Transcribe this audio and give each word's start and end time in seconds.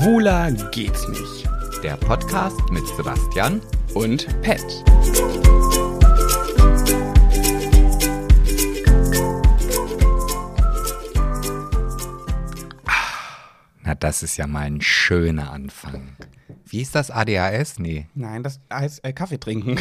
Schwuler 0.00 0.50
geht's 0.70 1.06
nicht. 1.08 1.46
Der 1.82 1.94
Podcast 1.98 2.58
mit 2.70 2.86
Sebastian 2.96 3.60
Und 3.92 4.26
Pet. 4.40 4.64
Na, 13.82 13.94
das 13.94 14.22
ist 14.22 14.38
ja 14.38 14.46
mal 14.46 14.60
ein 14.60 14.80
schöner 14.80 15.52
Anfang. 15.52 16.16
Wie 16.64 16.80
ist 16.80 16.94
das 16.94 17.10
ADHS? 17.10 17.78
Nee. 17.78 18.06
Nein, 18.14 18.42
das 18.42 18.58
heißt 18.72 19.04
äh, 19.04 19.12
Kaffee 19.12 19.38
trinken. 19.38 19.76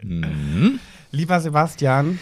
Lieber 1.10 1.40
Sebastian, 1.40 2.18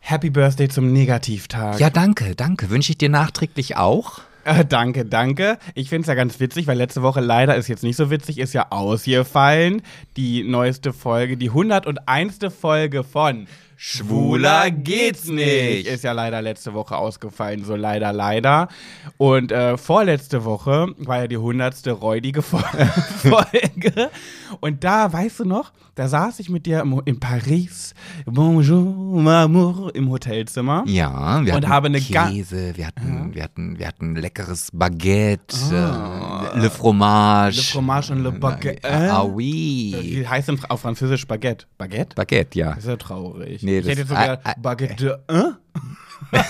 Happy 0.00 0.28
Birthday 0.28 0.68
zum 0.68 0.92
Negativtag. 0.92 1.80
Ja, 1.80 1.88
danke, 1.88 2.36
danke. 2.36 2.68
Wünsche 2.68 2.92
ich 2.92 2.98
dir 2.98 3.08
nachträglich 3.08 3.78
auch? 3.78 4.20
Äh, 4.46 4.64
danke, 4.64 5.04
danke. 5.04 5.58
Ich 5.74 5.88
finde 5.88 6.02
es 6.02 6.06
ja 6.06 6.14
ganz 6.14 6.38
witzig, 6.38 6.68
weil 6.68 6.78
letzte 6.78 7.02
Woche 7.02 7.20
leider 7.20 7.56
ist 7.56 7.66
jetzt 7.66 7.82
nicht 7.82 7.96
so 7.96 8.10
witzig, 8.12 8.38
ist 8.38 8.52
ja 8.52 8.68
ausgefallen. 8.70 9.82
Die 10.16 10.44
neueste 10.44 10.92
Folge, 10.92 11.36
die 11.36 11.48
101. 11.48 12.38
Folge 12.56 13.02
von 13.02 13.48
Schwuler 13.76 14.70
geht's 14.70 15.26
nicht. 15.28 15.86
Ist 15.86 16.04
ja 16.04 16.12
leider 16.12 16.40
letzte 16.42 16.72
Woche 16.74 16.96
ausgefallen, 16.96 17.64
so 17.64 17.76
leider, 17.76 18.12
leider. 18.12 18.68
Und 19.18 19.52
äh, 19.52 19.76
vorletzte 19.76 20.44
Woche 20.44 20.88
war 20.98 21.18
ja 21.20 21.26
die 21.28 21.36
100. 21.36 21.86
räudige 22.00 22.40
Fol- 22.40 22.62
Folge. 23.22 24.10
Und 24.60 24.82
da, 24.84 25.12
weißt 25.12 25.40
du 25.40 25.44
noch, 25.44 25.72
da 25.94 26.08
saß 26.08 26.40
ich 26.40 26.48
mit 26.48 26.66
dir 26.66 26.80
im, 26.80 27.00
in 27.04 27.20
Paris, 27.20 27.94
Bonjour, 28.26 29.20
Mamour, 29.22 29.94
im 29.94 30.10
Hotelzimmer. 30.10 30.84
Ja, 30.86 31.44
wir 31.44 31.54
Und 31.54 31.68
hatten 31.68 31.88
habe 31.88 31.90
Käse, 32.00 32.72
wir 32.76 32.86
hatten, 32.86 33.34
wir 33.34 33.42
hatten, 33.42 33.78
wir 33.78 33.86
hatten 33.88 34.14
leckeres 34.16 34.70
Baguette, 34.72 35.56
äh, 35.72 36.58
Le 36.60 36.70
Fromage. 36.70 37.56
Le 37.56 37.62
Fromage 37.62 38.12
und 38.12 38.22
le 38.22 38.32
Baguette. 38.32 38.82
Äh, 38.88 39.08
ah 39.08 39.22
oui. 39.24 39.96
Wie 40.00 40.26
heißt 40.26 40.48
denn 40.48 40.58
auf 40.68 40.80
Französisch 40.80 41.26
Baguette? 41.26 41.66
Baguette? 41.78 42.14
Baguette, 42.14 42.58
ja. 42.58 42.70
Das 42.70 42.78
ist 42.84 42.88
ja 42.88 42.96
traurig. 42.96 43.62
Nee, 43.66 43.78
ich 43.78 43.84
das- 43.84 43.90
hätte 43.90 44.00
jetzt 44.02 44.08
sogar 44.08 44.38
ah, 44.44 44.50
ah, 44.50 44.54
Baguette, 44.58 45.24
äh? 45.28 45.42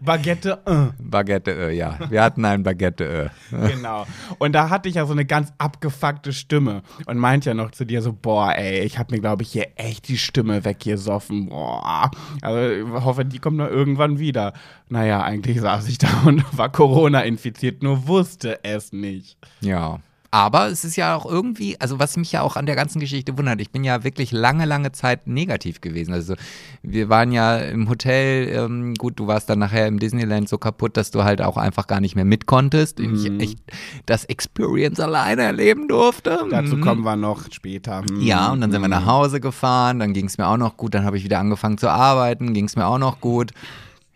Baguette, 0.00 0.58
äh. 0.66 1.02
Baguette, 1.02 1.50
äh, 1.70 1.76
ja. 1.76 1.98
Wir 2.08 2.22
hatten 2.22 2.44
ein 2.44 2.62
Baguette, 2.62 3.30
äh. 3.52 3.68
Genau. 3.74 4.06
Und 4.38 4.52
da 4.52 4.68
hatte 4.70 4.88
ich 4.88 4.96
ja 4.96 5.06
so 5.06 5.12
eine 5.12 5.24
ganz 5.24 5.52
abgefuckte 5.58 6.32
Stimme 6.32 6.82
und 7.06 7.18
meint 7.18 7.44
ja 7.44 7.54
noch 7.54 7.70
zu 7.70 7.84
dir 7.84 8.02
so, 8.02 8.12
boah, 8.12 8.52
ey, 8.54 8.80
ich 8.80 8.98
habe 8.98 9.14
mir, 9.14 9.20
glaube 9.20 9.42
ich, 9.42 9.52
hier 9.52 9.68
echt 9.76 10.08
die 10.08 10.18
Stimme 10.18 10.64
weggesoffen. 10.64 11.48
Boah. 11.48 12.10
Also 12.42 12.70
ich 12.70 13.04
hoffe, 13.04 13.24
die 13.24 13.38
kommt 13.38 13.56
noch 13.58 13.68
irgendwann 13.68 14.18
wieder. 14.18 14.52
Naja, 14.88 15.22
eigentlich 15.22 15.60
saß 15.60 15.88
ich 15.88 15.98
da 15.98 16.08
und 16.26 16.44
war 16.56 16.70
Corona 16.70 17.22
infiziert, 17.22 17.82
nur 17.82 18.06
wusste 18.08 18.62
es 18.64 18.92
nicht. 18.92 19.36
Ja. 19.60 20.00
Aber 20.36 20.66
es 20.68 20.84
ist 20.84 20.96
ja 20.96 21.14
auch 21.16 21.24
irgendwie, 21.24 21.80
also 21.80 21.98
was 21.98 22.18
mich 22.18 22.30
ja 22.30 22.42
auch 22.42 22.56
an 22.56 22.66
der 22.66 22.76
ganzen 22.76 23.00
Geschichte 23.00 23.38
wundert, 23.38 23.58
ich 23.62 23.70
bin 23.70 23.84
ja 23.84 24.04
wirklich 24.04 24.32
lange, 24.32 24.66
lange 24.66 24.92
Zeit 24.92 25.26
negativ 25.26 25.80
gewesen. 25.80 26.12
Also 26.12 26.34
wir 26.82 27.08
waren 27.08 27.32
ja 27.32 27.56
im 27.56 27.88
Hotel, 27.88 28.50
ähm, 28.54 28.92
gut, 28.96 29.18
du 29.18 29.28
warst 29.28 29.48
dann 29.48 29.60
nachher 29.60 29.86
im 29.86 29.98
Disneyland 29.98 30.46
so 30.46 30.58
kaputt, 30.58 30.98
dass 30.98 31.10
du 31.10 31.24
halt 31.24 31.40
auch 31.40 31.56
einfach 31.56 31.86
gar 31.86 32.00
nicht 32.02 32.16
mehr 32.16 32.26
mit 32.26 32.44
konntest. 32.44 32.98
Mhm. 32.98 33.14
Ich 33.40 33.48
echt 33.48 33.58
das 34.04 34.26
Experience 34.26 35.00
alleine 35.00 35.40
erleben 35.40 35.88
durfte. 35.88 36.38
Dazu 36.50 36.76
Mhm. 36.76 36.80
kommen 36.82 37.02
wir 37.02 37.16
noch 37.16 37.50
später. 37.50 38.02
Hm. 38.02 38.20
Ja, 38.20 38.52
und 38.52 38.60
dann 38.60 38.70
sind 38.70 38.82
wir 38.82 38.88
nach 38.88 39.06
Hause 39.06 39.40
gefahren, 39.40 40.00
dann 40.00 40.12
ging 40.12 40.26
es 40.26 40.36
mir 40.36 40.48
auch 40.48 40.58
noch 40.58 40.76
gut, 40.76 40.92
dann 40.92 41.06
habe 41.06 41.16
ich 41.16 41.24
wieder 41.24 41.38
angefangen 41.38 41.78
zu 41.78 41.88
arbeiten, 41.88 42.52
ging 42.52 42.66
es 42.66 42.76
mir 42.76 42.84
auch 42.86 42.98
noch 42.98 43.22
gut. 43.22 43.52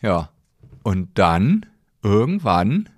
Ja. 0.02 0.28
Und 0.82 1.08
dann, 1.14 1.64
irgendwann, 2.02 2.90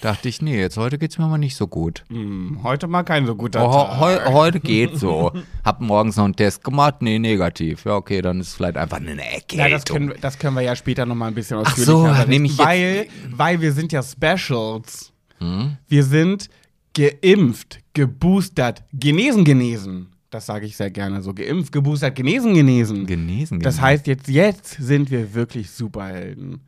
dachte 0.00 0.28
ich, 0.28 0.40
nee, 0.42 0.58
jetzt 0.60 0.76
heute 0.76 0.98
geht 0.98 1.10
es 1.10 1.18
mir 1.18 1.26
mal 1.26 1.38
nicht 1.38 1.56
so 1.56 1.66
gut. 1.66 2.04
Hm, 2.10 2.60
Heute 2.62 2.86
mal 2.86 3.02
kein 3.02 3.26
so 3.26 3.34
guter 3.34 3.68
Oh, 3.68 3.72
Tag. 3.72 4.00
heu, 4.00 4.32
heute 4.32 4.60
geht 4.60 4.98
so. 4.98 5.32
Hab 5.64 5.80
morgens 5.80 6.16
noch 6.16 6.24
einen 6.24 6.36
Test 6.36 6.62
gemacht, 6.64 6.96
nee, 7.00 7.18
negativ. 7.18 7.84
Ja, 7.84 7.96
okay, 7.96 8.22
dann 8.22 8.40
ist 8.40 8.48
es 8.48 8.54
vielleicht 8.54 8.76
einfach 8.76 8.98
eine 8.98 9.12
Erkältung. 9.22 9.58
Ja, 9.58 9.68
das 9.68 9.84
können, 9.84 10.08
wir- 10.08 10.16
das 10.20 10.38
können 10.38 10.54
wir 10.56 10.62
ja 10.62 10.76
später 10.76 11.06
noch 11.06 11.14
mal 11.14 11.28
ein 11.28 11.34
bisschen 11.34 11.58
Ach 11.58 11.62
ausführlicher 11.62 11.92
so, 11.92 12.02
berichten, 12.04 12.30
nehme 12.30 12.46
ich 12.46 12.56
jetzt- 12.56 12.66
weil, 12.66 13.06
weil 13.30 13.60
wir 13.60 13.72
sind 13.72 13.92
ja 13.92 14.02
Specials. 14.02 15.12
Hm? 15.38 15.76
Wir 15.88 16.02
sind 16.04 16.48
geimpft, 16.94 17.80
geboostert, 17.92 18.84
genesen, 18.92 19.44
genesen. 19.44 20.08
Das 20.30 20.46
sage 20.46 20.66
ich 20.66 20.76
sehr 20.76 20.90
gerne 20.90 21.22
so. 21.22 21.32
Geimpft, 21.32 21.72
geboostert, 21.72 22.14
genesen, 22.16 22.54
genesen. 22.54 23.06
genesen. 23.06 23.60
Das 23.60 23.76
genesen. 23.76 23.82
heißt, 23.82 24.06
jetzt, 24.06 24.28
jetzt 24.28 24.70
sind 24.80 25.10
wir 25.10 25.34
wirklich 25.34 25.70
Superhelden. 25.70 26.62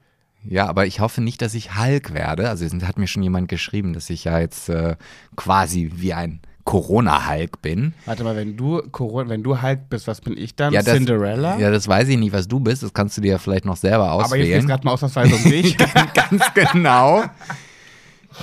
Ja, 0.49 0.67
aber 0.67 0.87
ich 0.87 1.01
hoffe 1.01 1.21
nicht, 1.21 1.43
dass 1.43 1.55
ich 1.55 1.77
Hulk 1.79 2.15
werde. 2.15 2.49
Also 2.49 2.65
es 2.65 2.73
hat 2.85 2.99
mir 2.99 3.07
schon 3.07 3.23
jemand 3.23 3.49
geschrieben, 3.49 3.93
dass 3.93 4.09
ich 4.11 4.25
ja 4.25 4.39
jetzt 4.39 4.69
äh, 4.69 4.97
quasi 5.37 5.93
wie 5.95 6.15
ein 6.15 6.41
Corona-Hulk 6.65 7.63
bin. 7.63 7.95
Warte 8.05 8.25
mal, 8.25 8.37
wenn 8.37 8.57
du 8.57 8.83
Corona, 8.91 9.31
wenn 9.31 9.43
du 9.43 9.63
Hulk 9.63 9.89
bist, 9.89 10.07
was 10.07 10.21
bin 10.21 10.37
ich 10.37 10.55
dann? 10.55 10.73
Ja, 10.73 10.83
das, 10.83 10.97
Cinderella? 10.97 11.59
Ja, 11.59 11.71
das 11.71 11.89
weiß 11.89 12.09
ich 12.09 12.19
nicht, 12.19 12.33
was 12.33 12.47
du 12.47 12.61
bist. 12.61 12.83
Das 12.83 12.93
kannst 12.93 13.17
du 13.17 13.23
dir 13.23 13.33
ja 13.33 13.39
vielleicht 13.39 13.65
noch 13.65 13.77
selber 13.77 14.11
Aber 14.11 14.23
jetzt 14.23 14.33
geht 14.33 14.41
es 14.41 14.47
auswählen. 14.49 14.67
gerade 14.67 14.85
mal 14.85 14.93
ausnahmsweise 14.93 15.35
um 15.35 15.45
dich. 15.51 15.77
Ganz 15.79 16.45
genau. 16.55 17.25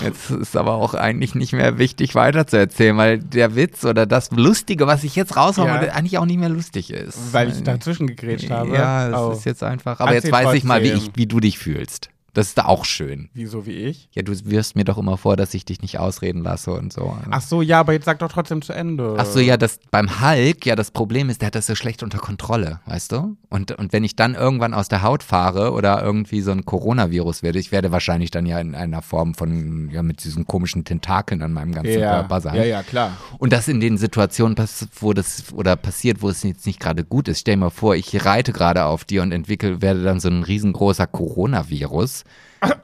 Jetzt 0.03 0.29
ist 0.29 0.55
aber 0.57 0.73
auch 0.75 0.93
eigentlich 0.93 1.35
nicht 1.35 1.53
mehr 1.53 1.77
wichtig 1.77 2.15
weiterzuerzählen, 2.15 2.97
weil 2.97 3.19
der 3.19 3.55
Witz 3.55 3.85
oder 3.85 4.05
das 4.05 4.31
Lustige, 4.31 4.87
was 4.87 5.03
ich 5.03 5.15
jetzt 5.15 5.37
raushaue, 5.37 5.67
Ja. 5.67 5.75
eigentlich 5.93 6.17
auch 6.17 6.25
nicht 6.25 6.39
mehr 6.39 6.49
lustig 6.49 6.91
ist. 6.91 7.33
weil 7.33 7.49
ich 7.49 7.63
dazwischen 7.63 8.07
gegrätscht 8.07 8.49
habe. 8.49 8.73
Ja, 8.73 9.09
das 9.09 9.19
Oh. 9.21 9.31
ist 9.31 9.45
jetzt 9.45 9.63
einfach. 9.63 9.99
Aber 9.99 10.13
Erzähl 10.13 10.31
jetzt 10.31 10.45
weiß 10.45 10.53
ich 10.55 10.63
mal, 10.63 10.83
wie, 10.83 10.91
ich, 10.91 11.11
wie 11.15 11.25
du 11.27 11.39
dich 11.39 11.57
fühlst. 11.57 12.09
Das 12.35 12.47
ist 12.47 12.57
da 12.57 12.65
auch 12.65 12.83
schön. 12.83 13.29
Wieso 13.33 13.65
wie 13.65 13.71
ich? 13.71 14.09
Ja, 14.11 14.21
du 14.21 14.33
wirfst 14.43 14.75
mir 14.75 14.83
doch 14.83 14.97
immer 14.97 15.15
vor, 15.15 15.37
dass 15.37 15.53
ich 15.53 15.63
dich 15.63 15.81
nicht 15.81 15.99
ausreden 15.99 16.43
lasse 16.43 16.71
und 16.73 16.91
so. 16.91 17.17
Ach 17.31 17.41
so, 17.41 17.61
ja, 17.61 17.79
aber 17.79 17.93
jetzt 17.93 18.03
sag 18.03 18.19
doch 18.19 18.29
trotzdem 18.29 18.61
zu 18.61 18.73
Ende. 18.73 19.15
Ach 19.17 19.25
so, 19.25 19.39
ja, 19.39 19.55
das 19.55 19.79
beim 19.89 20.21
Hulk, 20.21 20.65
ja, 20.65 20.75
das 20.75 20.91
Problem 20.91 21.29
ist, 21.29 21.39
der 21.39 21.47
hat 21.47 21.55
das 21.55 21.65
so 21.65 21.75
schlecht 21.75 22.03
unter 22.03 22.17
Kontrolle, 22.17 22.81
weißt 22.87 23.13
du? 23.13 23.37
Und, 23.49 23.71
und 23.71 23.93
wenn 23.93 24.03
ich 24.03 24.17
dann 24.17 24.35
irgendwann 24.35 24.73
aus 24.73 24.89
der 24.89 25.01
Haut 25.01 25.23
fahre 25.23 25.71
oder 25.71 26.03
irgendwie 26.03 26.41
so 26.41 26.51
ein 26.51 26.65
Coronavirus 26.65 27.41
werde, 27.41 27.57
ich 27.57 27.71
werde 27.71 27.93
wahrscheinlich 27.93 28.31
dann 28.31 28.45
ja 28.45 28.59
in 28.59 28.75
einer 28.75 29.01
Form 29.01 29.33
von, 29.33 29.89
ja, 29.89 30.03
mit 30.03 30.25
diesen 30.25 30.45
komischen 30.45 30.83
Tentakeln 30.83 31.41
an 31.41 31.53
meinem 31.53 31.71
ganzen 31.71 31.99
ja, 31.99 32.15
Körper 32.15 32.41
sein. 32.41 32.55
ja, 32.55 32.65
ja, 32.65 32.83
klar. 32.83 33.13
Und 33.37 33.53
das 33.53 33.69
in 33.69 33.79
den 33.79 33.97
Situationen, 33.97 34.57
wo 34.99 35.13
das 35.13 35.53
oder 35.53 35.77
passiert, 35.77 36.21
wo 36.21 36.27
es 36.27 36.43
jetzt 36.43 36.65
nicht 36.65 36.81
gerade 36.81 37.05
gut 37.05 37.29
ist. 37.29 37.39
Stell 37.39 37.55
dir 37.55 37.61
mal 37.61 37.69
vor, 37.69 37.95
ich 37.95 38.25
reite 38.25 38.51
gerade 38.51 38.83
auf 38.83 39.05
dir 39.05 39.21
und 39.21 39.31
entwickle, 39.31 39.81
werde 39.81 40.03
dann 40.03 40.19
so 40.19 40.27
ein 40.27 40.43
riesengroßer 40.43 41.07
Coronavirus. 41.07 42.24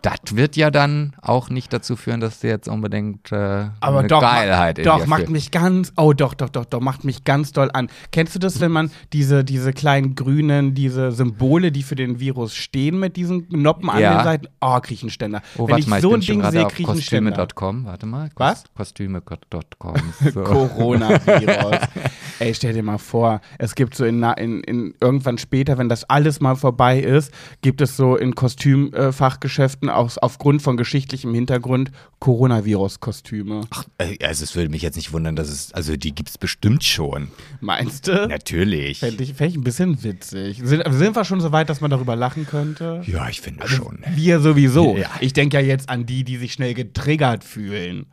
Das 0.02 0.36
wird 0.36 0.56
ja 0.56 0.72
dann 0.72 1.14
auch 1.22 1.50
nicht 1.50 1.72
dazu 1.74 1.96
führen, 1.96 2.20
dass 2.20 2.40
du 2.40 2.48
jetzt 2.48 2.68
unbedingt 2.68 3.32
äh, 3.32 3.68
Aber 3.80 4.00
eine 4.00 4.08
doch, 4.08 4.22
Geilheit 4.22 4.80
in 4.80 4.86
doch 4.86 5.06
macht 5.06 5.30
mich 5.30 5.52
ganz, 5.52 5.94
oh 5.98 6.14
doch, 6.14 6.34
doch, 6.34 6.50
doch, 6.50 6.66
doch, 6.66 6.80
macht 6.80 7.04
mich 7.04 7.24
ganz 7.24 7.52
doll 7.52 7.70
an. 7.74 7.90
Kennst 8.12 8.36
du 8.36 8.40
das, 8.40 8.60
wenn 8.60 8.72
man 8.72 8.92
diese, 9.14 9.44
diese 9.44 9.74
kleinen 9.74 10.16
grünen, 10.16 10.74
diese 10.74 11.12
Symbole, 11.12 11.72
die 11.72 11.84
für 11.84 11.96
den 11.96 12.20
Virus 12.20 12.56
stehen, 12.56 13.00
mit 13.00 13.16
diesen 13.16 13.48
Noppen 13.50 13.90
an 13.90 14.00
Ja. 14.00 14.18
den 14.18 14.24
Seiten? 14.24 14.48
Oh, 14.62 14.80
krieg 14.80 14.98
ich 14.98 15.04
einen 15.04 15.10
Ständer. 15.12 15.42
Oh, 15.58 15.68
wenn 15.68 15.78
ich 15.78 15.88
mal, 15.88 15.98
ich 15.98 16.02
so 16.02 16.10
bin 16.10 16.20
ein 16.20 16.26
Ding 16.26 16.52
sehe, 16.52 16.66
auf 16.66 16.74
krieg 16.74 16.86
ich 16.86 16.90
einen 16.92 17.02
Ständer. 17.02 17.32
Kostüme.com. 17.32 17.86
Warte 17.86 18.06
mal. 18.06 18.30
Was? 18.36 18.64
Kostüme.com. 18.76 19.96
So. 20.34 20.44
Coronavirus. 20.44 21.78
Ey, 22.40 22.54
stell 22.54 22.74
dir 22.74 22.84
mal 22.84 22.98
vor, 22.98 23.42
es 23.58 23.76
gibt 23.76 23.96
so 23.96 24.06
in, 24.06 24.24
in, 24.24 24.62
in 24.62 24.94
irgendwann 25.02 25.38
später, 25.38 25.78
wenn 25.78 25.90
das 25.90 26.04
alles 26.10 26.40
mal 26.40 26.56
vorbei 26.56 27.00
ist, 27.00 27.32
gibt 27.62 27.82
es 27.82 27.98
so 27.98 28.16
in 28.16 28.36
Kostümfachgeschäften 28.36 29.71
aus, 29.84 30.18
aufgrund 30.18 30.62
von 30.62 30.78
geschichtlichem 30.78 31.34
Hintergrund 31.34 31.92
Coronavirus-Kostüme. 32.20 33.62
Äh, 33.98 34.18
Also 34.26 34.44
es 34.44 34.56
würde 34.56 34.70
mich 34.70 34.82
jetzt 34.82 34.96
nicht 34.96 35.14
wundern, 35.14 35.36
dass 35.36 35.50
es, 35.50 35.74
also 35.74 35.96
die 35.98 36.14
gibt 36.14 36.30
es 36.30 36.38
bestimmt 36.38 36.84
schon. 36.84 37.30
Meinst 37.60 38.08
du? 38.08 38.28
Natürlich. 38.28 39.00
Fände 39.00 39.24
ich, 39.24 39.34
fänd 39.34 39.52
ich 39.52 39.58
ein 39.58 39.64
bisschen 39.64 40.04
witzig. 40.04 40.62
Sind, 40.64 40.84
sind 40.90 41.16
wir 41.16 41.26
schon 41.26 41.42
so 41.42 41.52
weit, 41.52 41.70
dass 41.70 41.82
man 41.82 41.92
darüber 41.92 42.16
lachen 42.16 42.46
könnte? 42.46 43.02
Ja, 43.06 43.30
ich 43.30 43.42
finde 43.42 43.68
schon. 43.68 44.00
Wir 44.16 44.40
sowieso. 44.40 44.98
Ja. 44.98 45.10
Ich 45.20 45.34
denke 45.34 45.58
ja 45.60 45.64
jetzt 45.66 45.90
an 45.90 46.06
die, 46.06 46.24
die 46.24 46.38
sich 46.38 46.54
schnell 46.54 46.74
getriggert 46.74 47.44
fühlen. 47.44 48.08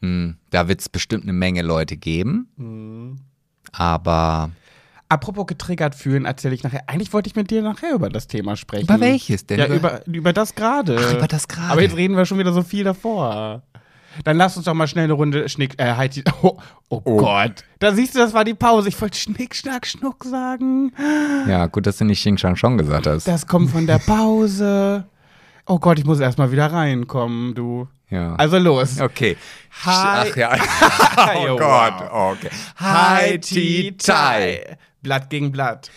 Hm, 0.00 0.36
da 0.50 0.68
wird 0.68 0.80
es 0.80 0.88
bestimmt 0.88 1.24
eine 1.24 1.32
Menge 1.32 1.62
Leute 1.62 1.96
geben. 1.96 2.48
Mhm. 2.56 3.18
Aber 3.72 4.50
Apropos 5.12 5.46
getriggert 5.46 5.94
fühlen, 5.94 6.24
erzähle 6.24 6.54
ich 6.54 6.62
nachher. 6.62 6.84
Eigentlich 6.86 7.12
wollte 7.12 7.28
ich 7.28 7.36
mit 7.36 7.50
dir 7.50 7.60
nachher 7.60 7.92
über 7.92 8.08
das 8.08 8.28
Thema 8.28 8.56
sprechen. 8.56 8.84
über 8.84 8.98
welches 8.98 9.44
denn? 9.44 9.58
Ja, 9.58 9.66
über, 9.66 10.00
über 10.06 10.32
das 10.32 10.54
gerade. 10.54 10.94
Über 10.94 11.28
das 11.28 11.48
gerade. 11.48 11.70
Aber 11.70 11.82
jetzt 11.82 11.96
reden 11.96 12.16
wir 12.16 12.24
schon 12.24 12.38
wieder 12.38 12.54
so 12.54 12.62
viel 12.62 12.82
davor. 12.82 13.60
Dann 14.24 14.38
lass 14.38 14.56
uns 14.56 14.64
doch 14.64 14.72
mal 14.72 14.86
schnell 14.86 15.04
eine 15.04 15.12
Runde 15.12 15.50
Schnick. 15.50 15.78
Äh, 15.78 15.96
halt 15.96 16.16
die, 16.16 16.24
oh, 16.42 16.56
oh, 16.88 17.00
Gott. 17.00 17.62
Da 17.78 17.92
siehst 17.92 18.14
du, 18.14 18.20
das 18.20 18.32
war 18.32 18.44
die 18.44 18.54
Pause. 18.54 18.88
Ich 18.88 18.98
wollte 19.02 19.18
Schnick, 19.18 19.54
Schnack, 19.54 19.86
Schnuck 19.86 20.24
sagen. 20.24 20.92
ja, 21.46 21.66
gut, 21.66 21.86
dass 21.86 21.98
du 21.98 22.06
nicht 22.06 22.20
Xing 22.20 22.38
Shang 22.38 22.56
Shong 22.56 22.78
gesagt 22.78 23.06
hast. 23.06 23.28
Das 23.28 23.46
kommt 23.46 23.70
von 23.70 23.86
der 23.86 23.98
Pause. 23.98 25.04
Oh 25.66 25.78
Gott, 25.78 25.98
ich 25.98 26.06
muss 26.06 26.20
erst 26.20 26.38
mal 26.38 26.50
wieder 26.50 26.72
reinkommen, 26.72 27.54
du. 27.54 27.86
ja. 28.08 28.34
Also 28.36 28.56
los. 28.56 28.98
okay. 28.98 29.36
Hi. 29.84 30.30
Ach 30.30 30.36
ja. 30.36 30.56
Oh 31.36 31.56
Gott, 31.58 32.10
okay. 32.10 32.50
Hi, 32.76 33.38
Ti, 33.38 33.94
Tai. 33.98 34.78
Blatt 35.02 35.30
gegen 35.30 35.52
Blatt. 35.52 35.90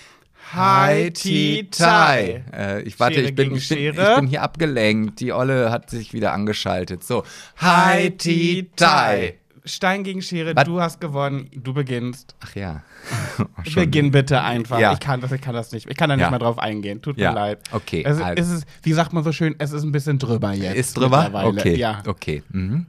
Hi, 0.54 1.10
Ti, 1.12 1.68
Tai. 1.72 2.44
Äh, 2.56 2.81
ich 2.84 3.00
warte, 3.00 3.16
Schere 3.16 3.28
ich 3.30 3.36
bin, 3.36 3.56
ich, 3.56 3.68
bin, 3.69 3.78
ich 3.80 3.96
bin 3.96 4.28
hier 4.28 4.44
abgelenkt. 4.44 5.19
Die 5.19 5.31
Olle 5.34 5.72
hat 5.72 5.90
sich 5.90 6.13
wieder 6.13 6.34
angeschaltet. 6.34 7.04
So. 7.04 7.24
Hi, 7.57 8.12
Ti, 8.12 8.69
Tai. 8.75 9.40
Stein 9.68 10.04
gegen 10.04 10.22
Schere, 10.22 10.56
Was? 10.56 10.66
du 10.66 10.80
hast 10.80 11.02
gewonnen, 11.02 11.50
du 11.56 11.74
beginnst. 11.74 12.36
Ach 12.40 12.54
ja. 12.56 12.84
Beginn 13.74 14.12
bitte 14.12 14.42
einfach. 14.44 14.80
Ja. 14.80 14.94
Ich, 14.94 15.00
kann 15.00 15.22
das, 15.22 15.31
ich 15.31 15.42
kann 15.42 15.56
das 15.56 15.72
nicht. 15.72 15.90
Ich 15.90 15.98
kann 15.98 16.10
da 16.10 16.16
nicht 16.16 16.24
Ja. 16.25 16.30
mal 16.30 16.38
drauf 16.38 16.60
eingehen. 16.60 17.01
Tut 17.01 17.18
Ja. 17.18 17.31
mir 17.31 17.36
leid. 17.36 17.60
Okay, 17.72 18.04
Es, 18.06 18.22
also- 18.22 18.42
es 18.42 18.50
ist, 18.60 18.68
wie 18.84 18.94
sagt 18.94 19.13
man 19.13 19.24
so 19.24 19.31
schön, 19.31 19.56
es 19.58 19.72
ist 19.72 19.81
ein 19.81 19.92
bisschen 19.92 20.19
drüber 20.19 20.54
jetzt. 20.54 20.75
Ist 20.75 20.98
drüber? 20.98 21.31
Okay. 21.34 21.75
Ja. 21.78 22.04
Okay. 22.06 22.44
Mhm. 22.50 22.86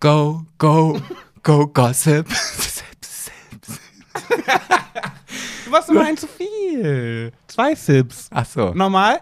Go, 0.00 0.44
go, 0.58 1.00
go, 1.44 1.68
gossip. 1.68 2.26
Du 5.64 5.70
warst 5.72 5.88
immer 5.90 6.04
ein 6.04 6.16
zu 6.16 6.26
viel. 6.26 7.32
Zwei 7.48 7.74
Sips. 7.74 8.28
Ach 8.30 8.46
so. 8.46 8.72
Nochmal. 8.74 9.20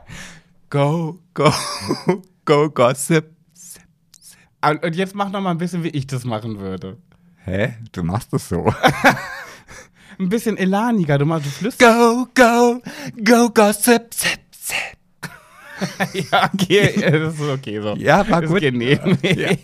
Go, 0.70 1.18
go, 1.34 1.52
go, 2.44 2.70
gossip. 2.70 3.30
Und 4.64 4.82
und 4.84 4.94
jetzt 4.96 5.14
mach 5.14 5.30
noch 5.30 5.40
mal 5.40 5.50
ein 5.50 5.58
bisschen, 5.58 5.82
wie 5.82 5.88
ich 5.88 6.06
das 6.06 6.24
machen 6.24 6.60
würde. 6.60 6.96
Hä? 7.44 7.74
Du 7.92 8.02
machst 8.02 8.32
das 8.32 8.48
so. 8.48 8.72
Ein 10.18 10.28
bisschen 10.28 10.56
elaniger. 10.56 11.18
Du 11.18 11.24
machst, 11.26 11.46
du 11.46 11.50
flüsterst. 11.50 11.90
Go, 11.90 12.26
go, 12.34 12.80
go, 13.24 13.50
gossip. 13.50 14.12
Zip, 14.14 14.38
zip. 14.52 14.98
ja, 16.30 16.50
okay. 16.54 17.10
Das 17.10 17.34
ist 17.34 17.40
okay 17.40 17.80
so. 17.80 17.94
Ja, 17.96 18.28
war 18.30 18.42
Das 18.42 18.50
gut. 18.50 18.60
geht 18.60 18.74
nee, 18.74 19.00
nee. 19.22 19.58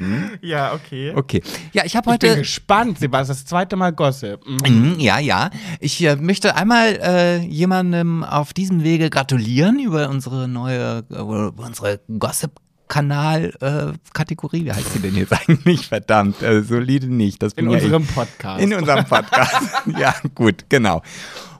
Ja, 0.00 0.48
Ja, 0.54 0.74
okay. 0.74 1.12
Okay. 1.14 1.42
Ja, 1.72 1.84
ich 1.84 1.96
habe 1.96 2.10
Ich 2.12 2.18
bin 2.18 2.30
heute. 2.30 2.38
gespannt, 2.40 2.98
Sebastian. 2.98 3.36
Das 3.36 3.44
zweite 3.44 3.76
Mal 3.76 3.92
Gossip. 3.92 4.40
Mhm. 4.46 4.92
Mhm, 4.94 5.00
Ja, 5.00 5.18
ja. 5.18 5.50
Ich 5.80 6.02
äh, 6.04 6.16
möchte 6.16 6.56
einmal 6.56 6.98
äh, 7.02 7.38
jemandem 7.38 8.24
auf 8.24 8.52
diesem 8.52 8.82
Wege 8.84 9.10
gratulieren 9.10 9.78
über 9.80 10.08
unsere 10.08 10.48
neue, 10.48 11.04
äh, 11.10 11.14
über 11.20 11.52
unsere 12.92 13.50
Gossip-Kanal-Kategorie. 13.54 14.64
Wie 14.64 14.72
heißt 14.72 14.92
sie 14.92 14.98
denn 15.00 15.16
jetzt 15.16 15.32
eigentlich? 15.48 15.86
Verdammt, 15.86 16.42
äh, 16.42 16.62
solide 16.62 17.06
nicht. 17.08 17.42
Das 17.42 17.54
bin 17.54 17.66
In 17.66 17.72
ja 17.72 17.78
unserem 17.78 18.02
ich. 18.02 18.14
Podcast. 18.14 18.62
In 18.62 18.74
unserem 18.74 19.04
Podcast. 19.04 19.62
ja, 19.98 20.14
gut, 20.34 20.66
genau. 20.68 21.02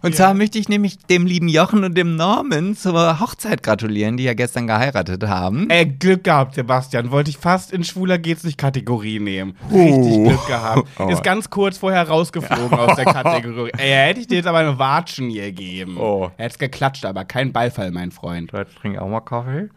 Und 0.02 0.14
zwar 0.14 0.34
möchte 0.34 0.58
ich 0.58 0.68
nämlich 0.68 0.98
dem 0.98 1.24
lieben 1.24 1.48
Jochen 1.48 1.82
und 1.82 1.96
dem 1.96 2.16
Norman 2.16 2.76
zur 2.76 3.20
Hochzeit 3.20 3.62
gratulieren, 3.62 4.18
die 4.18 4.24
ja 4.24 4.34
gestern 4.34 4.66
geheiratet 4.66 5.22
haben. 5.26 5.70
Ey, 5.70 5.86
Glück 5.86 6.24
gehabt, 6.24 6.56
Sebastian. 6.56 7.10
Wollte 7.10 7.30
ich 7.30 7.38
fast 7.38 7.72
in 7.72 7.84
Schwuler 7.84 8.18
geht's 8.18 8.44
nicht 8.44 8.58
Kategorie 8.58 9.18
nehmen. 9.18 9.56
Richtig 9.72 10.12
Oh. 10.12 10.28
Glück 10.28 10.46
gehabt. 10.46 10.88
Oh. 10.98 11.08
Ist 11.08 11.24
ganz 11.24 11.48
kurz 11.48 11.78
vorher 11.78 12.06
rausgeflogen 12.06 12.78
aus 12.78 12.96
der 12.96 13.06
Kategorie. 13.06 13.70
Ey, 13.78 14.08
hätte 14.08 14.20
ich 14.20 14.26
dir 14.26 14.36
jetzt 14.36 14.46
aber 14.46 14.58
eine 14.58 14.78
Watschen 14.78 15.30
hier 15.30 15.46
gegeben. 15.46 15.96
Oh. 15.98 16.30
Hättest 16.36 16.58
geklatscht, 16.58 17.06
aber 17.06 17.24
kein 17.24 17.52
Beifall, 17.54 17.90
mein 17.90 18.10
Freund. 18.10 18.52
Jetzt 18.52 18.76
trinke 18.76 18.98
ich 18.98 19.02
auch 19.02 19.08
mal 19.08 19.20
Kaffee. 19.20 19.70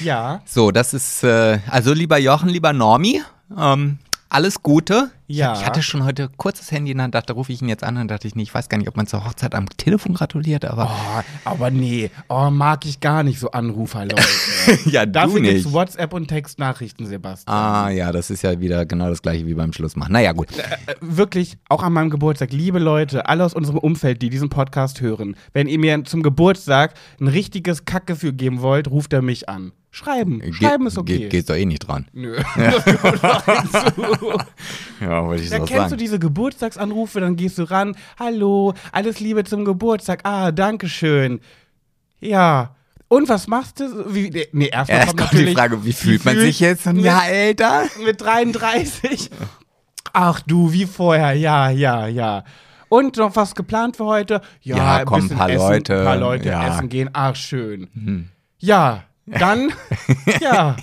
Ja. 0.00 0.42
So, 0.44 0.70
das 0.70 0.94
ist, 0.94 1.22
äh, 1.22 1.58
also 1.70 1.92
lieber 1.92 2.18
Jochen, 2.18 2.48
lieber 2.48 2.72
Normi, 2.72 3.22
ähm, 3.56 3.98
alles 4.28 4.62
Gute. 4.62 5.10
Ja. 5.26 5.54
Ich, 5.54 5.64
hatte 5.64 5.82
schon 5.82 6.04
heute 6.04 6.28
kurz 6.36 6.58
das 6.58 6.70
Handy 6.70 6.90
in 6.90 6.98
der 6.98 7.04
Hand, 7.04 7.14
dachte, 7.14 7.32
rufe 7.32 7.50
ich 7.50 7.62
ihn 7.62 7.68
jetzt 7.68 7.82
an 7.82 7.96
und 7.96 8.08
dachte 8.08 8.28
ich, 8.28 8.34
nee, 8.34 8.42
ich 8.42 8.52
weiß 8.54 8.68
gar 8.68 8.76
nicht, 8.76 8.88
ob 8.88 8.96
man 8.96 9.06
zur 9.06 9.24
Hochzeit 9.24 9.54
am 9.54 9.68
Telefon 9.70 10.14
gratuliert, 10.14 10.66
aber 10.66 10.90
Oh, 10.90 11.22
aber 11.44 11.70
nee, 11.70 12.10
oh, 12.28 12.50
mag 12.50 12.84
ich 12.84 13.00
gar 13.00 13.22
nicht 13.22 13.40
so 13.40 13.50
Anrufer, 13.50 14.04
Leute. 14.04 14.22
ja, 14.90 15.06
du 15.06 15.12
Dafür 15.12 15.40
nicht. 15.40 15.54
gibt's 15.54 15.72
WhatsApp 15.72 16.12
und 16.12 16.28
Textnachrichten, 16.28 17.06
Sebastian. 17.06 17.56
Ah, 17.56 17.88
ja, 17.88 18.12
das 18.12 18.30
ist 18.30 18.42
ja 18.42 18.60
wieder 18.60 18.84
genau 18.84 19.08
das 19.08 19.22
gleiche 19.22 19.46
wie 19.46 19.54
beim 19.54 19.72
Schluss 19.72 19.96
machen. 19.96 20.12
Naja, 20.12 20.32
gut. 20.32 20.48
Äh, 20.58 20.94
wirklich, 21.00 21.56
auch 21.70 21.82
an 21.82 21.94
meinem 21.94 22.10
Geburtstag, 22.10 22.52
liebe 22.52 22.78
Leute, 22.78 23.26
alle 23.26 23.44
aus 23.44 23.54
unserem 23.54 23.78
Umfeld, 23.78 24.20
die 24.20 24.28
diesen 24.28 24.50
Podcast 24.50 25.00
hören, 25.00 25.36
wenn 25.54 25.68
ihr 25.68 25.78
mir 25.78 26.04
zum 26.04 26.22
Geburtstag 26.22 26.94
ein 27.18 27.28
richtiges 27.28 27.86
Kackgefühl 27.86 28.34
geben 28.34 28.60
wollt, 28.60 28.90
ruft 28.90 29.12
er 29.14 29.22
mich 29.22 29.48
an. 29.48 29.72
Schreiben. 29.94 30.42
Schreiben 30.52 30.88
ist 30.88 30.98
okay. 30.98 31.18
Ge 31.18 31.28
geht 31.28 31.48
doch 31.48 31.54
eh 31.54 31.64
nicht 31.64 31.86
dran. 31.86 32.06
Nö, 32.12 32.36
das 32.56 32.84
kommt 33.00 33.22
noch 33.22 33.44
hinzu. 33.44 34.38
Ja, 35.00 35.13
wollte 35.22 35.42
ich 35.44 35.50
Da 35.50 35.58
so 35.58 35.64
kennst 35.64 35.84
du 35.86 35.90
sagen. 35.90 35.98
diese 35.98 36.18
Geburtstagsanrufe, 36.18 37.20
dann 37.20 37.36
gehst 37.36 37.58
du 37.58 37.62
ran, 37.70 37.96
hallo, 38.18 38.74
alles 38.92 39.20
Liebe 39.20 39.44
zum 39.44 39.64
Geburtstag, 39.64 40.20
ah, 40.24 40.50
danke 40.50 40.88
schön. 40.88 41.40
Ja. 42.20 42.74
Und 43.08 43.28
was 43.28 43.46
machst 43.46 43.80
du? 43.80 44.12
Wie, 44.14 44.46
nee, 44.52 44.66
erstmal 44.68 45.00
Erst 45.00 45.16
kommt 45.16 45.30
kommt 45.30 45.40
die 45.40 45.54
Frage, 45.54 45.84
wie 45.84 45.92
fühlt 45.92 46.24
man 46.24 46.38
sich 46.38 46.58
jetzt 46.58 46.86
ein 46.88 46.98
Jahr 46.98 47.28
älter? 47.28 47.84
mit 48.04 48.20
33. 48.20 49.30
Ach 50.12 50.40
du, 50.40 50.72
wie 50.72 50.86
vorher, 50.86 51.32
ja, 51.34 51.70
ja, 51.70 52.06
ja. 52.06 52.44
Und 52.88 53.16
noch 53.16 53.34
was 53.36 53.54
geplant 53.54 53.96
für 53.96 54.04
heute? 54.04 54.40
Ja, 54.62 54.76
Ja, 54.76 54.96
ein 54.98 55.04
komm, 55.06 55.22
bisschen 55.22 55.36
paar 55.36 55.50
essen, 55.50 55.58
Leute, 55.68 56.04
paar 56.04 56.16
Leute 56.16 56.48
ja. 56.48 56.68
essen 56.68 56.88
gehen. 56.88 57.10
Ach, 57.12 57.34
schön. 57.34 58.30
Ja, 58.58 59.02
dann, 59.26 59.70
ja, 60.40 60.76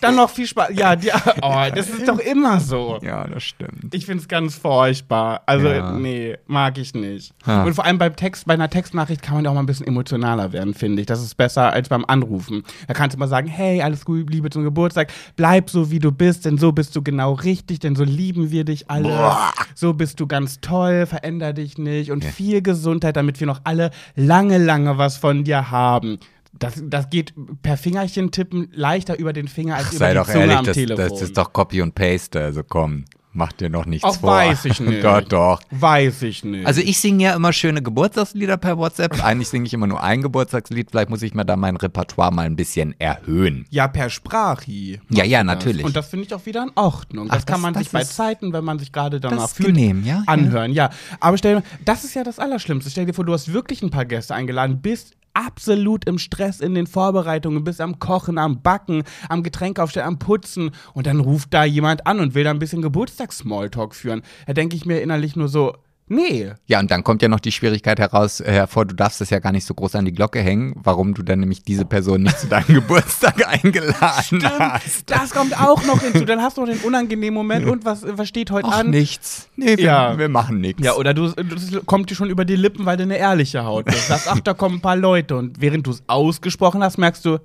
dann 0.00 0.16
noch 0.16 0.30
viel 0.30 0.46
Spaß. 0.46 0.70
Ja, 0.74 0.96
die, 0.96 1.10
oh, 1.42 1.64
das 1.74 1.88
ist 1.88 2.08
doch 2.08 2.18
immer 2.18 2.58
so. 2.60 2.98
Ja, 3.02 3.26
das 3.26 3.42
stimmt. 3.42 3.94
Ich 3.94 4.06
find's 4.06 4.26
ganz 4.28 4.54
furchtbar. 4.54 5.42
Also, 5.46 5.68
Ja. 5.68 5.92
nee, 5.92 6.36
mag 6.46 6.78
ich 6.78 6.94
nicht. 6.94 7.32
Ha. 7.46 7.64
Und 7.64 7.74
vor 7.74 7.84
allem 7.84 7.98
beim 7.98 8.16
Text, 8.16 8.46
bei 8.46 8.54
einer 8.54 8.70
Textnachricht 8.70 9.22
kann 9.22 9.34
man 9.34 9.44
ja 9.44 9.50
auch 9.50 9.54
mal 9.54 9.60
ein 9.60 9.66
bisschen 9.66 9.86
emotionaler 9.86 10.52
werden, 10.52 10.72
finde 10.74 11.00
ich. 11.02 11.06
Das 11.06 11.22
ist 11.22 11.34
besser 11.36 11.72
als 11.72 11.88
beim 11.88 12.04
Anrufen. 12.06 12.62
Da 12.88 12.94
kannst 12.94 13.14
du 13.16 13.18
mal 13.20 13.28
sagen, 13.28 13.48
hey, 13.48 13.82
alles 13.82 14.04
gut, 14.04 14.30
Liebe 14.30 14.50
zum 14.50 14.62
Geburtstag, 14.64 15.12
bleib 15.36 15.68
so, 15.70 15.90
wie 15.90 15.98
du 15.98 16.10
bist, 16.12 16.44
denn 16.46 16.56
so 16.58 16.72
bist 16.72 16.96
du 16.96 17.02
genau 17.02 17.32
richtig, 17.34 17.80
denn 17.80 17.96
so 17.96 18.04
lieben 18.04 18.50
wir 18.50 18.64
dich 18.64 18.90
alle. 18.90 19.08
Boah. 19.08 19.52
So 19.74 19.92
bist 19.92 20.20
du 20.20 20.26
ganz 20.26 20.60
toll, 20.60 21.06
veränder 21.06 21.52
dich 21.52 21.76
nicht 21.78 22.10
und 22.10 22.24
viel 22.24 22.62
Gesundheit, 22.62 23.16
damit 23.16 23.40
wir 23.40 23.46
noch 23.46 23.60
alle 23.64 23.90
lange, 24.16 24.58
lange 24.58 24.96
was 24.98 25.16
von 25.16 25.44
dir 25.44 25.70
haben. 25.70 26.18
Das, 26.58 26.74
das 26.84 27.10
geht 27.10 27.34
per 27.62 27.76
Fingerchen 27.76 28.30
tippen 28.30 28.68
leichter 28.72 29.18
über 29.18 29.32
den 29.32 29.48
Finger 29.48 29.76
als 29.76 29.88
über 29.90 29.98
Sei 29.98 30.10
die 30.10 30.14
doch 30.18 30.26
Zunge 30.26 30.40
ehrlich, 30.40 30.56
am 30.58 30.64
das, 30.64 30.74
Telefon. 30.74 31.08
das 31.08 31.22
ist 31.22 31.36
doch 31.36 31.52
Copy 31.52 31.82
und 31.82 31.94
Paste, 31.94 32.40
also 32.40 32.62
komm, 32.62 33.04
mach 33.32 33.50
dir 33.52 33.68
noch 33.68 33.86
nichts 33.86 34.04
Auch 34.04 34.16
vor. 34.20 34.30
weiß 34.30 34.64
ich 34.66 34.78
nicht. 34.80 35.02
doch, 35.02 35.20
doch. 35.22 35.60
Weiß 35.72 36.22
ich 36.22 36.44
nicht. 36.44 36.64
Also 36.64 36.80
ich 36.80 36.98
singe 37.00 37.24
ja 37.24 37.34
immer 37.34 37.52
schöne 37.52 37.82
Geburtstagslieder 37.82 38.56
per 38.56 38.78
WhatsApp. 38.78 39.20
Eigentlich 39.24 39.48
singe 39.48 39.66
ich 39.66 39.74
immer 39.74 39.88
nur 39.88 40.00
ein 40.00 40.22
Geburtstagslied. 40.22 40.90
Vielleicht 40.92 41.10
muss 41.10 41.22
ich 41.22 41.34
mir 41.34 41.44
da 41.44 41.56
mein 41.56 41.76
Repertoire 41.76 42.32
mal 42.32 42.46
ein 42.46 42.54
bisschen 42.54 42.94
erhöhen. 43.00 43.66
Ja, 43.70 43.88
per 43.88 44.08
Sprachi. 44.08 45.00
Ja, 45.10 45.24
ja, 45.24 45.38
das. 45.42 45.46
natürlich. 45.46 45.84
Und 45.84 45.96
das 45.96 46.06
finde 46.08 46.26
ich 46.26 46.34
auch 46.34 46.46
wieder 46.46 46.62
in 46.62 46.70
Ordnung. 46.76 47.26
Das 47.28 47.38
Ach, 47.42 47.46
kann 47.46 47.54
das- 47.56 47.62
man 47.62 47.72
das 47.74 47.82
sich 47.82 47.90
bei 47.90 48.04
Zeiten, 48.04 48.52
wenn 48.52 48.64
man 48.64 48.78
sich 48.78 48.92
gerade 48.92 49.18
danach 49.18 49.38
Das 49.42 49.52
fühlt, 49.54 49.68
genehm, 49.74 50.04
ja? 50.04 50.22
anhören. 50.26 50.72
Ja. 50.72 50.90
Aber 51.18 51.36
stell 51.36 51.56
dir, 51.56 51.62
das 51.84 52.04
ist 52.04 52.14
ja 52.14 52.22
das 52.22 52.38
Allerschlimmste. 52.38 52.90
Stell 52.90 53.06
dir 53.06 53.12
vor, 53.14 53.24
du 53.24 53.32
hast 53.32 53.52
wirklich 53.52 53.82
ein 53.82 53.90
paar 53.90 54.04
Gäste 54.04 54.36
eingeladen, 54.36 54.80
bist 54.80 55.16
absolut 55.34 56.06
im 56.06 56.18
Stress 56.18 56.60
in 56.60 56.74
den 56.74 56.86
Vorbereitungen, 56.86 57.64
bist 57.64 57.80
am 57.80 57.98
Kochen, 57.98 58.38
am 58.38 58.62
Backen, 58.62 59.04
am 59.28 59.42
Getränk 59.42 59.78
aufstellen, 59.78 60.06
am 60.06 60.18
Putzen 60.18 60.70
und 60.94 61.06
dann 61.06 61.20
ruft 61.20 61.52
da 61.52 61.64
jemand 61.64 62.06
an 62.06 62.20
und 62.20 62.34
will 62.34 62.44
da 62.44 62.50
ein 62.50 62.58
bisschen 62.58 62.82
Geburtstags-Smalltalk 62.82 63.94
führen. 63.94 64.22
Da 64.46 64.52
denke 64.52 64.76
ich 64.76 64.86
mir 64.86 65.00
innerlich 65.00 65.36
nur 65.36 65.48
so, 65.48 65.74
nee. 66.06 66.52
Ja, 66.66 66.80
und 66.80 66.90
dann 66.90 67.02
kommt 67.04 67.22
ja 67.22 67.28
noch 67.28 67.40
die 67.40 67.52
Schwierigkeit 67.52 67.98
heraus, 67.98 68.40
äh, 68.40 68.50
hervor, 68.52 68.84
du 68.86 68.94
darfst 68.94 69.20
es 69.20 69.30
ja 69.30 69.38
gar 69.38 69.52
nicht 69.52 69.66
so 69.66 69.74
groß 69.74 69.94
an 69.94 70.04
die 70.04 70.12
Glocke 70.12 70.40
hängen, 70.40 70.74
warum 70.82 71.14
du 71.14 71.22
dann 71.22 71.40
nämlich 71.40 71.62
diese 71.62 71.84
Person 71.84 72.22
nicht 72.22 72.38
zu 72.38 72.46
deinem 72.46 72.66
Geburtstag 72.74 73.46
eingeladen 73.46 74.42
hast. 74.60 75.10
Das 75.10 75.30
kommt 75.30 75.58
auch 75.60 75.84
noch 75.86 76.00
hinzu. 76.02 76.24
Dann 76.24 76.40
hast 76.42 76.56
du 76.56 76.62
noch 76.62 76.68
den 76.68 76.78
unangenehmen 76.80 77.34
Moment 77.34 77.66
und 77.66 77.84
was, 77.84 78.02
was 78.06 78.28
steht 78.28 78.50
heute 78.50 78.68
Ach, 78.70 78.80
an? 78.80 78.90
nichts. 78.90 79.48
Nee, 79.56 79.76
wir, 79.78 79.84
Ja. 79.84 80.18
wir 80.18 80.28
machen 80.28 80.60
nichts. 80.60 80.82
Ja, 80.84 80.94
oder 80.94 81.14
du, 81.14 81.28
das 81.28 81.70
kommt 81.86 82.10
dir 82.10 82.14
schon 82.14 82.30
über 82.30 82.44
die 82.44 82.56
Lippen, 82.56 82.86
weil 82.86 82.96
du 82.96 83.02
eine 83.04 83.16
ehrliche 83.18 83.64
Haut 83.64 83.86
bist. 83.86 84.08
Sagst, 84.08 84.28
ach, 84.30 84.40
da 84.40 84.54
kommen 84.54 84.76
ein 84.76 84.80
paar 84.82 84.96
Leute. 84.96 85.36
Und 85.36 85.60
während 85.60 85.86
du 85.86 85.90
es 85.92 86.02
ausgesprochen 86.06 86.82
hast, 86.82 86.98
merkst 86.98 87.24
du, 87.24 87.38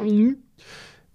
"Mm, 0.00 0.34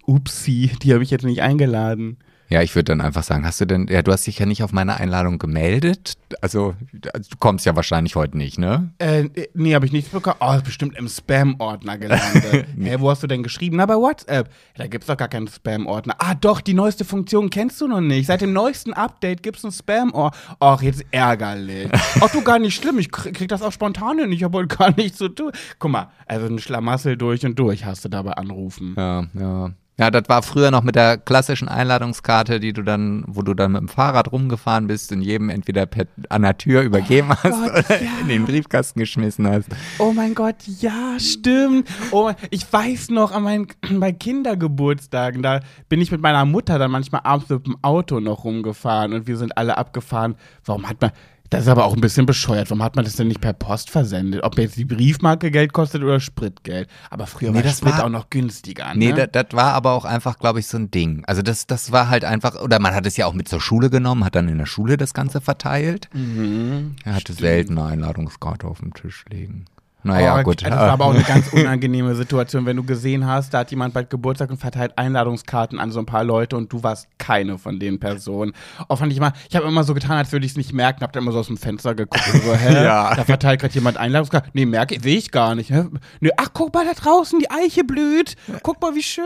upsi, 0.06 0.70
die 0.82 0.92
habe 0.92 1.02
ich 1.02 1.10
jetzt 1.10 1.24
nicht 1.24 1.42
eingeladen. 1.42 2.16
Ja, 2.50 2.62
ich 2.62 2.74
würde 2.74 2.86
dann 2.86 3.00
einfach 3.00 3.22
sagen, 3.22 3.46
hast 3.46 3.60
du 3.60 3.64
denn, 3.64 3.86
ja, 3.88 4.02
du 4.02 4.10
hast 4.10 4.26
dich 4.26 4.40
ja 4.40 4.44
nicht 4.44 4.64
auf 4.64 4.72
meine 4.72 4.96
Einladung 4.96 5.38
gemeldet. 5.38 6.14
Also, 6.40 6.74
du 6.92 7.08
kommst 7.38 7.64
ja 7.64 7.76
wahrscheinlich 7.76 8.16
heute 8.16 8.36
nicht, 8.36 8.58
ne? 8.58 8.92
Äh, 8.98 9.28
nee, 9.54 9.72
habe 9.72 9.86
ich 9.86 9.92
nichts 9.92 10.10
bekommen. 10.10 10.36
Oh, 10.40 10.52
ist 10.54 10.64
bestimmt 10.64 10.98
im 10.98 11.08
Spam-Ordner 11.08 11.96
gelandet. 11.96 12.66
Hä, 12.76 12.96
wo 12.98 13.08
hast 13.08 13.22
du 13.22 13.28
denn 13.28 13.44
geschrieben? 13.44 13.76
Na, 13.76 13.86
bei 13.86 13.94
WhatsApp. 13.94 14.50
Da 14.76 14.88
gibt's 14.88 15.06
doch 15.06 15.16
gar 15.16 15.28
keinen 15.28 15.46
Spam-Ordner. 15.46 16.16
Ah, 16.18 16.34
doch, 16.34 16.60
die 16.60 16.74
neueste 16.74 17.04
Funktion 17.04 17.50
kennst 17.50 17.80
du 17.80 17.86
noch 17.86 18.00
nicht. 18.00 18.26
Seit 18.26 18.40
dem 18.40 18.52
neuesten 18.52 18.94
Update 18.94 19.44
gibt's 19.44 19.64
einen 19.64 19.72
Spam-Ordner. 19.72 20.36
Och, 20.60 20.82
jetzt 20.82 21.04
ärgerlich. 21.12 21.88
Ach 22.20 22.32
du, 22.32 22.42
gar 22.42 22.58
nicht 22.58 22.74
schlimm. 22.74 22.98
Ich 22.98 23.12
krieg, 23.12 23.32
krieg 23.32 23.48
das 23.48 23.62
auch 23.62 23.72
spontan 23.72 24.18
hin. 24.18 24.32
Ich 24.32 24.42
habe 24.42 24.58
heute 24.58 24.76
gar 24.76 24.92
nichts 24.96 25.18
zu 25.18 25.28
tun. 25.28 25.52
Guck 25.78 25.92
mal, 25.92 26.10
also 26.26 26.46
ein 26.46 26.58
Schlamassel 26.58 27.16
durch 27.16 27.46
und 27.46 27.56
durch 27.60 27.84
hast 27.84 28.04
du 28.04 28.08
dabei 28.08 28.32
anrufen. 28.32 28.94
Ja, 28.96 29.26
ja. 29.34 29.70
Ja, 30.00 30.10
das 30.10 30.22
war 30.28 30.42
früher 30.42 30.70
noch 30.70 30.82
mit 30.82 30.94
der 30.94 31.18
klassischen 31.18 31.68
Einladungskarte, 31.68 32.58
die 32.58 32.72
du 32.72 32.80
dann, 32.82 33.22
wo 33.26 33.42
du 33.42 33.52
dann 33.52 33.72
mit 33.72 33.82
dem 33.82 33.88
Fahrrad 33.88 34.32
rumgefahren 34.32 34.86
bist 34.86 35.12
und 35.12 35.20
jedem 35.20 35.50
entweder 35.50 35.84
per, 35.84 36.06
an 36.30 36.40
der 36.40 36.56
Tür 36.56 36.80
übergeben 36.80 37.28
hast 37.28 37.44
Oh 37.52 37.68
Gott, 37.68 37.84
oder 37.90 38.02
ja. 38.02 38.10
in 38.22 38.28
den 38.28 38.46
Briefkasten 38.46 38.98
geschmissen 38.98 39.46
hast. 39.46 39.68
Oh 39.98 40.12
mein 40.14 40.34
Gott, 40.34 40.56
ja, 40.80 41.20
stimmt. 41.20 41.86
Oh, 42.12 42.24
mein- 42.24 42.36
ich 42.48 42.72
weiß 42.72 43.10
noch, 43.10 43.32
an 43.32 43.42
meinen 43.42 43.66
bei 44.00 44.10
Kindergeburtstagen, 44.12 45.42
da 45.42 45.60
bin 45.90 46.00
ich 46.00 46.10
mit 46.10 46.22
meiner 46.22 46.46
Mutter 46.46 46.78
dann 46.78 46.90
manchmal 46.90 47.20
abends 47.24 47.50
mit 47.50 47.66
dem 47.66 47.76
Auto 47.82 48.20
noch 48.20 48.44
rumgefahren 48.44 49.12
und 49.12 49.26
wir 49.26 49.36
sind 49.36 49.58
alle 49.58 49.76
abgefahren. 49.76 50.34
Warum 50.64 50.88
hat 50.88 50.98
man, 51.02 51.10
das 51.50 51.62
ist 51.62 51.68
aber 51.68 51.84
auch 51.84 51.94
ein 51.94 52.00
bisschen 52.00 52.26
bescheuert, 52.26 52.70
warum 52.70 52.82
hat 52.82 52.96
man 52.96 53.04
das 53.04 53.16
denn 53.16 53.28
nicht 53.28 53.40
per 53.40 53.52
Post 53.52 53.90
versendet? 53.90 54.42
Ob 54.44 54.56
jetzt 54.58 54.76
die 54.76 54.84
Briefmarke 54.84 55.50
Geld 55.50 55.72
kostet 55.72 56.02
oder 56.02 56.20
Spritgeld. 56.20 56.88
Aber 57.10 57.26
früher 57.26 57.50
Nee, 57.50 57.56
war 57.56 57.62
das 57.62 57.78
Sprit 57.78 57.92
war- 57.94 58.04
auch 58.04 58.08
noch 58.08 58.30
günstiger. 58.30 58.92
Nee, 58.94 59.12
ne? 59.12 59.28
das 59.28 59.46
war 59.52 59.74
aber 59.74 59.92
auch 59.92 60.04
einfach, 60.04 60.38
glaube 60.38 60.60
ich, 60.60 60.66
so 60.68 60.78
ein 60.78 60.90
Ding. 60.90 61.24
Also 61.26 61.42
das, 61.42 61.66
das 61.66 61.92
war 61.92 62.08
halt 62.08 62.24
einfach, 62.24 62.60
oder 62.62 62.78
man 62.78 62.94
hat 62.94 63.04
es 63.06 63.16
ja 63.16 63.26
auch 63.26 63.34
mit 63.34 63.48
zur 63.48 63.60
Schule 63.60 63.90
genommen, 63.90 64.24
hat 64.24 64.34
dann 64.34 64.48
in 64.48 64.58
der 64.58 64.66
Schule 64.66 64.96
das 64.96 65.12
Ganze 65.12 65.40
verteilt. 65.40 66.08
Mhm. 66.14 66.96
Er 67.04 67.14
hatte 67.16 67.32
selten 67.32 67.78
eine 67.78 67.88
Einladungskarte 67.88 68.66
auf 68.66 68.78
dem 68.80 68.94
Tisch 68.94 69.24
liegen. 69.30 69.64
Naja, 70.02 70.38
Oh, 70.38 70.42
gut. 70.42 70.62
Das 70.64 70.70
war 70.70 70.90
aber 70.90 71.04
auch 71.06 71.14
eine 71.14 71.22
ganz 71.28 71.52
unangenehme 71.52 72.14
Situation, 72.14 72.66
wenn 72.66 72.76
du 72.76 72.82
gesehen 72.84 73.26
hast, 73.26 73.52
da 73.52 73.58
hat 73.60 73.70
jemand 73.70 73.92
bald 73.94 74.10
Geburtstag 74.10 74.50
und 74.50 74.56
verteilt 74.58 74.96
Einladungskarten 74.96 75.78
an 75.78 75.90
so 75.90 75.98
ein 75.98 76.06
paar 76.06 76.24
Leute 76.24 76.56
und 76.56 76.72
du 76.72 76.82
warst 76.82 77.08
keine 77.18 77.58
von 77.58 77.78
den 77.78 78.00
Personen. 78.00 78.52
Auch 78.88 78.96
fand 78.98 79.12
ich 79.12 79.18
immer, 79.18 79.32
ich 79.48 79.56
habe 79.56 79.66
immer 79.66 79.84
so 79.84 79.92
getan, 79.94 80.16
als 80.16 80.32
würde 80.32 80.46
ich 80.46 80.52
es 80.52 80.56
nicht 80.56 80.72
merken, 80.72 81.02
hab 81.02 81.12
dann 81.12 81.22
immer 81.22 81.32
so 81.32 81.40
aus 81.40 81.48
dem 81.48 81.56
Fenster 81.58 81.94
geguckt 81.94 82.24
und 82.32 82.42
so, 82.42 82.54
hä? 82.54 82.72
Ja. 82.84 83.14
Da 83.14 83.24
verteilt 83.24 83.60
gerade 83.60 83.74
jemand 83.74 83.98
Einladungskarten. 83.98 84.50
Nee, 84.54 84.64
merke, 84.66 84.98
sehe 85.00 85.18
ich 85.18 85.30
gar 85.30 85.54
nicht. 85.54 85.70
Hä? 85.70 85.84
Nee, 86.20 86.30
ach, 86.36 86.48
guck 86.54 86.72
mal 86.72 86.84
da 86.86 86.92
draußen, 86.94 87.38
die 87.38 87.50
Eiche 87.50 87.84
blüht. 87.84 88.36
Guck 88.62 88.80
mal, 88.80 88.94
wie 88.94 89.02
schön. 89.02 89.24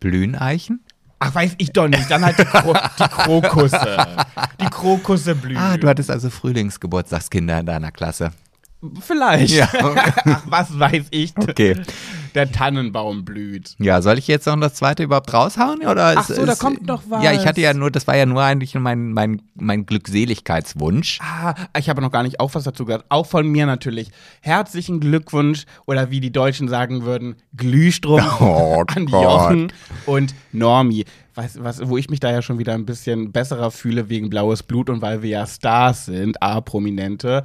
Blüheneichen? 0.00 0.80
Ach, 1.18 1.34
weiß 1.34 1.54
ich 1.58 1.72
doch 1.72 1.88
nicht. 1.88 2.10
Dann 2.10 2.24
halt 2.24 2.38
die, 2.38 2.44
Kro 2.44 2.74
die 2.98 3.08
Krokusse. 3.08 4.06
Die 4.60 4.66
Krokusse 4.66 5.34
blühen. 5.34 5.56
Ah, 5.56 5.76
du 5.78 5.88
hattest 5.88 6.10
also 6.10 6.28
Frühlingsgeburtstagskinder 6.28 7.60
in 7.60 7.66
deiner 7.66 7.90
Klasse. 7.90 8.32
Vielleicht. 9.00 9.54
Ja. 9.54 9.68
Ach, 10.24 10.42
was 10.46 10.78
weiß 10.78 11.06
ich. 11.10 11.32
Okay. 11.36 11.80
Der 12.34 12.52
Tannenbaum 12.52 13.24
blüht. 13.24 13.74
Ja, 13.78 14.02
soll 14.02 14.18
ich 14.18 14.28
jetzt 14.28 14.46
noch 14.46 14.60
das 14.60 14.74
zweite 14.74 15.02
überhaupt 15.02 15.32
raushauen? 15.32 15.80
Oder 15.86 16.14
Ach 16.16 16.28
ist- 16.28 16.36
so, 16.36 16.44
da 16.44 16.52
ist- 16.52 16.58
kommt 16.58 16.86
noch 16.86 17.02
was. 17.08 17.24
Ja, 17.24 17.32
ich 17.32 17.46
hatte 17.46 17.62
ja 17.62 17.72
nur, 17.72 17.90
das 17.90 18.06
war 18.06 18.14
ja 18.16 18.26
nur 18.26 18.42
eigentlich 18.42 18.74
mein, 18.74 19.12
mein, 19.12 19.40
mein 19.54 19.86
Glückseligkeitswunsch. 19.86 21.18
Ah, 21.22 21.54
ich 21.78 21.88
habe 21.88 22.02
noch 22.02 22.10
gar 22.10 22.22
nicht 22.22 22.40
auch 22.40 22.54
was 22.54 22.64
dazu 22.64 22.84
gesagt. 22.84 23.06
Auch 23.08 23.26
von 23.26 23.46
mir 23.48 23.64
natürlich. 23.66 24.10
Herzlichen 24.42 25.00
Glückwunsch 25.00 25.64
oder 25.86 26.10
wie 26.10 26.20
die 26.20 26.32
Deutschen 26.32 26.68
sagen 26.68 27.04
würden, 27.04 27.36
Glühstrumpf 27.56 28.40
Oh 28.40 28.84
an 28.94 29.06
Gott. 29.06 29.22
Jochen 29.22 29.72
und 30.04 30.34
Normi. 30.52 31.04
Du 31.36 31.42
was, 31.64 31.86
wo 31.88 31.98
ich 31.98 32.08
mich 32.08 32.18
da 32.20 32.30
ja 32.30 32.40
schon 32.40 32.58
wieder 32.58 32.72
ein 32.72 32.86
bisschen 32.86 33.30
besserer 33.30 33.70
fühle 33.70 34.08
wegen 34.08 34.30
blaues 34.30 34.62
Blut 34.62 34.88
und 34.88 35.02
weil 35.02 35.20
wir 35.22 35.28
ja 35.30 35.46
Stars 35.46 36.06
sind, 36.06 36.42
A-Prominente. 36.42 37.42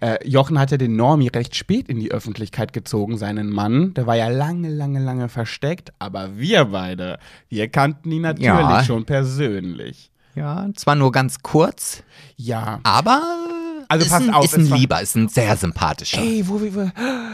Äh, 0.00 0.26
Jochen 0.26 0.58
hat 0.58 0.70
ja 0.70 0.78
den 0.78 0.96
Normi 0.96 1.28
recht 1.28 1.54
spät 1.54 1.88
in 1.88 2.00
die 2.00 2.10
Öffentlichkeit 2.10 2.72
gezogen, 2.72 3.18
seinen 3.18 3.50
Mann. 3.50 3.92
Der 3.94 4.06
war 4.06 4.16
ja 4.16 4.28
lange, 4.28 4.70
lange, 4.70 4.98
lange 5.00 5.28
versteckt. 5.28 5.92
Aber 5.98 6.38
wir 6.38 6.64
beide, 6.66 7.18
wir 7.50 7.68
kannten 7.68 8.10
ihn 8.12 8.22
natürlich 8.22 8.46
Ja. 8.46 8.82
schon 8.84 9.04
persönlich. 9.04 10.10
Ja, 10.34 10.66
zwar 10.74 10.94
nur 10.96 11.12
ganz 11.12 11.40
kurz, 11.42 12.02
Ja. 12.36 12.80
aber 12.82 13.43
Also 13.88 14.06
ist, 14.06 14.12
pass 14.12 14.22
ein, 14.22 14.34
auf, 14.34 14.44
ist 14.44 14.54
ein 14.56 14.66
Lieber, 14.66 15.00
ist 15.00 15.14
ein 15.16 15.28
sehr 15.28 15.56
sympathischer. 15.56 16.20
Ey, 16.20 16.44
wo 16.46 16.60
wir, 16.60 16.92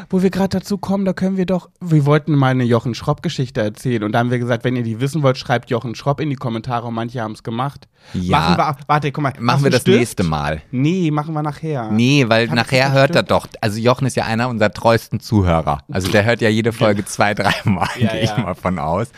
wo 0.09 0.23
wir 0.23 0.31
gerade 0.31 0.59
dazu 0.59 0.79
kommen, 0.79 1.05
da 1.05 1.13
können 1.13 1.37
wir 1.37 1.47
doch, 1.47 1.71
wir 1.81 2.07
wollten 2.07 2.35
mal 2.35 2.49
eine 2.49 2.65
Jochen 2.65 2.95
Schropp-Geschichte 2.95 3.61
erzählen 3.61 4.03
und 4.03 4.13
da 4.13 4.19
haben 4.21 4.31
wir 4.31 4.39
gesagt, 4.39 4.65
wenn 4.65 4.77
ihr 4.77 4.83
die 4.83 5.01
wissen 5.01 5.23
wollt, 5.23 5.39
schreibt 5.39 5.71
Jochen 5.71 5.95
Schropp 5.95 6.21
in 6.21 6.31
die 6.31 6.37
Kommentare 6.37 6.87
und 6.87 6.95
manche 6.95 7.21
haben 7.21 7.33
es 7.33 7.43
gemacht. 7.43 7.89
Ja. 8.15 8.39
Machen 8.39 8.57
wir, 8.57 8.77
warte, 8.87 9.13
guck 9.13 9.23
mal. 9.23 9.33
Machen 9.39 9.65
wir 9.65 9.71
das 9.71 9.83
Stift? 9.83 9.99
nächste 9.99 10.23
Mal. 10.23 10.63
Nee, 10.71 11.11
machen 11.11 11.35
wir 11.35 11.43
nachher. 11.43 11.91
Nee, 11.91 12.25
weil 12.29 12.47
ich 12.47 12.53
nachher 12.53 12.93
hört 12.93 13.15
er 13.15 13.23
doch, 13.23 13.47
also 13.61 13.79
Jochen 13.79 14.07
ist 14.07 14.17
ja 14.17 14.25
einer 14.25 14.49
unserer 14.49 14.73
treuesten 14.73 15.21
Zuhörer. 15.21 15.83
Also 15.91 16.11
der 16.11 16.25
hört 16.25 16.41
ja 16.41 16.49
jede 16.49 16.73
Folge 16.81 17.05
zwei, 17.05 17.35
dreimal, 17.35 17.89
Ja, 17.99 18.09
gehe 18.13 18.23
ich 18.23 18.31
ja. 18.31 18.39
mal 18.39 18.55
von 18.55 18.79
aus. 18.79 19.09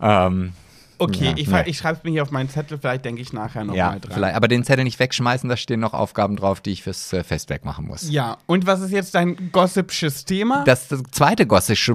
Ähm, 0.00 0.52
Okay, 1.02 1.24
Ja, 1.26 1.32
ich, 1.36 1.48
nee. 1.48 1.62
ich 1.66 1.78
schreibe 1.78 1.98
es 1.98 2.04
mir 2.04 2.10
hier 2.10 2.22
auf 2.22 2.30
meinen 2.30 2.48
Zettel, 2.48 2.78
vielleicht 2.78 3.04
denke 3.04 3.20
ich 3.22 3.32
nachher 3.32 3.62
nochmal 3.64 3.76
ja, 3.76 3.90
mal 3.90 4.00
dran. 4.00 4.12
vielleicht, 4.14 4.36
aber 4.36 4.48
den 4.48 4.64
Zettel 4.64 4.84
nicht 4.84 4.98
wegschmeißen, 4.98 5.48
da 5.48 5.56
stehen 5.56 5.80
noch 5.80 5.94
Aufgaben 5.94 6.36
drauf, 6.36 6.60
die 6.60 6.70
ich 6.70 6.82
fürs 6.82 7.12
äh, 7.12 7.24
Festwerk 7.24 7.64
machen 7.64 7.86
muss. 7.86 8.10
Ja, 8.10 8.38
und 8.46 8.66
was 8.66 8.80
ist 8.80 8.90
jetzt 8.92 9.14
dein 9.14 9.50
gossipsches 9.52 10.24
Thema? 10.24 10.64
Das, 10.64 10.88
das 10.88 11.02
zweite 11.10 11.46
Gossipsche, 11.46 11.94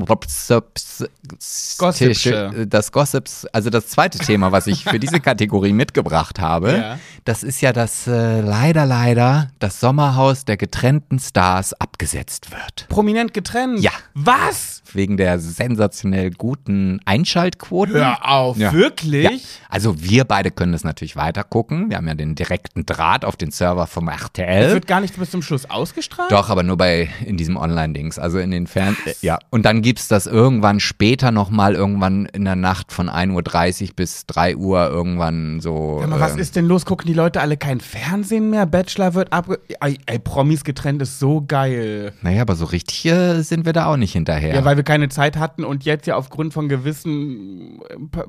Gossipsche. 1.78 2.66
das 2.68 2.92
Gossips, 2.92 3.46
also 3.54 3.70
das 3.70 3.88
zweite 3.88 4.18
Thema, 4.20 4.52
was 4.52 4.68
ich 4.68 4.84
für 4.84 5.00
diese 5.00 5.20
Kategorie 5.20 5.74
mitgebracht 5.74 6.40
habe, 6.40 6.72
Ja. 6.78 7.00
das 7.26 7.44
ist 7.44 7.62
ja, 7.62 7.74
dass 7.74 8.08
äh, 8.08 8.42
leider, 8.42 8.86
leider 8.86 9.50
das 9.60 9.80
Sommerhaus 9.80 10.46
der 10.46 10.58
getrennten 10.58 11.20
Stars 11.20 11.74
abgesetzt 11.74 12.52
wird. 12.52 12.88
Prominent 12.90 13.34
getrennt. 13.34 13.80
Ja. 13.80 13.92
Was? 14.14 14.82
Wegen 14.94 15.18
der 15.18 15.40
sensationell 15.40 16.32
guten 16.32 17.00
Einschaltquoten. 17.06 17.96
Hör 17.96 18.30
auf, 18.30 18.58
Ja. 18.58 18.72
wirklich? 18.74 18.97
Ja. 19.04 19.32
Also 19.70 20.02
wir 20.02 20.24
beide 20.26 20.52
können 20.52 20.72
das 20.72 20.84
natürlich 20.84 21.16
weiter 21.16 21.44
gucken. 21.44 21.90
Wir 21.90 21.98
haben 21.98 22.08
ja 22.08 22.14
den 22.16 22.36
direkten 22.36 22.86
Draht 22.86 23.26
auf 23.26 23.36
den 23.36 23.52
Server 23.52 23.88
vom 23.88 24.08
Es 24.10 24.22
RTL. 24.22 24.74
wird 24.74 24.88
gar 24.88 25.02
nicht 25.02 25.18
bis 25.18 25.32
zum 25.32 25.42
Schluss 25.42 25.70
ausgestrahlt? 25.70 26.32
Doch, 26.32 26.50
aber 26.50 26.64
nur 26.64 26.78
bei 26.78 27.10
in 27.26 27.38
diesem 27.38 27.58
Online-Dings, 27.58 28.20
also 28.20 28.40
in 28.40 28.52
den 28.52 28.68
Fern... 28.68 28.96
Äh, 29.06 29.14
ja. 29.22 29.40
Und 29.50 29.66
dann 29.66 29.82
gibt's 29.82 30.08
das 30.08 30.26
irgendwann 30.28 30.80
später 30.80 31.32
nochmal, 31.32 31.76
irgendwann 31.76 32.26
in 32.28 32.46
der 32.46 32.56
Nacht 32.56 32.92
von 32.92 33.10
1.30 33.10 33.84
Uhr 33.90 33.96
bis 33.96 34.26
3 34.26 34.56
Uhr 34.56 34.88
irgendwann 34.88 35.60
so... 35.60 36.04
Mal, 36.08 36.20
was 36.20 36.34
ähm, 36.34 36.40
ist 36.40 36.56
denn 36.56 36.66
los? 36.66 36.86
Gucken 36.86 37.08
die 37.08 37.14
Leute 37.14 37.42
alle 37.42 37.58
kein 37.58 37.80
Fernsehen 37.80 38.50
mehr? 38.50 38.66
Bachelor 38.66 39.14
wird 39.14 39.34
abge... 39.34 39.60
Ey, 39.82 39.98
ey, 40.06 40.20
Promis 40.20 40.64
getrennt 40.64 41.02
ist 41.02 41.20
so 41.20 41.44
geil. 41.48 42.14
Naja, 42.22 42.42
aber 42.42 42.56
so 42.56 42.66
richtig 42.66 43.06
äh, 43.06 43.42
sind 43.42 43.66
wir 43.66 43.74
da 43.74 43.86
auch 43.88 43.98
nicht 43.98 44.14
hinterher. 44.14 44.56
Ja. 44.56 44.66
weil 44.66 44.78
wir 44.78 44.84
keine 44.84 45.10
Zeit 45.10 45.38
hatten 45.38 45.64
und 45.64 45.86
jetzt 45.86 46.08
ja 46.08 46.16
aufgrund 46.16 46.54
von 46.54 46.70
gewissen 46.70 47.82
äh, 47.90 47.96
Pa- 48.12 48.26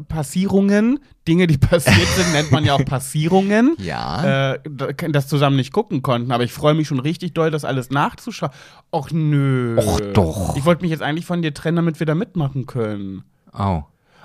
Passierungen, 0.58 0.98
Dinge, 1.26 1.46
die 1.46 1.58
passiert 1.58 2.08
sind, 2.16 2.32
nennt 2.32 2.50
man 2.50 2.64
ja 2.64 2.74
auch 2.74 2.84
Passierungen, 2.84 3.76
Ja. 3.78 4.54
äh, 4.54 4.60
da- 4.68 4.88
das 5.08 5.28
zusammen 5.28 5.56
nicht 5.56 5.72
gucken 5.72 6.02
konnten. 6.02 6.32
Aber 6.32 6.42
ich 6.44 6.52
freue 6.52 6.74
mich 6.74 6.88
schon 6.88 7.00
richtig 7.00 7.32
doll, 7.34 7.50
das 7.50 7.64
alles 7.64 7.90
nachzuschauen. 7.90 8.52
Och 8.92 9.10
nö. 9.12 9.76
Och, 9.78 10.00
doch. 10.14 10.56
Ich 10.56 10.64
wollte 10.64 10.82
mich 10.82 10.90
jetzt 10.90 11.02
eigentlich 11.02 11.26
von 11.26 11.42
dir 11.42 11.54
trennen, 11.54 11.76
damit 11.76 12.00
wir 12.00 12.06
da 12.06 12.14
mitmachen 12.14 12.66
können. 12.66 13.22
Oh. 13.56 13.82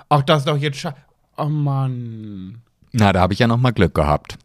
Ach, 0.08 0.22
das 0.22 0.40
ist 0.40 0.48
doch 0.48 0.56
jetzt 0.56 0.78
scha 0.78 0.94
Oh 1.36 1.46
Mann. 1.46 2.58
Na, 2.92 3.12
da 3.12 3.20
habe 3.20 3.32
ich 3.32 3.38
ja 3.40 3.46
nochmal 3.48 3.72
Glück 3.72 3.94
gehabt. 3.94 4.36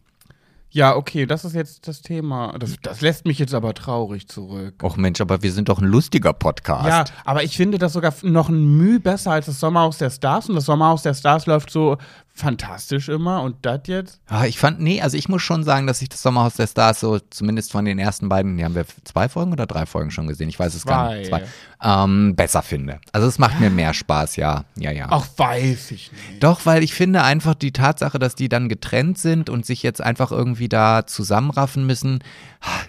Ja, 0.72 0.94
okay, 0.94 1.26
das 1.26 1.44
ist 1.44 1.54
jetzt 1.54 1.88
das 1.88 2.00
Thema. 2.00 2.54
Das, 2.58 2.76
das 2.80 3.00
lässt 3.00 3.26
mich 3.26 3.38
jetzt 3.40 3.54
aber 3.54 3.74
traurig 3.74 4.28
zurück. 4.28 4.82
Och 4.82 4.96
Mensch, 4.96 5.20
aber 5.20 5.42
wir 5.42 5.52
sind 5.52 5.68
doch 5.68 5.80
ein 5.80 5.86
lustiger 5.86 6.32
Podcast. 6.32 6.86
Ja, 6.86 7.04
aber 7.24 7.42
ich 7.42 7.56
finde 7.56 7.78
das 7.78 7.92
sogar 7.92 8.14
noch 8.22 8.48
ein 8.48 8.76
Mühe 8.76 9.00
besser 9.00 9.32
als 9.32 9.46
das 9.46 9.58
Sommerhaus 9.58 9.98
der 9.98 10.10
Stars. 10.10 10.48
Und 10.48 10.54
das 10.54 10.66
Sommerhaus 10.66 11.02
der 11.02 11.14
Stars 11.14 11.46
läuft 11.46 11.70
so 11.70 11.96
fantastisch 12.34 13.08
immer. 13.08 13.42
Und 13.42 13.56
das 13.62 13.80
jetzt? 13.84 14.20
Ah, 14.26 14.46
ich 14.46 14.58
fand, 14.58 14.80
nee, 14.80 15.00
also 15.00 15.16
ich 15.16 15.28
muss 15.28 15.42
schon 15.42 15.62
sagen, 15.64 15.86
dass 15.86 16.02
ich 16.02 16.08
das 16.08 16.22
Sommerhaus 16.22 16.54
der 16.54 16.66
Stars 16.66 17.00
so, 17.00 17.18
zumindest 17.18 17.72
von 17.72 17.84
den 17.84 17.98
ersten 17.98 18.28
beiden, 18.28 18.56
die 18.56 18.64
haben 18.64 18.74
wir 18.74 18.84
zwei 19.04 19.28
Folgen 19.28 19.52
oder 19.52 19.66
drei 19.66 19.86
Folgen 19.86 20.10
schon 20.10 20.26
gesehen, 20.26 20.48
ich 20.48 20.58
weiß 20.58 20.74
es 20.74 20.86
gar 20.86 21.14
nicht, 21.14 21.28
Zwei. 21.28 21.40
zwei, 21.80 22.04
ähm, 22.04 22.34
besser 22.36 22.62
finde. 22.62 23.00
Also 23.12 23.26
es 23.26 23.38
macht 23.38 23.60
mir 23.60 23.70
mehr 23.70 23.94
Spaß, 23.94 24.36
ja, 24.36 24.64
ja, 24.76 24.90
ja. 24.90 25.06
Ach, 25.10 25.26
weiß 25.36 25.90
ich 25.92 26.10
nicht. 26.12 26.42
Doch, 26.42 26.66
weil 26.66 26.82
ich 26.82 26.94
finde 26.94 27.22
einfach 27.22 27.54
die 27.54 27.72
Tatsache, 27.72 28.18
dass 28.18 28.34
die 28.34 28.48
dann 28.48 28.68
getrennt 28.68 29.18
sind 29.18 29.50
und 29.50 29.66
sich 29.66 29.82
jetzt 29.82 30.00
einfach 30.00 30.30
irgendwie 30.32 30.68
da 30.68 31.06
zusammenraffen 31.06 31.86
müssen, 31.86 32.22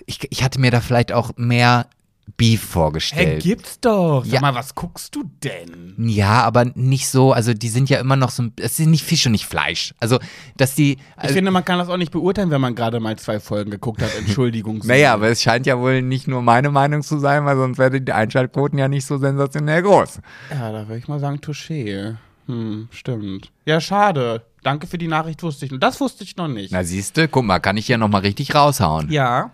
ich, 0.05 0.19
ich 0.29 0.43
hatte 0.43 0.59
mir 0.59 0.71
da 0.71 0.81
vielleicht 0.81 1.11
auch 1.11 1.31
mehr 1.37 1.87
Beef 2.37 2.61
vorgestellt. 2.63 3.43
gibt's 3.43 3.79
doch. 3.79 4.23
Sag 4.25 4.33
Ja. 4.33 4.41
mal, 4.41 4.55
was 4.55 4.73
guckst 4.75 5.15
du 5.15 5.23
denn? 5.43 5.95
ja, 5.97 6.43
aber 6.43 6.65
nicht 6.75 7.07
so, 7.07 7.31
also 7.33 7.53
die 7.53 7.69
sind 7.69 7.89
ja 7.89 7.99
immer 7.99 8.15
noch 8.15 8.29
so, 8.31 8.45
es 8.57 8.77
sind 8.77 8.91
nicht 8.91 9.03
Fisch 9.03 9.25
und 9.25 9.31
nicht 9.33 9.45
Fleisch. 9.45 9.93
Also, 9.99 10.19
dass 10.57 10.75
die, 10.75 10.93
Ich 10.93 10.99
also, 11.17 11.33
finde, 11.35 11.51
man 11.51 11.63
kann 11.65 11.77
das 11.79 11.89
auch 11.89 11.97
nicht 11.97 12.11
beurteilen, 12.11 12.49
wenn 12.51 12.61
man 12.61 12.75
gerade 12.75 12.99
mal 12.99 13.17
zwei 13.17 13.39
Folgen 13.39 13.71
geguckt 13.71 14.01
hat. 14.01 14.09
Entschuldigung. 14.17 14.81
Naja, 14.85 15.13
aber 15.13 15.29
es 15.29 15.41
scheint 15.41 15.65
ja 15.65 15.77
wohl 15.79 16.01
nicht 16.01 16.27
nur 16.27 16.41
meine 16.41 16.69
Meinung 16.71 17.01
zu 17.03 17.19
sein, 17.19 17.45
weil 17.45 17.55
sonst 17.57 17.77
wären 17.77 18.03
die 18.03 18.11
Einschaltquoten 18.11 18.77
ja 18.79 18.87
nicht 18.87 19.05
so 19.05 19.17
sensationell 19.17 19.81
groß. 19.83 20.19
Ja, 20.51 20.71
da 20.71 20.87
würde 20.87 20.97
ich 20.97 21.07
mal 21.07 21.19
sagen, 21.19 21.37
Touché. 21.39 22.15
Hm, 22.47 22.87
stimmt. 22.91 23.51
Ja, 23.65 23.79
schade. 23.79 24.43
Danke 24.63 24.87
für 24.87 24.97
die 24.97 25.07
Nachricht, 25.07 25.43
wusste 25.43 25.65
ich. 25.65 25.71
Das 25.79 25.99
wusste 26.01 26.23
ich 26.23 26.35
noch 26.37 26.47
nicht. 26.47 26.71
Na 26.71 26.83
siehste, 26.83 27.27
guck 27.27 27.45
mal, 27.45 27.59
kann 27.59 27.77
ich 27.77 27.87
ja 27.87 27.97
nochmal 27.97 28.21
richtig 28.21 28.53
raushauen. 28.55 29.11
Ja. 29.11 29.51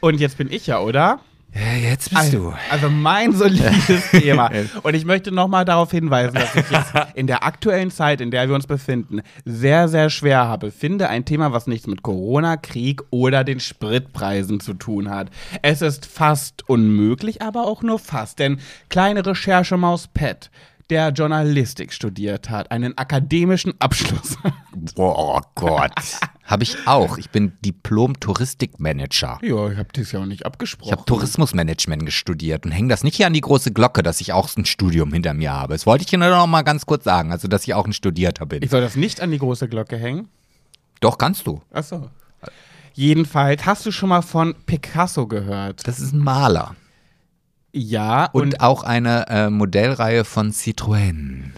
Und 0.00 0.20
jetzt 0.20 0.38
bin 0.38 0.50
ich 0.50 0.66
ja, 0.68 0.80
oder? 0.80 1.20
Ja, 1.54 1.72
jetzt 1.74 2.10
bist 2.10 2.34
du. 2.34 2.52
Also 2.70 2.88
mein 2.90 3.32
solides 3.32 4.10
Thema. 4.10 4.50
Und 4.82 4.94
ich 4.94 5.04
möchte 5.04 5.32
nochmal 5.32 5.64
darauf 5.64 5.90
hinweisen, 5.90 6.34
dass 6.34 6.54
ich 6.54 6.70
jetzt 6.70 6.92
in 7.14 7.26
der 7.26 7.42
aktuellen 7.42 7.90
Zeit, 7.90 8.20
in 8.20 8.30
der 8.30 8.48
wir 8.48 8.54
uns 8.54 8.66
befinden, 8.66 9.22
sehr, 9.44 9.88
sehr 9.88 10.10
schwer 10.10 10.46
habe, 10.46 10.70
finde 10.70 11.08
ein 11.08 11.24
Thema, 11.24 11.52
was 11.52 11.66
nichts 11.66 11.86
mit 11.86 12.02
Corona, 12.02 12.56
Krieg 12.56 13.02
oder 13.10 13.44
den 13.44 13.60
Spritpreisen 13.60 14.60
zu 14.60 14.74
tun 14.74 15.10
hat. 15.10 15.30
Es 15.62 15.82
ist 15.82 16.06
fast 16.06 16.68
unmöglich, 16.68 17.42
aber 17.42 17.66
auch 17.66 17.82
nur 17.82 17.98
fast. 17.98 18.38
Denn 18.38 18.60
kleine 18.88 19.24
Recherchemaus 19.24 20.06
Pet 20.08 20.50
der 20.90 21.10
Journalistik 21.10 21.92
studiert 21.92 22.48
hat, 22.50 22.70
einen 22.70 22.96
akademischen 22.96 23.74
Abschluss 23.78 24.38
hat. 24.42 24.54
Boah, 24.94 25.36
oh 25.36 25.40
Gott. 25.54 25.92
Habe 26.48 26.62
ich 26.62 26.86
auch. 26.86 27.18
Ich 27.18 27.28
bin 27.28 27.52
Diplom-Touristikmanager. 27.62 29.38
Ja, 29.42 29.70
ich 29.70 29.76
habe 29.78 29.88
das 29.92 30.12
ja 30.12 30.20
auch 30.20 30.24
nicht 30.24 30.40
Ich 30.40 30.46
abgesprochen. 30.46 30.92
habe 30.92 31.04
Tourismusmanagement 31.04 32.10
studiert 32.10 32.64
und 32.64 32.72
hänge 32.72 32.88
das 32.88 33.04
nicht 33.04 33.16
hier 33.16 33.26
an 33.26 33.34
die 33.34 33.42
große 33.42 33.70
Glocke, 33.70 34.02
dass 34.02 34.20
ich 34.22 34.32
auch 34.32 34.48
ein 34.56 34.64
Studium 34.64 35.12
hinter 35.12 35.34
mir 35.34 35.52
habe. 35.52 35.74
Das 35.74 35.84
wollte 35.84 36.02
ich 36.04 36.10
dir 36.10 36.18
nur 36.18 36.30
noch 36.30 36.46
mal 36.46 36.62
ganz 36.62 36.86
kurz 36.86 37.04
sagen, 37.04 37.32
also 37.32 37.48
dass 37.48 37.64
ich 37.64 37.74
auch 37.74 37.84
ein 37.86 37.92
Studierter 37.92 38.46
bin. 38.46 38.62
Ich 38.62 38.70
soll 38.70 38.80
das 38.80 38.96
nicht 38.96 39.20
an 39.20 39.30
die 39.30 39.38
große 39.38 39.68
Glocke 39.68 39.98
hängen? 39.98 40.28
Doch, 41.00 41.18
kannst 41.18 41.46
du. 41.46 41.60
Achso. 41.70 42.08
Jedenfalls, 42.94 43.66
hast 43.66 43.84
du 43.86 43.92
schon 43.92 44.08
mal 44.08 44.22
von 44.22 44.54
Picasso 44.66 45.26
gehört? 45.26 45.86
Das 45.86 46.00
ist 46.00 46.12
ein 46.14 46.18
Maler. 46.18 46.74
Ja, 47.72 48.24
Und, 48.32 48.54
und, 48.54 48.60
auch 48.62 48.82
eine 48.82 49.28
äh, 49.28 49.50
Modellreihe 49.50 50.24
von 50.24 50.50
Citroën. 50.52 51.50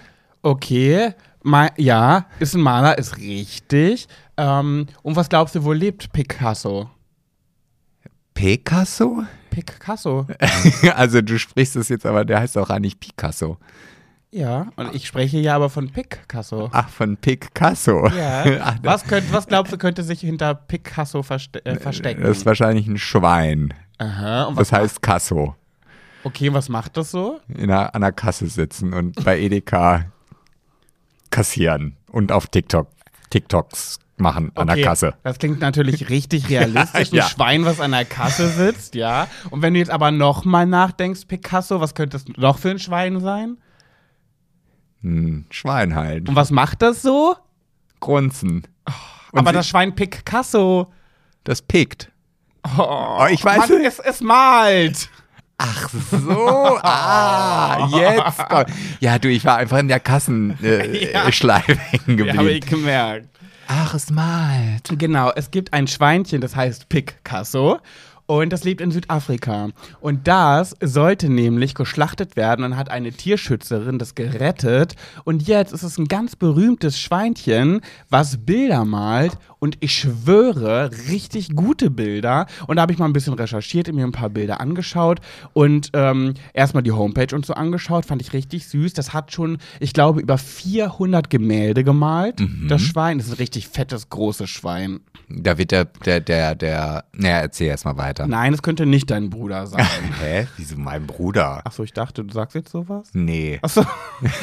okay, 0.43 1.15
ma, 1.43 1.69
ja, 1.77 2.27
ist 2.41 2.55
ein 2.55 2.61
Maler, 2.61 2.99
ist 2.99 3.17
richtig. 3.19 4.09
Ähm, 4.41 4.87
und 5.03 5.17
was 5.17 5.29
glaubst 5.29 5.55
du, 5.55 5.65
wo 5.65 5.73
lebt 5.73 6.13
Picasso? 6.13 6.89
Picasso? 8.33 9.25
Picasso. 9.51 10.27
also 10.95 11.21
du 11.21 11.39
sprichst 11.39 11.77
es 11.77 11.91
jetzt, 11.91 12.07
aber 12.07 12.25
der 12.25 12.41
heißt 12.41 12.57
auch 12.57 12.71
eigentlich 12.71 12.99
Picasso. 12.99 13.59
Ja, 14.31 14.69
und 14.77 14.95
ich 14.95 15.07
spreche 15.07 15.39
ja 15.39 15.57
aber 15.57 15.69
von 15.69 15.91
Picasso. 15.91 16.71
Ach, 16.73 16.89
von 16.89 17.19
Picasso. 17.19 18.07
Ja. 18.09 18.45
Ach, 18.63 18.77
Was, 18.83 19.05
könnt, 19.05 19.31
was 19.31 19.47
glaubst 19.47 19.75
du, 19.75 19.77
könnte 19.77 20.05
sich 20.05 20.21
hinter 20.21 20.55
Picasso 20.55 21.23
verste 21.23 21.63
äh, 21.67 21.79
verstecken? 21.79 22.23
Das 22.23 22.39
ist 22.39 22.47
wahrscheinlich 22.47 22.87
ein 22.87 22.97
Schwein. 22.97 23.75
Aha, 23.99 24.45
und 24.45 24.57
was 24.57 24.69
Das 24.69 24.79
heißt 24.79 25.03
Kasso. 25.03 25.55
Okay, 26.25 26.51
was 26.53 26.71
macht 26.71 26.97
das 26.97 27.11
so? 27.11 27.41
In 27.49 27.71
einer, 27.71 27.95
an 27.95 28.01
der 28.01 28.13
Kasse 28.13 28.47
sitzen 28.47 28.95
und 28.95 29.23
bei 29.23 29.39
Edeka 29.39 30.07
kassieren 31.31 31.97
und 32.11 32.33
auf 32.33 32.47
TikTok 32.47 32.89
TikToks 33.31 33.99
machen 34.21 34.53
an 34.55 34.67
der 34.67 34.77
Okay, 34.77 34.85
Kasse. 34.85 35.15
Das 35.23 35.39
klingt 35.39 35.61
natürlich 35.61 36.09
richtig 36.09 36.49
realistisch. 36.49 37.09
Ein 37.13 37.17
Ja. 37.17 37.29
Schwein, 37.29 37.65
was 37.65 37.81
an 37.81 37.91
der 37.93 38.05
Kasse 38.05 38.49
sitzt, 38.49 38.95
ja. 38.95 39.27
Und 39.51 39.63
wenn 39.63 39.75
du 39.75 39.81
jetzt 39.81 39.91
aber 39.91 40.11
nochmal 40.11 40.67
nachdenkst, 40.67 41.27
Picasso, 41.27 41.81
was 41.81 41.95
könnte 41.95 42.17
das 42.19 42.25
noch 42.37 42.59
für 42.59 42.71
ein 42.71 42.79
Schwein 42.79 43.21
sein? 43.21 43.57
Hm, 45.03 45.47
Schwein 45.51 45.95
halt. 45.95 46.29
Und 46.29 46.37
was 46.37 46.51
macht 46.51 46.83
das 46.83 47.03
so? 47.03 47.35
Grunzen. 48.01 48.67
Und 49.33 49.39
aber 49.39 49.53
das 49.53 49.69
Schwein 49.69 49.95
Picasso. 49.95 50.93
Das 51.45 51.63
pickt. 51.63 52.11
Oh, 52.77 53.27
ich 53.31 53.43
weiß 53.45 53.69
Mann, 53.71 53.81
es. 53.85 53.99
es, 53.99 54.21
malt. 54.21 55.09
Ach 55.57 55.89
so, 56.11 56.79
ah, 56.83 57.89
jetzt. 57.93 58.45
Ja, 59.01 59.19
du, 59.19 59.29
ich 59.31 59.45
war 59.45 59.57
einfach 59.57 59.79
in 59.79 59.89
der 59.89 60.01
Kassenschleife 60.01 60.63
äh, 60.67 61.13
Ja. 61.13 61.27
Hängen 61.27 62.19
Ja, 62.27 62.35
habe 62.35 62.45
geblieben. 62.45 62.49
ich 62.65 62.67
gemerkt. 62.67 63.29
Ach, 63.73 63.95
es 63.95 64.11
malt. 64.11 64.89
Genau, 64.99 65.31
es 65.31 65.53
gibt 65.53 65.73
ein 65.73 65.87
Schweinchen, 65.87 66.41
das 66.41 66.57
heißt 66.57 66.89
Picasso. 66.89 67.79
Und 68.31 68.53
das 68.53 68.63
lebt 68.63 68.81
in 68.81 68.93
Südafrika. 68.93 69.71
Und 70.01 70.29
das 70.29 70.77
sollte 70.81 71.29
nämlich 71.29 71.75
geschlachtet 71.75 72.37
werden 72.37 72.65
und 72.65 72.77
hat 72.77 72.89
eine 72.89 73.11
Tierschützerin 73.11 73.99
das 73.99 74.15
gerettet. 74.15 74.95
Und 75.25 75.49
jetzt 75.49 75.73
ist 75.73 75.83
es 75.83 75.99
ein 75.99 76.05
ganz 76.05 76.37
berühmtes 76.37 77.01
Schweinchen, 77.01 77.81
was 78.09 78.37
Bilder 78.37 78.85
malt. 78.85 79.37
Und 79.59 79.79
ich 79.81 79.95
schwöre, 79.95 80.93
richtig 81.09 81.57
gute 81.57 81.91
Bilder. 81.91 82.47
Und 82.69 82.77
da 82.77 82.83
habe 82.83 82.93
ich 82.93 82.99
mal 83.01 83.07
ein 83.07 83.13
bisschen 83.13 83.35
recherchiert 83.35 83.93
mir 83.93 84.07
ein 84.07 84.13
paar 84.13 84.31
Bilder 84.31 84.61
angeschaut. 84.61 85.19
Und 85.53 85.91
ähm, 85.95 86.35
erstmal 86.55 86.85
die 86.85 86.93
Homepage 86.93 87.35
und 87.35 87.45
so 87.45 87.55
angeschaut. 87.55 88.07
Fand 88.07 88.23
ich 88.23 88.33
richtig 88.33 88.69
süß. 88.69 88.93
Das 88.93 89.13
hat 89.13 89.33
schon, 89.33 89.59
ich 89.81 89.93
glaube, 89.93 90.21
über 90.21 90.39
400 90.39 91.31
Gemälde 91.31 91.83
gemalt. 91.83 92.41
Das 92.69 92.81
Schwein 92.81 93.19
das 93.19 93.27
ist 93.27 93.33
ein 93.33 93.39
richtig 93.39 93.67
fettes, 93.67 94.09
großes 94.09 94.49
Schwein. 94.49 95.01
Da 95.29 95.59
wird 95.59 95.73
der, 95.73 95.85
der, 95.85 96.21
der, 96.21 96.55
der, 96.55 97.05
naja, 97.13 97.39
erzähl 97.39 97.67
erst 97.67 97.85
mal 97.85 97.97
weiter. 97.97 98.20
Nein, 98.27 98.53
es 98.55 98.63
könnte 98.63 98.87
nicht 98.87 99.11
dein 99.11 99.31
Bruder 99.31 99.67
sein. 99.67 99.87
Hä? 100.21 100.47
Wieso 100.57 100.77
mein 100.77 101.07
Bruder? 101.07 101.67
Achso, 101.67 101.83
ich 101.83 101.93
dachte, 101.93 102.25
du 102.25 102.33
sagst 102.33 102.55
jetzt 102.55 102.71
sowas? 102.71 103.11
Nee. 103.13 103.59
Achso. 103.63 103.85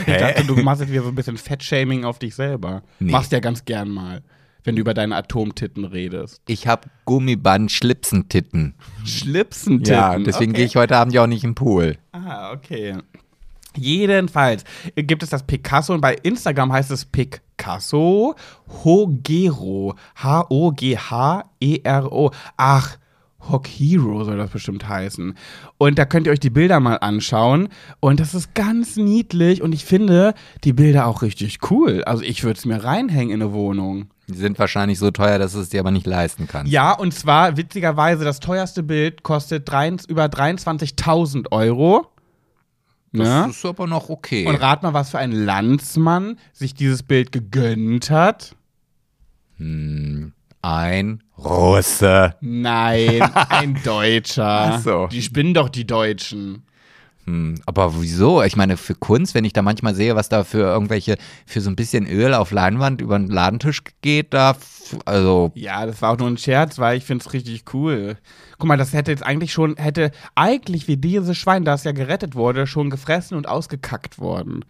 Ich 0.08 0.18
dachte, 0.18 0.44
du 0.44 0.56
machst 0.56 0.82
jetzt 0.82 0.92
wieder 0.92 1.04
so 1.04 1.10
ein 1.10 1.16
bisschen 1.16 1.38
Fettshaming 1.38 2.04
auf 2.04 2.18
dich 2.18 2.34
selber. 2.34 2.82
Nee. 3.00 3.12
Machst 3.12 3.32
ja 3.32 3.40
ganz 3.40 3.66
gern 3.66 3.90
mal, 3.90 4.24
wenn 4.64 4.76
du 4.76 4.82
über 4.82 4.94
deine 4.94 5.16
Atomtitten 5.16 5.86
redest. 5.86 6.42
Ich 6.48 6.68
hab 6.68 6.88
Gummiband-Schlipsentitten. 7.06 8.74
Schlipsentitten. 9.06 9.94
Ja, 9.94 10.18
deswegen 10.18 10.52
okay. 10.52 10.58
gehe 10.58 10.66
ich 10.66 10.76
heute 10.76 10.98
Abend 10.98 11.14
ja 11.14 11.24
auch 11.24 11.28
nicht 11.28 11.44
im 11.44 11.54
Pool. 11.56 11.98
Ah, 12.12 12.52
okay. 12.54 12.96
Jedenfalls 13.78 14.64
gibt 14.96 15.24
es 15.24 15.30
das 15.30 15.44
Picasso 15.44 15.94
und 15.94 16.02
bei 16.02 16.16
Instagram 16.16 16.74
heißt 16.74 16.90
es 16.92 17.06
Picasso 17.06 18.36
Hogero. 18.84 19.96
H-O-G-H-E-R-O. 20.16 20.72
Ach, 22.58 22.98
Hog 23.50 23.68
Hero 23.68 24.24
soll 24.24 24.38
das 24.38 24.50
bestimmt 24.50 24.88
heißen. 24.88 25.36
Und 25.78 25.98
da 26.00 26.06
könnt 26.06 26.28
ihr 26.28 26.34
euch 26.34 26.40
die 26.40 26.50
Bilder 26.50 26.80
mal 26.80 26.96
anschauen. 26.98 27.70
Und 28.00 28.20
das 28.20 28.34
ist 28.34 28.54
ganz 28.54 28.96
niedlich 28.98 29.62
und 29.62 29.74
ich 29.74 29.86
finde 29.86 30.34
die 30.64 30.74
Bilder 30.74 31.08
auch 31.08 31.22
richtig 31.22 31.60
cool. 31.72 32.04
Also 32.04 32.24
ich 32.24 32.44
würde 32.44 32.58
es 32.58 32.66
mir 32.66 32.84
reinhängen 32.84 33.34
in 33.34 33.42
eine 33.42 33.54
Wohnung. 33.54 34.10
Die 34.30 34.38
sind 34.38 34.60
wahrscheinlich 34.60 35.00
so 35.00 35.10
teuer, 35.12 35.40
dass 35.40 35.54
du 35.54 35.60
es 35.60 35.70
dir 35.70 35.80
aber 35.80 35.92
nicht 35.92 36.06
leisten 36.06 36.48
kannst. 36.48 36.72
Ja, 36.72 36.92
und 36.92 37.14
zwar 37.14 37.56
witzigerweise, 37.56 38.26
das 38.26 38.40
teuerste 38.42 38.84
Bild 38.84 39.24
kostet 39.24 39.70
drei, 39.70 39.96
über 40.10 40.26
23.000 40.26 41.52
Euro. 41.52 42.08
Das 43.14 43.28
Ne? 43.28 43.48
ist 43.52 43.66
aber 43.66 43.88
noch 43.88 44.10
okay. 44.10 44.46
Und 44.46 44.56
rat 44.56 44.84
mal, 44.84 44.94
was 44.94 45.12
für 45.12 45.18
ein 45.18 45.32
Landsmann 45.32 46.38
sich 46.52 46.74
dieses 46.74 47.04
Bild 47.04 47.32
gegönnt 47.32 48.12
hat. 48.12 48.56
Hm, 49.58 50.34
ein 50.68 51.24
Russe. 51.38 52.36
Nein, 52.42 53.22
ein 53.22 53.80
Deutscher. 53.86 54.74
Ach 54.74 54.80
so. 54.82 55.08
Die 55.08 55.22
spinnen 55.22 55.54
doch 55.54 55.70
die 55.70 55.88
Deutschen. 55.88 56.64
Hm, 57.26 57.56
aber 57.66 58.02
wieso? 58.02 58.42
Ich 58.42 58.56
meine, 58.56 58.78
für 58.78 58.96
Kunst, 58.96 59.36
wenn 59.36 59.44
ich 59.44 59.54
da 59.54 59.62
manchmal 59.62 59.96
sehe, 59.96 60.16
was 60.16 60.30
da 60.30 60.44
für 60.44 60.60
irgendwelche, 60.60 61.18
für 61.46 61.60
so 61.62 61.70
ein 61.70 61.76
bisschen 61.76 62.08
Öl 62.08 62.34
auf 62.34 62.52
Leinwand 62.52 63.02
über 63.02 63.18
den 63.20 63.28
Ladentisch 63.28 63.82
geht, 64.02 64.34
da, 64.34 64.56
also, 65.06 65.52
Ja, 65.54 65.86
das 65.86 66.02
war 66.02 66.14
auch 66.14 66.18
nur 66.18 66.30
ein 66.30 66.38
Scherz, 66.38 66.80
weil 66.80 66.98
ich 66.98 67.04
finde 67.04 67.26
es 67.26 67.34
richtig 67.34 67.74
cool. 67.74 68.18
Guck 68.58 68.68
mal, 68.68 68.78
das 68.78 68.94
hätte 68.94 69.12
jetzt 69.12 69.24
eigentlich 69.26 69.52
schon, 69.52 69.76
hätte 69.76 70.12
eigentlich 70.36 70.88
wie 70.88 70.98
dieses 70.98 71.38
Schwein, 71.38 71.66
das 71.66 71.84
ja 71.84 71.92
gerettet 71.92 72.36
wurde, 72.36 72.66
schon 72.66 72.90
gefressen 72.90 73.36
und 73.38 73.48
ausgekackt 73.48 74.20
worden. 74.20 74.64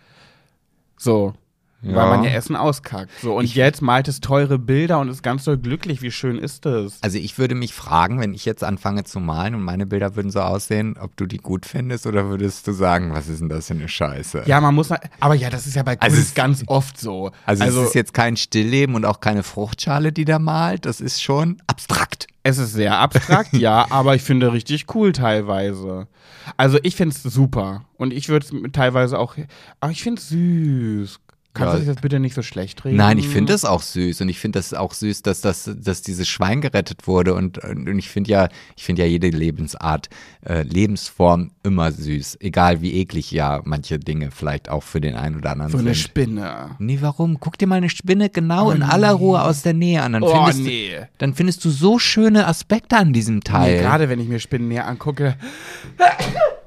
So. 0.97 1.33
Weil 1.81 1.91
Ja. 1.93 2.07
man 2.07 2.23
ja 2.23 2.31
Essen 2.31 2.55
auskackt. 2.55 3.11
So, 3.21 3.35
und 3.37 3.53
jetzt 3.53 3.83
malt 3.83 4.07
es 4.07 4.19
teure 4.19 4.57
Bilder 4.57 4.99
und 4.99 5.09
ist 5.09 5.21
ganz 5.21 5.43
doll 5.43 5.57
glücklich. 5.57 6.01
Wie 6.01 6.09
schön 6.11 6.39
ist 6.39 6.65
das? 6.65 6.97
also 7.01 7.19
ich 7.19 7.37
würde 7.37 7.53
mich 7.53 7.73
fragen, 7.75 8.19
wenn 8.19 8.33
ich 8.33 8.45
jetzt 8.45 8.63
anfange 8.63 9.03
zu 9.03 9.19
malen 9.19 9.53
und 9.53 9.61
meine 9.61 9.85
Bilder 9.85 10.15
würden 10.15 10.31
so 10.31 10.39
aussehen, 10.41 10.97
ob 10.99 11.15
du 11.17 11.27
die 11.27 11.37
gut 11.37 11.67
findest 11.67 12.07
oder 12.07 12.29
würdest 12.29 12.65
du 12.67 12.71
sagen, 12.71 13.13
was 13.13 13.27
ist 13.27 13.41
denn 13.41 13.49
das 13.49 13.67
für 13.67 13.75
eine 13.75 13.87
Scheiße? 13.87 14.43
Ja, 14.47 14.59
man 14.59 14.73
muss, 14.73 14.89
aber 15.19 15.35
ja, 15.35 15.51
das 15.51 15.67
ist 15.67 15.75
ja 15.75 15.83
bei 15.83 15.95
Kunst 15.95 16.03
Also 16.03 16.17
es- 16.19 16.33
ganz 16.33 16.63
oft 16.65 16.99
so. 16.99 17.31
Also, 17.45 17.63
es 17.63 17.75
ist 17.89 17.93
jetzt 17.95 18.13
kein 18.13 18.37
Stillleben 18.37 18.95
und 18.95 19.05
auch 19.05 19.19
keine 19.19 19.43
Fruchtschale, 19.43 20.11
die 20.11 20.25
da 20.25 20.39
malt. 20.39 20.85
Das 20.85 20.99
ist 20.99 21.21
schon 21.21 21.61
abstrakt. 21.67 22.25
Es 22.41 22.57
ist 22.57 22.73
sehr 22.73 22.97
abstrakt, 22.97 23.53
ja, 23.57 23.85
aber 23.91 24.15
ich 24.15 24.23
finde 24.23 24.51
richtig 24.51 24.93
cool 24.95 25.11
teilweise. 25.11 26.07
Also 26.55 26.79
ich 26.81 26.95
finde 26.95 27.13
es 27.15 27.21
super. 27.21 27.83
Und 27.97 28.13
ich 28.13 28.29
würde 28.29 28.45
es 28.45 28.71
teilweise 28.71 29.19
auch. 29.19 29.35
Aber 29.79 29.91
ich 29.91 30.01
finde 30.01 30.19
es 30.21 30.29
süß. 30.29 31.19
Kannst 31.57 31.73
du 31.75 31.79
dich 31.79 31.87
das 31.87 32.01
bitte 32.01 32.19
nicht 32.19 32.33
so 32.35 32.41
schlecht 32.41 32.83
reden? 32.85 32.97
Nein, 32.97 33.17
ich 33.17 33.27
finde 33.27 33.53
es 33.53 33.65
auch 33.65 33.81
süß 33.81 34.21
und 34.21 34.29
ich 34.29 34.39
finde 34.39 34.59
das 34.59 34.73
auch 34.73 34.93
süß, 34.93 35.21
dass 35.23 35.41
das, 35.41 35.69
dass 35.75 36.01
dieses 36.01 36.27
Schwein 36.27 36.61
gerettet 36.61 37.07
wurde 37.07 37.33
und, 37.33 37.57
und 37.59 37.87
ich 37.97 38.09
finde 38.09 38.29
ja, 38.31 38.49
ich 38.75 38.83
finde 38.83 39.01
ja 39.03 39.07
jede 39.07 39.29
Lebensart, 39.29 40.09
äh, 40.45 40.61
Lebensform 40.63 41.51
immer 41.63 41.91
süß, 41.91 42.37
egal 42.41 42.81
wie 42.81 42.93
eklig 42.93 43.31
ja 43.31 43.61
manche 43.65 43.99
Dinge 43.99 44.31
vielleicht 44.31 44.69
auch 44.69 44.83
für 44.83 45.01
den 45.01 45.15
einen 45.15 45.35
oder 45.37 45.51
anderen 45.51 45.71
So 45.71 45.77
eine 45.77 45.93
sind. 45.93 46.03
Spinne. 46.03 46.75
Nee, 46.79 46.99
warum? 47.01 47.39
Guck 47.39 47.57
dir 47.57 47.67
mal 47.67 47.75
eine 47.75 47.89
Spinne 47.89 48.29
genau 48.29 48.71
in 48.71 48.83
aller 48.83 49.11
Ruhe 49.11 49.41
aus 49.41 49.61
der 49.63 49.73
Nähe 49.73 50.01
an. 50.01 50.13
Dann, 50.13 50.23
Oh, 50.23 50.33
findest, 50.35 50.59
nee. 50.59 50.91
du, 50.97 51.09
dann 51.17 51.33
findest 51.33 51.63
du 51.65 51.69
so 51.69 51.99
schöne 51.99 52.47
Aspekte 52.47 52.97
an 52.97 53.13
diesem 53.13 53.35
Nee, 53.35 53.41
Teil. 53.41 53.79
Gerade 53.79 54.09
wenn 54.09 54.19
ich 54.19 54.27
mir 54.27 54.39
Spinnen 54.39 54.67
näher 54.67 54.87
angucke. 54.87 55.35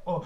oh, 0.04 0.22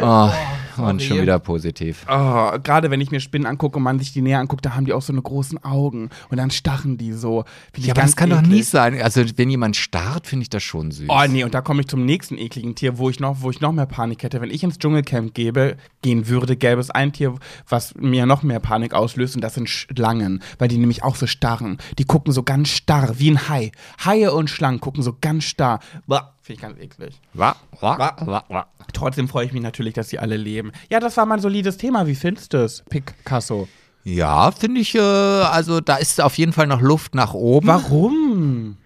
und 0.78 1.00
sorry. 1.00 1.00
schon 1.00 1.22
wieder 1.22 1.38
positiv. 1.38 2.04
Oh, 2.08 2.50
gerade 2.62 2.90
wenn 2.90 3.00
ich 3.00 3.10
mir 3.10 3.20
Spinnen 3.20 3.46
angucke 3.46 3.76
und 3.78 3.82
man 3.82 3.98
sich 3.98 4.12
die 4.12 4.22
näher 4.22 4.38
anguckt, 4.40 4.64
da 4.64 4.74
haben 4.74 4.84
die 4.86 4.92
auch 4.92 5.02
so 5.02 5.12
eine 5.12 5.22
großen 5.22 5.62
Augen. 5.64 6.10
Und 6.30 6.36
dann 6.38 6.50
starren 6.50 6.96
die 6.98 7.12
so. 7.12 7.44
Find 7.72 7.78
ich 7.78 7.86
Ja, 7.86 7.94
aber 7.94 8.02
das 8.02 8.16
kann 8.16 8.30
doch 8.30 8.38
eklig. 8.38 8.52
nie 8.52 8.62
sein. 8.62 9.00
Also 9.00 9.22
wenn 9.36 9.50
jemand 9.50 9.76
starrt, 9.76 10.26
finde 10.26 10.42
ich 10.44 10.50
das 10.50 10.62
schon 10.62 10.90
süß. 10.90 11.06
Oh 11.08 11.22
nee, 11.28 11.44
und 11.44 11.54
da 11.54 11.60
komme 11.60 11.80
ich 11.80 11.88
zum 11.88 12.04
nächsten 12.04 12.36
ekligen 12.38 12.74
Tier, 12.74 12.98
wo 12.98 13.10
ich 13.10 13.20
noch, 13.20 13.42
wo 13.42 13.50
ich 13.50 13.60
noch 13.60 13.72
mehr 13.72 13.86
Panik 13.86 14.22
hätte. 14.22 14.40
Wenn 14.40 14.50
ich 14.50 14.62
ins 14.62 14.78
Dschungelcamp 14.78 15.34
gebe, 15.34 15.76
gehen 16.02 16.28
würde, 16.28 16.56
gäbe 16.56 16.80
es 16.80 16.90
ein 16.90 17.12
Tier, 17.12 17.34
was 17.68 17.94
mir 17.96 18.26
noch 18.26 18.42
mehr 18.42 18.60
Panik 18.60 18.94
auslöst, 18.94 19.34
und 19.34 19.40
das 19.42 19.54
sind 19.54 19.68
Schlangen, 19.68 20.42
weil 20.58 20.68
die 20.68 20.78
nämlich 20.78 21.02
auch 21.02 21.16
so 21.16 21.26
starren. 21.26 21.78
Die 21.98 22.04
gucken 22.04 22.32
so 22.32 22.42
ganz 22.42 22.68
starr, 22.68 23.18
wie 23.18 23.30
ein 23.30 23.48
Hai. 23.48 23.72
Haie 24.04 24.32
und 24.32 24.50
Schlangen 24.50 24.80
gucken 24.80 25.02
so 25.02 25.16
ganz 25.20 25.44
starr. 25.44 25.80
Bah. 26.06 26.33
Finde 26.44 26.56
ich 26.58 26.60
ganz 26.60 26.78
eklig. 26.78 27.18
Wa, 27.32 27.56
wa, 27.80 28.14
wa, 28.20 28.44
wa. 28.48 28.66
Trotzdem 28.92 29.28
freue 29.28 29.46
ich 29.46 29.54
mich 29.54 29.62
natürlich, 29.62 29.94
dass 29.94 30.10
sie 30.10 30.18
alle 30.18 30.36
leben. 30.36 30.72
Ja, 30.90 31.00
das 31.00 31.16
war 31.16 31.24
mal 31.24 31.36
ein 31.36 31.40
solides 31.40 31.78
Thema. 31.78 32.06
Wie 32.06 32.14
findest 32.14 32.52
du 32.52 32.62
es, 32.62 32.84
Picasso? 32.90 33.66
Ja, 34.02 34.50
finde 34.50 34.82
ich, 34.82 34.94
äh, 34.94 35.00
also 35.00 35.80
da 35.80 35.96
ist 35.96 36.20
auf 36.20 36.36
jeden 36.36 36.52
Fall 36.52 36.66
noch 36.66 36.82
Luft 36.82 37.14
nach 37.14 37.32
oben. 37.32 37.66
Warum? 37.66 38.76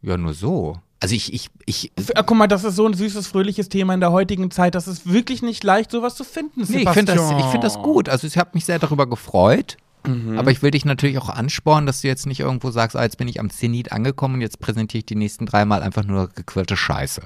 Ja, 0.00 0.16
nur 0.16 0.32
so. 0.32 0.78
Also 1.00 1.16
ich, 1.16 1.34
ich, 1.34 1.50
ich, 1.66 1.90
äh, 1.96 2.22
Guck 2.24 2.36
mal, 2.36 2.46
das 2.46 2.62
ist 2.62 2.76
so 2.76 2.86
ein 2.86 2.94
süßes, 2.94 3.26
fröhliches 3.26 3.68
Thema 3.68 3.94
in 3.94 4.00
der 4.00 4.12
heutigen 4.12 4.52
Zeit. 4.52 4.76
Das 4.76 4.86
ist 4.86 5.12
wirklich 5.12 5.42
nicht 5.42 5.64
leicht, 5.64 5.90
sowas 5.90 6.14
zu 6.14 6.22
finden. 6.22 6.60
nee, 6.68 6.82
ich 6.84 6.88
finde 6.90 7.14
das, 7.14 7.22
Sebastian. 7.22 7.40
ich 7.40 7.46
find 7.46 7.64
das 7.64 7.78
gut. 7.82 8.08
Also 8.08 8.28
ich 8.28 8.38
habe 8.38 8.50
mich 8.54 8.64
sehr 8.64 8.78
darüber 8.78 9.08
gefreut. 9.08 9.76
Aber 10.36 10.50
ich 10.50 10.62
will 10.62 10.70
dich 10.70 10.84
natürlich 10.84 11.18
auch 11.18 11.28
anspornen, 11.28 11.86
dass 11.86 12.00
du 12.00 12.08
jetzt 12.08 12.26
nicht 12.26 12.40
irgendwo 12.40 12.70
sagst, 12.70 12.96
ah, 12.96 13.02
jetzt 13.02 13.18
bin 13.18 13.28
ich 13.28 13.40
am 13.40 13.50
Zenit 13.50 13.92
angekommen 13.92 14.34
und 14.34 14.40
jetzt 14.40 14.58
präsentiere 14.58 15.00
ich 15.00 15.06
die 15.06 15.14
nächsten 15.14 15.46
dreimal 15.46 15.82
einfach 15.82 16.04
nur 16.04 16.28
gequirlte 16.28 16.76
Scheiße. 16.76 17.22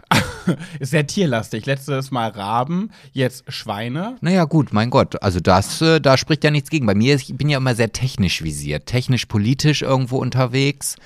Ist 0.78 0.90
sehr 0.90 1.06
tierlastig. 1.06 1.66
Letztes 1.66 2.10
Mal 2.10 2.30
Raben, 2.30 2.90
jetzt 3.12 3.44
Schweine. 3.48 4.16
Naja, 4.20 4.44
gut, 4.44 4.72
mein 4.72 4.90
Gott. 4.90 5.22
Also 5.22 5.40
das, 5.40 5.80
äh, 5.80 6.00
da 6.00 6.16
spricht 6.16 6.44
ja 6.44 6.50
nichts 6.50 6.70
gegen. 6.70 6.86
Bei 6.86 6.94
mir, 6.94 7.14
ich 7.14 7.34
bin 7.36 7.48
ja 7.48 7.58
immer 7.58 7.74
sehr 7.74 7.92
technisch 7.92 8.42
visiert, 8.42 8.86
technisch-politisch 8.86 9.82
irgendwo 9.82 10.18
unterwegs. 10.18 10.96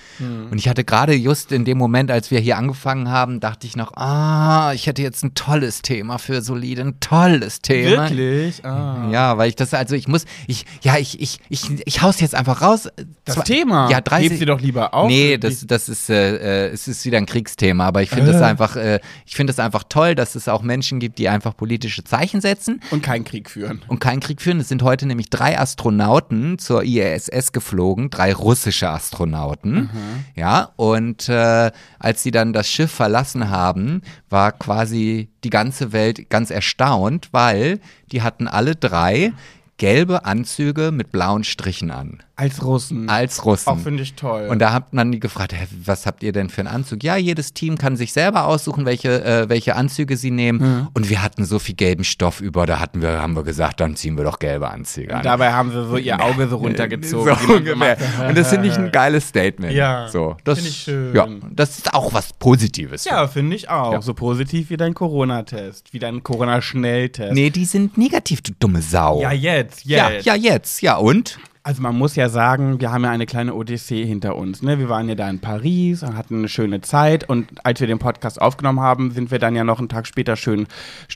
Und 0.50 0.58
ich 0.58 0.68
hatte 0.68 0.84
gerade 0.84 1.14
just 1.14 1.52
in 1.52 1.64
dem 1.64 1.78
Moment, 1.78 2.10
als 2.10 2.30
wir 2.30 2.40
hier 2.40 2.56
angefangen 2.58 3.08
haben, 3.08 3.40
dachte 3.40 3.66
ich 3.66 3.76
noch, 3.76 3.94
ah, 3.94 4.72
ich 4.74 4.86
hätte 4.86 5.02
jetzt 5.02 5.22
ein 5.22 5.34
tolles 5.34 5.82
Thema 5.82 6.18
für 6.18 6.42
Solide, 6.42 6.82
ein 6.82 7.00
tolles 7.00 7.60
Thema. 7.60 8.08
Wirklich? 8.08 8.64
Ah. 8.64 9.08
Ja, 9.10 9.38
weil 9.38 9.48
ich 9.48 9.56
das, 9.56 9.72
also 9.72 9.94
ich 9.94 10.08
muss, 10.08 10.24
ich, 10.46 10.66
ja, 10.82 10.98
ich, 10.98 11.20
ich, 11.20 11.38
ich, 11.48 11.59
ich 11.84 12.02
hau's 12.02 12.20
jetzt 12.20 12.34
einfach 12.34 12.62
raus. 12.62 12.88
Das 13.24 13.34
Zwar- 13.36 13.44
Thema. 13.44 13.90
Ja, 13.90 14.00
30. 14.00 14.30
Heb 14.30 14.38
sie 14.38 14.46
doch 14.46 14.60
lieber 14.60 14.94
auf. 14.94 15.08
Nee, 15.08 15.38
das, 15.38 15.66
das 15.66 15.88
ist, 15.88 16.08
äh, 16.10 16.66
äh, 16.68 16.70
es 16.72 16.88
ist 16.88 17.04
wieder 17.04 17.18
ein 17.18 17.26
Kriegsthema, 17.26 17.86
aber 17.86 18.02
ich 18.02 18.10
finde 18.10 18.30
es 18.32 18.40
einfach, 18.42 18.76
äh, 18.76 19.00
ich 19.26 19.34
finde 19.36 19.52
es 19.52 19.58
einfach 19.58 19.84
toll, 19.88 20.14
dass 20.14 20.34
es 20.34 20.48
auch 20.48 20.62
Menschen 20.62 21.00
gibt, 21.00 21.18
die 21.18 21.28
einfach 21.28 21.56
politische 21.56 22.04
Zeichen 22.04 22.40
setzen 22.40 22.80
Und 22.90 23.02
keinen 23.02 23.24
Krieg 23.24 23.50
führen. 23.50 23.82
und 23.88 23.98
keinen 24.00 24.20
Krieg 24.20 24.40
führen. 24.42 24.60
Es 24.60 24.68
sind 24.68 24.82
heute 24.82 25.06
nämlich 25.06 25.30
drei 25.30 25.58
Astronauten 25.58 26.58
zur 26.58 26.82
ISS 26.84 27.52
geflogen, 27.52 28.10
drei 28.10 28.32
russische 28.32 28.88
Astronauten. 28.88 29.90
Ja, 30.34 30.70
und 30.76 31.28
äh, 31.28 31.70
als 31.98 32.22
sie 32.22 32.30
dann 32.30 32.52
das 32.52 32.68
Schiff 32.68 32.90
verlassen 32.90 33.50
haben, 33.50 34.02
war 34.28 34.52
quasi 34.52 35.28
die 35.44 35.50
ganze 35.50 35.92
Welt 35.92 36.30
ganz 36.30 36.50
erstaunt, 36.50 37.28
weil 37.32 37.80
die 38.12 38.22
hatten 38.22 38.46
alle 38.48 38.76
drei 38.76 39.32
gelbe 39.80 40.26
Anzüge 40.26 40.90
mit 40.92 41.10
blauen 41.10 41.42
Strichen 41.42 41.90
an. 41.90 42.18
Als 42.36 42.62
Russen. 42.62 43.08
Als 43.08 43.44
Russen. 43.44 43.68
Auch 43.68 43.78
finde 43.78 44.02
ich 44.02 44.14
toll. 44.14 44.48
Und 44.48 44.60
da 44.60 44.72
hat 44.72 44.92
man 44.92 45.12
die 45.12 45.20
gefragt, 45.20 45.52
hä, 45.52 45.66
was 45.84 46.06
habt 46.06 46.22
ihr 46.22 46.32
denn 46.32 46.48
für 46.48 46.60
einen 46.60 46.68
Anzug? 46.68 47.02
Ja, 47.02 47.16
jedes 47.16 47.52
Team 47.52 47.76
kann 47.76 47.96
sich 47.96 48.14
selber 48.14 48.46
aussuchen, 48.46 48.86
welche, 48.86 49.22
äh, 49.24 49.48
welche 49.50 49.76
Anzüge 49.76 50.16
sie 50.16 50.30
nehmen. 50.30 50.88
Und 50.94 51.10
wir 51.10 51.22
hatten 51.22 51.44
so 51.44 51.58
viel 51.58 51.74
gelben 51.74 52.04
Stoff 52.04 52.40
über, 52.40 52.64
da 52.64 52.78
hatten 52.78 53.02
wir, 53.02 53.20
haben 53.20 53.36
wir 53.36 53.42
gesagt, 53.42 53.80
dann 53.80 53.94
ziehen 53.96 54.16
wir 54.16 54.24
doch 54.24 54.38
gelbe 54.38 54.70
Anzüge 54.70 55.16
an. 55.16 55.22
Dabei 55.22 55.52
haben 55.52 55.70
sie 55.70 55.86
so 55.86 55.96
ihr 55.96 56.22
Auge 56.22 56.48
so 56.48 56.56
runtergezogen. 56.56 57.36
so 57.46 57.54
ungefähr. 57.54 57.96
Und 58.26 58.36
das 58.36 58.48
finde 58.48 58.68
ich 58.68 58.76
ein 58.76 58.90
geiles 58.90 59.28
Statement. 59.28 59.74
Ja, 59.74 60.08
so, 60.08 60.36
das 60.44 60.58
finde 60.58 60.70
ich 60.70 60.76
schön. 60.76 61.14
Ja, 61.14 61.28
das 61.50 61.78
ist 61.78 61.92
auch 61.92 62.12
was 62.14 62.32
Positives. 62.32 63.04
Ja, 63.04 63.28
finde 63.28 63.56
ich 63.56 63.68
auch. 63.68 63.92
Ja. 63.92 64.02
So 64.02 64.14
positiv 64.14 64.70
wie 64.70 64.78
dein 64.78 64.94
Corona-Test. 64.94 65.92
Wie 65.92 65.98
dein 65.98 66.22
Corona-Schnelltest. 66.22 67.32
Nee, 67.34 67.50
die 67.50 67.66
sind 67.66 67.98
negativ, 67.98 68.40
du 68.40 68.52
dumme 68.58 68.80
Sau. 68.80 69.20
Ja, 69.20 69.32
jetzt, 69.32 69.69
jetzt. 69.84 70.26
ja, 70.26 70.34
ja, 70.34 70.34
jetzt. 70.34 70.82
Ja, 70.82 70.96
und? 70.96 71.38
Also 71.62 71.82
man 71.82 71.96
muss 71.96 72.16
ja 72.16 72.30
sagen, 72.30 72.80
wir 72.80 72.90
haben 72.90 73.04
ja 73.04 73.10
eine 73.10 73.26
kleine 73.26 73.54
Odyssee 73.54 74.06
hinter 74.06 74.36
uns. 74.36 74.62
Ne? 74.62 74.78
Wir 74.78 74.88
waren 74.88 75.10
ja 75.10 75.14
da 75.14 75.28
in 75.28 75.40
Paris 75.40 76.02
und 76.02 76.16
hatten 76.16 76.38
eine 76.38 76.48
schöne 76.48 76.80
Zeit. 76.80 77.28
Und 77.28 77.64
als 77.66 77.80
wir 77.80 77.86
den 77.86 77.98
Podcast 77.98 78.40
aufgenommen 78.40 78.80
haben, 78.80 79.10
sind 79.10 79.30
wir 79.30 79.38
dann 79.38 79.54
ja 79.54 79.62
noch 79.62 79.78
einen 79.78 79.90
Tag 79.90 80.06
später 80.06 80.36
schön 80.36 80.66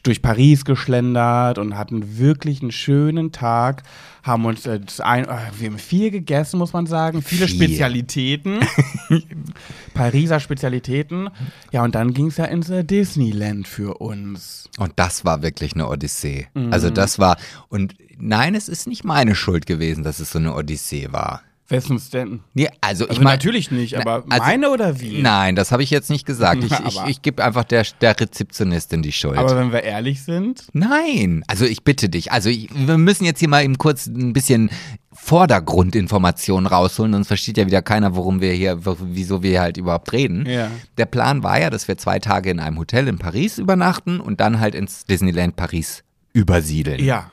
durch 0.02 0.20
Paris 0.20 0.66
geschlendert 0.66 1.56
und 1.56 1.78
hatten 1.78 2.18
wirklich 2.18 2.60
einen 2.60 2.72
schönen 2.72 3.32
Tag. 3.32 3.84
Haben 4.24 4.46
uns 4.46 4.64
äh, 4.64 4.80
das 4.80 5.00
ein, 5.00 5.26
äh, 5.26 5.36
wir 5.58 5.68
haben 5.68 5.78
viel 5.78 6.10
gegessen, 6.10 6.58
muss 6.58 6.72
man 6.72 6.86
sagen. 6.86 7.22
Viele 7.22 7.46
Viel. 7.46 7.56
Spezialitäten. 7.56 8.60
Pariser 9.94 10.40
Spezialitäten. 10.40 11.28
Ja, 11.72 11.84
und 11.84 11.94
dann 11.94 12.14
ging 12.14 12.28
es 12.28 12.38
ja 12.38 12.46
ins 12.46 12.70
äh, 12.70 12.84
Disneyland 12.84 13.68
für 13.68 13.98
uns. 13.98 14.70
Und 14.78 14.94
das 14.96 15.26
war 15.26 15.42
wirklich 15.42 15.74
eine 15.74 15.88
Odyssee. 15.88 16.48
Mhm. 16.54 16.72
Also 16.72 16.88
das 16.88 17.18
war, 17.18 17.36
und 17.68 17.94
nein, 18.18 18.54
es 18.54 18.70
ist 18.70 18.88
nicht 18.88 19.04
meine 19.04 19.34
Schuld 19.34 19.66
gewesen, 19.66 20.02
dass 20.02 20.20
es 20.20 20.32
so 20.32 20.38
eine 20.38 20.54
Odyssee 20.54 21.12
war. 21.12 21.42
Wessens 21.68 22.10
denn? 22.10 22.40
Nee, 22.52 22.68
also, 22.82 23.04
Also 23.04 23.12
ich 23.14 23.18
meine. 23.20 23.36
natürlich 23.36 23.70
nicht, 23.70 23.94
Na, 23.94 24.00
aber 24.00 24.24
also- 24.28 24.44
meine 24.44 24.70
oder 24.70 25.00
wie? 25.00 25.22
Nein, 25.22 25.56
das 25.56 25.72
habe 25.72 25.82
ich 25.82 25.90
jetzt 25.90 26.10
nicht 26.10 26.26
gesagt. 26.26 26.62
Ich, 26.62 26.72
ich, 26.86 27.00
ich 27.06 27.22
gebe 27.22 27.42
einfach 27.42 27.64
der, 27.64 27.84
der 28.02 28.20
Rezeptionistin 28.20 29.00
die 29.02 29.12
Schuld. 29.12 29.38
Aber 29.38 29.56
wenn 29.56 29.72
wir 29.72 29.82
ehrlich 29.82 30.22
sind, 30.22 30.66
Nein, 30.74 31.42
also 31.46 31.64
ich 31.64 31.82
bitte 31.82 32.08
dich. 32.10 32.32
Also 32.32 32.50
ich, 32.50 32.68
wir 32.74 32.98
müssen 32.98 33.24
jetzt 33.24 33.38
hier 33.40 33.48
mal 33.48 33.64
eben 33.64 33.78
kurz 33.78 34.06
ein 34.06 34.32
bisschen 34.34 34.68
Vordergrundinformationen 35.12 36.66
rausholen, 36.66 37.12
sonst 37.12 37.28
versteht 37.28 37.56
ja 37.56 37.66
wieder 37.66 37.82
keiner, 37.82 38.14
worum 38.16 38.40
wir 38.40 38.52
hier, 38.52 38.78
wieso 39.00 39.42
wir 39.42 39.60
halt 39.60 39.76
überhaupt 39.76 40.12
reden. 40.12 40.44
Ja. 40.46 40.70
Der 40.98 41.06
Plan 41.06 41.42
war 41.42 41.60
ja, 41.60 41.70
dass 41.70 41.88
wir 41.88 41.96
zwei 41.96 42.18
Tage 42.18 42.50
in 42.50 42.60
einem 42.60 42.78
Hotel 42.78 43.08
in 43.08 43.18
Paris 43.18 43.58
übernachten 43.58 44.20
und 44.20 44.40
dann 44.40 44.60
halt 44.60 44.74
ins 44.74 45.04
Disneyland 45.04 45.56
Paris 45.56 46.02
übersiedeln. 46.32 47.02
ja, 47.04 47.30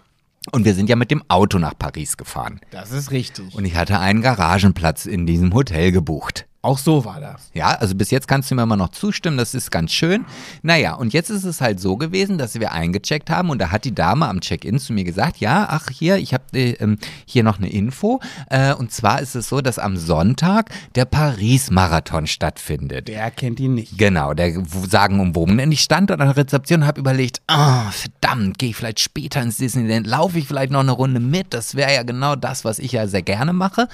Und 0.51 0.65
wir 0.65 0.73
sind 0.73 0.89
ja 0.89 0.95
mit 0.95 1.12
dem 1.12 1.23
Auto 1.27 1.60
nach 1.60 1.77
Paris 1.77 2.17
gefahren. 2.17 2.60
das 2.71 2.91
ist 2.91 3.12
richtig. 3.12 3.54
Und 3.54 3.65
ich 3.65 3.75
hatte 3.75 3.99
einen 3.99 4.21
Garagenplatz 4.21 5.06
in 5.06 5.27
diesem 5.27 5.54
Hotel 5.54 5.91
gebucht. 5.91 6.47
Auch 6.63 6.78
so 6.78 7.06
war 7.06 7.19
das. 7.19 7.50
Ja, 7.54 7.69
also 7.69 7.95
bis 7.95 8.12
jetzt 8.12 8.28
kannst 8.28 8.52
du 8.52 8.56
mir 8.56 8.62
immer 8.62 8.78
noch 8.78 8.89
zustimmen, 8.89 9.36
das 9.36 9.56
ist 9.56 9.71
ganz 9.71 9.91
schön. 9.91 10.26
Naja, 10.62 10.93
und 10.93 11.12
jetzt 11.12 11.32
ist 11.32 11.43
es 11.43 11.60
halt 11.60 11.80
so 11.80 11.97
gewesen, 11.97 12.38
dass 12.38 12.60
wir 12.60 12.71
eingecheckt 12.71 13.32
haben 13.32 13.50
und 13.50 13.60
da 13.60 13.71
hat 13.71 13.84
die 13.84 13.95
Dame 13.95 14.28
am 14.28 14.41
Check-in 14.41 14.78
zu 14.78 14.93
mir 14.93 15.04
gesagt, 15.04 15.38
ja, 15.38 15.67
ach 15.69 15.89
hier, 15.89 16.17
ich 16.17 16.36
habe 16.36 16.43
äh, 16.54 16.74
ähm, 16.74 17.00
hier 17.26 17.43
noch 17.43 17.58
eine 17.58 17.71
Info. 17.71 18.19
Äh, 18.52 18.76
und 18.76 18.91
zwar 18.91 19.21
ist 19.21 19.34
es 19.34 19.50
so, 19.50 19.62
dass 19.62 19.80
am 19.80 19.97
Sonntag 19.97 20.69
der 20.93 21.06
Paris-Marathon 21.06 22.28
stattfindet. 22.28 23.08
Der 23.08 23.32
kennt 23.32 23.60
ihn 23.60 23.74
nicht. 23.74 23.97
Genau, 23.97 24.36
der 24.36 24.63
sagen 24.88 25.19
umwoben. 25.19 25.60
Und 25.60 25.71
ich 25.71 25.82
stand 25.82 26.12
dort 26.12 26.21
an 26.21 26.28
der 26.28 26.38
Rezeption 26.38 26.82
und 26.82 26.88
habe 26.88 27.00
überlegt, 27.00 27.41
ah, 27.47 27.89
verdammt, 27.89 28.60
gehe 28.60 28.69
ich 28.69 28.76
vielleicht 28.76 29.00
später 29.00 29.41
ins 29.41 29.58
Disneyland, 29.58 30.06
laufe 30.06 30.38
ich 30.38 30.47
vielleicht 30.47 30.71
noch 30.71 30.82
eine 30.82 30.91
Runde 30.91 31.19
mit? 31.19 31.56
Das 31.56 31.74
wäre 31.74 31.91
ja 31.91 32.04
genau 32.04 32.36
das, 32.36 32.65
was 32.65 32.78
ich 32.78 32.91
ja 32.91 33.08
sehr 33.08 33.24
gerne 33.24 33.52
mache. 33.52 33.88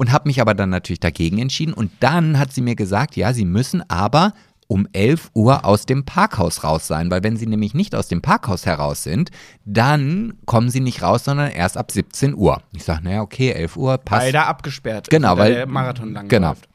Und 0.00 0.12
habe 0.12 0.30
mich 0.30 0.40
aber 0.40 0.54
dann 0.54 0.70
natürlich 0.70 1.00
dagegen 1.00 1.36
entschieden. 1.36 1.74
Und 1.74 1.92
dann 2.00 2.38
hat 2.38 2.54
sie 2.54 2.62
mir 2.62 2.74
gesagt, 2.74 3.16
ja, 3.16 3.34
sie 3.34 3.44
müssen 3.44 3.82
aber 3.90 4.32
um 4.66 4.88
11 4.94 5.30
Uhr 5.34 5.66
aus 5.66 5.84
dem 5.84 6.06
Parkhaus 6.06 6.64
raus 6.64 6.86
sein, 6.86 7.10
weil 7.10 7.22
wenn 7.22 7.36
sie 7.36 7.46
nämlich 7.46 7.74
nicht 7.74 7.94
aus 7.94 8.08
dem 8.08 8.22
Parkhaus 8.22 8.64
heraus 8.64 9.02
sind, 9.02 9.30
dann 9.66 10.38
kommen 10.46 10.70
sie 10.70 10.80
nicht 10.80 11.02
raus, 11.02 11.24
sondern 11.24 11.50
erst 11.50 11.76
ab 11.76 11.90
17 11.90 12.34
Uhr. 12.34 12.62
Ich 12.72 12.84
sage, 12.84 13.04
naja, 13.04 13.20
okay, 13.20 13.50
11 13.50 13.76
Uhr 13.76 13.98
passt. 13.98 14.22
Weil 14.22 14.32
da 14.32 14.44
abgesperrt 14.44 15.08
ist, 15.08 15.10
Genau, 15.10 15.34
da 15.34 15.42
weil 15.42 15.52
der 15.52 15.66
Marathon 15.66 16.14
lang 16.14 16.28
Genau. 16.28 16.48
läuft. 16.48 16.66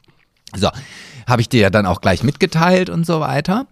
So, 0.54 0.68
habe 1.26 1.40
ich 1.42 1.48
dir 1.48 1.62
ja 1.62 1.70
dann 1.70 1.84
auch 1.86 2.00
gleich 2.00 2.22
mitgeteilt 2.22 2.90
und 2.90 3.04
so 3.06 3.18
weiter. 3.18 3.66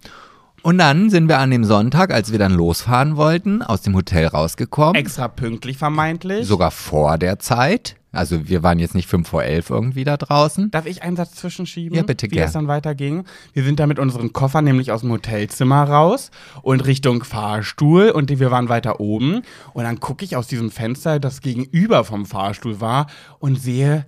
Und 0.62 0.78
dann 0.78 1.10
sind 1.10 1.28
wir 1.28 1.38
an 1.38 1.52
dem 1.52 1.64
Sonntag, 1.64 2.12
als 2.12 2.32
wir 2.32 2.40
dann 2.40 2.54
losfahren 2.54 3.16
wollten, 3.16 3.62
aus 3.62 3.82
dem 3.82 3.94
Hotel 3.94 4.26
rausgekommen. 4.26 4.96
Extra 4.96 5.28
pünktlich 5.28 5.78
vermeintlich. 5.78 6.44
sogar 6.44 6.72
vor 6.72 7.18
der 7.18 7.38
Zeit. 7.38 7.94
Also 8.14 8.48
wir 8.48 8.62
waren 8.62 8.78
jetzt 8.78 8.94
nicht 8.94 9.08
fünf 9.08 9.28
vor 9.28 9.42
elf 9.42 9.70
irgendwie 9.70 10.04
da 10.04 10.16
draußen. 10.16 10.70
Darf 10.70 10.86
ich 10.86 11.02
einen 11.02 11.16
Satz 11.16 11.32
zwischenschieben? 11.34 11.96
Ja, 11.96 12.02
bitte, 12.04 12.26
Wie 12.30 12.36
gern. 12.36 12.46
es 12.46 12.52
dann 12.52 12.68
weiterging? 12.68 13.24
Wir 13.52 13.64
sind 13.64 13.80
da 13.80 13.86
mit 13.86 13.98
unseren 13.98 14.32
Koffern 14.32 14.64
nämlich 14.64 14.92
aus 14.92 15.00
dem 15.02 15.10
Hotelzimmer 15.12 15.84
raus 15.84 16.30
und 16.62 16.86
Richtung 16.86 17.24
Fahrstuhl 17.24 18.10
und 18.10 18.30
wir 18.30 18.50
waren 18.50 18.68
weiter 18.68 19.00
oben. 19.00 19.42
Und 19.72 19.84
dann 19.84 20.00
gucke 20.00 20.24
ich 20.24 20.36
aus 20.36 20.46
diesem 20.46 20.70
Fenster, 20.70 21.18
das 21.20 21.40
gegenüber 21.40 22.04
vom 22.04 22.26
Fahrstuhl 22.26 22.80
war 22.80 23.06
und 23.38 23.56
sehe, 23.60 24.06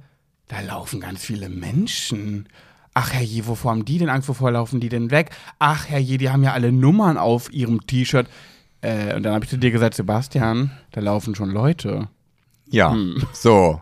da 0.48 0.60
laufen 0.60 1.00
ganz 1.00 1.22
viele 1.24 1.48
Menschen. 1.48 2.48
Ach 2.94 3.12
herrje, 3.12 3.46
wovor 3.46 3.72
haben 3.72 3.84
die 3.84 3.98
denn 3.98 4.08
Angst? 4.08 4.28
Wovor 4.28 4.50
laufen 4.52 4.80
die 4.80 4.88
denn 4.88 5.10
weg? 5.10 5.30
Ach 5.58 5.86
herrje, 5.88 6.16
die 6.18 6.30
haben 6.30 6.42
ja 6.42 6.52
alle 6.52 6.72
Nummern 6.72 7.18
auf 7.18 7.52
ihrem 7.52 7.86
T-Shirt. 7.86 8.26
Äh, 8.80 9.14
und 9.14 9.22
dann 9.22 9.34
habe 9.34 9.44
ich 9.44 9.50
zu 9.50 9.58
dir 9.58 9.70
gesagt, 9.70 9.94
Sebastian, 9.94 10.70
da 10.92 11.00
laufen 11.00 11.34
schon 11.34 11.50
Leute. 11.50 12.08
Ja, 12.70 12.92
Hm. 12.92 13.22
so. 13.32 13.80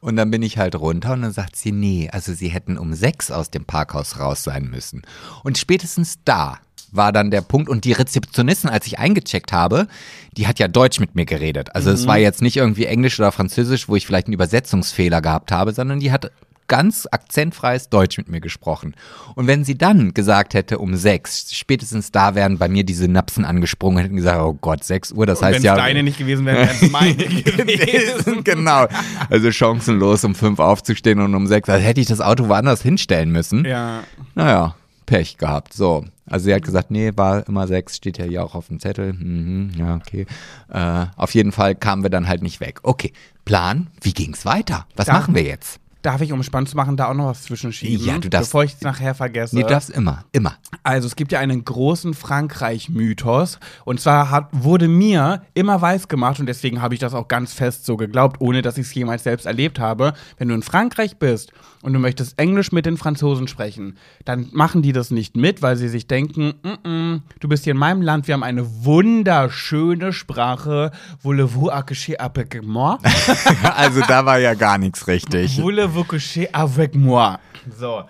Und 0.00 0.16
dann 0.16 0.30
bin 0.30 0.42
ich 0.42 0.58
halt 0.58 0.74
runter 0.76 1.14
und 1.14 1.22
dann 1.22 1.32
sagt 1.32 1.56
sie, 1.56 1.72
nee, 1.72 2.08
also 2.12 2.32
sie 2.32 2.48
hätten 2.48 2.78
um 2.78 2.94
sechs 2.94 3.30
aus 3.30 3.50
dem 3.50 3.64
Parkhaus 3.64 4.18
raus 4.18 4.44
sein 4.44 4.68
müssen. 4.70 5.02
Und 5.42 5.58
spätestens 5.58 6.18
da 6.24 6.58
war 6.92 7.12
dann 7.12 7.30
der 7.30 7.40
Punkt 7.40 7.68
und 7.68 7.84
die 7.84 7.92
Rezeptionistin, 7.92 8.70
als 8.70 8.86
ich 8.86 8.98
eingecheckt 8.98 9.52
habe, 9.52 9.88
die 10.36 10.46
hat 10.46 10.58
ja 10.58 10.68
Deutsch 10.68 11.00
mit 11.00 11.14
mir 11.14 11.26
geredet. 11.26 11.74
Also 11.74 11.90
es 11.90 12.06
war 12.06 12.18
jetzt 12.18 12.42
nicht 12.42 12.56
irgendwie 12.56 12.86
Englisch 12.86 13.18
oder 13.18 13.32
Französisch, 13.32 13.88
wo 13.88 13.96
ich 13.96 14.06
vielleicht 14.06 14.28
einen 14.28 14.34
Übersetzungsfehler 14.34 15.20
gehabt 15.20 15.52
habe, 15.52 15.72
sondern 15.72 16.00
die 16.00 16.12
hat 16.12 16.30
ganz 16.68 17.06
akzentfreies 17.10 17.88
Deutsch 17.88 18.18
mit 18.18 18.28
mir 18.28 18.40
gesprochen. 18.40 18.94
Und 19.34 19.46
wenn 19.46 19.64
sie 19.64 19.76
dann 19.78 20.14
gesagt 20.14 20.54
hätte 20.54 20.78
um 20.78 20.96
sechs, 20.96 21.54
spätestens 21.54 22.10
da 22.12 22.34
wären 22.34 22.58
bei 22.58 22.68
mir 22.68 22.84
die 22.84 22.94
Synapsen 22.94 23.44
angesprungen 23.44 23.98
und 23.98 24.02
hätten 24.04 24.16
gesagt, 24.16 24.40
oh 24.40 24.54
Gott, 24.60 24.84
sechs 24.84 25.12
Uhr, 25.12 25.26
das 25.26 25.40
Und 25.40 25.46
heißt 25.46 25.56
wenn 25.56 25.62
ja... 25.64 25.74
es 25.74 25.78
deine 25.78 26.02
nicht 26.02 26.18
gewesen 26.18 26.46
wären, 26.46 26.56
wären 26.68 26.76
es 26.80 26.90
meine 26.90 27.14
gewesen. 27.16 28.44
genau. 28.44 28.86
Also 29.30 29.50
chancenlos, 29.52 30.24
um 30.24 30.34
fünf 30.34 30.58
aufzustehen 30.58 31.20
und 31.20 31.34
um 31.34 31.46
sechs. 31.46 31.68
Also 31.68 31.84
hätte 31.84 32.00
ich 32.00 32.06
das 32.06 32.20
Auto 32.20 32.48
woanders 32.48 32.82
hinstellen 32.82 33.30
müssen. 33.30 33.64
Ja. 33.64 34.02
Naja, 34.34 34.74
Pech 35.06 35.38
gehabt. 35.38 35.72
So. 35.72 36.04
Also 36.28 36.46
sie 36.46 36.54
hat 36.54 36.62
gesagt, 36.64 36.90
nee, 36.90 37.12
war 37.14 37.46
immer 37.46 37.68
sechs, 37.68 37.96
steht 37.96 38.18
ja 38.18 38.24
hier 38.24 38.42
auch 38.44 38.56
auf 38.56 38.66
dem 38.66 38.80
Zettel. 38.80 39.12
Mhm, 39.12 39.70
ja, 39.78 39.94
okay. 39.94 40.26
Äh, 40.72 41.06
auf 41.16 41.32
jeden 41.34 41.52
Fall 41.52 41.76
kamen 41.76 42.02
wir 42.02 42.10
dann 42.10 42.26
halt 42.26 42.42
nicht 42.42 42.58
weg. 42.60 42.80
Okay, 42.82 43.12
Plan, 43.44 43.86
wie 44.02 44.12
ging's 44.12 44.44
weiter? 44.44 44.86
Was 44.96 45.06
Da- 45.06 45.12
machen 45.12 45.36
wir 45.36 45.44
jetzt? 45.44 45.78
Darf 46.06 46.20
ich, 46.20 46.32
um 46.32 46.40
spannend 46.44 46.68
zu 46.68 46.76
machen, 46.76 46.96
da 46.96 47.08
auch 47.10 47.14
noch 47.14 47.26
was 47.26 47.42
zwischenschieben? 47.42 48.06
Ja, 48.06 48.18
du 48.18 48.28
darfst- 48.30 48.50
Bevor 48.50 48.62
ich 48.62 48.74
es 48.74 48.80
nachher 48.82 49.12
vergesse. 49.16 49.56
Nee, 49.56 49.62
du 49.62 49.68
darfst 49.68 49.90
immer, 49.90 50.24
immer. 50.30 50.54
Also 50.84 51.08
es 51.08 51.16
gibt 51.16 51.32
ja 51.32 51.40
einen 51.40 51.64
großen 51.64 52.14
Frankreich-Mythos 52.14 53.58
und 53.84 54.00
zwar 54.00 54.30
hat, 54.30 54.48
wurde 54.52 54.86
mir 54.86 55.42
immer 55.54 55.80
weiß 55.80 56.06
gemacht 56.06 56.38
und 56.38 56.46
deswegen 56.46 56.80
habe 56.80 56.94
ich 56.94 57.00
das 57.00 57.12
auch 57.14 57.26
ganz 57.26 57.52
fest 57.52 57.86
so 57.86 57.96
geglaubt, 57.96 58.40
ohne 58.40 58.62
dass 58.62 58.78
ich 58.78 58.86
es 58.86 58.94
jemals 58.94 59.24
selbst 59.24 59.46
erlebt 59.46 59.80
habe. 59.80 60.12
Wenn 60.38 60.46
du 60.48 60.54
in 60.54 60.62
Frankreich 60.62 61.16
bist 61.18 61.52
und 61.86 61.92
du 61.92 62.00
möchtest 62.00 62.36
Englisch 62.36 62.72
mit 62.72 62.84
den 62.84 62.96
Franzosen 62.96 63.46
sprechen, 63.46 63.96
dann 64.24 64.48
machen 64.50 64.82
die 64.82 64.92
das 64.92 65.12
nicht 65.12 65.36
mit, 65.36 65.62
weil 65.62 65.76
sie 65.76 65.88
sich 65.88 66.08
denken, 66.08 66.54
"Mm, 66.64 66.88
mm, 66.88 67.22
du 67.38 67.48
bist 67.48 67.62
hier 67.62 67.74
in 67.74 67.78
meinem 67.78 68.02
Land, 68.02 68.26
wir 68.26 68.34
haben 68.34 68.42
eine 68.42 68.84
wunderschöne 68.84 70.12
Sprache, 70.12 70.90
voulez-vous 71.22 71.70
accoucher 71.70 72.20
avec 72.20 72.60
moi? 72.64 72.98
also 73.76 74.00
da 74.00 74.26
war 74.26 74.38
ja 74.40 74.54
gar 74.54 74.78
nichts 74.78 75.06
richtig. 75.06 75.62
Voulez-vous 75.62 76.02
coucher 76.02 76.48
avec 76.52 76.96
moi? 76.96 77.38
So. 77.78 78.02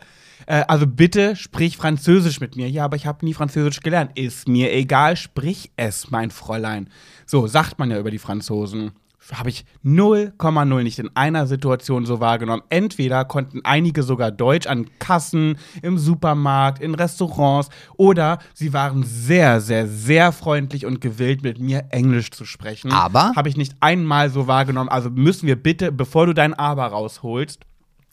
Äh, 0.47 0.65
also 0.69 0.87
bitte 0.87 1.37
sprich 1.37 1.77
Französisch 1.77 2.41
mit 2.41 2.57
mir. 2.57 2.71
Ja, 2.71 2.87
aber 2.87 2.97
ich 2.97 3.07
habe 3.07 3.27
nie 3.27 3.35
Französisch 3.35 3.81
gelernt. 3.81 4.13
Ist 4.15 4.49
mir 4.49 4.73
egal, 4.73 5.17
sprich 5.17 5.71
es, 5.77 6.11
mein 6.11 6.31
Fräulein. 6.31 6.89
So 7.27 7.47
sagt 7.47 7.79
man 7.79 7.91
ja 7.91 7.99
über 7.99 8.11
die 8.11 8.19
Franzosen. 8.19 8.93
Habe 9.33 9.51
ich 9.51 9.65
0,0 9.85 10.83
nicht 10.83 10.99
in 10.99 11.11
einer 11.15 11.47
Situation 11.47 12.07
so 12.07 12.21
wahrgenommen. 12.21 12.63
Entweder 12.69 13.25
konnten 13.25 13.61
einige 13.65 14.03
sogar 14.03 14.31
Deutsch 14.31 14.67
an 14.67 14.87
Kassen, 14.99 15.59
im 15.83 15.99
Supermarkt, 15.99 16.81
in 16.83 16.95
Restaurants 16.95 17.69
oder 17.97 18.39
sie 18.55 18.73
waren 18.73 19.03
sehr, 19.03 19.61
sehr, 19.61 19.87
sehr 19.87 20.33
freundlich 20.33 20.87
und 20.87 21.01
gewillt, 21.01 21.43
mit 21.43 21.59
mir 21.59 21.87
Englisch 21.91 22.31
zu 22.31 22.45
sprechen. 22.45 22.93
Aber? 22.93 23.33
Habe 23.35 23.49
ich 23.49 23.57
nicht 23.57 23.75
einmal 23.81 24.31
so 24.31 24.47
wahrgenommen. 24.47 24.89
Also 24.89 25.11
müssen 25.11 25.47
wir 25.47 25.57
bitte, 25.57 25.93
bevor 25.93 26.27
du 26.27 26.33
dein 26.33 26.55
Aber 26.55 26.87
rausholst, 26.87 27.61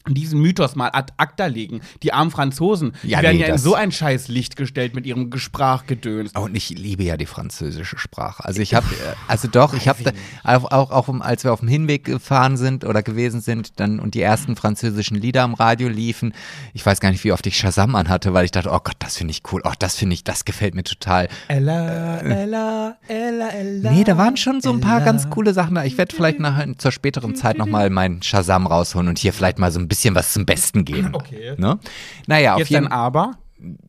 diesen 0.08 0.42
Mythos 0.42 0.76
mal 0.76 0.90
ad 0.92 1.14
acta 1.18 1.46
legen. 1.46 1.82
Die 2.02 2.14
armen 2.14 2.32
Franzosen, 2.32 2.94
Ja, 3.04 3.20
die 3.20 3.24
werden 3.24 3.38
nee, 3.38 3.44
ja 3.44 3.54
in 3.54 3.58
so 3.58 3.76
ein 3.76 3.92
scheiß 3.92 4.28
Licht 4.28 4.56
gestellt 4.56 4.96
mit 4.96 5.06
ihrem 5.06 5.30
Gesprachgedöns. 5.30 6.32
Und 6.34 6.56
ich 6.56 6.70
liebe 6.70 7.04
ja 7.04 7.18
die 7.18 7.26
französische 7.26 7.98
Sprache. 7.98 8.44
Also 8.44 8.62
ich 8.62 8.74
habe, 8.74 8.86
also 9.28 9.48
doch, 9.48 9.74
ich 9.74 9.88
habe 9.88 10.14
auch, 10.44 10.72
auch, 10.72 10.92
auch 10.92 11.20
als 11.22 11.44
wir 11.44 11.54
auf 11.54 11.60
dem 11.60 11.70
Hinweg 11.70 12.04
gefahren 12.04 12.58
sind 12.58 12.84
oder 12.86 13.02
gewesen 13.02 13.42
sind, 13.42 13.80
dann 13.80 14.00
und 14.00 14.14
die 14.14 14.22
ersten 14.22 14.56
französischen 14.56 15.16
Lieder 15.18 15.44
am 15.44 15.54
Radio 15.54 15.88
liefen, 15.88 16.34
ich 16.74 16.86
weiß 16.86 17.00
gar 17.00 17.12
nicht, 17.12 17.24
wie 17.24 17.32
oft 17.32 17.46
ich 17.48 17.58
Shazam 17.58 17.96
anhatte, 17.96 18.34
weil 18.34 18.46
ich 18.46 18.52
dachte, 18.52 18.70
oh 18.72 18.80
Gott, 18.84 18.96
das 19.00 19.18
finde 19.18 19.32
ich 19.32 19.42
cool, 19.52 19.62
oh, 19.64 19.72
das 19.80 19.96
finde 19.96 20.16
ich, 20.16 20.24
das 20.24 20.46
gefällt 20.46 20.76
mir 20.76 20.84
total. 20.84 21.30
Ella, 21.48 22.20
Ella, 22.20 22.98
Ella, 23.08 23.50
Ella. 23.50 23.92
Nee, 23.92 24.04
da 24.04 24.18
waren 24.18 24.38
schon 24.38 24.62
so 24.62 24.72
ein 24.72 24.82
paar 24.82 24.98
Ella. 24.98 25.06
ganz 25.06 25.30
coole 25.30 25.54
Sachen 25.54 25.76
da. 25.76 25.84
Ich 25.84 25.98
werde 25.98 26.16
vielleicht 26.16 26.40
nachher 26.40 26.78
zur 26.78 26.92
späteren 26.92 27.36
Zeit 27.36 27.58
nochmal 27.58 27.90
meinen 27.90 28.22
Shazam 28.22 28.68
rausholen 28.68 29.08
und 29.08 29.20
hier 29.20 29.34
vielleicht 29.34 29.60
mal 29.60 29.72
so 29.72 29.80
ein 29.80 29.88
bisschen 29.94 30.16
was 30.16 30.34
zum 30.34 30.46
Besten 30.46 30.86
geben. 30.86 31.12
Okay. 31.14 31.54
Ne? 31.58 31.80
Naja, 32.26 32.54
auf 32.54 32.60
Jetzt 32.60 32.70
jeden 32.70 32.88
ein 32.88 32.92
Aber. 32.92 33.38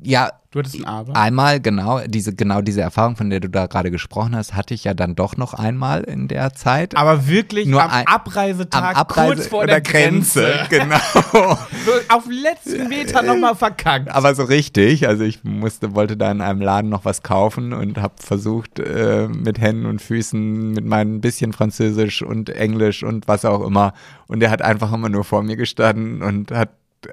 Ja, 0.03 0.31
Du 0.55 0.61
hattest 0.61 0.77
ein 0.77 0.85
Aber. 0.85 1.17
Einmal, 1.17 1.59
genau, 1.61 1.99
diese, 2.07 2.33
genau 2.33 2.61
diese 2.61 2.81
Erfahrung, 2.81 3.17
von 3.17 3.29
der 3.29 3.41
du 3.41 3.49
da 3.49 3.67
gerade 3.67 3.91
gesprochen 3.91 4.37
hast, 4.37 4.55
hatte 4.55 4.73
ich 4.73 4.85
ja 4.85 4.95
dann 4.95 5.17
doch 5.17 5.37
noch 5.37 5.53
einmal 5.53 6.05
in 6.05 6.29
der 6.29 6.53
Zeit. 6.53 6.97
Aber 6.97 7.27
wirklich 7.27 7.67
Nur 7.67 7.83
am 7.83 7.91
ein- 7.91 8.07
Abreisetag, 8.07 8.81
am 8.91 8.95
Abreise 8.95 9.35
kurz 9.35 9.47
vor 9.49 9.59
oder 9.65 9.67
der 9.67 9.81
Grenze. 9.81 10.61
Genau. 10.71 10.97
So 11.33 11.93
auf 12.09 12.29
letzten 12.31 12.89
Meter 12.89 13.23
nochmal 13.25 13.57
verkackt. 13.57 14.09
Aber 14.13 14.33
so 14.37 14.45
richtig. 14.45 15.09
Also 15.09 15.25
ich 15.25 15.43
musste, 15.43 15.97
wollte 15.97 16.17
da 16.17 16.31
in 16.31 16.41
einem 16.41 16.61
Laden 16.61 16.89
noch 16.89 17.05
was 17.05 17.25
kaufen 17.25 17.73
und 17.73 17.99
habe 17.99 18.15
versucht, 18.23 18.79
äh, 18.79 19.27
mit 19.27 19.61
Händen 19.61 19.87
und 19.87 20.01
Füßen, 20.01 20.71
mit 20.71 20.85
meinem 20.85 21.21
bisschen 21.21 21.53
Französisch 21.53 22.23
und 22.23 22.49
Englisch 22.49 23.03
und 23.03 23.27
was 23.27 23.45
auch 23.45 23.67
immer. 23.67 23.93
Und 24.29 24.41
er 24.41 24.53
hat 24.53 24.63
einfach 24.63 24.93
immer 24.93 25.09
nur 25.09 25.25
vor 25.25 25.43
mir 25.43 25.57
gestanden 25.57 26.23
und 26.23 26.53
hat 26.53 26.69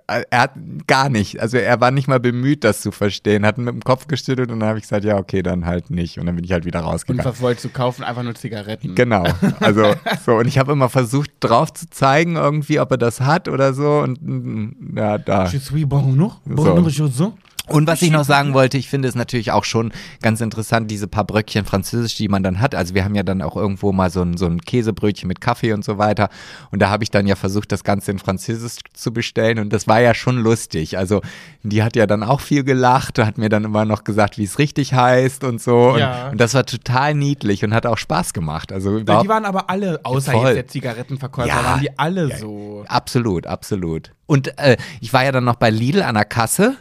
er 0.08 0.42
hat 0.42 0.52
gar 0.88 1.10
nicht, 1.10 1.40
also 1.40 1.58
er 1.58 1.80
war 1.82 1.92
nicht 1.92 2.08
mal 2.08 2.20
bemüht, 2.20 2.64
das 2.64 2.82
zu 2.82 2.92
verstehen, 2.92 3.46
hat 3.46 3.58
mit 3.58 3.68
dem 3.68 3.82
Kopf 3.82 4.08
geschüttelt 4.08 4.52
und 4.52 4.60
dann 4.60 4.70
habe 4.70 4.78
ich 4.80 4.84
gesagt, 4.84 5.04
ja, 5.06 5.18
okay, 5.18 5.42
dann 5.44 5.66
halt 5.66 5.90
nicht. 5.90 6.18
Und 6.20 6.26
dann 6.26 6.36
bin 6.36 6.44
ich 6.46 6.52
halt 6.52 6.66
wieder 6.66 6.80
Und 6.80 6.86
rausgegangen. 6.86 7.26
was 7.26 7.42
wolltest 7.42 7.66
du 7.66 7.70
kaufen? 7.70 8.04
Einfach 8.04 8.24
nur 8.24 8.36
Zigaretten. 8.36 8.96
Genau. 8.96 9.24
Also 9.60 9.94
so 10.26 10.36
und 10.38 10.48
ich 10.48 10.58
habe 10.58 10.72
immer 10.72 10.90
versucht 10.90 11.30
drauf 11.40 11.72
zu 11.74 11.90
zeigen 11.90 12.36
irgendwie, 12.36 12.80
ob 12.80 12.92
er 12.92 12.98
das 12.98 13.22
hat 13.22 13.48
oder 13.48 13.74
so 13.74 14.00
und 14.00 14.20
mm, 14.22 14.98
ja, 14.98 15.18
da. 15.18 15.46
Je 15.46 15.60
suis 15.60 15.86
bon, 15.88 16.16
noch? 16.16 16.40
Bon, 16.46 16.90
So. 16.90 17.34
Und 17.68 17.88
was 17.88 18.02
ich 18.02 18.12
noch 18.12 18.26
sagen 18.26 18.54
wollte, 18.54 18.78
ich 18.78 18.90
finde 18.90 19.08
es 19.08 19.16
natürlich 19.16 19.52
auch 19.52 19.64
schon 19.64 19.94
ganz 20.22 20.42
interessant, 20.42 20.90
diese 20.92 21.08
paar 21.08 21.24
Bröckchen 21.24 21.64
Französisch, 21.64 22.16
die 22.16 22.28
man 22.28 22.44
dann 22.44 22.60
hat. 22.60 22.76
Also 22.76 22.96
wir 22.96 23.04
haben 23.06 23.16
ja 23.16 23.24
dann 23.24 23.42
auch 23.42 23.56
irgendwo 23.56 23.92
mal 23.92 24.10
so 24.10 24.22
ein, 24.24 24.36
so 24.36 24.46
ein 24.48 24.60
Käsebrötchen 24.62 25.28
mit 25.28 25.42
Kaffee 25.42 25.72
und 25.74 25.86
so 25.86 25.98
weiter. 25.98 26.30
Und 26.72 26.82
da 26.82 26.90
habe 26.90 27.04
ich 27.04 27.12
dann 27.12 27.28
ja 27.28 27.36
versucht, 27.36 27.72
das 27.72 27.84
Ganze 27.84 28.12
in 28.12 28.20
Französisch 28.20 28.78
zu 28.94 29.14
bestellen. 29.14 29.60
Und 29.60 29.72
das 29.72 29.88
war 29.88 30.02
ja 30.02 30.14
schon 30.14 30.38
lustig. 30.38 30.98
Also 30.98 31.22
die 31.64 31.84
hat 31.84 31.96
ja 31.96 32.08
dann 32.08 32.24
auch 32.24 32.42
viel 32.42 32.64
gelacht, 32.64 33.20
hat 33.20 33.38
mir 33.38 33.50
dann 33.50 33.64
immer 33.64 33.86
noch 33.86 34.04
gesagt, 34.04 34.38
wie 34.38 34.44
es 34.44 34.58
richtig 34.60 34.94
heißt 34.94 35.44
und 35.44 35.62
so. 35.62 35.96
Ja. 35.98 36.26
Und, 36.26 36.32
und 36.34 36.42
das 36.42 36.54
war 36.54 36.66
total 36.66 37.14
niedlich 37.14 37.64
und 37.64 37.74
hat 37.74 37.86
auch 37.86 37.98
Spaß 37.98 38.34
gemacht. 38.34 38.72
Also 38.72 39.00
Die 39.00 39.08
waren 39.08 39.46
aber 39.46 39.70
alle, 39.70 40.00
außer 40.04 40.32
Voll. 40.32 40.48
jetzt 40.48 40.56
der 40.56 40.68
Zigarettenverkäufer, 40.68 41.48
Ja. 41.48 41.64
waren 41.64 41.80
die 41.82 41.98
alle 41.98 42.36
so. 42.38 42.84
Absolut, 42.88 43.46
absolut. 43.48 44.12
Und 44.26 44.58
äh, 44.58 44.78
ich 45.00 45.14
war 45.14 45.24
ja 45.24 45.32
dann 45.32 45.44
noch 45.44 45.56
bei 45.56 45.70
Lidl 45.70 46.02
an 46.02 46.16
der 46.16 46.26
Kasse. 46.26 46.76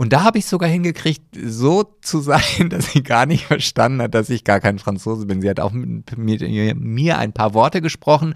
Und 0.00 0.14
da 0.14 0.24
habe 0.24 0.38
ich 0.38 0.46
sogar 0.46 0.70
hingekriegt, 0.70 1.20
so 1.44 1.84
zu 2.00 2.20
sein, 2.20 2.70
dass 2.70 2.92
sie 2.92 3.02
gar 3.02 3.26
nicht 3.26 3.44
verstanden 3.44 4.00
hat, 4.00 4.14
dass 4.14 4.30
ich 4.30 4.44
gar 4.44 4.58
kein 4.58 4.78
Franzose 4.78 5.26
bin. 5.26 5.42
Sie 5.42 5.50
hat 5.50 5.60
auch 5.60 5.72
mit 5.72 6.16
mir 6.16 7.18
ein 7.18 7.34
paar 7.34 7.52
Worte 7.52 7.82
gesprochen 7.82 8.32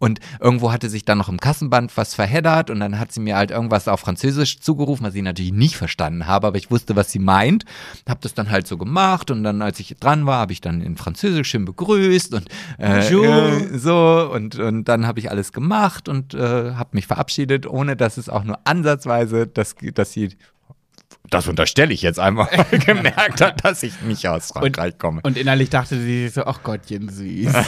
und 0.00 0.18
irgendwo 0.40 0.72
hatte 0.72 0.90
sich 0.90 1.04
dann 1.04 1.18
noch 1.18 1.28
im 1.28 1.38
Kassenband 1.38 1.96
was 1.96 2.16
verheddert 2.16 2.68
und 2.68 2.80
dann 2.80 2.98
hat 2.98 3.12
sie 3.12 3.20
mir 3.20 3.36
halt 3.36 3.52
irgendwas 3.52 3.86
auf 3.86 4.00
Französisch 4.00 4.58
zugerufen, 4.58 5.06
was 5.06 5.14
ich 5.14 5.22
natürlich 5.22 5.52
nicht 5.52 5.76
verstanden 5.76 6.26
habe, 6.26 6.48
aber 6.48 6.58
ich 6.58 6.72
wusste, 6.72 6.96
was 6.96 7.12
sie 7.12 7.20
meint. 7.20 7.64
Habe 8.08 8.18
das 8.20 8.34
dann 8.34 8.50
halt 8.50 8.66
so 8.66 8.76
gemacht 8.76 9.30
und 9.30 9.44
dann, 9.44 9.62
als 9.62 9.78
ich 9.78 9.94
dran 10.00 10.26
war, 10.26 10.40
habe 10.40 10.52
ich 10.52 10.62
dann 10.62 10.80
in 10.80 10.96
Französisch 10.96 11.48
schön 11.48 11.64
begrüßt 11.64 12.34
und 12.34 12.48
äh, 12.80 13.06
äh, 13.06 13.78
so 13.78 14.30
und, 14.32 14.58
und 14.58 14.88
dann 14.88 15.06
habe 15.06 15.20
ich 15.20 15.30
alles 15.30 15.52
gemacht 15.52 16.08
und 16.08 16.34
äh, 16.34 16.72
habe 16.72 16.90
mich 16.90 17.06
verabschiedet, 17.06 17.68
ohne 17.68 17.94
dass 17.94 18.16
es 18.16 18.28
auch 18.28 18.42
nur 18.42 18.58
ansatzweise, 18.64 19.46
dass, 19.46 19.76
dass 19.94 20.10
sie, 20.10 20.30
das 21.30 21.48
unterstelle 21.48 21.92
ich 21.92 22.02
jetzt 22.02 22.18
einfach, 22.18 22.48
gemerkt 22.70 23.40
hat, 23.40 23.64
dass 23.64 23.82
ich 23.82 24.00
nicht 24.02 24.28
aus 24.28 24.48
Frankreich 24.48 24.98
komme. 24.98 25.20
Und 25.22 25.36
innerlich 25.36 25.70
dachte 25.70 25.98
sie 25.98 26.24
sich 26.24 26.34
so, 26.34 26.44
ach 26.44 26.62
Gottchen, 26.62 27.08
süß. 27.08 27.52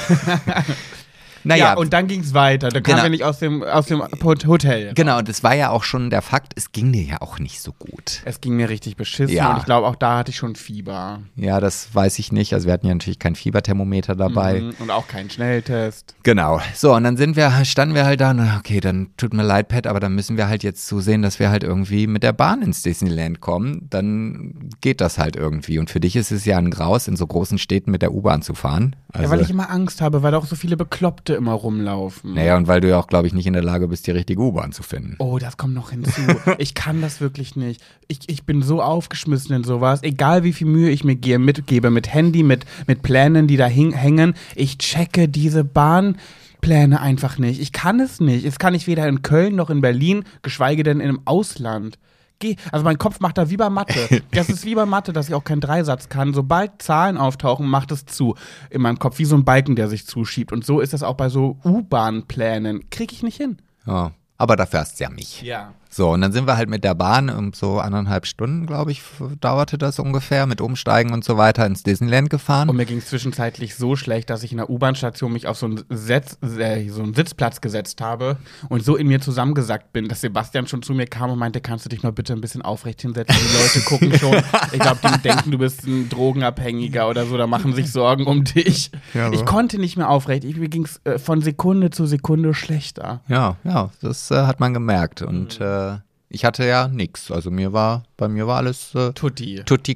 naja, 1.46 1.64
Ja, 1.66 1.74
und 1.74 1.92
dann 1.92 2.06
ging's 2.08 2.34
weiter. 2.34 2.68
Da 2.68 2.80
kam 2.80 2.92
Genau. 2.94 3.02
wir 3.04 3.10
nicht 3.10 3.24
aus 3.24 3.38
dem, 3.38 3.62
aus 3.62 3.86
dem 3.86 4.02
Hotel. 4.22 4.92
genau, 4.94 5.18
und 5.18 5.28
es 5.28 5.42
war 5.42 5.54
ja 5.54 5.70
auch 5.70 5.82
schon 5.84 6.10
der 6.10 6.22
Fakt, 6.22 6.52
es 6.56 6.72
ging 6.72 6.92
dir 6.92 7.02
ja 7.02 7.20
auch 7.20 7.38
nicht 7.38 7.60
so 7.60 7.72
gut. 7.72 8.22
Es 8.24 8.40
ging 8.40 8.56
mir 8.56 8.68
richtig 8.68 8.96
beschissen 8.96 9.34
Ja. 9.36 9.52
und 9.52 9.58
ich 9.58 9.64
glaube, 9.64 9.86
auch 9.86 9.96
da 9.96 10.18
hatte 10.18 10.30
ich 10.30 10.36
schon 10.36 10.56
Fieber. 10.56 11.20
Ja, 11.36 11.60
das 11.60 11.94
weiß 11.94 12.18
ich 12.18 12.32
nicht. 12.32 12.52
Also 12.54 12.66
wir 12.66 12.72
hatten 12.72 12.86
ja 12.86 12.94
natürlich 12.94 13.18
kein 13.18 13.34
Fieberthermometer 13.34 14.14
dabei. 14.16 14.60
Mhm. 14.60 14.74
Und 14.78 14.90
auch 14.90 15.08
keinen 15.08 15.30
Schnelltest. 15.30 16.14
Genau. 16.22 16.60
So, 16.74 16.94
und 16.94 17.04
dann 17.04 17.16
sind 17.16 17.36
wir, 17.36 17.64
standen 17.64 17.94
wir 17.94 18.04
halt 18.04 18.20
da, 18.20 18.30
und, 18.30 18.40
okay, 18.58 18.80
dann 18.80 19.08
tut 19.16 19.32
mir 19.32 19.42
leid, 19.42 19.68
Pat, 19.68 19.86
aber 19.86 20.00
dann 20.00 20.14
müssen 20.14 20.36
wir 20.36 20.48
halt 20.48 20.62
jetzt 20.62 20.86
zusehen, 20.86 21.22
dass 21.22 21.38
wir 21.38 21.50
halt 21.50 21.62
irgendwie 21.64 22.06
mit 22.06 22.22
der 22.22 22.32
Bahn 22.32 22.62
ins 22.62 22.82
Disneyland 22.82 23.40
kommen. 23.40 23.86
Dann 23.90 24.70
geht 24.80 25.00
das 25.00 25.18
halt 25.18 25.36
irgendwie. 25.36 25.78
Und 25.78 25.90
für 25.90 26.00
dich 26.00 26.16
ist 26.16 26.30
es 26.32 26.44
ja 26.44 26.58
ein 26.58 26.70
Graus, 26.70 27.08
in 27.08 27.16
so 27.16 27.26
großen 27.26 27.58
Städten 27.58 27.90
mit 27.90 28.02
der 28.02 28.12
U-Bahn 28.12 28.42
zu 28.42 28.54
fahren. 28.54 28.96
Also, 29.12 29.24
ja, 29.24 29.30
weil 29.30 29.40
ich 29.40 29.50
immer 29.50 29.70
Angst 29.70 30.00
habe, 30.00 30.22
weil 30.22 30.32
da 30.32 30.38
auch 30.38 30.46
so 30.46 30.56
viele 30.56 30.76
Bekloppte 30.76 31.34
immer 31.36 31.52
rumlaufen. 31.52 32.34
naja, 32.34 32.56
und 32.56 32.66
weil 32.66 32.80
du 32.80 32.88
ja 32.88 32.98
auch, 32.98 33.06
glaube 33.06 33.26
ich, 33.26 33.34
nicht 33.34 33.46
in 33.46 33.52
der 33.52 33.62
Lage 33.62 33.88
bist, 33.88 34.06
die 34.06 34.10
richtige 34.10 34.40
U-Bahn 34.40 34.72
zu 34.72 34.82
finden. 34.82 35.16
Oh, 35.18 35.38
das 35.38 35.56
kommt 35.56 35.74
noch 35.74 35.90
hinzu. 35.90 36.20
ich 36.58 36.74
kann 36.74 37.00
das 37.00 37.20
wirklich 37.20 37.56
nicht. 37.56 37.82
Ich, 38.08 38.20
ich 38.26 38.44
bin 38.44 38.62
so 38.62 38.82
aufgeschmissen 38.82 39.54
in 39.54 39.64
sowas. 39.64 40.02
Egal 40.02 40.44
wie 40.44 40.52
viel 40.52 40.66
Mühe 40.66 40.90
ich 40.90 41.04
mir 41.04 41.16
gehe, 41.16 41.38
mitgebe, 41.38 41.90
mit 41.90 42.12
Handy, 42.12 42.42
mit, 42.42 42.64
mit 42.86 43.02
Plänen, 43.02 43.46
die 43.46 43.56
da 43.56 43.66
hängen. 43.66 44.34
Ich 44.54 44.78
checke 44.78 45.28
diese 45.28 45.64
Bahnpläne 45.64 47.00
einfach 47.00 47.38
nicht. 47.38 47.60
Ich 47.60 47.72
kann 47.72 48.00
es 48.00 48.20
nicht. 48.20 48.44
Es 48.44 48.58
kann 48.58 48.74
ich 48.74 48.86
weder 48.86 49.06
in 49.08 49.22
Köln 49.22 49.54
noch 49.54 49.70
in 49.70 49.80
Berlin, 49.80 50.24
geschweige 50.42 50.82
denn 50.82 51.00
im 51.00 51.20
Ausland. 51.24 51.98
Geh, 52.38 52.56
also 52.70 52.84
mein 52.84 52.98
Kopf 52.98 53.20
macht 53.20 53.38
da 53.38 53.48
wie 53.50 53.56
bei 53.56 53.70
Mathe. 53.70 54.22
Das 54.30 54.48
ist 54.48 54.64
wie 54.64 54.74
bei 54.74 54.84
Mathe, 54.84 55.12
dass 55.12 55.28
ich 55.28 55.34
auch 55.34 55.44
keinen 55.44 55.60
Dreisatz 55.60 56.08
kann. 56.08 56.34
Sobald 56.34 56.82
Zahlen 56.82 57.16
auftauchen, 57.16 57.66
macht 57.66 57.90
es 57.92 58.04
zu 58.04 58.34
in 58.70 58.82
meinem 58.82 58.98
Kopf, 58.98 59.18
wie 59.18 59.24
so 59.24 59.36
ein 59.36 59.44
Balken, 59.44 59.76
der 59.76 59.88
sich 59.88 60.06
zuschiebt. 60.06 60.52
Und 60.52 60.64
so 60.64 60.80
ist 60.80 60.92
das 60.92 61.02
auch 61.02 61.14
bei 61.14 61.28
so 61.28 61.58
U-Bahn-Plänen. 61.64 62.90
Krieg 62.90 63.12
ich 63.12 63.22
nicht 63.22 63.36
hin. 63.36 63.58
Ja. 63.86 64.12
Aber 64.38 64.56
dafür 64.56 64.80
hast 64.80 65.00
du 65.00 65.04
ja 65.04 65.10
mich. 65.10 65.42
Ja. 65.42 65.72
So, 65.96 66.10
und 66.10 66.20
dann 66.20 66.30
sind 66.30 66.46
wir 66.46 66.58
halt 66.58 66.68
mit 66.68 66.84
der 66.84 66.94
Bahn 66.94 67.30
um 67.30 67.54
so 67.54 67.80
anderthalb 67.80 68.26
Stunden, 68.26 68.66
glaube 68.66 68.92
ich, 68.92 69.00
dauerte 69.40 69.78
das 69.78 69.98
ungefähr, 69.98 70.44
mit 70.44 70.60
Umsteigen 70.60 71.14
und 71.14 71.24
so 71.24 71.38
weiter 71.38 71.64
ins 71.64 71.84
Disneyland 71.84 72.28
gefahren. 72.28 72.68
Und 72.68 72.76
mir 72.76 72.84
ging 72.84 72.98
es 72.98 73.06
zwischenzeitlich 73.06 73.76
so 73.76 73.96
schlecht, 73.96 74.28
dass 74.28 74.42
ich 74.42 74.50
in 74.52 74.58
der 74.58 74.68
U-Bahn-Station 74.68 75.32
mich 75.32 75.46
auf 75.46 75.56
so 75.56 75.64
einen, 75.64 75.84
Setz, 75.88 76.36
äh, 76.42 76.86
so 76.90 77.02
einen 77.02 77.14
Sitzplatz 77.14 77.62
gesetzt 77.62 78.02
habe 78.02 78.36
und 78.68 78.84
so 78.84 78.96
in 78.96 79.06
mir 79.06 79.22
zusammengesackt 79.22 79.94
bin, 79.94 80.06
dass 80.06 80.20
Sebastian 80.20 80.66
schon 80.66 80.82
zu 80.82 80.92
mir 80.92 81.06
kam 81.06 81.30
und 81.30 81.38
meinte, 81.38 81.62
kannst 81.62 81.86
du 81.86 81.88
dich 81.88 82.02
mal 82.02 82.12
bitte 82.12 82.34
ein 82.34 82.42
bisschen 82.42 82.60
aufrecht 82.60 83.00
hinsetzen? 83.00 83.34
Die 83.34 83.56
Leute 83.56 83.80
gucken 83.86 84.18
schon. 84.18 84.36
Ich 84.72 84.80
glaube, 84.80 84.98
die 85.02 85.22
denken, 85.22 85.50
du 85.50 85.56
bist 85.56 85.86
ein 85.86 86.10
Drogenabhängiger 86.10 87.08
oder 87.08 87.24
so, 87.24 87.38
da 87.38 87.46
machen 87.46 87.72
sich 87.72 87.90
Sorgen 87.90 88.26
um 88.26 88.44
dich. 88.44 88.90
Ja, 89.14 89.28
so. 89.28 89.32
ich 89.32 89.46
konnte 89.46 89.78
nicht 89.78 89.96
mehr 89.96 90.10
aufrecht. 90.10 90.44
Ich, 90.44 90.56
mir 90.56 90.68
ging 90.68 90.84
es 90.84 91.00
äh, 91.04 91.18
von 91.18 91.40
Sekunde 91.40 91.88
zu 91.88 92.04
Sekunde 92.04 92.52
schlechter. 92.52 93.22
Ja, 93.28 93.56
ja, 93.64 93.88
das 94.02 94.30
äh, 94.30 94.42
hat 94.42 94.60
man 94.60 94.74
gemerkt. 94.74 95.22
Und 95.22 95.58
äh, 95.58 95.85
ich 96.28 96.44
hatte 96.44 96.64
ja 96.66 96.88
nichts. 96.88 97.30
Also 97.30 97.50
mir 97.50 97.72
war, 97.72 98.02
bei 98.16 98.28
mir 98.28 98.46
war 98.46 98.56
alles 98.58 98.94
äh, 98.94 99.12
Tutti. 99.12 99.62
tutti 99.64 99.94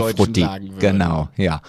Deutschen 0.00 0.16
frutti. 0.16 0.40
Genau, 0.78 1.28
ja. 1.36 1.60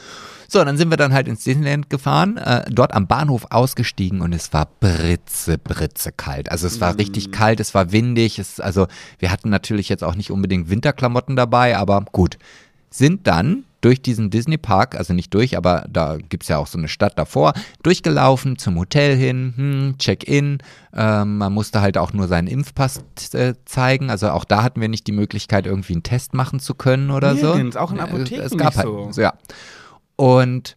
So, 0.51 0.63
dann 0.63 0.77
sind 0.77 0.89
wir 0.89 0.97
dann 0.97 1.13
halt 1.13 1.27
ins 1.27 1.43
Disneyland 1.43 1.91
gefahren, 1.91 2.37
äh, 2.37 2.65
dort 2.71 2.95
am 2.95 3.05
Bahnhof 3.05 3.45
ausgestiegen 3.51 4.21
und 4.21 4.33
es 4.33 4.51
war 4.51 4.67
britze, 4.79 5.59
britze 5.59 6.11
kalt. 6.11 6.49
Also 6.51 6.65
es 6.65 6.81
war 6.81 6.93
Mm. 6.93 6.97
richtig 6.97 7.31
kalt, 7.31 7.59
es 7.59 7.75
war 7.75 7.91
windig. 7.91 8.39
Es, 8.39 8.59
also 8.59 8.87
wir 9.19 9.29
hatten 9.31 9.49
natürlich 9.51 9.89
jetzt 9.89 10.03
auch 10.03 10.15
nicht 10.15 10.31
unbedingt 10.31 10.69
Winterklamotten 10.71 11.35
dabei, 11.35 11.77
aber 11.77 12.03
gut. 12.11 12.39
Sind 12.89 13.27
dann 13.27 13.65
durch 13.81 14.01
diesen 14.01 14.29
Disney-Park, 14.29 14.95
also 14.95 15.13
nicht 15.13 15.33
durch, 15.33 15.55
aber 15.55 15.85
da 15.89 16.17
gibt's 16.17 16.47
ja 16.49 16.57
auch 16.57 16.67
so 16.67 16.77
eine 16.77 16.87
Stadt 16.87 17.17
davor, 17.17 17.53
durchgelaufen 17.83 18.57
zum 18.57 18.77
Hotel 18.77 19.15
hin, 19.15 19.53
hm, 19.55 19.95
Check-in. 19.97 20.57
Ähm, 20.93 21.37
man 21.37 21.53
musste 21.53 21.81
halt 21.81 21.97
auch 21.97 22.11
nur 22.11 22.27
seinen 22.27 22.47
Impfpass 22.47 23.03
äh, 23.33 23.53
zeigen. 23.65 24.09
Also 24.09 24.31
auch 24.31 24.43
da 24.43 24.63
hatten 24.63 24.81
wir 24.81 24.89
nicht 24.89 25.07
die 25.07 25.11
Möglichkeit, 25.13 25.65
irgendwie 25.65 25.93
einen 25.93 26.03
Test 26.03 26.33
machen 26.33 26.59
zu 26.59 26.75
können 26.75 27.11
oder 27.11 27.33
Nirgends, 27.33 27.75
so. 27.75 27.79
auch 27.79 27.91
in 27.91 27.97
Äh, 27.97 28.01
Apotheken 28.01 28.41
es 28.41 28.57
gab 28.57 28.75
nicht 28.75 28.77
halt, 28.77 29.13
so. 29.13 29.21
Ja. 29.21 29.33
Und 30.17 30.75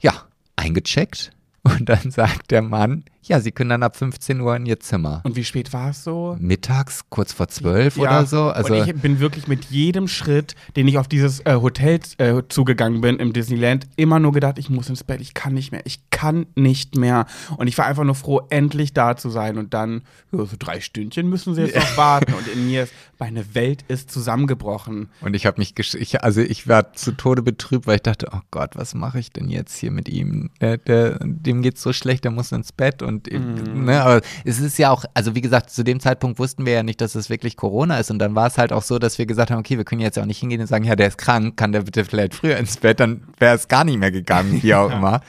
ja, 0.00 0.12
eingecheckt. 0.56 1.30
Und 1.62 1.88
dann 1.88 2.10
sagt 2.10 2.50
der 2.50 2.62
Mann, 2.62 3.04
ja, 3.28 3.40
Sie 3.40 3.52
können 3.52 3.70
dann 3.70 3.82
ab 3.82 3.96
15 3.96 4.40
Uhr 4.40 4.54
in 4.56 4.66
Ihr 4.66 4.80
Zimmer. 4.80 5.20
Und 5.24 5.36
wie 5.36 5.44
spät 5.44 5.72
war 5.72 5.90
es 5.90 6.04
so? 6.04 6.36
Mittags, 6.38 7.04
kurz 7.08 7.32
vor 7.32 7.48
12 7.48 7.96
Ja, 7.96 8.02
oder 8.02 8.26
so. 8.26 8.42
Also, 8.44 8.74
und 8.74 8.88
ich 8.88 8.94
bin 8.94 9.20
wirklich 9.20 9.48
mit 9.48 9.66
jedem 9.66 10.08
Schritt, 10.08 10.54
den 10.76 10.88
ich 10.88 10.98
auf 10.98 11.08
dieses 11.08 11.40
äh, 11.40 11.56
Hotel 11.60 12.00
äh, 12.18 12.42
zugegangen 12.48 13.00
bin 13.00 13.16
im 13.16 13.32
Disneyland, 13.32 13.86
immer 13.96 14.18
nur 14.18 14.32
gedacht, 14.32 14.58
ich 14.58 14.70
muss 14.70 14.88
ins 14.88 15.04
Bett, 15.04 15.20
ich 15.20 15.34
kann 15.34 15.54
nicht 15.54 15.72
mehr, 15.72 15.82
ich 15.84 16.10
kann 16.10 16.46
nicht 16.54 16.96
mehr. 16.96 17.26
Und 17.56 17.66
ich 17.66 17.78
war 17.78 17.86
einfach 17.86 18.04
nur 18.04 18.14
froh, 18.14 18.42
endlich 18.50 18.92
da 18.92 19.16
zu 19.16 19.30
sein. 19.30 19.58
Und 19.58 19.74
dann, 19.74 20.02
ja, 20.32 20.44
so 20.44 20.56
drei 20.58 20.80
Stündchen 20.80 21.28
müssen 21.28 21.54
sie 21.54 21.62
jetzt 21.62 21.76
noch 21.76 21.96
warten. 21.96 22.34
Und 22.34 22.46
in 22.48 22.66
mir 22.66 22.84
ist, 22.84 22.92
meine 23.18 23.54
Welt 23.54 23.84
ist 23.88 24.10
zusammengebrochen. 24.10 25.08
Und 25.20 25.34
ich 25.34 25.46
habe 25.46 25.58
mich, 25.58 25.74
gesch 25.74 25.94
ich, 25.94 26.22
also 26.22 26.40
ich 26.40 26.68
war 26.68 26.92
zu 26.92 27.12
Tode 27.12 27.42
betrübt, 27.42 27.86
weil 27.86 27.96
ich 27.96 28.02
dachte, 28.02 28.28
oh 28.32 28.40
Gott, 28.50 28.76
was 28.76 28.94
mache 28.94 29.18
ich 29.18 29.30
denn 29.30 29.48
jetzt 29.48 29.76
hier 29.76 29.90
mit 29.90 30.08
ihm? 30.08 30.50
Der, 30.60 30.78
der, 30.78 31.18
dem 31.22 31.62
geht's 31.62 31.82
so 31.82 31.92
schlecht, 31.92 32.24
der 32.24 32.30
muss 32.30 32.52
ins 32.52 32.72
Bett 32.72 33.02
und 33.02 33.13
ne, 33.22 34.02
aber 34.02 34.20
es 34.44 34.60
ist 34.60 34.78
ja 34.78 34.90
auch, 34.90 35.04
also 35.14 35.34
wie 35.34 35.40
gesagt, 35.40 35.70
zu 35.70 35.82
dem 35.82 36.00
Zeitpunkt 36.00 36.38
wussten 36.38 36.66
wir 36.66 36.72
ja 36.72 36.82
nicht, 36.82 37.00
dass 37.00 37.14
es 37.14 37.30
wirklich 37.30 37.56
Corona 37.56 37.98
ist 37.98 38.10
und 38.10 38.18
dann 38.18 38.34
war 38.34 38.46
es 38.46 38.58
halt 38.58 38.72
auch 38.72 38.82
so, 38.82 38.98
dass 38.98 39.18
wir 39.18 39.26
gesagt 39.26 39.50
haben, 39.50 39.58
okay, 39.58 39.76
wir 39.76 39.84
können 39.84 40.00
jetzt 40.00 40.18
auch 40.18 40.26
nicht 40.26 40.38
hingehen 40.38 40.60
und 40.60 40.66
sagen, 40.66 40.84
ja, 40.84 40.96
der 40.96 41.08
ist 41.08 41.18
krank, 41.18 41.56
kann 41.56 41.72
der 41.72 41.82
bitte 41.82 42.04
vielleicht 42.04 42.34
früher 42.34 42.56
ins 42.56 42.76
Bett, 42.76 43.00
dann 43.00 43.22
wäre 43.38 43.54
es 43.54 43.68
gar 43.68 43.84
nicht 43.84 43.98
mehr 43.98 44.12
gegangen, 44.12 44.62
wie 44.62 44.74
auch 44.74 44.90
immer. 44.90 45.20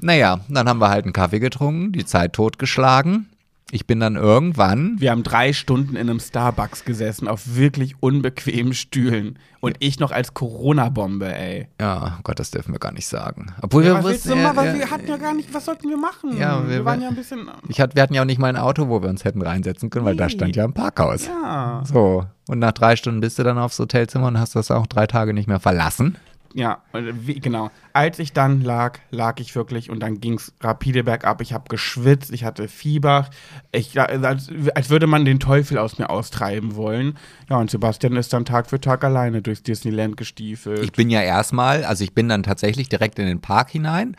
Naja, 0.00 0.40
dann 0.48 0.68
haben 0.68 0.80
wir 0.80 0.90
halt 0.90 1.04
einen 1.04 1.12
Kaffee 1.12 1.40
getrunken, 1.40 1.92
die 1.92 2.04
Zeit 2.04 2.34
totgeschlagen. 2.34 3.28
Ich 3.72 3.84
bin 3.84 3.98
dann 3.98 4.14
irgendwann 4.14 4.94
Wir 5.00 5.10
haben 5.10 5.24
drei 5.24 5.52
Stunden 5.52 5.96
in 5.96 6.08
einem 6.08 6.20
Starbucks 6.20 6.84
gesessen, 6.84 7.26
auf 7.26 7.56
wirklich 7.56 7.96
unbequemen 8.00 8.74
Stühlen. 8.74 9.40
Und 9.58 9.74
ich 9.80 9.98
noch 9.98 10.12
als 10.12 10.34
Corona-Bombe, 10.34 11.34
ey. 11.34 11.66
Ja, 11.80 12.16
oh 12.16 12.20
Gott, 12.22 12.38
das 12.38 12.52
dürfen 12.52 12.72
wir 12.72 12.78
gar 12.78 12.92
nicht 12.92 13.08
sagen. 13.08 13.46
Obwohl 13.62 13.84
Ja, 13.84 13.94
wir 13.94 14.04
was 14.04 14.04
wussten, 14.14 14.38
ja, 14.38 14.52
ja, 14.54 14.74
wir 14.74 14.90
hatten 14.90 15.08
ja 15.08 15.16
gar 15.16 15.34
nicht, 15.34 15.52
was 15.52 15.64
sollten 15.64 15.88
wir 15.88 15.96
machen? 15.96 16.36
Ja, 16.38 16.62
wir, 16.62 16.68
wir- 16.70 16.84
waren 16.84 17.02
ja 17.02 17.08
ein 17.08 17.16
bisschen. 17.16 17.48
ich 17.68 17.80
hatte, 17.80 17.96
wir 17.96 18.02
hatten 18.04 18.14
ja 18.14 18.22
auch 18.22 18.26
nicht 18.26 18.38
mal 18.38 18.46
ein 18.46 18.56
Auto, 18.56 18.88
wo 18.88 19.02
wir 19.02 19.08
uns 19.08 19.24
hätten 19.24 19.42
reinsetzen 19.42 19.90
können, 19.90 20.04
weil 20.04 20.14
da 20.14 20.26
Nee. 20.26 20.30
stand 20.30 20.54
ja 20.54 20.62
ein 20.62 20.72
Parkhaus. 20.72 21.26
Ja. 21.26 21.82
So, 21.84 22.24
und 22.46 22.60
nach 22.60 22.70
drei 22.72 22.94
Stunden 22.94 23.20
bist 23.20 23.36
du 23.40 23.42
dann 23.42 23.58
aufs 23.58 23.80
Hotelzimmer 23.80 24.28
und 24.28 24.38
hast 24.38 24.54
das 24.54 24.70
auch 24.70 24.86
drei 24.86 25.08
Tage 25.08 25.34
nicht 25.34 25.48
mehr 25.48 25.58
verlassen. 25.60 26.16
Ja, 26.56 26.78
und 26.92 27.26
wie, 27.26 27.38
genau. 27.38 27.70
Als 27.92 28.18
ich 28.18 28.32
dann 28.32 28.62
lag, 28.62 28.98
lag 29.10 29.40
ich 29.40 29.54
wirklich 29.54 29.90
und 29.90 30.00
dann 30.00 30.22
ging 30.22 30.34
es 30.38 30.54
rapide 30.62 31.04
bergab. 31.04 31.42
Ich 31.42 31.52
habe 31.52 31.68
geschwitzt, 31.68 32.32
ich 32.32 32.44
hatte 32.44 32.66
Fieber. 32.66 33.28
Ich, 33.72 34.00
als, 34.00 34.48
als 34.74 34.88
würde 34.88 35.06
man 35.06 35.26
den 35.26 35.38
Teufel 35.38 35.76
aus 35.76 35.98
mir 35.98 36.08
austreiben 36.08 36.74
wollen. 36.74 37.18
Ja, 37.50 37.58
und 37.58 37.70
Sebastian 37.70 38.16
ist 38.16 38.32
dann 38.32 38.46
Tag 38.46 38.70
für 38.70 38.80
Tag 38.80 39.04
alleine 39.04 39.42
durchs 39.42 39.64
Disneyland 39.64 40.16
gestiefelt. 40.16 40.82
Ich 40.82 40.92
bin 40.92 41.10
ja 41.10 41.20
erstmal, 41.20 41.84
also 41.84 42.02
ich 42.02 42.14
bin 42.14 42.26
dann 42.30 42.42
tatsächlich 42.42 42.88
direkt 42.88 43.18
in 43.18 43.26
den 43.26 43.42
Park 43.42 43.68
hinein, 43.68 44.16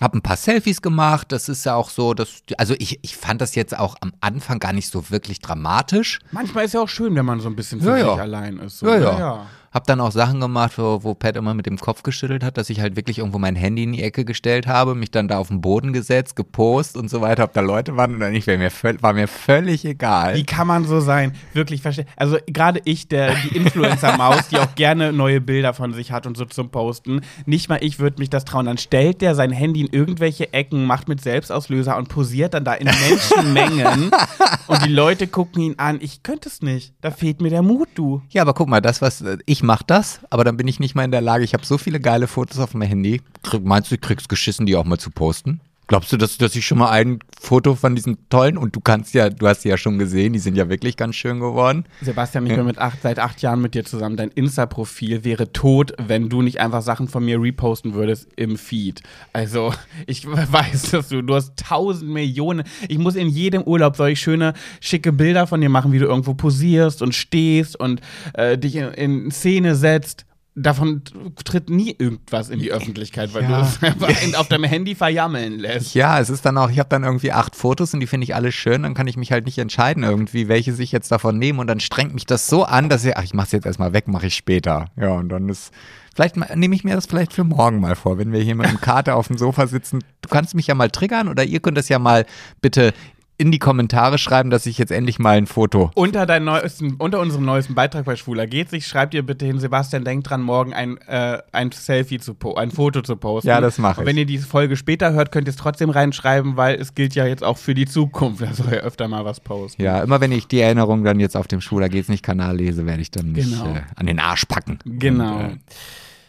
habe 0.00 0.18
ein 0.18 0.22
paar 0.22 0.36
Selfies 0.36 0.82
gemacht. 0.82 1.32
Das 1.32 1.48
ist 1.48 1.66
ja 1.66 1.74
auch 1.74 1.90
so, 1.90 2.14
dass, 2.14 2.42
also 2.58 2.76
ich, 2.78 3.00
ich 3.02 3.16
fand 3.16 3.40
das 3.40 3.56
jetzt 3.56 3.76
auch 3.76 3.96
am 4.02 4.12
Anfang 4.20 4.60
gar 4.60 4.72
nicht 4.72 4.88
so 4.88 5.10
wirklich 5.10 5.40
dramatisch. 5.40 6.20
Manchmal 6.30 6.64
ist 6.64 6.74
ja 6.74 6.80
auch 6.80 6.88
schön, 6.88 7.16
wenn 7.16 7.26
man 7.26 7.40
so 7.40 7.48
ein 7.48 7.56
bisschen 7.56 7.80
für 7.80 7.88
Ja, 7.90 7.96
sich 7.96 8.04
ja. 8.04 8.22
allein 8.22 8.58
ist. 8.60 8.78
So. 8.78 8.86
Ja, 8.86 9.18
ja. 9.18 9.46
Hab 9.72 9.86
dann 9.86 10.00
auch 10.00 10.12
Sachen 10.12 10.40
gemacht, 10.40 10.78
wo, 10.78 11.02
wo 11.02 11.14
Pat 11.14 11.36
immer 11.36 11.54
mit 11.54 11.66
dem 11.66 11.78
Kopf 11.78 12.02
geschüttelt 12.02 12.44
hat, 12.44 12.56
dass 12.56 12.70
ich 12.70 12.80
halt 12.80 12.96
wirklich 12.96 13.18
irgendwo 13.18 13.38
mein 13.38 13.56
Handy 13.56 13.84
in 13.84 13.92
die 13.92 14.02
Ecke 14.02 14.24
gestellt 14.24 14.66
habe, 14.66 14.94
mich 14.94 15.10
dann 15.10 15.28
da 15.28 15.38
auf 15.38 15.48
den 15.48 15.60
Boden 15.60 15.92
gesetzt, 15.92 16.36
gepost 16.36 16.96
und 16.96 17.10
so 17.10 17.20
weiter, 17.20 17.44
ob 17.44 17.52
da 17.52 17.60
Leute 17.60 17.96
waren 17.96 18.16
oder 18.16 18.30
nicht, 18.30 18.46
war 18.46 18.56
mir, 18.56 18.70
war 19.00 19.12
mir 19.12 19.28
völlig 19.28 19.84
egal. 19.84 20.34
Wie 20.34 20.44
kann 20.44 20.66
man 20.66 20.84
so 20.84 21.00
sein? 21.00 21.34
Wirklich 21.52 21.82
verstehen. 21.82 22.06
Also 22.16 22.38
gerade 22.46 22.80
ich, 22.84 23.08
der 23.08 23.34
die 23.34 23.56
Influencer-Maus, 23.56 24.48
die 24.48 24.58
auch 24.58 24.74
gerne 24.74 25.12
neue 25.12 25.40
Bilder 25.40 25.74
von 25.74 25.92
sich 25.92 26.12
hat 26.12 26.26
und 26.26 26.36
so 26.36 26.44
zum 26.44 26.70
Posten. 26.70 27.20
Nicht 27.46 27.68
mal 27.68 27.78
ich 27.82 27.98
würde 27.98 28.18
mich 28.18 28.30
das 28.30 28.44
trauen. 28.44 28.66
Dann 28.66 28.78
stellt 28.78 29.20
der 29.20 29.34
sein 29.34 29.50
Handy 29.50 29.80
in 29.80 29.88
irgendwelche 29.88 30.52
Ecken, 30.52 30.84
macht 30.84 31.08
mit 31.08 31.20
Selbstauslöser 31.20 31.96
und 31.96 32.08
posiert 32.08 32.54
dann 32.54 32.64
da 32.64 32.74
in 32.74 32.86
Menschenmengen. 32.86 34.10
und 34.66 34.84
die 34.84 34.92
Leute 34.92 35.26
gucken 35.26 35.62
ihn 35.62 35.74
an. 35.78 35.98
Ich 36.00 36.22
könnte 36.22 36.48
es 36.48 36.62
nicht. 36.62 36.94
Da 37.00 37.10
fehlt 37.10 37.40
mir 37.40 37.50
der 37.50 37.62
Mut, 37.62 37.88
du. 37.94 38.22
Ja, 38.30 38.42
aber 38.42 38.54
guck 38.54 38.68
mal, 38.68 38.80
das 38.80 39.02
was 39.02 39.20
äh, 39.22 39.38
ich 39.62 39.66
mach 39.66 39.84
das, 39.84 40.18
aber 40.28 40.42
dann 40.42 40.56
bin 40.56 40.66
ich 40.66 40.80
nicht 40.80 40.96
mal 40.96 41.04
in 41.04 41.12
der 41.12 41.20
Lage. 41.20 41.44
Ich 41.44 41.54
habe 41.54 41.64
so 41.64 41.78
viele 41.78 42.00
geile 42.00 42.26
Fotos 42.26 42.58
auf 42.58 42.74
meinem 42.74 42.88
Handy. 42.88 43.22
Krieg, 43.44 43.64
meinst 43.64 43.92
du, 43.92 43.94
du 43.94 44.00
kriegst 44.00 44.28
geschissen, 44.28 44.66
die 44.66 44.74
auch 44.74 44.84
mal 44.84 44.98
zu 44.98 45.10
posten? 45.12 45.60
Glaubst 45.88 46.12
du, 46.12 46.16
dass, 46.16 46.38
dass 46.38 46.54
ich 46.54 46.64
schon 46.64 46.78
mal 46.78 46.90
ein 46.90 47.18
Foto 47.40 47.74
von 47.74 47.96
diesen 47.96 48.16
tollen 48.28 48.56
und 48.56 48.74
du 48.76 48.80
kannst 48.80 49.14
ja, 49.14 49.28
du 49.28 49.48
hast 49.48 49.62
sie 49.62 49.68
ja 49.68 49.76
schon 49.76 49.98
gesehen, 49.98 50.32
die 50.32 50.38
sind 50.38 50.56
ja 50.56 50.68
wirklich 50.68 50.96
ganz 50.96 51.16
schön 51.16 51.40
geworden. 51.40 51.84
Sebastian, 52.00 52.46
ich 52.46 52.54
bin 52.54 52.64
mit 52.64 52.78
acht, 52.78 53.02
seit 53.02 53.18
acht 53.18 53.42
Jahren 53.42 53.60
mit 53.60 53.74
dir 53.74 53.84
zusammen. 53.84 54.16
Dein 54.16 54.30
Insta-Profil 54.30 55.24
wäre 55.24 55.52
tot, 55.52 55.92
wenn 55.98 56.28
du 56.28 56.40
nicht 56.40 56.60
einfach 56.60 56.82
Sachen 56.82 57.08
von 57.08 57.24
mir 57.24 57.42
reposten 57.42 57.94
würdest 57.94 58.28
im 58.36 58.56
Feed. 58.56 59.02
Also, 59.32 59.74
ich 60.06 60.24
weiß, 60.26 60.92
dass 60.92 61.08
du, 61.08 61.20
du 61.20 61.34
hast 61.34 61.56
tausend 61.56 62.10
Millionen. 62.10 62.62
Ich 62.88 62.98
muss 62.98 63.16
in 63.16 63.28
jedem 63.28 63.62
Urlaub 63.62 63.96
solche 63.96 64.16
schöne, 64.16 64.54
schicke 64.80 65.12
Bilder 65.12 65.48
von 65.48 65.60
dir 65.60 65.68
machen, 65.68 65.92
wie 65.92 65.98
du 65.98 66.06
irgendwo 66.06 66.34
posierst 66.34 67.02
und 67.02 67.14
stehst 67.14 67.78
und 67.78 68.00
äh, 68.34 68.56
dich 68.56 68.76
in, 68.76 68.92
in 68.92 69.30
Szene 69.32 69.74
setzt. 69.74 70.26
Davon 70.54 71.00
tritt 71.44 71.70
nie 71.70 71.96
irgendwas 71.98 72.50
in 72.50 72.58
die 72.58 72.70
Öffentlichkeit, 72.70 73.32
weil 73.32 73.44
Ja. 73.44 73.62
du 73.80 74.06
es 74.06 74.34
auf 74.34 74.48
deinem 74.48 74.64
Handy 74.64 74.94
verjammeln 74.94 75.58
lässt. 75.58 75.94
Ja, 75.94 76.20
es 76.20 76.28
ist 76.28 76.44
dann 76.44 76.58
auch, 76.58 76.68
ich 76.70 76.78
habe 76.78 76.90
dann 76.90 77.04
irgendwie 77.04 77.32
acht 77.32 77.56
Fotos 77.56 77.94
und 77.94 78.00
die 78.00 78.06
finde 78.06 78.24
ich 78.24 78.34
alle 78.34 78.52
schön, 78.52 78.82
dann 78.82 78.92
kann 78.92 79.06
ich 79.06 79.16
mich 79.16 79.32
halt 79.32 79.46
nicht 79.46 79.56
entscheiden 79.56 80.02
irgendwie, 80.02 80.48
welche 80.48 80.74
sich 80.74 80.92
jetzt 80.92 81.10
davon 81.10 81.38
nehmen 81.38 81.58
und 81.58 81.68
dann 81.68 81.80
strengt 81.80 82.12
mich 82.12 82.26
das 82.26 82.48
so 82.48 82.64
an, 82.64 82.90
dass 82.90 83.02
ich, 83.06 83.16
ach, 83.16 83.22
ich 83.24 83.32
mach's 83.32 83.52
jetzt 83.52 83.64
erstmal 83.64 83.94
weg, 83.94 84.08
mache 84.08 84.26
ich 84.26 84.34
später. 84.34 84.90
Ja, 85.00 85.12
und 85.12 85.30
dann 85.30 85.48
ist, 85.48 85.72
vielleicht 86.14 86.36
nehme 86.54 86.74
ich 86.74 86.84
mir 86.84 86.96
das 86.96 87.06
vielleicht 87.06 87.32
für 87.32 87.44
morgen 87.44 87.80
mal 87.80 87.96
vor, 87.96 88.18
wenn 88.18 88.30
wir 88.32 88.40
hier 88.42 88.54
mit 88.54 88.66
einem 88.66 88.80
Kater 88.82 89.16
auf 89.16 89.28
dem 89.28 89.38
Sofa 89.38 89.66
sitzen. 89.66 90.00
Du 90.20 90.28
kannst 90.28 90.54
mich 90.54 90.66
ja 90.66 90.74
mal 90.74 90.90
triggern 90.90 91.28
oder 91.28 91.44
ihr 91.44 91.60
könnt 91.60 91.78
das 91.78 91.88
ja 91.88 91.98
mal 91.98 92.26
bitte 92.60 92.92
in 93.42 93.50
die 93.50 93.58
Kommentare 93.58 94.18
schreiben, 94.18 94.50
dass 94.50 94.66
ich 94.66 94.78
jetzt 94.78 94.92
endlich 94.92 95.18
mal 95.18 95.36
ein 95.36 95.46
Foto. 95.46 95.90
Unter, 95.96 96.26
deinem 96.26 96.44
neuesten, 96.44 96.94
unter 96.94 97.18
unserem 97.18 97.44
neuesten 97.44 97.74
Beitrag 97.74 98.04
bei 98.04 98.14
Schwuler 98.14 98.46
geht 98.46 98.70
sich, 98.70 98.86
schreibt 98.86 99.14
ihr 99.14 99.26
bitte 99.26 99.44
hin, 99.44 99.58
Sebastian, 99.58 100.04
denkt 100.04 100.30
dran, 100.30 100.42
morgen 100.42 100.72
ein, 100.72 100.96
äh, 101.08 101.38
ein 101.50 101.72
Selfie 101.72 102.20
zu 102.20 102.34
po 102.34 102.54
ein 102.54 102.70
Foto 102.70 103.02
zu 103.02 103.16
posten. 103.16 103.48
Ja, 103.48 103.60
das 103.60 103.78
mach 103.78 103.98
Und 103.98 104.04
ich. 104.04 104.08
wenn 104.08 104.16
ihr 104.16 104.26
die 104.26 104.38
Folge 104.38 104.76
später 104.76 105.12
hört, 105.12 105.32
könnt 105.32 105.48
ihr 105.48 105.50
es 105.50 105.56
trotzdem 105.56 105.90
reinschreiben, 105.90 106.56
weil 106.56 106.76
es 106.76 106.94
gilt 106.94 107.14
ja 107.16 107.26
jetzt 107.26 107.42
auch 107.42 107.58
für 107.58 107.74
die 107.74 107.86
Zukunft. 107.86 108.42
Da 108.42 108.54
soll 108.54 108.72
ja 108.72 108.78
öfter 108.80 109.08
mal 109.08 109.24
was 109.24 109.40
posten. 109.40 109.82
Ja, 109.82 110.02
immer 110.02 110.20
wenn 110.20 110.30
ich 110.30 110.46
die 110.46 110.60
Erinnerung 110.60 111.02
dann 111.02 111.18
jetzt 111.18 111.36
auf 111.36 111.48
dem 111.48 111.60
Schwuler 111.60 111.88
geht's 111.88 112.08
nicht 112.08 112.22
Kanal 112.22 112.56
lese, 112.56 112.86
werde 112.86 113.02
ich 113.02 113.10
dann 113.10 113.32
mich 113.32 113.50
Genau. 113.50 113.74
äh, 113.74 113.80
an 113.96 114.06
den 114.06 114.20
Arsch 114.20 114.44
packen. 114.46 114.78
Genau. 114.84 115.38
Und, 115.38 115.44
äh, 115.44 115.56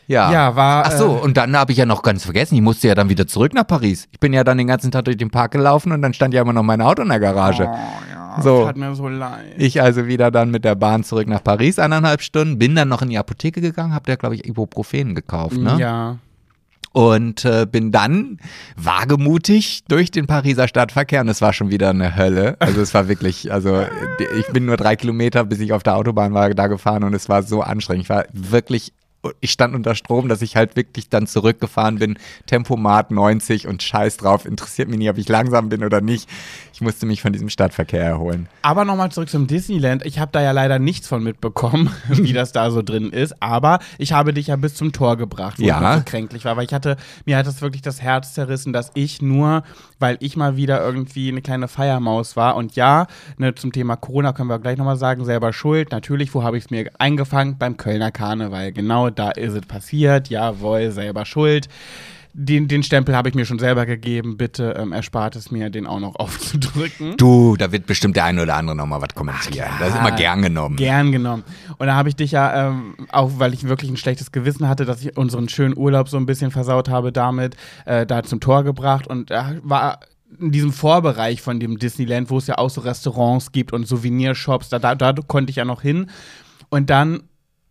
ja. 0.07 0.31
Ja, 0.31 0.55
war, 0.55 0.85
Ach 0.85 0.91
so, 0.91 1.15
äh, 1.17 1.19
und 1.21 1.37
dann 1.37 1.55
habe 1.55 1.71
ich 1.71 1.77
ja 1.77 1.85
noch 1.85 2.01
ganz 2.03 2.23
vergessen, 2.23 2.55
ich 2.55 2.61
musste 2.61 2.87
ja 2.87 2.95
dann 2.95 3.09
wieder 3.09 3.27
zurück 3.27 3.53
nach 3.53 3.65
Paris. 3.67 4.07
Ich 4.11 4.19
bin 4.19 4.33
ja 4.33 4.43
dann 4.43 4.57
den 4.57 4.67
ganzen 4.67 4.91
Tag 4.91 5.05
durch 5.05 5.17
den 5.17 5.29
Park 5.31 5.51
gelaufen 5.51 5.91
und 5.91 6.01
dann 6.01 6.13
stand 6.13 6.33
ja 6.33 6.41
immer 6.41 6.53
noch 6.53 6.63
mein 6.63 6.81
Auto 6.81 7.01
in 7.01 7.09
der 7.09 7.19
Garage. 7.19 7.63
Oh, 7.69 7.77
ja, 8.11 8.41
So. 8.41 8.65
Tat 8.65 8.77
mir 8.77 8.93
so 8.95 9.07
leid. 9.07 9.53
Ich 9.57 9.81
also 9.81 10.07
wieder 10.07 10.29
dann 10.31 10.51
mit 10.51 10.65
der 10.65 10.75
Bahn 10.75 11.03
zurück 11.03 11.27
nach 11.27 11.43
Paris, 11.43 11.79
eineinhalb 11.79 12.21
Stunden, 12.21 12.57
bin 12.59 12.75
dann 12.75 12.89
noch 12.89 13.01
in 13.01 13.09
die 13.09 13.17
Apotheke 13.17 13.61
gegangen, 13.61 13.93
hab 13.93 14.05
da, 14.07 14.15
glaube 14.15 14.35
ich, 14.35 14.45
Ibuprofen 14.47 15.15
gekauft, 15.15 15.57
ne? 15.57 15.77
Ja. 15.79 16.17
und 16.91 17.43
äh, 17.45 17.65
bin 17.65 17.91
dann 17.91 18.37
wagemutig 18.75 19.83
durch 19.87 20.11
den 20.11 20.27
Pariser 20.27 20.67
Stadtverkehr 20.67 21.21
und 21.21 21.27
es 21.29 21.41
war 21.41 21.53
schon 21.53 21.69
wieder 21.71 21.89
eine 21.89 22.15
Hölle. 22.15 22.55
Also 22.59 22.81
es 22.81 22.93
war 22.93 23.07
wirklich, 23.07 23.51
also 23.51 23.83
ich 24.39 24.47
bin 24.53 24.65
nur 24.65 24.77
drei 24.77 24.95
Kilometer, 24.95 25.43
bis 25.43 25.59
ich 25.59 25.73
auf 25.73 25.81
der 25.83 25.95
Autobahn 25.95 26.33
war, 26.33 26.49
da 26.51 26.67
gefahren 26.67 27.03
und 27.03 27.13
es 27.13 27.29
war 27.29 27.43
so 27.43 27.61
anstrengend. 27.61 28.03
Ich 28.03 28.09
war 28.09 28.25
wirklich 28.31 28.93
ich 29.39 29.51
stand 29.51 29.73
unter 29.75 29.95
Strom, 29.95 30.27
dass 30.29 30.41
ich 30.41 30.55
halt 30.55 30.75
wirklich 30.75 31.09
dann 31.09 31.27
zurückgefahren 31.27 31.99
bin, 31.99 32.17
Tempomat 32.45 33.11
90 33.11 33.67
und 33.67 33.81
scheiß 33.81 34.17
drauf, 34.17 34.45
interessiert 34.45 34.89
mich 34.89 34.97
nicht, 34.97 35.09
ob 35.09 35.17
ich 35.17 35.29
langsam 35.29 35.69
bin 35.69 35.83
oder 35.83 36.01
nicht. 36.01 36.29
Ich 36.73 36.81
musste 36.81 37.05
mich 37.05 37.21
von 37.21 37.31
diesem 37.31 37.49
Stadtverkehr 37.49 38.03
erholen. 38.03 38.47
Aber 38.63 38.83
nochmal 38.83 39.11
zurück 39.11 39.29
zum 39.29 39.47
Disneyland. 39.47 40.05
Ich 40.05 40.19
habe 40.19 40.31
da 40.31 40.41
ja 40.41 40.51
leider 40.51 40.79
nichts 40.79 41.07
von 41.07 41.23
mitbekommen, 41.23 41.89
wie 42.09 42.33
das 42.33 42.51
da 42.51 42.71
so 42.71 42.81
drin 42.81 43.11
ist. 43.11 43.41
Aber 43.41 43.79
ich 43.97 44.11
habe 44.13 44.33
dich 44.33 44.47
ja 44.47 44.55
bis 44.55 44.73
zum 44.75 44.91
Tor 44.91 45.15
gebracht, 45.17 45.59
wo 45.59 45.63
Ja. 45.63 45.93
ich 45.93 45.99
so 45.99 46.03
kränklich 46.05 46.45
war. 46.45 46.57
Weil 46.57 46.65
ich 46.65 46.73
hatte, 46.73 46.97
mir 47.25 47.37
hat 47.37 47.47
das 47.47 47.61
wirklich 47.61 47.81
das 47.81 48.01
Herz 48.01 48.33
zerrissen, 48.33 48.73
dass 48.73 48.91
ich 48.95 49.21
nur, 49.21 49.63
weil 50.03 50.17
ich 50.19 50.35
mal 50.35 50.57
wieder 50.57 50.83
irgendwie 50.83 51.29
eine 51.29 51.41
kleine 51.41 51.69
Feiermaus 51.69 52.35
war. 52.35 52.57
Und 52.57 52.75
ja, 52.75 53.07
ne, 53.37 53.55
zum 53.55 53.71
Thema 53.71 53.95
Corona 53.95 54.33
können 54.33 54.49
wir 54.49 54.59
gleich 54.59 54.77
nochmal 54.77 54.97
sagen, 54.97 55.23
selber 55.23 55.53
schuld. 55.53 55.93
Natürlich, 55.93 56.35
wo 56.35 56.43
habe 56.43 56.57
ich 56.57 56.65
es 56.65 56.71
mir 56.71 56.91
eingefangen? 56.99 57.57
Beim 57.57 57.77
Kölner 57.77 58.11
Karneval. 58.11 58.73
Genau 58.73 59.09
da 59.09 59.31
ist 59.31 59.53
es 59.53 59.65
passiert. 59.65 60.27
Jawohl, 60.27 60.91
selber 60.91 61.23
schuld. 61.23 61.69
Den, 62.35 62.67
den 62.67 62.81
Stempel 62.81 63.15
habe 63.15 63.29
ich 63.29 63.35
mir 63.35 63.45
schon 63.45 63.59
selber 63.59 63.85
gegeben. 63.85 64.37
Bitte 64.37 64.75
ähm, 64.77 64.91
erspart 64.91 65.35
es 65.35 65.51
mir, 65.51 65.69
den 65.69 65.85
auch 65.85 65.99
noch 65.99 66.15
aufzudrücken. 66.19 67.15
Du, 67.17 67.55
da 67.57 67.71
wird 67.71 67.85
bestimmt 67.85 68.15
der 68.15 68.25
eine 68.25 68.41
oder 68.41 68.55
andere 68.55 68.75
nochmal 68.75 69.01
was 69.01 69.13
kommentieren. 69.13 69.67
Ach, 69.69 69.79
das 69.79 69.89
ist 69.89 69.95
ja. 69.95 69.99
immer 70.01 70.15
gern 70.15 70.41
genommen. 70.41 70.75
Gern 70.75 71.11
genommen. 71.11 71.43
Und 71.77 71.85
da 71.87 71.93
habe 71.93 72.09
ich 72.09 72.15
dich 72.15 72.31
ja, 72.31 72.69
ähm, 72.69 72.95
auch 73.11 73.31
weil 73.37 73.53
ich 73.53 73.67
wirklich 73.67 73.91
ein 73.91 73.97
schlechtes 73.97 74.31
Gewissen 74.31 74.67
hatte, 74.67 74.85
dass 74.85 75.03
ich 75.03 75.15
unseren 75.15 75.47
schönen 75.47 75.77
Urlaub 75.77 76.09
so 76.09 76.17
ein 76.17 76.25
bisschen 76.25 76.49
versaut 76.49 76.89
habe 76.89 77.11
damit, 77.11 77.55
äh, 77.85 78.05
da 78.05 78.23
zum 78.23 78.39
Tor 78.39 78.63
gebracht 78.63 79.05
und 79.05 79.29
äh, 79.29 79.59
war 79.61 79.99
in 80.39 80.51
diesem 80.51 80.73
Vorbereich 80.73 81.41
von 81.41 81.59
dem 81.59 81.77
Disneyland, 81.77 82.31
wo 82.31 82.39
es 82.39 82.47
ja 82.47 82.57
auch 82.57 82.69
so 82.69 82.81
Restaurants 82.81 83.51
gibt 83.51 83.73
und 83.73 83.87
Souvenirshops, 83.87 84.69
da, 84.69 84.79
da, 84.79 84.95
da 84.95 85.13
konnte 85.13 85.51
ich 85.51 85.57
ja 85.57 85.65
noch 85.65 85.83
hin. 85.83 86.09
Und 86.69 86.89
dann 86.89 87.23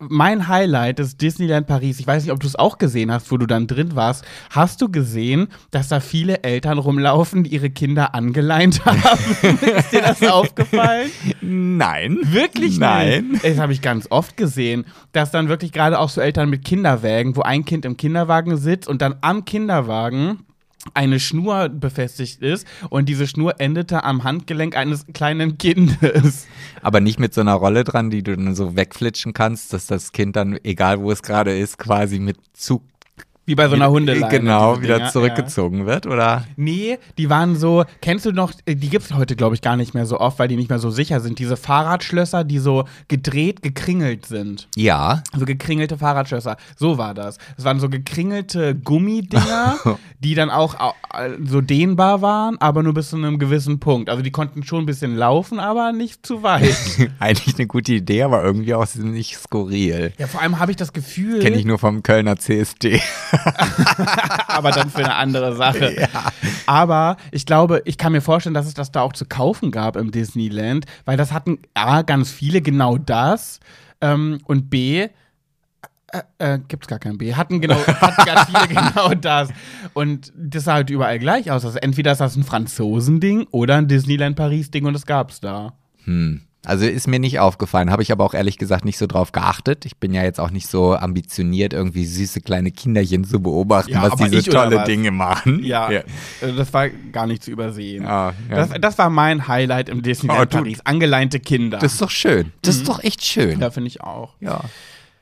mein 0.09 0.49
Highlight 0.49 0.99
ist 1.01 1.21
Disneyland 1.21 1.67
Paris. 1.67 2.01
Ich 2.01 2.07
weiß 2.07 2.25
nicht, 2.25 2.33
ob 2.33 2.41
du 2.41 2.47
es 2.47 2.57
auch 2.57 2.79
gesehen 2.79 3.13
hast, 3.13 3.31
wo 3.31 3.37
du 3.37 3.47
dann 3.47 3.67
drin 3.67 3.95
warst. 3.95 4.25
Hast 4.51 4.81
du 4.83 4.91
gesehen, 4.91 5.49
dass 5.71 5.89
da 5.89 6.01
viele 6.01 6.43
Eltern 6.43 6.79
rumlaufen, 6.79 7.45
die 7.45 7.51
ihre 7.51 7.71
Kinder 7.71 8.15
angeleint 8.15 8.85
haben? 8.85 9.01
ist 9.43 9.93
dir 9.93 10.03
das 10.03 10.23
aufgefallen? 10.23 11.11
Nein. 11.41 12.19
Wirklich 12.25 12.79
Nein. 12.79 13.29
nicht. 13.33 13.45
Das 13.45 13.59
habe 13.59 13.73
ich 13.73 13.83
ganz 13.83 14.07
oft 14.11 14.37
gesehen, 14.37 14.85
dass 15.13 15.31
dann 15.31 15.49
wirklich 15.49 15.73
gerade 15.73 15.99
auch 15.99 16.09
so 16.09 16.21
Eltern 16.21 16.51
mit 16.51 16.65
Kinderwägen, 16.65 17.37
wo 17.37 17.43
ein 17.43 17.65
Kind 17.65 17.85
im 17.85 17.97
Kinderwagen 17.97 18.57
sitzt 18.57 18.89
und 18.89 19.03
dann 19.03 19.17
am 19.21 19.45
Kinderwagen 19.45 20.41
eine 20.95 21.21
Schnur 21.21 21.69
befestigt 21.69 22.43
ist 22.43 22.67
und 22.91 23.09
diese 23.09 23.27
Schnur 23.27 23.61
endete 23.61 24.05
am 24.05 24.25
Handgelenk 24.25 24.77
eines 24.77 25.07
kleinen 25.13 25.59
Kindes. 25.59 26.47
Aber 26.83 27.01
nicht 27.01 27.19
mit 27.19 27.35
so 27.35 27.41
einer 27.41 27.55
Rolle 27.55 27.85
dran, 27.85 28.11
die 28.11 28.23
du 28.23 28.37
dann 28.37 28.55
so 28.55 28.77
wegflitschen 28.77 29.33
kannst, 29.33 29.73
dass 29.73 29.87
das 29.87 30.13
Kind 30.13 30.37
dann, 30.37 30.59
egal 30.65 31.01
wo 31.01 31.11
es 31.11 31.23
gerade 31.23 31.57
ist, 31.57 31.79
quasi 31.79 32.19
mit 32.19 32.37
Zug 32.53 32.83
Wie 33.45 33.57
bei 33.57 33.69
so 33.69 33.75
einer 33.75 33.91
Hundeleine. 33.91 34.29
Genau, 34.29 34.81
wieder 34.81 34.99
Dinger, 34.99 35.11
zurückgezogen 35.11 35.85
wird, 35.85 36.07
oder? 36.07 36.17
Ja. 36.17 36.45
Nee, 36.57 36.99
die 37.19 37.29
waren 37.29 37.57
so, 37.57 37.85
kennst 38.01 38.25
du 38.25 38.31
noch, 38.31 38.53
äh, 38.67 38.77
die 38.77 38.89
gibt 38.89 39.05
es 39.05 39.13
heute, 39.15 39.35
glaube 39.35 39.57
ich, 39.57 39.63
gar 39.63 39.77
nicht 39.77 39.95
mehr 39.95 40.07
so 40.07 40.21
oft, 40.21 40.39
weil 40.39 40.47
die 40.47 40.55
nicht 40.57 40.69
mehr 40.71 40.79
so 40.79 40.91
sicher 40.91 41.19
sind. 41.19 41.41
Diese 41.41 41.57
Fahrradschlösser, 41.57 42.45
die 42.45 42.59
so 42.61 42.85
gedreht, 43.09 43.61
gekringelt 43.63 44.27
sind. 44.27 44.69
Ja. 44.77 45.25
So 45.37 45.45
gekringelte 45.45 45.99
Fahrradschlösser. 45.99 46.57
So 46.77 46.99
war 46.99 47.15
das. 47.15 47.39
Es 47.59 47.65
waren 47.65 47.81
so 47.81 47.89
gekringelte 47.89 48.77
Gummidinger, 48.77 49.77
die 50.21 50.37
dann 50.37 50.49
auch 50.51 50.79
au- 50.79 50.95
äh, 51.13 51.31
so 51.45 51.61
dehnbar 51.61 52.23
waren, 52.23 52.59
aber 52.61 52.85
nur 52.85 52.95
bis 52.95 53.11
zu 53.11 53.17
einem 53.17 53.41
gewissen 53.41 53.81
Punkt. 53.81 54.09
Also 54.09 54.23
die 54.23 54.31
konnten 54.31 54.63
schon 54.63 54.85
ein 54.85 54.87
bisschen 54.87 55.17
laufen, 55.17 55.59
aber 55.59 55.91
nicht 55.93 56.25
zu 56.25 56.45
weit. 56.45 56.77
Eigentlich 57.19 57.57
eine 57.59 57.67
gute 57.67 57.93
Idee, 57.95 58.23
aber 58.23 58.45
irgendwie 58.45 58.75
auch 58.75 58.87
ziemlich 58.87 59.37
skurril. 59.37 60.13
ja, 60.19 60.29
vor 60.29 60.41
allem 60.41 60.61
habe 60.61 60.71
ich 60.71 60.77
das 60.77 60.93
Gefühl, 60.93 61.41
Kenne 61.41 61.57
ich 61.57 61.65
nur 61.65 61.81
vom 61.81 62.05
Kölner 62.05 62.37
CSD. 62.37 63.01
aber 64.49 64.71
dann 64.71 64.91
für 64.91 65.05
eine 65.05 65.15
andere 65.15 65.57
Sache. 65.57 66.09
Aber 66.67 67.17
ich 67.31 67.47
glaube, 67.47 67.83
ich 67.85 67.99
kann 67.99 68.13
mir 68.13 68.21
vorstellen, 68.21 68.55
dass 68.55 68.67
es 68.67 68.75
das 68.75 68.93
da 68.93 69.03
auch 69.03 69.13
zu 69.13 69.27
kaufen 69.27 69.71
gab 69.71 69.97
im 69.97 70.11
Disneyland, 70.11 70.87
weil 71.05 71.17
das 71.17 71.33
hatten 71.33 71.59
A, 71.75 72.03
ganz 72.03 72.31
viele 72.31 72.63
genau 72.63 72.99
das 72.99 73.61
ähm, 74.01 74.41
und 74.45 74.71
B, 74.71 75.09
äh, 76.13 76.23
äh, 76.39 76.59
gibt's 76.69 76.89
gar 76.89 76.99
kein 76.99 77.17
B. 77.17 77.35
Hatten 77.35 77.61
genau, 77.61 77.77
hatten 77.87 78.25
ganz 78.27 78.47
viele 78.47 78.69
genau 78.69 79.15
das. 79.15 79.49
Und 79.95 80.33
das 80.37 80.65
sah 80.65 80.75
halt 80.75 80.91
überall 80.91 81.19
gleich 81.19 81.51
aus. 81.51 81.65
Also 81.65 81.79
entweder 81.79 82.13
ist 82.13 82.21
das 82.21 82.37
ein 82.37 82.45
Franzosending 82.45 83.47
oder 83.51 83.77
ein 83.77 83.89
Disneyland 83.89 84.37
Paris-Ding 84.37 84.85
und 84.85 84.93
das 84.93 85.07
gab's 85.07 85.41
da. 85.41 85.73
Hm. 86.05 86.43
Also 86.65 86.87
ist 86.87 87.09
mir 87.09 87.19
nicht 87.19 87.41
aufgefallen, 87.41 87.91
habe 87.91 88.03
ich 88.05 88.13
aber 88.13 88.25
auch 88.25 88.35
ehrlich 88.35 88.57
gesagt 88.57 88.85
nicht 88.85 88.97
so 88.97 89.09
drauf 89.09 89.33
geachtet. 89.33 89.85
Ich 89.85 89.97
bin 89.97 90.15
ja 90.15 90.23
jetzt 90.23 90.39
auch 90.39 90.51
nicht 90.53 90.69
so 90.69 90.95
ambitioniert, 90.95 91.73
irgendwie 91.73 92.05
süße 92.05 92.41
kleine 92.41 92.71
Kinderchen 92.71 93.25
zu 93.25 93.41
beobachten, 93.41 93.91
Ja, 93.93 94.03
was 94.03 94.15
diese 94.17 94.49
tolle 94.49 94.77
was? 94.77 94.85
Dinge 94.85 95.11
machen. 95.11 95.65
Ja, 95.65 95.91
Also 96.41 96.57
das 96.57 96.73
war 96.73 96.89
gar 96.89 97.27
nicht 97.27 97.43
zu 97.43 97.51
übersehen. 97.51 98.05
Ja, 98.05 98.33
ja. 98.49 98.55
Das, 98.57 98.71
das 98.81 98.99
war 98.99 99.11
mein 99.11 99.49
Highlight 99.49 99.89
im 99.89 100.03
Disneyland 100.03 100.55
Oh, 100.55 100.59
Paris. 100.59 100.81
Angeleinte 100.85 101.41
Kinder. 101.41 101.79
Das 101.79 101.95
ist 101.95 102.03
doch 102.03 102.11
schön. 102.11 102.53
Das 102.63 102.77
ist 102.77 102.89
doch 102.89 103.03
echt 103.03 103.25
schön. 103.25 103.59
ja, 103.61 103.71
finde 103.73 103.89
ich 103.89 104.01
auch. 104.01 104.35
Ja. 104.39 104.61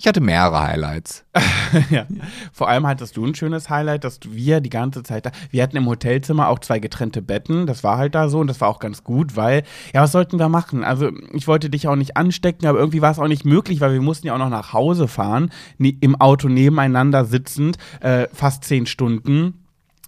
Ich 0.01 0.07
hatte 0.07 0.23
mehrere 0.23 0.63
Highlights. 0.63 1.27
ja. 1.91 2.07
Vor 2.55 2.71
allem 2.71 2.87
hattest 2.87 3.19
du 3.19 3.27
ein 3.27 3.35
schönes 3.35 3.69
Highlight, 3.69 4.05
dass 4.05 4.21
wir 4.27 4.63
die 4.63 4.71
ganze 4.71 5.03
Zeit 5.03 5.27
da. 5.27 5.31
Wir 5.51 5.63
hatten 5.63 5.77
im 5.77 5.85
Hotelzimmer 5.85 6.49
auch 6.49 6.59
zwei 6.61 6.79
getrennte 6.79 7.21
Betten. 7.21 7.67
Das 7.67 7.85
war 7.85 7.99
halt 7.99 8.15
da 8.15 8.31
so 8.31 8.39
und 8.39 8.47
das 8.47 8.63
war 8.63 8.69
auch 8.71 8.79
ganz 8.79 9.05
gut, 9.05 9.37
weil, 9.37 9.63
ja, 9.93 10.01
was 10.01 10.13
sollten 10.13 10.39
wir 10.39 10.49
machen? 10.49 10.85
Also, 10.85 11.11
ich 11.35 11.47
wollte 11.47 11.69
dich 11.69 11.87
auch 11.87 11.97
nicht 11.97 12.17
anstecken, 12.17 12.67
aber 12.67 12.79
irgendwie 12.79 13.03
war 13.03 13.11
es 13.11 13.19
auch 13.19 13.29
nicht 13.29 13.45
möglich, 13.45 13.83
weil 13.83 13.93
wir 13.93 14.01
mussten 14.01 14.27
ja 14.27 14.33
auch 14.33 14.39
noch 14.39 14.49
nach 14.49 14.73
Hause 14.73 15.07
fahren, 15.07 15.51
im 15.77 16.19
Auto 16.19 16.49
nebeneinander 16.49 17.27
sitzend, 17.27 17.77
äh, 18.01 18.27
fast 18.33 18.65
zehn 18.65 18.87
Stunden. 18.87 19.67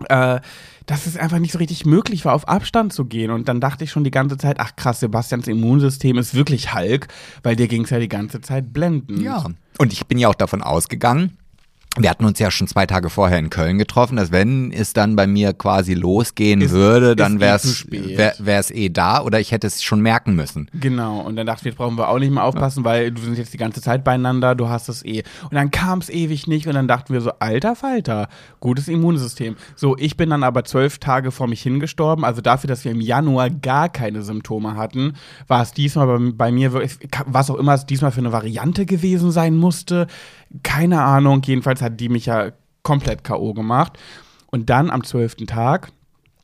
Äh, 0.08 0.40
dass 0.86 1.06
es 1.06 1.16
einfach 1.16 1.38
nicht 1.38 1.52
so 1.52 1.58
richtig 1.58 1.86
möglich 1.86 2.24
war, 2.24 2.34
auf 2.34 2.48
Abstand 2.48 2.92
zu 2.92 3.04
gehen. 3.04 3.30
Und 3.30 3.48
dann 3.48 3.60
dachte 3.60 3.84
ich 3.84 3.90
schon 3.90 4.04
die 4.04 4.10
ganze 4.10 4.36
Zeit, 4.36 4.56
ach 4.58 4.76
krass, 4.76 5.00
Sebastians 5.00 5.48
Immunsystem 5.48 6.18
ist 6.18 6.34
wirklich 6.34 6.74
Hulk, 6.74 7.08
weil 7.42 7.56
dir 7.56 7.68
ging 7.68 7.84
es 7.84 7.90
ja 7.90 7.98
die 7.98 8.08
ganze 8.08 8.40
Zeit 8.40 8.72
blendend. 8.72 9.22
Ja. 9.22 9.44
Und 9.78 9.92
ich 9.92 10.06
bin 10.06 10.18
ja 10.18 10.28
auch 10.28 10.34
davon 10.34 10.62
ausgegangen, 10.62 11.38
wir 11.98 12.08
hatten 12.08 12.24
uns 12.24 12.38
ja 12.38 12.50
schon 12.50 12.66
zwei 12.68 12.86
Tage 12.86 13.10
vorher 13.10 13.38
in 13.38 13.50
Köln 13.50 13.76
getroffen, 13.76 14.16
dass 14.16 14.32
wenn 14.32 14.72
es 14.72 14.94
dann 14.94 15.14
bei 15.14 15.26
mir 15.26 15.52
quasi 15.52 15.92
losgehen 15.92 16.62
Ist- 16.62 16.70
würde, 16.70 17.14
dann 17.16 17.36
eh 17.36 17.40
wäre 17.40 17.56
es 17.56 17.86
wär, 17.90 18.64
eh 18.74 18.88
da 18.88 19.22
oder 19.22 19.40
ich 19.40 19.52
hätte 19.52 19.66
es 19.66 19.82
schon 19.82 20.00
merken 20.00 20.34
müssen. 20.34 20.68
Genau, 20.72 21.20
und 21.20 21.36
dann 21.36 21.46
dachte 21.46 21.60
ich, 21.60 21.66
jetzt 21.66 21.76
brauchen 21.76 21.98
wir 21.98 22.08
auch 22.08 22.18
nicht 22.18 22.32
mehr 22.32 22.44
aufpassen, 22.44 22.84
weil 22.84 23.10
du 23.12 23.20
sind 23.20 23.36
jetzt 23.36 23.52
die 23.52 23.58
ganze 23.58 23.82
Zeit 23.82 24.04
beieinander, 24.04 24.54
du 24.54 24.68
hast 24.70 24.88
es 24.88 25.04
eh. 25.04 25.22
Und 25.42 25.54
dann 25.54 25.70
kam 25.70 25.98
es 25.98 26.08
ewig 26.08 26.46
nicht 26.46 26.66
und 26.66 26.74
dann 26.74 26.88
dachten 26.88 27.12
wir 27.12 27.20
so, 27.20 27.32
alter 27.40 27.76
Falter, 27.76 28.28
gutes 28.60 28.88
Immunsystem. 28.88 29.56
So, 29.76 29.94
ich 29.98 30.16
bin 30.16 30.30
dann 30.30 30.44
aber 30.44 30.64
zwölf 30.64 30.96
Tage 30.98 31.30
vor 31.30 31.46
mich 31.46 31.60
hingestorben, 31.60 32.24
also 32.24 32.40
dafür, 32.40 32.68
dass 32.68 32.84
wir 32.86 32.92
im 32.92 33.02
Januar 33.02 33.50
gar 33.50 33.90
keine 33.90 34.22
Symptome 34.22 34.76
hatten, 34.76 35.12
war 35.46 35.60
es 35.62 35.72
diesmal 35.72 36.06
bei, 36.06 36.32
bei 36.32 36.52
mir 36.52 36.72
wirklich, 36.72 36.96
was 37.26 37.50
auch 37.50 37.56
immer 37.56 37.74
es 37.74 37.84
diesmal 37.84 38.12
für 38.12 38.20
eine 38.20 38.32
Variante 38.32 38.86
gewesen 38.86 39.30
sein 39.30 39.56
musste, 39.56 40.06
keine 40.62 41.02
Ahnung, 41.02 41.42
jedenfalls 41.44 41.82
hat 41.82 42.00
die 42.00 42.08
mich 42.08 42.26
ja 42.26 42.52
komplett 42.82 43.24
K.O. 43.24 43.54
gemacht. 43.54 43.98
Und 44.50 44.68
dann 44.70 44.90
am 44.90 45.04
zwölften 45.04 45.46
Tag, 45.46 45.92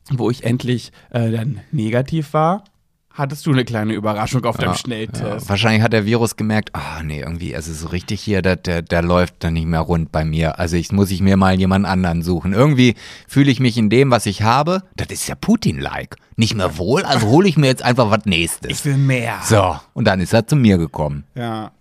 wo 0.09 0.29
ich 0.31 0.43
endlich 0.43 0.91
äh, 1.11 1.31
dann 1.31 1.61
negativ 1.71 2.33
war, 2.33 2.63
hattest 3.11 3.45
du 3.45 3.51
eine 3.51 3.65
kleine 3.65 3.93
Überraschung 3.93 4.45
auf 4.45 4.57
deinem 4.57 4.71
Ja, 4.71 4.77
Schnelltest. 4.77 5.21
Ja, 5.43 5.49
wahrscheinlich 5.49 5.83
hat 5.83 5.93
der 5.93 6.05
Virus 6.05 6.35
gemerkt, 6.37 6.71
ah 6.73 7.03
nee, 7.03 7.19
irgendwie, 7.19 7.55
also 7.55 7.73
so 7.73 7.87
richtig 7.89 8.21
hier, 8.21 8.41
der, 8.41 8.55
der, 8.55 8.81
der 8.81 9.01
läuft 9.01 9.43
dann 9.43 9.53
nicht 9.53 9.67
mehr 9.67 9.81
rund 9.81 10.11
bei 10.11 10.23
mir. 10.23 10.57
Also 10.57 10.77
ich 10.77 10.91
muss 10.91 11.11
ich 11.11 11.21
mir 11.21 11.35
mal 11.37 11.59
jemand 11.59 11.85
anderen 11.85 12.23
suchen. 12.23 12.53
Irgendwie 12.53 12.95
fühle 13.27 13.51
ich 13.51 13.59
mich 13.59 13.77
in 13.77 13.89
dem, 13.89 14.09
was 14.09 14.25
ich 14.25 14.41
habe, 14.41 14.83
das 14.95 15.07
ist 15.09 15.27
ja 15.27 15.35
Putin-like. 15.35 16.15
Nicht 16.37 16.55
mehr 16.55 16.77
wohl, 16.77 17.03
also 17.03 17.27
hole 17.27 17.47
ich 17.47 17.57
mir 17.57 17.67
jetzt 17.67 17.83
einfach 17.83 18.09
was 18.09 18.25
nächstes. 18.25 18.71
Ich 18.71 18.85
will 18.85 18.97
mehr. 18.97 19.39
So, 19.43 19.75
und 19.93 20.05
dann 20.05 20.21
ist 20.21 20.33
er 20.33 20.47
zu 20.47 20.55
mir 20.55 20.77
gekommen. 20.77 21.25
Ja. 21.35 21.71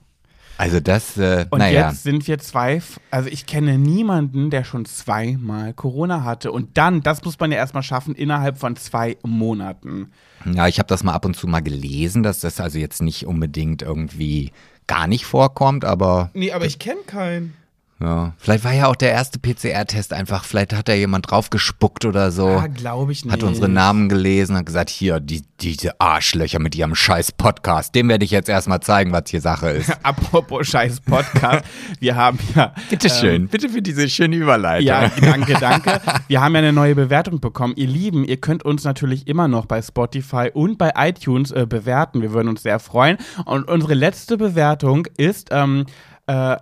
Also 0.59 0.81
das, 0.81 1.17
äh, 1.17 1.47
Und 1.51 1.61
naja. 1.61 1.89
jetzt 1.89 2.03
sind 2.03 2.27
wir 2.27 2.39
zwei, 2.41 2.83
also 3.13 3.29
ich 3.29 3.47
kenne 3.47 3.79
niemanden, 3.79 4.51
der 4.51 4.65
schon 4.65 4.85
zweimal 4.87 5.73
Corona 5.73 6.25
hatte. 6.25 6.51
Und 6.51 6.77
dann, 6.77 7.01
das 7.01 7.25
muss 7.25 7.39
man 7.39 7.53
ja 7.53 7.59
erstmal 7.59 7.85
schaffen, 7.85 8.17
innerhalb 8.17 8.59
von 8.59 8.75
zwei 8.75 9.17
Monaten. 9.23 10.11
Ja, 10.53 10.67
ich 10.67 10.81
habe 10.81 10.89
das 10.89 11.05
mal 11.05 11.13
ab 11.13 11.25
und 11.25 11.37
zu 11.37 11.47
mal 11.47 11.61
gelesen, 11.61 12.25
dass 12.25 12.41
das 12.41 12.61
also 12.61 12.77
jetzt 12.79 13.01
nicht 13.01 13.25
unbedingt 13.25 13.83
irgendwie 13.83 14.51
gar 14.89 15.07
nicht 15.07 15.27
vorkommt, 15.27 15.85
aber 15.85 16.31
Nee, 16.35 16.51
aber 16.51 16.67
ich 16.67 16.81
kenne 16.81 17.03
keinen. 17.07 17.55
Ja. 18.01 18.33
Vielleicht 18.39 18.63
war 18.65 18.73
ja 18.73 18.87
auch 18.87 18.95
der 18.95 19.11
erste 19.11 19.41
PCR-Test 19.41 20.13
einfach, 20.13 20.45
vielleicht 20.45 20.73
hat 20.73 20.89
da 20.89 20.93
jemand 20.93 21.31
drauf 21.31 21.51
gespuckt 21.51 22.05
oder 22.05 22.31
so. 22.31 22.47
Ah, 22.47 22.69
glaube 22.69 23.11
ich 23.11 23.25
nicht. 23.25 23.33
Hat 23.33 23.43
unsere 23.43 23.69
Namen 23.69 24.09
gelesen, 24.09 24.57
hat 24.57 24.67
gesagt, 24.67 24.89
hier, 24.89 25.19
die, 25.19 25.43
diese 25.61 26.01
Arschlöcher 26.01 26.61
mit 26.61 26.77
ihrem 26.77 26.95
scheiß 26.95 27.33
Podcast, 27.33 27.97
dem 27.97 28.09
werde 28.09 28.25
ich 28.25 28.31
jetzt 28.31 28.49
erstmal 28.49 28.81
zeigen, 28.81 29.11
was 29.11 29.25
hier 29.29 29.41
Sache 29.41 29.71
ist. 29.71 29.91
Apropos 30.05 30.69
scheiß 30.69 31.01
Podcast, 31.01 31.65
wir 31.99 32.15
haben 32.15 32.39
ja. 32.55 32.73
Bitte 32.89 33.11
schön, 33.11 33.49
bitte 33.49 33.69
für 33.69 33.83
diese 33.83 34.09
schöne 34.09 34.37
Überleitung. 34.37 34.87
Ja, 34.87 35.11
danke, 35.21 35.55
danke. 35.55 36.01
Wir 36.29 36.41
haben 36.41 36.55
ja 36.55 36.59
eine 36.61 36.73
neue 36.73 36.95
Bewertung 36.95 37.41
bekommen. 37.41 37.75
Ihr 37.77 37.89
Lieben, 37.89 38.25
ihr 38.25 38.37
könnt 38.37 38.65
uns 38.65 38.85
natürlich 38.85 39.27
immer 39.27 39.49
noch 39.49 39.67
bei 39.67 39.83
Spotify 39.83 40.51
und 40.55 40.79
bei 40.79 40.93
iTunes 40.97 41.51
äh, 41.51 41.67
bewerten. 41.69 42.23
Wir 42.23 42.33
würden 42.33 42.49
uns 42.49 42.63
sehr 42.63 42.79
freuen. 42.79 43.19
Und 43.45 43.67
unsere 43.67 43.95
letzte 43.95 44.37
Bewertung 44.37 45.07
ist, 45.17 45.49
ähm, 45.51 45.87
äh, 46.29 46.57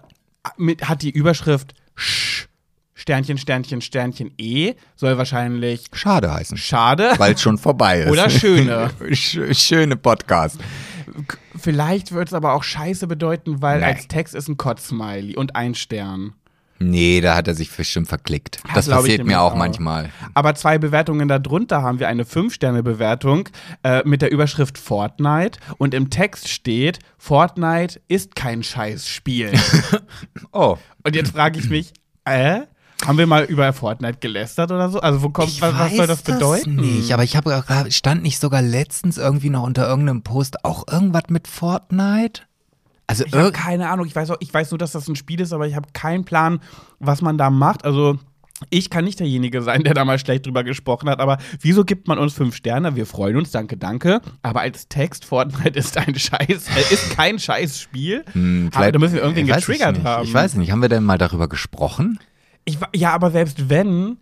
mit, 0.57 0.88
hat 0.88 1.03
die 1.03 1.11
Überschrift 1.11 1.74
Sch, 1.94 2.47
Sternchen, 2.94 3.38
Sternchen, 3.38 3.80
Sternchen 3.80 4.32
E, 4.38 4.74
soll 4.97 5.16
wahrscheinlich 5.18 5.84
Schade 5.92 6.32
heißen. 6.32 6.57
schade 6.57 7.12
Weil 7.18 7.34
es 7.34 7.40
schon 7.42 7.59
vorbei 7.59 8.01
ist. 8.01 8.11
oder 8.11 8.28
schöne. 8.30 8.90
Sch- 9.11 9.55
Schöne 9.55 9.97
Podcast. 9.97 10.59
Vielleicht 11.57 12.12
wird 12.12 12.28
es 12.28 12.34
aber 12.34 12.53
auch 12.55 12.62
scheiße 12.62 13.07
bedeuten, 13.07 13.62
weil 13.62 13.78
Nee. 13.80 13.84
als 13.86 14.09
Text 14.09 14.34
ist 14.34 14.49
ein 14.49 14.57
Kotzsmiley 14.57 15.36
und 15.36 15.57
ein 15.57 15.74
Stern. 15.74 16.34
Nee, 16.79 17.20
da 17.20 17.35
hat 17.35 17.49
er 17.49 17.55
sich 17.55 17.70
bestimmt 17.74 18.09
verklickt. 18.09 18.61
Ja, 18.66 18.74
Das 18.74 18.89
passiert 18.89 19.24
mir 19.24 19.41
auch 19.41 19.53
auch. 19.53 19.57
manchmal. 19.57 20.11
Aber 20.35 20.55
zwei 20.55 20.79
Bewertungen 20.79 21.29
darunter 21.29 21.83
haben 21.83 21.99
wir 22.01 22.09
eine 22.09 22.24
5-Sterne-Bewertung 22.24 23.49
äh, 23.83 24.03
mit 24.05 24.22
der 24.22 24.31
Überschrift 24.31 24.77
Fortnite 24.79 25.59
und 25.79 25.95
im 25.95 26.11
Text 26.11 26.49
steht, 26.49 26.99
Fortnite 27.18 28.01
ist 28.09 28.35
kein 28.37 28.62
Scheißspiel. 28.62 29.53
Oh. 30.53 30.77
und 31.05 31.14
jetzt 31.14 31.33
frage 31.33 31.59
ich 31.59 31.68
mich, 31.68 31.93
äh? 32.24 32.61
Haben 33.05 33.18
wir 33.18 33.27
mal 33.27 33.45
über 33.45 33.72
Fortnite 33.72 34.18
gelästert 34.20 34.70
oder 34.70 34.89
so? 34.89 35.01
Also 35.01 35.22
wo 35.22 35.29
kommt, 35.29 35.61
was, 35.61 35.74
was 35.79 35.97
soll 35.97 36.07
das 36.07 36.22
bedeuten? 36.22 36.77
nicht, 36.77 37.12
aber 37.12 37.24
ich 37.24 37.37
habe 37.37 37.62
stand 37.91 38.22
nicht 38.22 38.41
sogar 38.41 38.62
letztens 38.62 39.18
irgendwie 39.18 39.51
noch 39.51 39.64
unter 39.64 39.87
irgendeinem 39.87 40.22
Post 40.22 40.64
auch 40.64 40.85
irgendwas 40.91 41.24
mit 41.29 41.47
Fortnite? 41.47 42.43
Also 43.07 43.24
Ich 43.24 43.32
habe 43.34 43.52
keine 43.52 43.88
Ahnung. 43.88 44.07
Ich 44.07 44.16
weiß, 44.16 44.30
auch, 44.30 44.36
ich 44.40 44.52
weiß 44.52 44.70
nur, 44.70 44.78
dass 44.78 44.92
das 44.92 45.09
ein 45.09 45.16
Spiel 45.16 45.40
ist, 45.40 45.52
aber 45.52 45.66
ich 45.66 45.76
habe 45.76 45.88
keinen 45.92 46.24
Plan, 46.24 46.61
was 46.98 47.22
man 47.22 47.38
da 47.38 47.50
macht. 47.50 47.84
Also 47.84 48.18
ich 48.70 48.88
kann 48.88 49.04
nicht 49.04 49.20
derjenige 49.20 49.61
sein, 49.62 49.84
der 49.84 49.92
da 49.94 50.04
mal 50.04 50.18
schlecht 50.18 50.46
drüber 50.46 50.64
gesprochen 50.64 51.11
hat, 51.11 51.20
aber 51.20 51.36
wieso 51.61 51.84
gibt 51.84 52.09
man 52.09 52.18
uns 52.18 52.32
fünf 52.32 52.57
Sterne? 52.57 52.96
Wir 52.96 53.04
freuen 53.04 53.36
uns, 53.36 53.50
danke, 53.50 53.76
danke. 53.76 54.22
Aber 54.42 54.61
als 54.61 54.88
Text, 54.88 55.26
Fortnite 55.26 55.78
ist 55.78 55.96
ein 55.98 56.14
Scheiß, 56.14 56.68
äh, 56.68 56.94
ist 56.94 57.11
kein 57.11 57.38
Scheißspiel. 57.38 58.24
Hm, 58.32 58.70
Aber 58.72 58.90
da 58.90 58.98
müssen 58.98 59.14
wir 59.14 59.22
irgendwen 59.22 59.46
getriggert 59.46 60.02
haben. 60.04 60.24
Ich 60.24 60.32
weiß 60.32 60.54
nicht, 60.54 60.70
haben 60.72 60.80
wir 60.80 60.88
denn 60.88 61.04
mal 61.04 61.18
darüber 61.18 61.48
gesprochen? 61.48 62.18
Ich, 62.64 62.78
ja, 62.94 63.12
aber 63.12 63.30
selbst 63.30 63.68
wenn, 63.68 64.16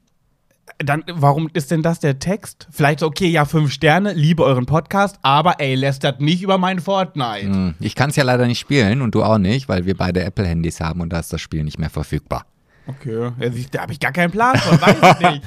dann, 0.79 1.05
warum 1.11 1.49
ist 1.53 1.71
denn 1.71 1.83
das 1.83 2.01
der 2.01 2.19
Text? 2.19 2.67
Vielleicht, 2.71 3.01
so, 3.01 3.07
okay, 3.07 3.29
ja, 3.29 3.45
fünf 3.45 3.73
Sterne, 3.73 4.13
liebe 4.13 4.43
euren 4.45 4.67
Podcast, 4.67 5.19
aber 5.23 5.61
ey, 5.61 5.75
lästert 5.75 6.21
nicht 6.21 6.43
über 6.43 6.59
mein 6.59 6.81
Fortnite. 6.81 7.47
Hm, 7.47 7.75
Ich 7.81 7.95
kann 7.95 8.11
es 8.11 8.17
ja 8.17 8.25
leider 8.25 8.47
nicht 8.47 8.59
spielen 8.59 9.03
und 9.03 9.15
du 9.15 9.23
auch 9.23 9.39
nicht, 9.39 9.69
weil 9.69 9.87
wir 9.87 9.97
beide 9.97 10.23
Apple-Handys 10.25 10.81
haben 10.81 11.01
und 11.01 11.13
da 11.13 11.21
ist 11.21 11.33
das 11.33 11.41
Spiel 11.41 11.65
nicht 11.65 11.79
mehr 11.79 11.91
verfügbar. 11.91 12.47
Okay, 12.87 13.31
da 13.71 13.83
habe 13.83 13.93
ich 13.93 14.01
gar 14.01 14.13
keinen 14.13 14.31
Plan 14.31 14.57
von, 14.59 14.81
weiß 14.81 15.17
ich 15.21 15.29
nicht. 15.31 15.43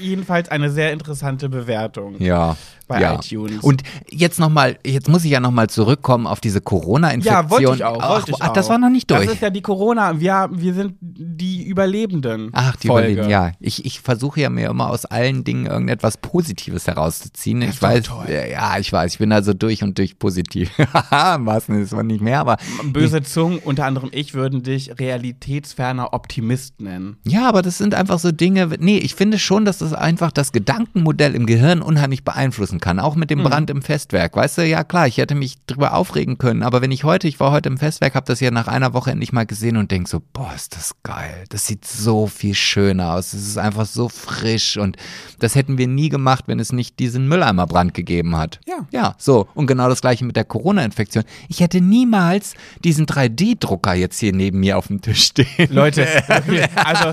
Jedenfalls 0.00 0.48
eine 0.48 0.70
sehr 0.70 0.92
interessante 0.92 1.48
Bewertung. 1.50 2.16
Ja. 2.22 2.56
Bei 2.90 3.00
ja. 3.00 3.14
iTunes. 3.14 3.62
Und 3.62 3.82
jetzt 4.10 4.40
nochmal, 4.40 4.76
jetzt 4.84 5.08
muss 5.08 5.24
ich 5.24 5.30
ja 5.30 5.38
nochmal 5.38 5.70
zurückkommen 5.70 6.26
auf 6.26 6.40
diese 6.40 6.60
Corona-Infektion. 6.60 7.44
Ja, 7.44 7.50
wollte 7.50 7.74
ich 7.76 7.84
auch. 7.84 7.98
Ach, 8.02 8.10
Wollte 8.10 8.30
ich 8.32 8.42
ach, 8.42 8.52
das 8.52 8.68
war 8.68 8.78
noch 8.78 8.90
nicht 8.90 9.08
durch. 9.08 9.26
Das 9.26 9.34
ist 9.34 9.42
ja 9.42 9.50
die 9.50 9.62
Corona. 9.62 10.18
Wir, 10.18 10.48
wir 10.52 10.74
sind 10.74 10.94
die 11.00 11.62
Überlebenden. 11.64 12.50
Ach, 12.52 12.74
die 12.74 12.88
Folge. 12.88 13.12
Überleben, 13.12 13.30
ja. 13.30 13.52
Ich, 13.60 13.84
ich 13.84 14.00
versuche 14.00 14.40
ja 14.40 14.50
mir 14.50 14.70
immer 14.70 14.90
aus 14.90 15.04
allen 15.04 15.44
Dingen 15.44 15.66
irgendetwas 15.66 16.16
Positives 16.16 16.88
herauszuziehen. 16.88 17.62
Ich 17.62 17.68
ist 17.70 17.82
weiß, 17.82 18.06
toll. 18.06 18.26
ja, 18.28 18.76
ich 18.78 18.92
weiß, 18.92 19.12
ich 19.12 19.18
bin 19.18 19.30
also 19.30 19.54
durch 19.54 19.84
und 19.84 19.96
durch 19.96 20.18
positiv. 20.18 20.72
Haha, 20.92 21.34
Im 21.36 21.46
wahrsten 21.46 21.76
Sinne 21.76 21.84
des 21.84 21.92
Wortes 21.92 22.06
nicht 22.08 22.22
mehr, 22.22 22.40
aber 22.40 22.56
Böse 22.84 23.22
Zungen, 23.22 23.60
unter 23.60 23.86
anderem 23.86 24.10
ich, 24.12 24.34
würden 24.34 24.64
dich 24.64 24.98
realitätsferner 24.98 26.12
Optimist 26.12 26.80
nennen. 26.80 27.18
ja, 27.24 27.48
aber 27.48 27.62
das 27.62 27.78
sind 27.78 27.94
einfach 27.94 28.18
so 28.18 28.32
Dinge. 28.32 28.68
Nee, 28.80 28.98
ich 28.98 29.14
finde 29.14 29.38
schon, 29.38 29.64
dass 29.64 29.78
das 29.78 29.92
einfach 29.92 30.32
das 30.32 30.50
Gedankenmodell 30.50 31.34
im 31.34 31.46
Gehirn 31.46 31.82
unheimlich 31.82 32.24
beeinflussen 32.24 32.79
kann. 32.80 32.98
Auch 32.98 33.14
mit 33.14 33.30
dem 33.30 33.42
Brand 33.42 33.70
im 33.70 33.82
Festwerk. 33.82 34.36
Weißt 34.36 34.58
du, 34.58 34.66
ja 34.66 34.84
klar, 34.84 35.06
ich 35.06 35.18
hätte 35.18 35.34
mich 35.34 35.56
drüber 35.66 35.94
aufregen 35.94 36.38
können, 36.38 36.62
aber 36.62 36.82
wenn 36.82 36.90
ich 36.90 37.04
heute, 37.04 37.28
ich 37.28 37.40
war 37.40 37.52
heute 37.52 37.68
im 37.68 37.78
Festwerk, 37.78 38.14
habe 38.14 38.26
das 38.26 38.40
ja 38.40 38.50
nach 38.50 38.68
einer 38.68 38.92
Woche 38.92 39.10
endlich 39.10 39.32
mal 39.32 39.46
gesehen 39.46 39.76
und 39.76 39.90
denk 39.90 40.08
so, 40.08 40.22
boah, 40.32 40.52
ist 40.54 40.76
das 40.76 40.94
geil. 41.02 41.44
Das 41.48 41.66
sieht 41.66 41.84
so 41.84 42.26
viel 42.26 42.54
schöner 42.54 43.14
aus. 43.14 43.32
Es 43.32 43.46
ist 43.46 43.58
einfach 43.58 43.86
so 43.86 44.08
frisch 44.08 44.76
und 44.76 44.96
das 45.38 45.54
hätten 45.54 45.78
wir 45.78 45.86
nie 45.86 46.08
gemacht, 46.08 46.44
wenn 46.46 46.58
es 46.58 46.72
nicht 46.72 46.98
diesen 46.98 47.28
Mülleimerbrand 47.28 47.94
gegeben 47.94 48.36
hat. 48.36 48.60
Ja. 48.66 48.86
Ja, 48.90 49.14
so. 49.18 49.48
Und 49.54 49.66
genau 49.66 49.88
das 49.88 50.00
gleiche 50.00 50.24
mit 50.24 50.36
der 50.36 50.44
Corona-Infektion. 50.44 51.24
Ich 51.48 51.60
hätte 51.60 51.80
niemals 51.80 52.54
diesen 52.84 53.06
3D-Drucker 53.06 53.94
jetzt 53.94 54.18
hier 54.18 54.32
neben 54.32 54.60
mir 54.60 54.78
auf 54.78 54.88
dem 54.88 55.00
Tisch 55.00 55.24
stehen. 55.24 55.68
Leute, 55.70 56.06
also, 56.76 57.08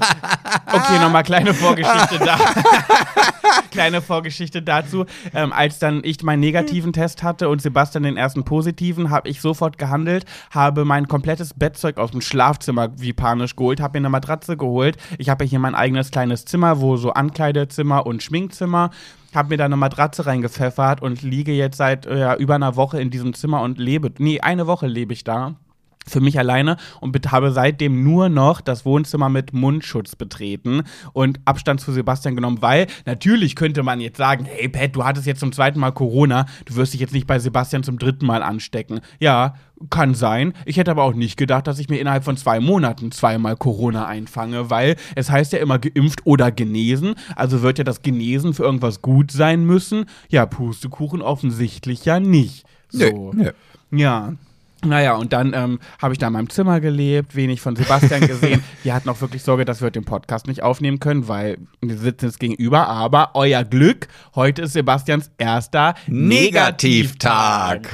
okay, 0.71 0.99
nochmal 0.99 1.23
kleine 1.23 1.53
Vorgeschichte 1.53 2.19
da. 2.19 2.37
kleine 3.71 4.01
Vorgeschichte 4.01 4.61
dazu. 4.61 5.05
Ähm, 5.33 5.53
als 5.57 5.79
dann 5.79 6.01
ich 6.03 6.21
meinen 6.23 6.39
negativen 6.39 6.93
Test 6.93 7.23
hatte 7.23 7.49
und 7.49 7.61
Sebastian 7.61 8.03
den 8.03 8.17
ersten 8.17 8.43
positiven, 8.43 9.09
habe 9.09 9.27
ich 9.29 9.41
sofort 9.41 9.77
gehandelt, 9.77 10.25
habe 10.51 10.85
mein 10.85 11.07
komplettes 11.07 11.53
Bettzeug 11.53 11.97
aus 11.97 12.11
dem 12.11 12.21
Schlafzimmer 12.21 12.89
wie 12.97 13.13
panisch 13.13 13.55
geholt, 13.55 13.81
habe 13.81 13.99
mir 13.99 14.05
eine 14.05 14.09
Matratze 14.09 14.55
geholt. 14.55 14.97
Ich 15.17 15.29
habe 15.29 15.43
ja 15.43 15.49
hier 15.49 15.59
mein 15.59 15.75
eigenes 15.75 16.11
kleines 16.11 16.45
Zimmer, 16.45 16.79
wo 16.79 16.97
so 16.97 17.11
Ankleidezimmer 17.11 18.05
und 18.05 18.23
Schminkzimmer. 18.23 18.91
Habe 19.35 19.49
mir 19.49 19.57
da 19.57 19.65
eine 19.65 19.77
Matratze 19.77 20.25
reingepfeffert 20.25 21.01
und 21.01 21.21
liege 21.21 21.51
jetzt 21.51 21.77
seit 21.77 22.05
äh, 22.05 22.35
über 22.35 22.55
einer 22.55 22.75
Woche 22.75 23.01
in 23.01 23.09
diesem 23.09 23.33
Zimmer 23.33 23.61
und 23.61 23.77
lebe. 23.77 24.11
Nee, 24.19 24.39
eine 24.39 24.67
Woche 24.67 24.87
lebe 24.87 25.13
ich 25.13 25.23
da 25.23 25.55
für 26.07 26.21
mich 26.21 26.39
alleine 26.39 26.77
und 27.01 27.31
habe 27.31 27.51
seitdem 27.51 28.03
nur 28.03 28.29
noch 28.29 28.61
das 28.61 28.85
Wohnzimmer 28.85 29.29
mit 29.29 29.53
Mundschutz 29.53 30.15
betreten 30.15 30.83
und 31.13 31.39
Abstand 31.45 31.81
zu 31.81 31.91
Sebastian 31.91 32.35
genommen, 32.35 32.61
weil 32.61 32.87
natürlich 33.05 33.55
könnte 33.55 33.83
man 33.83 33.99
jetzt 33.99 34.17
sagen, 34.17 34.45
hey 34.45 34.69
Pat, 34.69 34.95
du 34.95 35.03
hattest 35.03 35.27
jetzt 35.27 35.39
zum 35.39 35.51
zweiten 35.51 35.79
Mal 35.79 35.91
Corona, 35.91 36.45
du 36.65 36.75
wirst 36.75 36.93
dich 36.93 37.01
jetzt 37.01 37.13
nicht 37.13 37.27
bei 37.27 37.39
Sebastian 37.39 37.83
zum 37.83 37.99
dritten 37.99 38.25
Mal 38.25 38.43
anstecken. 38.43 39.01
Ja, 39.19 39.55
kann 39.89 40.15
sein. 40.15 40.53
Ich 40.65 40.77
hätte 40.77 40.91
aber 40.91 41.03
auch 41.03 41.13
nicht 41.13 41.37
gedacht, 41.37 41.67
dass 41.67 41.79
ich 41.79 41.89
mir 41.89 41.99
innerhalb 41.99 42.23
von 42.23 42.37
zwei 42.37 42.59
Monaten 42.59 43.11
zweimal 43.11 43.55
Corona 43.55 44.07
einfange, 44.07 44.69
weil 44.69 44.95
es 45.15 45.29
heißt 45.29 45.53
ja 45.53 45.59
immer 45.59 45.77
geimpft 45.77 46.25
oder 46.25 46.51
genesen, 46.51 47.15
also 47.35 47.61
wird 47.61 47.77
ja 47.77 47.83
das 47.83 48.01
Genesen 48.01 48.53
für 48.53 48.63
irgendwas 48.63 49.01
gut 49.01 49.31
sein 49.31 49.65
müssen. 49.65 50.05
Ja, 50.29 50.45
Pustekuchen 50.45 51.21
offensichtlich 51.21 52.05
ja 52.05 52.19
nicht. 52.19 52.65
So. 52.89 53.33
Nö, 53.33 53.43
nö. 53.43 53.51
Ja. 53.91 54.33
Naja, 54.85 55.15
und 55.15 55.33
dann 55.33 55.53
ähm, 55.53 55.79
habe 56.01 56.13
ich 56.13 56.19
da 56.19 56.27
in 56.27 56.33
meinem 56.33 56.49
Zimmer 56.49 56.79
gelebt, 56.79 57.35
wenig 57.35 57.61
von 57.61 57.75
Sebastian 57.75 58.27
gesehen. 58.27 58.63
Wir 58.83 58.93
hatten 58.93 59.09
auch 59.09 59.19
wirklich 59.21 59.43
Sorge, 59.43 59.65
dass 59.65 59.81
wir 59.81 59.91
den 59.91 60.05
Podcast 60.05 60.47
nicht 60.47 60.63
aufnehmen 60.63 60.99
können, 60.99 61.27
weil 61.27 61.57
wir 61.81 61.97
sitzen 61.97 62.25
jetzt 62.25 62.39
gegenüber. 62.39 62.87
Aber 62.87 63.31
euer 63.33 63.63
Glück, 63.63 64.07
heute 64.35 64.63
ist 64.63 64.73
Sebastians 64.73 65.31
erster 65.37 65.95
Negativtag. 66.07 67.89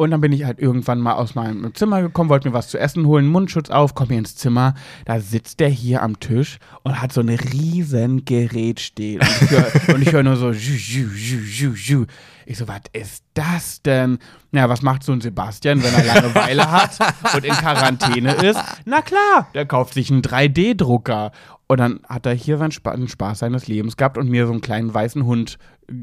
Und 0.00 0.12
dann 0.12 0.22
bin 0.22 0.32
ich 0.32 0.44
halt 0.44 0.58
irgendwann 0.58 0.98
mal 0.98 1.12
aus 1.12 1.34
meinem 1.34 1.74
Zimmer 1.74 2.00
gekommen, 2.00 2.30
wollte 2.30 2.48
mir 2.48 2.54
was 2.54 2.68
zu 2.68 2.78
essen 2.78 3.04
holen, 3.04 3.26
Mundschutz 3.26 3.68
auf, 3.68 3.94
komme 3.94 4.08
hier 4.08 4.18
ins 4.20 4.34
Zimmer. 4.34 4.72
Da 5.04 5.20
sitzt 5.20 5.60
der 5.60 5.68
hier 5.68 6.02
am 6.02 6.18
Tisch 6.18 6.58
und 6.84 7.02
hat 7.02 7.12
so 7.12 7.20
ein 7.20 7.28
riesen 7.28 8.24
Gerät 8.24 8.80
stehen. 8.80 9.20
Und 9.20 10.00
ich 10.00 10.06
höre 10.06 10.12
hör 10.14 10.22
nur 10.22 10.36
so, 10.36 10.52
ju, 10.52 10.72
ju, 10.74 11.38
ju, 11.40 11.74
ju. 11.74 12.06
Ich 12.46 12.56
so, 12.56 12.66
was 12.66 12.80
ist 12.94 13.24
das 13.34 13.82
denn? 13.82 14.18
Ja, 14.52 14.70
was 14.70 14.80
macht 14.80 15.02
so 15.02 15.12
ein 15.12 15.20
Sebastian, 15.20 15.82
wenn 15.82 15.92
er 15.92 16.04
Langeweile 16.14 16.70
hat 16.70 16.96
und 17.34 17.44
in 17.44 17.52
Quarantäne 17.52 18.32
ist? 18.36 18.58
Na 18.86 19.02
klar, 19.02 19.48
der 19.52 19.66
kauft 19.66 19.92
sich 19.92 20.10
einen 20.10 20.22
3D-Drucker. 20.22 21.30
Und 21.66 21.78
dann 21.78 22.00
hat 22.08 22.24
er 22.24 22.32
hier 22.32 22.56
seinen 22.56 22.72
Spaß 22.72 23.38
seines 23.38 23.68
Lebens 23.68 23.98
gehabt 23.98 24.16
und 24.16 24.30
mir 24.30 24.46
so 24.46 24.52
einen 24.52 24.62
kleinen 24.62 24.94
weißen 24.94 25.26
Hund 25.26 25.58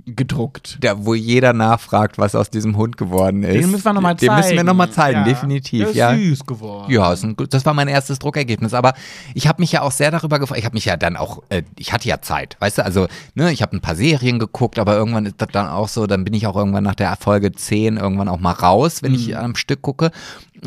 gedruckt. 0.05 0.77
Da, 0.81 1.05
wo 1.05 1.13
jeder 1.13 1.53
nachfragt, 1.53 2.17
was 2.17 2.35
aus 2.35 2.49
diesem 2.49 2.75
Hund 2.77 2.97
geworden 2.97 3.43
ist. 3.43 3.53
Den 3.63 3.71
müssen 3.71 3.85
wir 3.85 3.93
nochmal 3.93 4.17
zeigen. 4.17 4.33
Den 4.33 4.37
müssen 4.37 4.55
wir 4.55 4.63
nochmal 4.63 4.91
zeigen, 4.91 5.19
Ja. 5.19 5.23
definitiv. 5.25 5.79
Der 5.79 5.89
ist 5.89 5.95
ja. 5.95 6.15
süß 6.15 6.45
geworden. 6.45 6.91
Ja, 6.91 7.15
das 7.49 7.65
war 7.65 7.73
mein 7.73 7.87
erstes 7.87 8.19
Druckergebnis. 8.19 8.73
Aber 8.73 8.93
ich 9.33 9.47
habe 9.47 9.61
mich 9.61 9.71
ja 9.71 9.81
auch 9.81 9.91
sehr 9.91 10.11
darüber 10.11 10.39
gefreut. 10.39 10.57
Ich 10.59 10.65
habe 10.65 10.73
mich 10.75 10.85
ja 10.85 10.97
dann 10.97 11.15
auch, 11.15 11.41
äh, 11.49 11.63
ich 11.77 11.93
hatte 11.93 12.07
ja 12.09 12.21
Zeit, 12.21 12.57
weißt 12.59 12.79
du, 12.79 12.85
also 12.85 13.07
ne, 13.35 13.51
ich 13.51 13.61
habe 13.61 13.75
ein 13.77 13.81
paar 13.81 13.95
Serien 13.95 14.39
geguckt, 14.39 14.79
aber 14.79 14.95
irgendwann 14.95 15.25
ist 15.25 15.35
das 15.41 15.49
dann 15.51 15.67
auch 15.67 15.87
so, 15.87 16.05
dann 16.07 16.23
bin 16.25 16.33
ich 16.33 16.47
auch 16.47 16.55
irgendwann 16.55 16.83
nach 16.83 16.95
der 16.95 17.15
Folge 17.15 17.51
10 17.51 17.97
irgendwann 17.97 18.27
auch 18.27 18.39
mal 18.39 18.51
raus, 18.51 19.03
wenn 19.03 19.13
ich 19.13 19.37
am 19.37 19.55
Stück 19.55 19.81
gucke. 19.81 20.11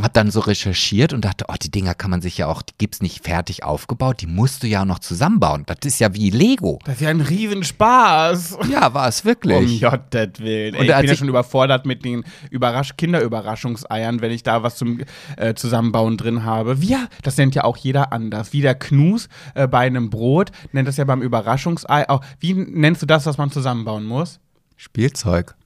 Hab 0.01 0.15
dann 0.15 0.31
so 0.31 0.39
recherchiert 0.39 1.13
und 1.13 1.25
dachte, 1.25 1.47
oh, 1.49 1.55
die 1.61 1.69
Dinger 1.71 1.95
kann 1.97 2.13
man 2.13 2.23
sich 2.23 2.39
ja 2.39 2.47
auch, 2.47 2.63
die 2.63 2.75
gibt's 2.79 3.03
nicht 3.03 3.25
fertig 3.25 3.65
aufgebaut, 3.65 4.21
die 4.21 4.29
musst 4.29 4.63
du 4.63 4.69
ja 4.69 4.83
auch 4.83 4.87
noch 4.87 5.01
zusammenbauen. 5.01 5.65
Das 5.67 5.79
ist 5.83 5.99
ja 5.99 6.15
wie 6.15 6.31
Lego. 6.31 6.79
Das 6.85 6.95
ist 6.95 7.01
ja 7.01 7.09
ein 7.09 7.21
Riesenspaß. 7.21 8.59
Ja, 8.71 8.95
war 8.95 9.10
Um 9.19 9.25
wirklich. 9.27 9.81
Jottet 9.81 10.41
Willen. 10.41 10.75
Ey, 10.75 10.81
Und 10.81 10.87
ich 10.89 10.97
bin 10.97 11.07
ja 11.09 11.17
schon 11.17 11.29
überfordert 11.29 11.85
mit 11.85 12.05
den 12.05 12.25
Überrasch 12.51 12.97
Kinderüberraschungseiern, 12.97 14.21
wenn 14.21 14.31
ich 14.31 14.43
da 14.43 14.63
was 14.63 14.77
zum 14.77 15.01
äh, 15.37 15.55
Zusammenbauen 15.55 16.17
drin 16.17 16.45
habe. 16.45 16.81
Wir, 16.81 17.09
das 17.23 17.37
nennt 17.37 17.55
ja 17.55 17.65
auch 17.65 17.77
jeder 17.77 18.13
anders. 18.13 18.53
Wie 18.53 18.61
der 18.61 18.75
Knus 18.75 19.29
äh, 19.55 19.67
bei 19.67 19.81
einem 19.81 20.11
Brot 20.11 20.51
nennt 20.73 20.89
das 20.89 20.97
ja 20.97 21.05
beim 21.05 21.23
Überraschungsei 21.23 22.09
auch. 22.09 22.23
Wie 22.39 22.55
nennst 22.55 23.03
du 23.03 23.07
das, 23.07 23.27
was 23.27 23.39
man 23.39 23.51
zusammenbauen 23.51 24.05
muss? 24.07 24.41
Spielzeug. 24.77 25.57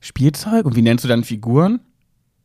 Spielzeug? 0.00 0.64
Und 0.64 0.76
wie 0.76 0.82
nennst 0.82 1.04
du 1.04 1.08
dann 1.08 1.24
Figuren? 1.24 1.80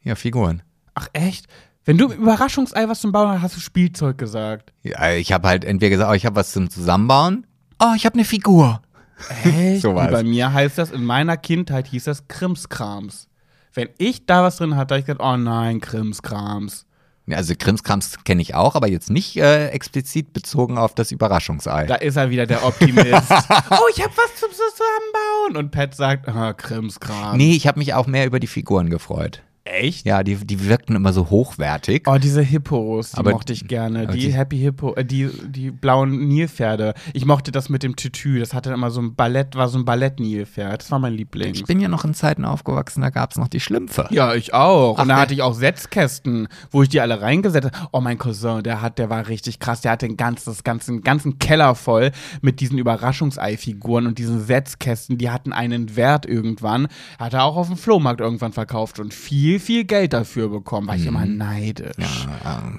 Ja, 0.03 0.15
Figuren. 0.15 0.63
Ach 0.93 1.07
echt? 1.13 1.47
Wenn 1.83 1.97
du 1.97 2.11
Überraschungsei 2.11 2.87
was 2.87 3.01
zum 3.01 3.11
Bauen 3.11 3.29
hast, 3.31 3.41
hast 3.41 3.55
du 3.55 3.59
Spielzeug 3.59 4.17
gesagt. 4.17 4.71
Ja, 4.83 5.13
ich 5.13 5.31
habe 5.31 5.47
halt 5.47 5.65
entweder 5.65 5.89
gesagt, 5.89 6.11
oh, 6.11 6.13
ich 6.13 6.25
habe 6.25 6.35
was 6.35 6.51
zum 6.51 6.69
Zusammenbauen. 6.69 7.47
Oh, 7.79 7.93
ich 7.95 8.05
habe 8.05 8.13
eine 8.13 8.25
Figur. 8.25 8.81
Echt? 9.30 9.82
So 9.82 9.93
bei 9.93 10.24
mir 10.24 10.53
heißt 10.53 10.78
das, 10.78 10.91
in 10.91 11.03
meiner 11.03 11.38
Kindheit 11.38 11.88
hieß 11.88 12.05
das 12.05 12.28
Krimskrams. 12.28 13.28
Wenn 13.74 13.89
ich 13.97 14.26
da 14.26 14.43
was 14.43 14.57
drin 14.57 14.76
hatte, 14.76 14.95
habe 14.95 14.99
ich 14.99 15.05
gesagt, 15.05 15.22
oh 15.24 15.38
nein, 15.38 15.80
Krimskrams. 15.80 16.86
Ja, 17.28 17.38
Also 17.38 17.53
Krimskrams 17.57 18.24
kenne 18.24 18.41
ich 18.41 18.55
auch, 18.55 18.76
aber 18.76 18.89
jetzt 18.89 19.09
nicht 19.09 19.38
äh, 19.38 19.67
explizit 19.69 20.34
bezogen 20.34 20.78
auf 20.78 20.95
das 20.95 21.11
Überraschungsei. 21.11 21.86
Da 21.86 21.95
ist 21.95 22.17
er 22.17 22.30
wieder 22.30 22.45
der 22.45 22.65
Optimist. 22.65 23.07
oh, 23.09 23.88
ich 23.95 24.03
habe 24.03 24.13
was 24.15 24.36
zum 24.39 24.49
Zusammenbauen. 24.49 25.57
Und 25.57 25.72
Pat 25.72 25.95
sagt, 25.95 26.28
ah, 26.28 26.53
Krimskrams. 26.53 27.38
nee, 27.38 27.53
ich 27.53 27.67
habe 27.67 27.80
mich 27.80 27.93
auch 27.93 28.07
mehr 28.07 28.26
über 28.26 28.39
die 28.39 28.47
Figuren 28.47 28.89
gefreut. 28.89 29.41
Echt? 29.64 30.07
Ja, 30.07 30.24
die, 30.24 30.36
die 30.38 30.66
wirkten 30.68 30.95
immer 30.95 31.14
so 31.14 31.30
hochwertig. 31.30 32.07
Oh, 32.07 32.18
diese 32.18 32.41
Hippos, 32.41 33.12
die 33.12 33.18
Aber- 33.18 33.32
mochte 33.32 33.53
ich 33.53 33.68
gerne. 33.68 34.07
Die, 34.07 34.18
die- 34.20 34.34
Happy 34.34 34.57
Hippo, 34.57 34.95
äh, 34.95 35.05
die, 35.05 35.30
die 35.47 35.70
blauen 35.70 36.28
Nilpferde. 36.28 36.95
Ich 37.14 37.26
mochte 37.26 37.51
das 37.51 37.70
mit 37.70 37.84
dem 37.84 37.95
Tütü. 37.95 38.39
Das 38.39 38.55
hatte 38.55 38.72
immer 38.74 38.89
so 38.89 39.01
ein 39.01 39.14
Ballett, 39.14 39.55
war 39.55 39.68
so 39.68 39.78
ein 39.78 39.86
Ballett-Nilpferd. 39.86 40.82
Das 40.82 40.89
war 40.91 40.97
mein 40.97 41.14
Liebling. 41.14 41.53
Ich 41.53 41.66
bin 41.66 41.80
ja 41.80 41.88
noch 41.89 42.03
in 42.05 42.16
Zeiten 42.16 42.43
aufgewachsen, 42.43 43.01
da 43.01 43.12
gab 43.12 43.32
es 43.32 43.38
noch 43.38 43.47
die 43.47 43.59
Schlümpfe. 43.59 44.07
Ja, 44.09 44.34
ich 44.34 44.53
auch. 44.55 44.95
Ach, 44.97 45.03
und 45.03 45.09
da 45.09 45.14
der- 45.16 45.22
hatte 45.22 45.34
ich 45.36 45.43
auch 45.43 45.53
Setzkästen, 45.53 46.47
wo 46.72 46.82
ich 46.82 46.89
die 46.89 46.99
alle 46.99 47.22
reingesetzt 47.22 47.68
habe. 47.72 47.88
Oh, 47.91 48.01
mein 48.01 48.18
Cousin, 48.18 48.64
der 48.64 48.82
hat, 48.82 48.97
der 48.97 49.12
war 49.12 49.28
richtig 49.28 49.59
krass. 49.59 49.82
Der 49.82 49.91
hatte 49.91 50.07
den 50.07 50.18
ganzen, 50.18 50.55
ganzen, 50.64 51.01
ganzen 51.03 51.38
Keller 51.38 51.76
voll 51.76 52.12
mit 52.41 52.62
diesen 52.62 52.80
Überraschungsei-Figuren 52.80 54.07
und 54.07 54.18
diesen 54.18 54.43
Setzkästen. 54.43 55.20
Die 55.20 55.30
hatten 55.30 55.53
einen 55.53 55.95
Wert 55.95 56.26
irgendwann. 56.26 56.88
Hat 57.20 57.34
er 57.34 57.43
auch 57.43 57.57
auf 57.57 57.68
dem 57.68 57.78
Flohmarkt 57.78 58.22
irgendwann 58.22 58.53
verkauft 58.53 58.99
und 58.99 59.14
viel, 59.14 59.50
viel 59.59 59.83
Geld 59.85 60.13
dafür 60.13 60.49
bekommen. 60.49 60.87
War 60.87 60.95
ich 60.95 61.05
immer 61.05 61.25
neidisch. 61.25 62.27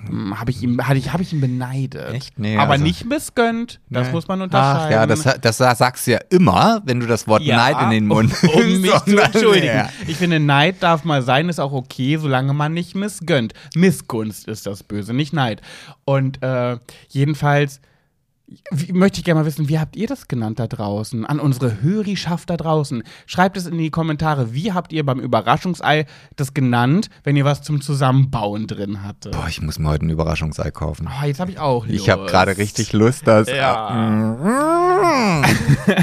Hm, 0.09 0.39
Habe 0.39 0.51
ich, 0.51 0.63
hatte 0.83 0.99
ich, 0.99 1.13
hab 1.13 1.21
ich 1.21 1.33
ihn 1.33 1.41
beneidet. 1.41 2.13
Echt? 2.15 2.39
Nee, 2.39 2.57
Aber 2.57 2.73
also- 2.73 2.85
nicht 2.85 3.05
missgönnt. 3.05 3.81
Das 3.91 4.11
muss 4.13 4.29
man 4.29 4.43
unterscheiden. 4.43 4.87
Ach 4.87 4.91
ja, 4.91 5.07
das, 5.07 5.59
das 5.59 5.79
sagst 5.79 6.07
du 6.07 6.13
ja 6.13 6.19
immer, 6.31 6.83
wenn 6.85 7.01
du 7.01 7.07
das 7.07 7.27
Wort 7.29 7.43
Ja, 7.43 7.57
Neid 7.57 7.83
in 7.83 7.91
den 7.91 8.07
Mund 8.07 8.33
Um, 8.43 8.49
um 8.51 8.81
mich 8.81 8.91
zu 8.93 8.99
Sondern- 9.07 9.25
entschuldigen. 9.33 9.67
Ja. 9.67 9.89
Ich 10.07 10.17
finde, 10.17 10.41
Neid 10.41 10.77
darf 10.83 11.05
mal 11.05 11.23
sein, 11.23 11.49
ist 11.49 11.61
auch 11.61 11.73
okay, 11.73 12.17
solange 12.17 12.53
man 12.55 12.73
nicht 12.75 12.95
missgönnt. 12.95 13.53
Missgunst 13.75 14.47
ist 14.49 14.67
das 14.67 14.83
Böse, 14.83 15.13
nicht 15.15 15.33
Neid. 15.33 15.61
Und 16.05 16.43
äh, 16.43 16.79
jedenfalls 17.09 17.81
wie, 18.71 18.93
möchte 18.93 19.19
ich 19.19 19.25
gerne 19.25 19.41
mal 19.41 19.47
wissen, 19.47 19.69
wie 19.69 19.79
habt 19.79 19.97
ihr 19.97 20.07
das 20.07 20.29
genannt 20.29 20.59
da 20.59 20.67
draußen? 20.67 21.27
An 21.27 21.41
unsere 21.41 21.83
Hörischaft 21.83 22.51
da 22.51 22.57
draußen. 22.57 23.03
Schreibt 23.27 23.57
es 23.57 23.67
in 23.67 23.79
die 23.79 23.91
Kommentare, 23.91 24.53
wie 24.55 24.73
habt 24.73 24.93
ihr 24.93 25.05
beim 25.05 25.21
Überraschungsei 25.21 26.07
das 26.37 26.55
genannt, 26.55 27.09
wenn 27.25 27.37
ihr 27.37 27.45
was 27.45 27.63
zum 27.63 27.81
Zusammenbauen 27.81 28.67
drin 28.67 29.03
hattet? 29.03 29.33
Boah, 29.33 29.47
ich 29.49 29.61
muss 29.63 29.79
mir 29.79 29.89
heute 29.89 30.07
ein 30.07 30.11
Überraschungsei 30.11 30.71
kaufen. 30.71 31.09
Oh, 31.09 31.27
jetzt 31.27 31.41
habe 31.41 31.51
ich 31.51 31.59
auch 31.59 31.87
Lust. 31.87 31.99
Ich 31.99 32.11
habe 32.11 32.27
gerade 32.27 32.57
richtig 32.57 32.93
Lust, 32.93 33.27
das. 33.27 33.49
Ja. 33.49 33.91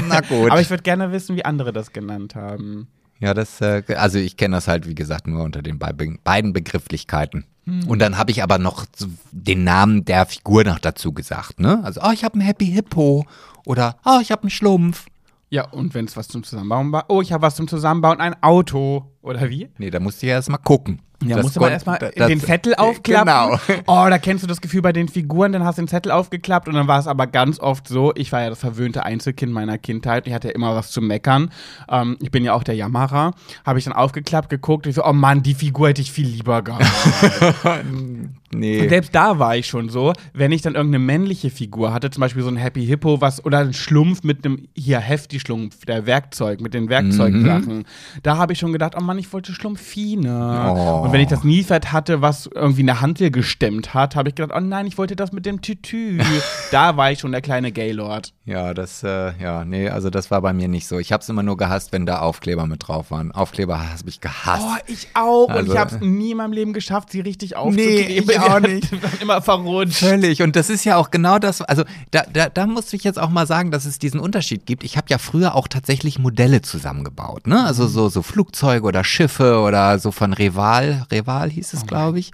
Na 0.08 0.20
gut. 0.20 0.50
Aber 0.50 0.60
ich 0.60 0.70
würde 0.70 0.82
gerne 0.82 1.12
wissen, 1.12 1.36
wie 1.36 1.44
andere 1.44 1.72
das 1.72 1.92
genannt 1.92 2.34
haben. 2.34 2.88
Ja, 3.20 3.34
das, 3.34 3.60
äh, 3.60 3.82
also 3.96 4.18
ich 4.18 4.36
kenne 4.36 4.56
das 4.56 4.66
halt, 4.66 4.86
wie 4.88 4.94
gesagt, 4.94 5.26
nur 5.26 5.44
unter 5.44 5.62
den 5.62 5.78
bei- 5.78 5.92
beiden 5.92 6.52
Begrifflichkeiten. 6.52 7.44
Und 7.86 8.00
dann 8.00 8.18
habe 8.18 8.32
ich 8.32 8.42
aber 8.42 8.58
noch 8.58 8.84
den 9.30 9.62
Namen 9.62 10.04
der 10.04 10.26
Figur 10.26 10.64
noch 10.64 10.80
dazu 10.80 11.12
gesagt, 11.12 11.60
ne? 11.60 11.80
Also, 11.84 12.00
oh, 12.02 12.10
ich 12.12 12.24
habe 12.24 12.34
einen 12.34 12.42
Happy 12.42 12.66
Hippo 12.66 13.26
oder 13.64 13.96
oh, 14.04 14.18
ich 14.20 14.32
habe 14.32 14.42
einen 14.42 14.50
Schlumpf. 14.50 15.06
Ja, 15.50 15.68
und 15.68 15.94
wenn 15.94 16.06
es 16.06 16.16
was 16.16 16.26
zum 16.26 16.42
Zusammenbauen 16.42 16.90
war. 16.90 17.04
Oh, 17.08 17.20
ich 17.22 17.32
habe 17.32 17.42
was 17.42 17.54
zum 17.54 17.68
Zusammenbauen, 17.68 18.18
ein 18.20 18.42
Auto. 18.42 19.04
Oder 19.22 19.48
wie? 19.50 19.68
Nee, 19.78 19.90
da 19.90 20.00
musst 20.00 20.22
du 20.22 20.26
ja 20.26 20.34
erst 20.34 20.48
mal 20.50 20.58
gucken. 20.58 21.00
Ja, 21.22 21.36
Das 21.36 21.42
musst 21.44 21.56
du 21.56 21.60
mal 21.60 21.70
erstmal 21.70 21.98
den 21.98 22.40
Zettel 22.40 22.74
aufklappen. 22.76 23.26
Genau. 23.26 23.82
Oh, 23.86 24.06
da 24.08 24.18
kennst 24.18 24.42
du 24.42 24.46
das 24.46 24.62
Gefühl 24.62 24.80
bei 24.80 24.92
den 24.92 25.06
Figuren, 25.06 25.52
dann 25.52 25.64
hast 25.64 25.76
du 25.76 25.82
den 25.82 25.88
Zettel 25.88 26.12
aufgeklappt 26.12 26.66
und 26.66 26.74
dann 26.74 26.88
war 26.88 26.98
es 26.98 27.06
aber 27.06 27.26
ganz 27.26 27.60
oft 27.60 27.86
so, 27.86 28.14
ich 28.16 28.32
war 28.32 28.40
ja 28.40 28.48
das 28.48 28.60
verwöhnte 28.60 29.04
Einzelkind 29.04 29.52
meiner 29.52 29.76
Kindheit, 29.76 30.26
ich 30.26 30.32
hatte 30.32 30.48
ja 30.48 30.54
immer 30.54 30.74
was 30.74 30.90
zu 30.90 31.02
meckern. 31.02 31.50
Ähm, 31.90 32.16
ich 32.20 32.30
bin 32.30 32.42
ja 32.42 32.54
auch 32.54 32.62
der 32.64 32.74
Jammerer. 32.74 33.34
Habe 33.66 33.78
ich 33.78 33.84
dann 33.84 33.92
aufgeklappt, 33.92 34.48
geguckt, 34.48 34.86
ich 34.86 34.94
so, 34.94 35.04
oh 35.04 35.12
Mann, 35.12 35.42
die 35.42 35.52
Figur 35.52 35.88
hätte 35.88 36.00
ich 36.00 36.10
viel 36.10 36.26
lieber 36.26 36.62
gehabt. 36.62 36.86
Nee. 38.52 38.80
Und 38.80 38.88
selbst 38.88 39.14
da 39.14 39.38
war 39.38 39.56
ich 39.56 39.66
schon 39.66 39.90
so, 39.90 40.12
wenn 40.32 40.50
ich 40.50 40.60
dann 40.60 40.74
irgendeine 40.74 41.04
männliche 41.04 41.50
Figur 41.50 41.92
hatte, 41.92 42.10
zum 42.10 42.20
Beispiel 42.20 42.42
so 42.42 42.48
ein 42.48 42.56
Happy 42.56 42.84
Hippo, 42.84 43.20
was 43.20 43.44
oder 43.44 43.58
ein 43.58 43.72
Schlumpf 43.72 44.24
mit 44.24 44.44
einem 44.44 44.66
hier 44.74 44.98
Hefti-Schlumpf, 44.98 45.84
der 45.84 46.04
Werkzeug 46.06 46.60
mit 46.60 46.74
den 46.74 46.88
Werkzeugsachen, 46.88 47.84
da 48.24 48.38
habe 48.38 48.52
ich 48.52 48.58
schon 48.58 48.72
gedacht, 48.72 48.94
oh 48.98 49.02
Mann, 49.02 49.09
ich 49.18 49.32
wollte 49.32 49.52
Schlumpfine. 49.52 50.74
Oh. 50.76 51.02
Und 51.04 51.12
wenn 51.12 51.20
ich 51.20 51.28
das 51.28 51.44
Niefert 51.44 51.92
hatte, 51.92 52.22
was 52.22 52.46
irgendwie 52.46 52.82
eine 52.82 53.00
Hantel 53.00 53.30
gestemmt 53.30 53.94
hat, 53.94 54.16
habe 54.16 54.28
ich 54.28 54.34
gedacht, 54.34 54.56
oh 54.56 54.60
nein, 54.60 54.86
ich 54.86 54.98
wollte 54.98 55.16
das 55.16 55.32
mit 55.32 55.46
dem 55.46 55.60
Tütü. 55.62 56.18
da 56.70 56.96
war 56.96 57.10
ich 57.12 57.20
schon 57.20 57.32
der 57.32 57.40
kleine 57.40 57.72
Gaylord. 57.72 58.32
Ja, 58.44 58.74
das, 58.74 59.02
äh, 59.02 59.32
ja, 59.40 59.64
nee, 59.64 59.88
also 59.88 60.10
das 60.10 60.30
war 60.30 60.40
bei 60.42 60.52
mir 60.52 60.68
nicht 60.68 60.86
so. 60.86 60.98
Ich 60.98 61.12
habe 61.12 61.22
es 61.22 61.28
immer 61.28 61.42
nur 61.42 61.56
gehasst, 61.56 61.92
wenn 61.92 62.06
da 62.06 62.20
Aufkleber 62.20 62.66
mit 62.66 62.88
drauf 62.88 63.10
waren. 63.10 63.32
Aufkleber 63.32 63.78
habe 63.78 64.08
ich 64.08 64.20
gehasst. 64.20 64.64
Oh, 64.66 64.76
ich 64.86 65.08
auch. 65.14 65.44
und 65.48 65.52
Also- 65.52 65.72
ich 65.72 65.78
habe 65.78 65.94
es 65.94 66.00
nie 66.00 66.32
in 66.32 66.36
meinem 66.36 66.52
Leben 66.52 66.72
geschafft, 66.72 67.10
sie 67.10 67.20
richtig 67.20 67.56
aufzukleben. 67.56 68.30
ich 68.30 68.40
auch 68.40 68.60
nicht. 68.60 68.88
immer 69.20 69.40
verrutscht. 69.42 69.98
Völlig. 69.98 70.42
Und 70.42 70.56
das 70.56 70.70
ist 70.70 70.84
ja 70.84 70.96
auch 70.96 71.10
genau 71.10 71.38
das, 71.38 71.62
also 71.62 71.84
da, 72.10 72.24
da, 72.32 72.48
da 72.48 72.66
muss 72.66 72.92
ich 72.92 73.04
jetzt 73.04 73.18
auch 73.18 73.30
mal 73.30 73.46
sagen, 73.46 73.70
dass 73.70 73.84
es 73.84 73.98
diesen 73.98 74.20
Unterschied 74.20 74.66
gibt. 74.66 74.84
Ich 74.84 74.96
habe 74.96 75.06
ja 75.10 75.18
früher 75.18 75.54
auch 75.54 75.68
tatsächlich 75.68 76.18
Modelle 76.18 76.62
zusammengebaut, 76.62 77.46
ne? 77.46 77.64
Also 77.64 77.86
so, 77.86 78.08
so 78.08 78.22
Flugzeuge 78.22 78.86
oder 78.86 78.99
Schiffe 79.04 79.60
oder 79.60 79.98
so 79.98 80.10
von 80.12 80.32
Reval, 80.32 81.06
Reval 81.10 81.50
hieß 81.50 81.72
es, 81.74 81.86
glaube 81.86 82.18
ich. 82.18 82.32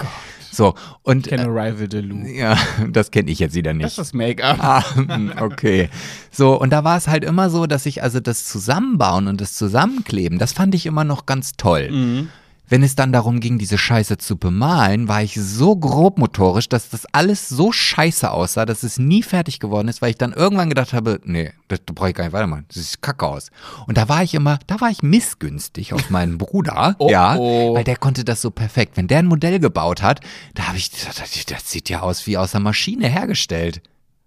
So, 0.52 0.74
und 1.02 1.26
kenne 1.28 1.42
äh, 1.42 1.46
Rival 1.46 1.86
Deluxe. 1.88 2.30
ja, 2.32 2.56
das 2.90 3.10
kenne 3.10 3.30
ich 3.30 3.38
jetzt 3.40 3.54
wieder 3.54 3.72
Das 3.72 3.76
nicht. 3.76 3.86
ist 3.88 3.98
das 3.98 4.12
Make-up. 4.14 4.56
Ah, 4.58 4.84
hm, 4.94 5.32
okay. 5.40 5.90
So, 6.30 6.58
und 6.58 6.70
da 6.70 6.82
war 6.82 6.96
es 6.96 7.08
halt 7.08 7.24
immer 7.24 7.50
so, 7.50 7.66
dass 7.66 7.84
ich 7.84 8.02
also 8.02 8.20
das 8.20 8.46
Zusammenbauen 8.46 9.28
und 9.28 9.40
das 9.40 9.52
Zusammenkleben, 9.52 10.38
das 10.38 10.52
fand 10.52 10.74
ich 10.74 10.86
immer 10.86 11.04
noch 11.04 11.26
ganz 11.26 11.52
toll. 11.58 11.90
Mhm. 11.90 12.28
Wenn 12.68 12.82
es 12.82 12.96
dann 12.96 13.12
darum 13.12 13.40
ging, 13.40 13.58
diese 13.58 13.78
Scheiße 13.78 14.18
zu 14.18 14.36
bemalen, 14.36 15.08
war 15.08 15.22
ich 15.22 15.34
so 15.34 15.76
grobmotorisch, 15.76 16.68
dass 16.68 16.90
das 16.90 17.06
alles 17.12 17.48
so 17.48 17.70
scheiße 17.70 18.30
aussah, 18.30 18.66
dass 18.66 18.82
es 18.82 18.98
nie 18.98 19.22
fertig 19.22 19.60
geworden 19.60 19.88
ist, 19.88 20.02
weil 20.02 20.10
ich 20.10 20.18
dann 20.18 20.32
irgendwann 20.32 20.68
gedacht 20.68 20.92
habe, 20.92 21.20
nee, 21.24 21.52
das 21.68 21.80
brauche 21.80 22.10
ich 22.10 22.14
gar 22.14 22.24
nicht 22.24 22.32
weitermachen. 22.32 22.66
Das 22.68 22.90
sieht 22.90 23.02
kacke 23.02 23.26
aus. 23.26 23.50
Und 23.86 23.96
da 23.96 24.08
war 24.08 24.22
ich 24.22 24.34
immer, 24.34 24.58
da 24.66 24.80
war 24.80 24.90
ich 24.90 25.02
missgünstig 25.02 25.92
auf 25.92 26.10
meinen 26.10 26.38
Bruder. 26.38 26.96
Oh, 26.98 27.10
ja, 27.10 27.36
oh. 27.36 27.74
weil 27.74 27.84
der 27.84 27.96
konnte 27.96 28.24
das 28.24 28.40
so 28.40 28.50
perfekt. 28.50 28.96
Wenn 28.96 29.06
der 29.06 29.18
ein 29.18 29.26
Modell 29.26 29.58
gebaut 29.58 30.02
hat, 30.02 30.20
da 30.54 30.68
habe 30.68 30.78
ich, 30.78 30.90
das, 30.90 31.16
das 31.46 31.70
sieht 31.70 31.88
ja 31.90 32.00
aus 32.00 32.26
wie 32.26 32.38
aus 32.38 32.52
der 32.52 32.60
Maschine 32.60 33.08
hergestellt. 33.08 33.82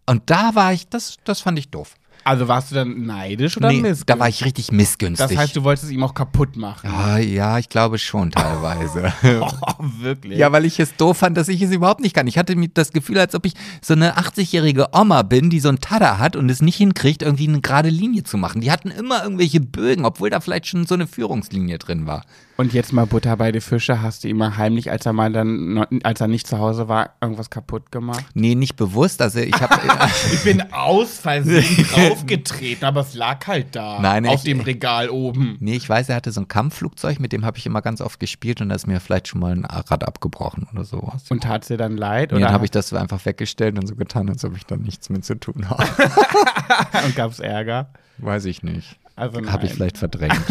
Und 0.06 0.30
da 0.30 0.56
war 0.56 0.72
ich, 0.74 0.88
das, 0.88 1.18
das 1.24 1.42
fand 1.42 1.58
ich 1.58 1.70
doof. 1.70 1.96
Also 2.24 2.48
warst 2.48 2.72
du 2.72 2.76
dann 2.76 3.06
neidisch 3.06 3.58
oder 3.58 3.70
Nee, 3.70 3.76
missgünstig? 3.78 4.06
da 4.08 4.20
war 4.20 4.30
ich 4.30 4.44
richtig 4.46 4.72
missgünstig. 4.72 5.28
Das 5.30 5.38
heißt, 5.38 5.56
du 5.56 5.64
wolltest 5.64 5.86
es 5.86 5.92
ihm 5.92 6.04
auch 6.04 6.14
kaputt 6.14 6.58
machen. 6.58 6.90
Ah, 6.90 7.18
ja, 7.18 7.58
ich 7.58 7.70
glaube 7.70 7.98
schon 7.98 8.32
teilweise. 8.32 9.14
Oh, 9.42 9.84
wirklich? 10.00 10.38
Ja, 10.38 10.52
weil 10.52 10.66
ich 10.66 10.80
es 10.80 10.96
doof 10.96 11.18
fand, 11.18 11.38
dass 11.38 11.48
ich 11.48 11.62
es 11.62 11.72
überhaupt 11.72 12.02
nicht 12.02 12.14
kann. 12.16 12.28
Ich 12.28 12.38
hatte 12.38 12.56
mir 12.56 12.68
das 12.74 12.92
Gefühl, 12.92 13.18
als 13.20 13.34
ob 13.36 13.46
ich 13.46 13.54
so 13.82 13.94
eine 13.94 14.18
80-jährige 14.18 14.88
Oma 14.94 15.22
bin, 15.24 15.50
die 15.50 15.60
so 15.60 15.70
ein 15.70 15.80
Tada 15.80 16.18
hat 16.18 16.36
und 16.36 16.50
es 16.50 16.62
nicht 16.62 16.76
hinkriegt, 16.76 17.22
irgendwie 17.22 17.48
eine 17.48 17.62
gerade 17.62 17.90
Linie 17.90 18.24
zu 18.24 18.38
machen. 18.38 18.62
Die 18.62 18.72
hatten 18.72 18.90
immer 18.92 19.24
irgendwelche 19.24 19.62
Bögen, 19.62 20.06
obwohl 20.06 20.30
da 20.30 20.40
vielleicht 20.42 20.68
schon 20.68 20.86
so 20.86 20.96
eine 20.96 21.08
Führungslinie 21.08 21.78
drin 21.78 22.06
war. 22.06 22.24
Und 22.58 22.74
jetzt 22.74 22.92
mal 22.92 23.06
Butter 23.06 23.38
bei 23.38 23.54
die 23.54 23.62
Fische. 23.62 24.02
Hast 24.02 24.24
du 24.24 24.28
ihm 24.28 24.38
mal 24.38 24.58
heimlich, 24.58 24.92
als 24.92 25.06
er 25.06 25.14
mal 25.14 25.32
dann, 25.32 25.86
als 26.04 26.20
er 26.20 26.28
nicht 26.28 26.46
zu 26.46 26.58
Hause 26.60 26.90
war, 26.90 27.12
irgendwas 27.22 27.50
kaputt 27.50 27.90
gemacht? 27.90 28.26
Nee, 28.34 28.56
nicht 28.56 28.76
bewusst. 28.76 29.22
Also 29.22 29.40
ich 29.40 29.54
habe 29.62 29.80
Ich 30.34 30.44
bin 30.44 30.62
aus 30.74 31.20
Versehen 31.20 31.86
draufgetreten, 32.10 32.86
aber 32.86 33.02
es 33.02 33.14
lag 33.14 33.46
halt 33.48 33.76
da. 33.76 34.00
Nein, 34.02 34.26
auf 34.26 34.36
ich- 34.36 34.44
dem 34.44 34.60
Regal 34.62 35.10
oben. 35.10 35.58
Nee, 35.60 35.76
ich 35.76 35.88
weiß, 35.90 36.10
er 36.10 36.16
hatte 36.16 36.32
so 36.32 36.42
ein 36.42 36.48
Kampfflugzeug, 36.48 37.20
mit 37.20 37.32
dem 37.34 37.46
habe 37.46 37.58
ich 37.58 37.66
immer 37.66 37.82
ganz 37.82 38.02
oft 38.02 38.20
gespielt 38.20 38.62
und 38.62 38.70
da 38.70 38.76
ist 38.76 38.88
mir 38.88 39.00
vielleicht 39.00 39.28
schon 39.28 39.42
mal 39.42 39.52
ein 39.54 39.66
Rad 39.66 40.04
abgebrochen 40.08 40.68
oder 40.74 40.84
sowas. 40.84 41.24
Und 41.30 41.44
tat 41.44 41.68
dir 41.70 41.78
dann 41.78 41.98
leid? 41.98 42.32
Nee, 42.32 42.38
oder 42.38 42.46
dann 42.46 42.54
habe 42.54 42.66
ich 42.66 42.72
das 42.72 42.94
einfach 42.94 43.26
weggestellt 43.26 43.78
und 43.78 43.88
so 43.88 43.96
getan, 43.96 44.30
als 44.30 44.44
ob 44.46 44.56
ich 44.56 44.66
da 44.66 44.76
nichts 44.78 45.10
mit 45.10 45.24
zu 45.26 45.36
tun 45.36 45.70
habe. 45.70 45.84
und 47.06 47.16
gab 47.16 47.32
es 47.32 47.40
Ärger? 47.40 47.90
weiß 48.18 48.46
ich 48.46 48.64
nicht. 48.64 48.98
Also 49.20 49.46
Habe 49.46 49.66
ich 49.66 49.74
vielleicht 49.74 49.98
verdrängt. 49.98 50.40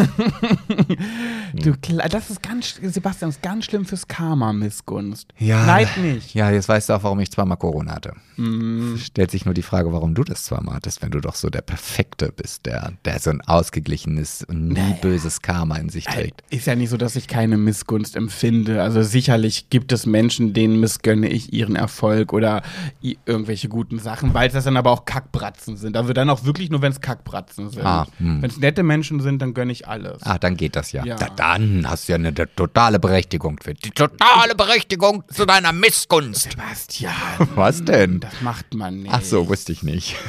Du, 1.54 1.70
kle- 1.70 2.06
das 2.08 2.28
ist 2.28 2.42
ganz, 2.42 2.78
Sebastian, 2.82 3.30
das 3.30 3.36
ist 3.36 3.42
ganz 3.42 3.64
schlimm 3.64 3.86
fürs 3.86 4.06
Karma, 4.06 4.52
Missgunst. 4.52 5.32
Ja. 5.38 5.64
Neid 5.64 5.96
nicht. 5.96 6.34
Ja, 6.34 6.50
jetzt 6.50 6.68
weißt 6.68 6.88
du 6.90 6.92
auch, 6.92 7.02
warum 7.02 7.20
ich 7.20 7.30
zweimal 7.30 7.56
Corona 7.56 7.94
hatte. 7.94 8.12
Mm. 8.36 8.96
Stellt 8.98 9.30
sich 9.30 9.46
nur 9.46 9.54
die 9.54 9.62
Frage, 9.62 9.90
warum 9.92 10.14
du 10.14 10.24
das 10.24 10.44
zweimal 10.44 10.74
hattest, 10.74 11.00
wenn 11.00 11.10
du 11.10 11.20
doch 11.20 11.34
so 11.34 11.48
der 11.48 11.62
Perfekte 11.62 12.32
bist, 12.36 12.66
der, 12.66 12.92
der 13.06 13.18
so 13.18 13.30
ein 13.30 13.40
ausgeglichenes 13.40 14.44
und 14.44 14.68
nie 14.68 14.94
böses 15.00 15.40
Karma 15.40 15.76
in 15.76 15.88
sich 15.88 16.04
trägt. 16.04 16.42
Ist 16.50 16.66
ja 16.66 16.74
nicht 16.76 16.90
so, 16.90 16.96
dass 16.98 17.16
ich 17.16 17.28
keine 17.28 17.56
Missgunst 17.56 18.14
empfinde. 18.14 18.82
Also 18.82 19.02
sicherlich 19.02 19.70
gibt 19.70 19.90
es 19.92 20.04
Menschen, 20.04 20.52
denen 20.52 20.78
missgönne 20.80 21.28
ich 21.28 21.52
ihren 21.52 21.76
Erfolg 21.76 22.32
oder 22.34 22.62
irgendwelche 23.00 23.68
guten 23.68 23.98
Sachen, 23.98 24.34
weil 24.34 24.50
das 24.50 24.64
dann 24.64 24.76
aber 24.76 24.90
auch 24.90 25.04
Kackbratzen 25.06 25.76
sind. 25.76 25.96
Also 25.96 26.12
dann 26.12 26.28
auch 26.30 26.44
wirklich 26.44 26.70
nur, 26.70 26.82
wenn 26.82 26.92
es 26.92 27.00
Kackbratzen 27.00 27.70
sind. 27.70 27.84
Ah, 27.84 28.06
hm. 28.18 28.42
Wenn 28.42 28.50
es 28.50 28.57
nette 28.58 28.82
Menschen 28.82 29.20
sind, 29.20 29.40
dann 29.40 29.54
gönne 29.54 29.72
ich 29.72 29.88
alles. 29.88 30.22
Ah, 30.22 30.38
dann 30.38 30.56
geht 30.56 30.76
das 30.76 30.92
ja. 30.92 31.04
Ja. 31.04 31.16
Da, 31.16 31.28
dann 31.36 31.88
hast 31.88 32.08
du 32.08 32.12
ja 32.12 32.16
eine 32.16 32.34
totale 32.34 32.98
Berechtigung 32.98 33.58
für 33.62 33.74
die 33.74 33.90
totale 33.90 34.54
Berechtigung 34.54 35.24
zu 35.32 35.46
deiner 35.46 35.72
Missgunst. 35.72 36.50
Sebastian. 36.50 37.14
Was 37.54 37.84
denn? 37.84 38.20
Das 38.20 38.40
macht 38.40 38.74
man 38.74 39.02
nicht. 39.02 39.14
Ach 39.14 39.22
so, 39.22 39.48
wusste 39.48 39.72
ich 39.72 39.82
nicht. 39.82 40.16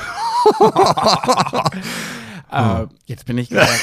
Äh, 2.52 2.88
jetzt 3.06 3.26
bin 3.26 3.38
ich 3.38 3.50
gerade. 3.50 3.68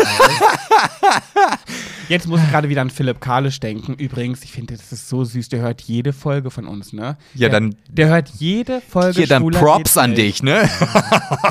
Jetzt 2.08 2.28
muss 2.28 2.40
ich 2.40 2.48
gerade 2.52 2.68
wieder 2.68 2.82
an 2.82 2.90
Philipp 2.90 3.20
Kalisch 3.20 3.58
denken. 3.58 3.94
Übrigens, 3.94 4.44
ich 4.44 4.52
finde, 4.52 4.76
das 4.76 4.92
ist 4.92 5.08
so 5.08 5.24
süß. 5.24 5.48
Der 5.48 5.58
hört 5.60 5.80
jede 5.82 6.12
Folge 6.12 6.52
von 6.52 6.68
uns, 6.68 6.92
ne? 6.92 7.16
Ja, 7.34 7.48
der, 7.48 7.60
dann- 7.60 7.74
Der 7.88 8.06
hört 8.08 8.28
jede 8.38 8.80
Folge. 8.80 9.16
Hier 9.18 9.26
dann 9.26 9.44
Props 9.50 9.96
an 9.98 10.10
nicht. 10.10 10.22
dich, 10.22 10.42
ne? 10.44 10.68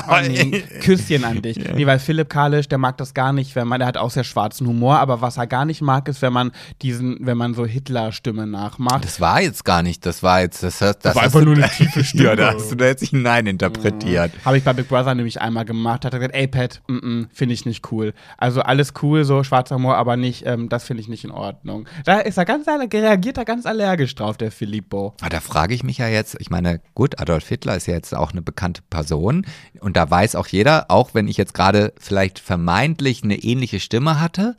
Oh, 0.08 0.14
nee, 0.26 0.62
Küsschen 0.82 1.24
an 1.24 1.42
dich. 1.42 1.58
Nee, 1.58 1.84
weil 1.86 1.98
Philipp 1.98 2.30
Kalisch, 2.30 2.68
der 2.68 2.78
mag 2.78 2.96
das 2.96 3.12
gar 3.12 3.32
nicht, 3.34 3.54
wenn 3.56 3.66
man, 3.68 3.80
der 3.80 3.88
hat 3.88 3.96
auch 3.98 4.10
sehr 4.10 4.24
schwarzen 4.24 4.66
Humor, 4.66 4.98
aber 4.98 5.20
was 5.20 5.36
er 5.36 5.46
gar 5.46 5.64
nicht 5.64 5.82
mag, 5.82 6.08
ist, 6.08 6.22
wenn 6.22 6.32
man 6.32 6.52
diesen, 6.80 7.18
wenn 7.20 7.36
man 7.36 7.52
so 7.54 7.66
Hitler-Stimme 7.66 8.46
nachmacht. 8.46 9.04
Das 9.04 9.20
war 9.20 9.42
jetzt 9.42 9.64
gar 9.64 9.82
nicht, 9.82 10.06
das 10.06 10.22
war 10.22 10.40
jetzt, 10.40 10.62
das, 10.62 10.78
das, 10.78 10.98
das 11.00 11.14
war 11.16 11.24
einfach 11.24 11.40
du- 11.40 11.46
nur 11.46 11.54
eine 11.56 11.68
tiefe 11.76 12.02
Stimme. 12.04 12.24
ja, 12.24 12.36
da 12.36 12.54
hast 12.54 12.70
du 12.70 12.76
da 12.76 12.86
jetzt 12.86 13.04
hinein 13.04 13.46
interpretiert. 13.46 14.32
Habe 14.44 14.56
ich 14.58 14.64
bei 14.64 14.72
Big 14.72 14.88
Brother 14.88 15.14
nämlich 15.14 15.40
einmal 15.40 15.64
gemacht. 15.64 16.04
Hat 16.04 16.12
er 16.14 16.20
gesagt, 16.20 16.34
ey 16.34 16.46
Pat, 16.46 16.80
mm 16.86 16.96
-mm, 16.96 17.05
finde 17.32 17.54
ich 17.54 17.64
nicht 17.64 17.90
cool. 17.92 18.12
Also 18.38 18.62
alles 18.62 18.94
cool, 19.02 19.24
so 19.24 19.44
schwarzer 19.44 19.76
Humor, 19.76 19.96
aber 19.96 20.16
nicht, 20.16 20.44
ähm, 20.46 20.68
das 20.68 20.84
finde 20.84 21.02
ich 21.02 21.08
nicht 21.08 21.24
in 21.24 21.30
Ordnung. 21.30 21.88
Da 22.04 22.20
ist 22.20 22.36
er 22.36 22.44
ganz, 22.44 22.66
reagiert 22.66 23.38
er 23.38 23.44
ganz 23.44 23.66
allergisch 23.66 24.14
drauf, 24.14 24.36
der 24.36 24.50
Filippo. 24.50 25.14
Aber 25.20 25.30
da 25.30 25.40
frage 25.40 25.74
ich 25.74 25.82
mich 25.82 25.98
ja 25.98 26.08
jetzt, 26.08 26.36
ich 26.40 26.50
meine, 26.50 26.80
gut, 26.94 27.20
Adolf 27.20 27.48
Hitler 27.48 27.76
ist 27.76 27.86
ja 27.86 27.94
jetzt 27.94 28.14
auch 28.14 28.32
eine 28.32 28.42
bekannte 28.42 28.82
Person 28.90 29.46
und 29.80 29.96
da 29.96 30.10
weiß 30.10 30.34
auch 30.34 30.48
jeder, 30.48 30.90
auch 30.90 31.14
wenn 31.14 31.28
ich 31.28 31.36
jetzt 31.36 31.54
gerade 31.54 31.92
vielleicht 31.98 32.38
vermeintlich 32.38 33.22
eine 33.22 33.36
ähnliche 33.36 33.80
Stimme 33.80 34.20
hatte, 34.20 34.56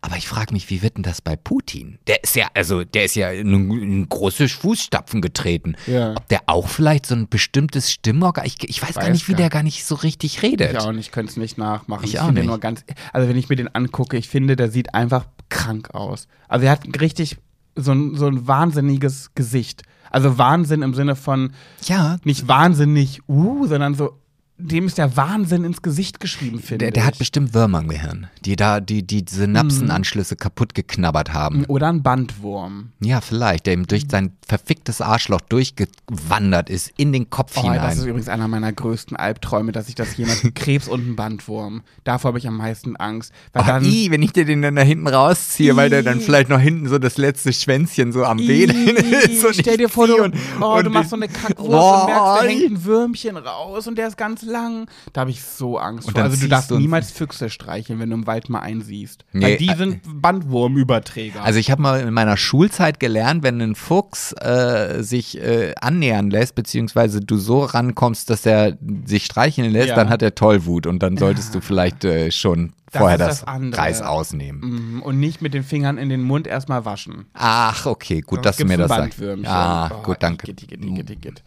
aber 0.00 0.16
ich 0.16 0.26
frage 0.26 0.54
mich, 0.54 0.70
wie 0.70 0.82
wird 0.82 0.96
denn 0.96 1.02
das 1.02 1.20
bei 1.20 1.36
Putin? 1.36 1.98
Der 2.06 2.22
ist 2.22 2.36
ja, 2.36 2.48
also 2.54 2.84
der 2.84 3.04
ist 3.04 3.14
ja 3.14 3.30
in, 3.30 3.70
in 3.70 4.08
große 4.08 4.48
Fußstapfen 4.48 5.20
getreten. 5.20 5.76
Ja. 5.86 6.12
Ob 6.12 6.28
der 6.28 6.40
auch 6.46 6.68
vielleicht 6.68 7.06
so 7.06 7.14
ein 7.14 7.28
bestimmtes 7.28 7.92
Stimmorgan, 7.92 8.46
ich, 8.46 8.56
ich 8.68 8.82
weiß, 8.82 8.94
gar 8.94 9.04
Weiß 9.04 9.12
nicht, 9.12 9.28
wie 9.28 9.32
gar 9.32 9.38
der 9.38 9.50
gar 9.50 9.62
nicht 9.62 9.84
so 9.84 9.94
richtig 9.94 10.42
redet. 10.42 10.72
Ich 10.72 10.78
auch 10.78 10.92
nicht, 10.92 11.12
könnte 11.12 11.30
es 11.30 11.36
nicht 11.36 11.58
nachmachen. 11.58 11.89
Ich 12.02 12.20
auch 12.20 12.26
finde 12.26 12.42
nicht. 12.42 12.48
nur 12.48 12.58
ganz, 12.58 12.84
also 13.12 13.28
wenn 13.28 13.36
ich 13.36 13.48
mir 13.48 13.56
den 13.56 13.74
angucke, 13.74 14.16
ich 14.16 14.28
finde, 14.28 14.56
der 14.56 14.70
sieht 14.70 14.94
einfach 14.94 15.26
krank 15.48 15.90
aus. 15.94 16.28
Also 16.48 16.66
er 16.66 16.72
hat 16.72 17.00
richtig 17.00 17.36
so 17.76 17.92
ein, 17.92 18.16
so 18.16 18.26
ein 18.26 18.46
wahnsinniges 18.46 19.30
Gesicht. 19.34 19.82
Also 20.10 20.38
Wahnsinn 20.38 20.82
im 20.82 20.94
Sinne 20.94 21.16
von 21.16 21.52
Ja, 21.84 22.18
nicht 22.24 22.48
wahnsinnig, 22.48 23.20
uh, 23.28 23.66
sondern 23.66 23.94
so, 23.94 24.19
dem 24.60 24.86
ist 24.86 24.98
der 24.98 25.16
Wahnsinn 25.16 25.64
ins 25.64 25.82
Gesicht 25.82 26.20
geschrieben, 26.20 26.60
finde 26.60 26.86
der, 26.86 26.90
der 26.92 27.04
hat 27.06 27.14
ich. 27.14 27.18
bestimmt 27.20 27.54
Würmer 27.54 27.80
im 27.80 27.88
Gehirn, 27.88 28.28
die 28.44 28.56
da 28.56 28.80
die, 28.80 29.02
die 29.06 29.24
Synapsenanschlüsse 29.28 30.36
kaputt 30.36 30.74
geknabbert 30.74 31.32
haben. 31.32 31.64
Oder 31.66 31.88
ein 31.88 32.02
Bandwurm. 32.02 32.90
Ja, 33.00 33.20
vielleicht, 33.20 33.66
der 33.66 33.74
ihm 33.74 33.86
durch 33.86 34.04
sein 34.10 34.32
verficktes 34.46 35.00
Arschloch 35.00 35.40
durchgewandert 35.42 36.70
ist, 36.70 36.92
in 36.96 37.12
den 37.12 37.30
Kopf 37.30 37.52
Oh, 37.56 37.62
das 37.62 37.74
ist 37.74 37.80
hinein. 37.98 38.08
übrigens 38.08 38.28
einer 38.28 38.48
meiner 38.48 38.72
größten 38.72 39.16
Albträume, 39.16 39.72
dass 39.72 39.88
ich 39.88 39.94
das 39.94 40.16
jemand 40.16 40.54
Krebs 40.54 40.88
und 40.88 41.06
ein 41.08 41.16
Bandwurm. 41.16 41.82
Davor 42.04 42.28
habe 42.28 42.38
ich 42.38 42.46
am 42.48 42.56
meisten 42.56 42.96
Angst. 42.96 43.32
Weil 43.52 43.62
Oh, 43.62 43.66
dann, 43.66 43.84
i, 43.84 44.10
wenn 44.10 44.22
ich 44.22 44.32
dir 44.32 44.44
den 44.44 44.62
dann 44.62 44.76
da 44.76 44.82
hinten 44.82 45.06
rausziehe, 45.08 45.76
weil 45.76 45.90
der 45.90 46.02
dann 46.02 46.20
vielleicht 46.20 46.48
noch 46.48 46.60
hinten 46.60 46.88
so 46.88 46.98
das 46.98 47.16
letzte 47.16 47.52
Schwänzchen 47.52 48.12
so 48.12 48.24
am 48.24 48.38
Bein 48.38 48.70
ist. 48.70 49.44
Und 49.44 49.54
Stell 49.54 49.72
ich 49.74 49.78
dir 49.78 49.88
vor, 49.88 50.06
du, 50.06 50.22
und, 50.22 50.34
oh, 50.60 50.76
und 50.76 50.84
du 50.84 50.90
machst 50.90 51.10
so 51.10 51.16
ich- 51.16 51.22
eine 51.22 51.32
Kackwurst 51.32 51.68
und 51.70 52.06
merkst, 52.06 52.42
da 52.42 52.42
hängt 52.44 52.64
ein 52.72 52.84
Würmchen 52.84 53.36
raus 53.36 53.86
und 53.86 53.96
der 53.96 54.08
ist 54.08 54.16
ganz 54.16 54.42
lang. 54.50 54.86
Da 55.12 55.22
habe 55.22 55.30
ich 55.30 55.42
so 55.42 55.78
Angst 55.78 56.08
Und 56.08 56.14
vor. 56.14 56.22
Also 56.24 56.36
du 56.40 56.48
darfst 56.48 56.70
du 56.70 56.78
niemals 56.78 57.10
Füchse 57.10 57.48
streicheln, 57.50 57.98
wenn 58.00 58.10
du 58.10 58.16
im 58.16 58.26
Wald 58.26 58.48
mal 58.48 58.60
einsiehst. 58.60 59.24
Nee, 59.32 59.44
Weil 59.44 59.56
die 59.56 59.68
äh, 59.68 59.76
sind 59.76 60.00
Bandwurmüberträger. 60.20 61.42
Also 61.42 61.58
ich 61.58 61.70
habe 61.70 61.82
mal 61.82 62.00
in 62.00 62.12
meiner 62.12 62.36
Schulzeit 62.36 63.00
gelernt, 63.00 63.42
wenn 63.42 63.60
ein 63.60 63.74
Fuchs 63.74 64.32
äh, 64.32 65.02
sich 65.02 65.38
äh, 65.40 65.74
annähern 65.80 66.30
lässt, 66.30 66.54
beziehungsweise 66.54 67.20
du 67.20 67.36
so 67.38 67.62
rankommst, 67.64 68.30
dass 68.30 68.44
er 68.46 68.76
sich 69.04 69.24
streicheln 69.24 69.70
lässt, 69.72 69.88
Ja. 69.88 69.94
dann 69.96 70.08
hat 70.10 70.22
er 70.22 70.34
Tollwut 70.34 70.86
und 70.86 71.02
dann 71.02 71.16
solltest 71.16 71.54
du 71.54 71.60
vielleicht 71.60 72.04
äh, 72.04 72.30
schon 72.30 72.72
Das 72.92 73.00
vorher 73.00 73.18
das, 73.18 73.44
das. 73.44 73.78
Reis 73.78 74.02
ausnehmen. 74.02 74.94
Mhm, 74.96 75.02
und 75.02 75.18
nicht 75.20 75.42
mit 75.42 75.54
den 75.54 75.62
Fingern 75.62 75.98
in 75.98 76.08
den 76.08 76.22
Mund 76.22 76.46
erstmal 76.46 76.84
waschen. 76.84 77.26
Ach, 77.34 77.86
okay, 77.86 78.20
gut, 78.20 78.38
Sonst 78.38 78.44
dass 78.46 78.56
du 78.56 78.64
mir 78.66 78.76
das 78.78 78.88
sagst. 78.88 79.20
Ah, 79.44 79.90
Oh, 79.92 80.02
gut, 80.02 80.16
danke. 80.20 80.50
igitt, 80.50 80.62
igitt, 80.64 80.84
igitt, 80.84 81.10
igitt. 81.10 81.42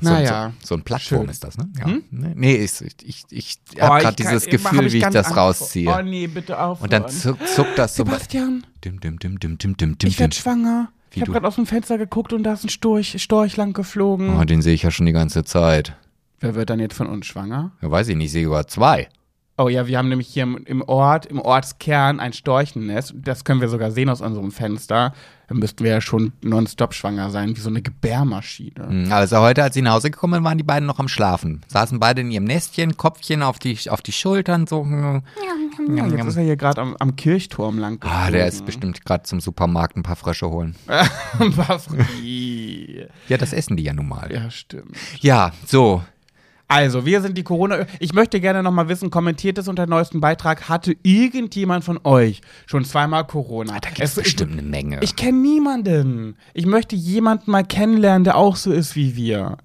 So, 0.00 0.10
Naja. 0.10 0.52
so, 0.60 0.66
so 0.68 0.74
ein 0.74 0.82
Plattform 0.82 1.22
Schön. 1.22 1.30
ist 1.30 1.42
das, 1.42 1.56
ne? 1.56 1.68
Ja. 1.78 1.86
Nee, 1.86 2.02
Nee, 2.34 2.54
ich, 2.56 2.80
ich, 3.02 3.24
ich 3.30 3.58
Oh, 3.78 3.80
habe 3.82 3.96
ich 3.98 4.02
gerade 4.04 4.16
dieses 4.16 4.46
Gefühl, 4.46 4.92
wie 4.92 4.98
ich 4.98 5.04
das 5.04 5.26
Angst 5.26 5.36
rausziehe. 5.36 5.90
Oh 5.90 6.02
nee, 6.02 6.26
bitte 6.26 6.60
auf. 6.60 6.82
Und 6.82 6.92
dann 6.92 7.08
zuck, 7.08 7.38
zuckt 7.48 7.78
das 7.78 7.96
so. 7.96 8.04
Sebastian, 8.04 8.66
Dim, 8.84 9.00
dim, 9.00 9.18
dim, 9.18 9.38
dim, 9.40 9.56
dim, 9.58 9.76
dim, 9.76 9.96
dim, 9.98 10.08
ich 10.08 10.18
werde 10.18 10.34
schwanger. 10.36 10.88
Wie 11.10 11.16
ich 11.16 11.22
habe 11.22 11.26
du? 11.26 11.32
gerade 11.32 11.48
aus 11.48 11.54
dem 11.54 11.66
Fenster 11.66 11.96
geguckt 11.96 12.32
und 12.34 12.42
da 12.42 12.52
ist 12.52 12.64
ein 12.64 12.68
Storch, 12.68 13.20
Storch 13.22 13.56
lang 13.56 13.72
geflogen. 13.72 14.38
Oh, 14.38 14.44
den 14.44 14.60
sehe 14.60 14.74
ich 14.74 14.82
ja 14.82 14.90
schon 14.90 15.06
die 15.06 15.12
ganze 15.12 15.44
Zeit. 15.44 15.96
Wer 16.40 16.54
wird 16.54 16.68
dann 16.68 16.78
jetzt 16.80 16.94
von 16.94 17.06
uns 17.06 17.24
schwanger? 17.26 17.72
Ja, 17.80 17.90
weiß 17.90 18.08
ich 18.08 18.16
nicht, 18.16 18.26
ich 18.26 18.32
sehe 18.32 18.44
sogar 18.44 18.66
zwei. 18.68 19.08
Oh 19.58 19.68
ja, 19.70 19.86
wir 19.86 19.96
haben 19.96 20.10
nämlich 20.10 20.28
hier 20.28 20.42
im, 20.42 20.82
Ort, 20.82 21.24
im 21.26 21.40
Ortskern 21.40 22.20
ein 22.20 22.34
Storchennest. 22.34 23.14
Das 23.16 23.42
können 23.44 23.62
wir 23.62 23.70
sogar 23.70 23.90
sehen 23.90 24.10
aus 24.10 24.20
unserem 24.20 24.52
Fenster. 24.52 25.14
Da 25.48 25.54
müssten 25.54 25.82
wir 25.82 25.92
ja 25.92 26.00
schon 26.02 26.32
nonstop 26.42 26.92
schwanger 26.92 27.30
sein, 27.30 27.56
wie 27.56 27.60
so 27.60 27.70
eine 27.70 27.80
Gebärmaschine. 27.80 28.86
Hm, 28.88 29.12
Also 29.12 29.38
heute, 29.38 29.62
als 29.62 29.74
sie 29.74 29.80
nach 29.80 29.94
Hause 29.94 30.10
gekommen 30.10 30.34
sind, 30.34 30.44
waren 30.44 30.58
die 30.58 30.64
beiden 30.64 30.86
noch 30.86 30.98
am 30.98 31.08
Schlafen. 31.08 31.62
Saßen 31.68 31.98
beide 32.00 32.20
in 32.20 32.30
ihrem 32.30 32.44
Nestchen, 32.44 32.98
Kopfchen 32.98 33.42
auf 33.42 33.58
die, 33.58 33.78
auf 33.88 34.02
die 34.02 34.12
Schultern, 34.12 34.66
so. 34.66 34.84
hm. 34.84 35.22
Ja, 35.96 36.06
jetzt 36.06 36.26
ist 36.26 36.36
er 36.36 36.42
hier 36.42 36.56
gerade 36.56 36.80
am, 36.82 36.94
am 36.98 37.16
Kirchturm 37.16 37.78
lang 37.78 37.98
Ah, 38.04 38.30
der 38.30 38.46
ist 38.48 38.66
bestimmt 38.66 39.04
gerade 39.06 39.22
zum 39.24 39.40
Supermarkt 39.40 39.96
ein 39.96 40.02
paar 40.02 40.16
Frösche 40.16 40.50
holen. 40.50 40.74
Was? 41.38 41.86
Ih. 42.22 43.06
Ja, 43.28 43.38
das 43.38 43.52
essen 43.52 43.76
die 43.76 43.84
ja 43.84 43.92
nun 43.92 44.08
mal. 44.08 44.30
ja, 44.32 44.50
stimmt. 44.50 44.96
Ja, 45.20 45.52
so. 45.64 46.02
Also, 46.68 47.06
wir 47.06 47.20
sind 47.20 47.38
die 47.38 47.44
Corona. 47.44 47.86
Ich 48.00 48.12
möchte 48.12 48.40
gerne 48.40 48.62
noch 48.62 48.72
mal 48.72 48.88
wissen, 48.88 49.10
kommentiert 49.10 49.56
es 49.58 49.68
unter 49.68 49.86
dem 49.86 49.90
neuesten 49.90 50.20
Beitrag. 50.20 50.68
Hatte 50.68 50.96
irgendjemand 51.02 51.84
von 51.84 52.00
euch 52.02 52.40
schon 52.66 52.84
zweimal 52.84 53.24
Corona? 53.26 53.78
Da 53.78 53.88
gibt 53.88 54.00
es 54.00 54.16
bestimmt 54.16 54.52
eine 54.52 54.62
Menge. 54.62 54.98
Ich 55.02 55.14
kenne 55.14 55.38
niemanden. 55.38 56.36
Ich 56.54 56.66
möchte 56.66 56.96
jemanden 56.96 57.52
mal 57.52 57.62
kennenlernen, 57.62 58.24
der 58.24 58.36
auch 58.36 58.56
so 58.56 58.72
ist 58.72 58.96
wie 58.96 59.14
wir. 59.14 59.58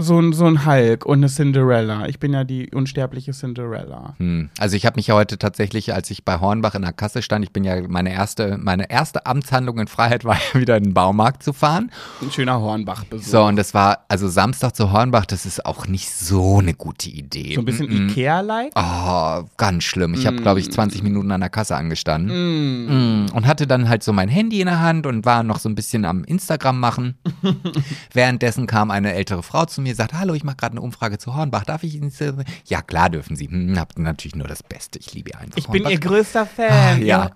So 0.00 0.20
ein, 0.20 0.32
so 0.32 0.46
ein 0.46 0.64
Hulk 0.64 1.04
und 1.06 1.18
eine 1.18 1.28
Cinderella. 1.28 2.06
Ich 2.06 2.20
bin 2.20 2.32
ja 2.32 2.44
die 2.44 2.70
unsterbliche 2.72 3.32
Cinderella. 3.32 4.14
Hm. 4.18 4.48
Also 4.56 4.76
ich 4.76 4.86
habe 4.86 4.94
mich 4.94 5.08
ja 5.08 5.16
heute 5.16 5.38
tatsächlich, 5.38 5.92
als 5.92 6.08
ich 6.12 6.24
bei 6.24 6.38
Hornbach 6.38 6.76
in 6.76 6.82
der 6.82 6.92
Kasse 6.92 7.20
stand, 7.20 7.44
ich 7.44 7.52
bin 7.52 7.64
ja 7.64 7.82
meine 7.88 8.12
erste, 8.12 8.58
meine 8.58 8.88
erste 8.90 9.26
Amtshandlung 9.26 9.80
in 9.80 9.88
Freiheit 9.88 10.24
war 10.24 10.36
ja 10.36 10.60
wieder 10.60 10.76
in 10.76 10.84
den 10.84 10.94
Baumarkt 10.94 11.42
zu 11.42 11.52
fahren. 11.52 11.90
Ein 12.22 12.30
schöner 12.30 12.60
Hornbach-Besuch. 12.60 13.26
So, 13.26 13.42
und 13.42 13.56
das 13.56 13.74
war, 13.74 14.04
also 14.06 14.28
Samstag 14.28 14.76
zu 14.76 14.92
Hornbach, 14.92 15.26
das 15.26 15.44
ist 15.44 15.66
auch 15.66 15.88
nicht 15.88 16.10
so 16.10 16.58
eine 16.58 16.74
gute 16.74 17.10
Idee. 17.10 17.54
So 17.56 17.62
ein 17.62 17.64
bisschen 17.64 17.88
Mm-mm. 17.88 18.10
Ikea-like. 18.10 18.72
Oh, 18.76 19.48
ganz 19.56 19.82
schlimm. 19.82 20.14
Ich 20.14 20.26
habe, 20.28 20.36
glaube 20.36 20.60
ich, 20.60 20.70
20 20.70 21.02
Minuten 21.02 21.32
an 21.32 21.40
der 21.40 21.50
Kasse 21.50 21.74
angestanden. 21.74 23.26
Mm. 23.26 23.26
Und 23.32 23.46
hatte 23.48 23.66
dann 23.66 23.88
halt 23.88 24.04
so 24.04 24.12
mein 24.12 24.28
Handy 24.28 24.60
in 24.60 24.66
der 24.66 24.80
Hand 24.80 25.06
und 25.06 25.24
war 25.24 25.42
noch 25.42 25.58
so 25.58 25.68
ein 25.68 25.74
bisschen 25.74 26.04
am 26.04 26.22
Instagram 26.22 26.78
machen. 26.78 27.18
Währenddessen 28.12 28.68
kam 28.68 28.92
eine 28.92 29.12
ältere 29.14 29.42
Frau 29.42 29.64
zu 29.64 29.80
mir, 29.80 29.87
sagt, 29.94 30.12
hallo, 30.14 30.34
ich 30.34 30.44
mache 30.44 30.56
gerade 30.56 30.72
eine 30.72 30.80
Umfrage 30.80 31.18
zu 31.18 31.34
Hornbach. 31.34 31.64
Darf 31.64 31.82
ich 31.82 31.94
Ihnen... 31.94 32.10
so-" 32.10 32.34
Ja, 32.66 32.82
klar 32.82 33.10
dürfen 33.10 33.36
Sie. 33.36 33.48
Hm, 33.48 33.78
hab 33.78 33.98
natürlich 33.98 34.36
nur 34.36 34.48
das 34.48 34.62
Beste. 34.62 34.98
Ich 34.98 35.14
liebe 35.14 35.36
einfach 35.38 35.56
Ich 35.56 35.66
bin 35.66 35.84
Hornbach. 35.84 35.90
ihr 35.90 36.00
größter 36.00 36.46
Fan. 36.46 36.70
Ah, 36.70 36.96
ja. 36.96 37.30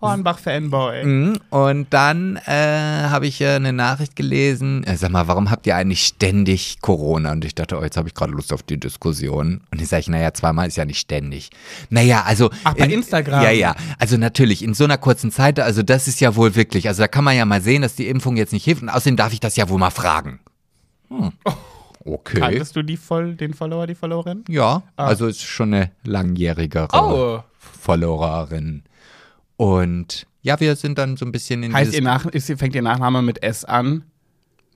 Hornbach-Fanboy. 0.00 1.04
Mhm. 1.04 1.38
Und 1.50 1.92
dann 1.92 2.36
äh, 2.46 2.50
habe 2.52 3.26
ich 3.26 3.40
äh, 3.42 3.48
eine 3.56 3.72
Nachricht 3.72 4.16
gelesen. 4.16 4.82
Äh, 4.84 4.96
sag 4.96 5.10
mal, 5.10 5.28
warum 5.28 5.50
habt 5.50 5.66
ihr 5.66 5.76
eigentlich 5.76 6.06
ständig 6.06 6.78
Corona? 6.80 7.32
Und 7.32 7.44
ich 7.44 7.54
dachte, 7.54 7.78
oh, 7.78 7.82
jetzt 7.82 7.96
habe 7.96 8.08
ich 8.08 8.14
gerade 8.14 8.32
Lust 8.32 8.52
auf 8.52 8.62
die 8.62 8.80
Diskussion. 8.80 9.60
Und 9.70 9.82
ich 9.82 9.88
sage 9.88 10.00
ich, 10.00 10.08
naja, 10.08 10.32
zweimal 10.32 10.68
ist 10.68 10.76
ja 10.76 10.86
nicht 10.86 11.00
ständig. 11.00 11.50
Naja, 11.90 12.22
also. 12.24 12.50
Ach, 12.64 12.74
bei 12.74 12.86
Instagram? 12.86 13.42
Ja, 13.42 13.50
ja. 13.50 13.74
Also 13.98 14.16
natürlich, 14.16 14.62
in 14.62 14.72
so 14.72 14.84
einer 14.84 14.96
kurzen 14.96 15.30
Zeit, 15.30 15.60
also 15.60 15.82
das 15.82 16.08
ist 16.08 16.20
ja 16.20 16.34
wohl 16.34 16.54
wirklich, 16.54 16.88
also 16.88 17.02
da 17.02 17.08
kann 17.08 17.24
man 17.24 17.36
ja 17.36 17.44
mal 17.44 17.60
sehen, 17.60 17.82
dass 17.82 17.94
die 17.94 18.08
Impfung 18.08 18.36
jetzt 18.36 18.54
nicht 18.54 18.64
hilft. 18.64 18.82
Und 18.82 18.88
außerdem 18.88 19.16
darf 19.16 19.34
ich 19.34 19.40
das 19.40 19.56
ja 19.56 19.68
wohl 19.68 19.78
mal 19.78 19.90
fragen. 19.90 20.40
Hm. 21.10 21.32
Okay. 22.04 22.40
Kanntest 22.40 22.76
du 22.76 22.82
die 22.82 22.96
voll, 22.96 23.34
den 23.34 23.54
Follower, 23.54 23.86
die 23.86 23.94
Followerin? 23.94 24.44
Ja, 24.48 24.82
also 24.96 25.26
ist 25.26 25.42
schon 25.42 25.74
eine 25.74 25.90
langjährigere 26.04 26.88
Oh. 26.92 27.42
Followerin. 27.58 28.82
Und 29.56 30.26
ja, 30.42 30.58
wir 30.58 30.76
sind 30.76 30.96
dann 30.98 31.16
so 31.16 31.26
ein 31.26 31.32
bisschen 31.32 31.62
in 31.62 31.74
Heißt 31.74 31.92
ihr 31.92 32.02
Nach 32.02 32.24
ist, 32.26 32.50
fängt 32.58 32.74
ihr 32.74 32.82
Nachname 32.82 33.20
mit 33.20 33.42
S 33.42 33.64
an? 33.64 34.04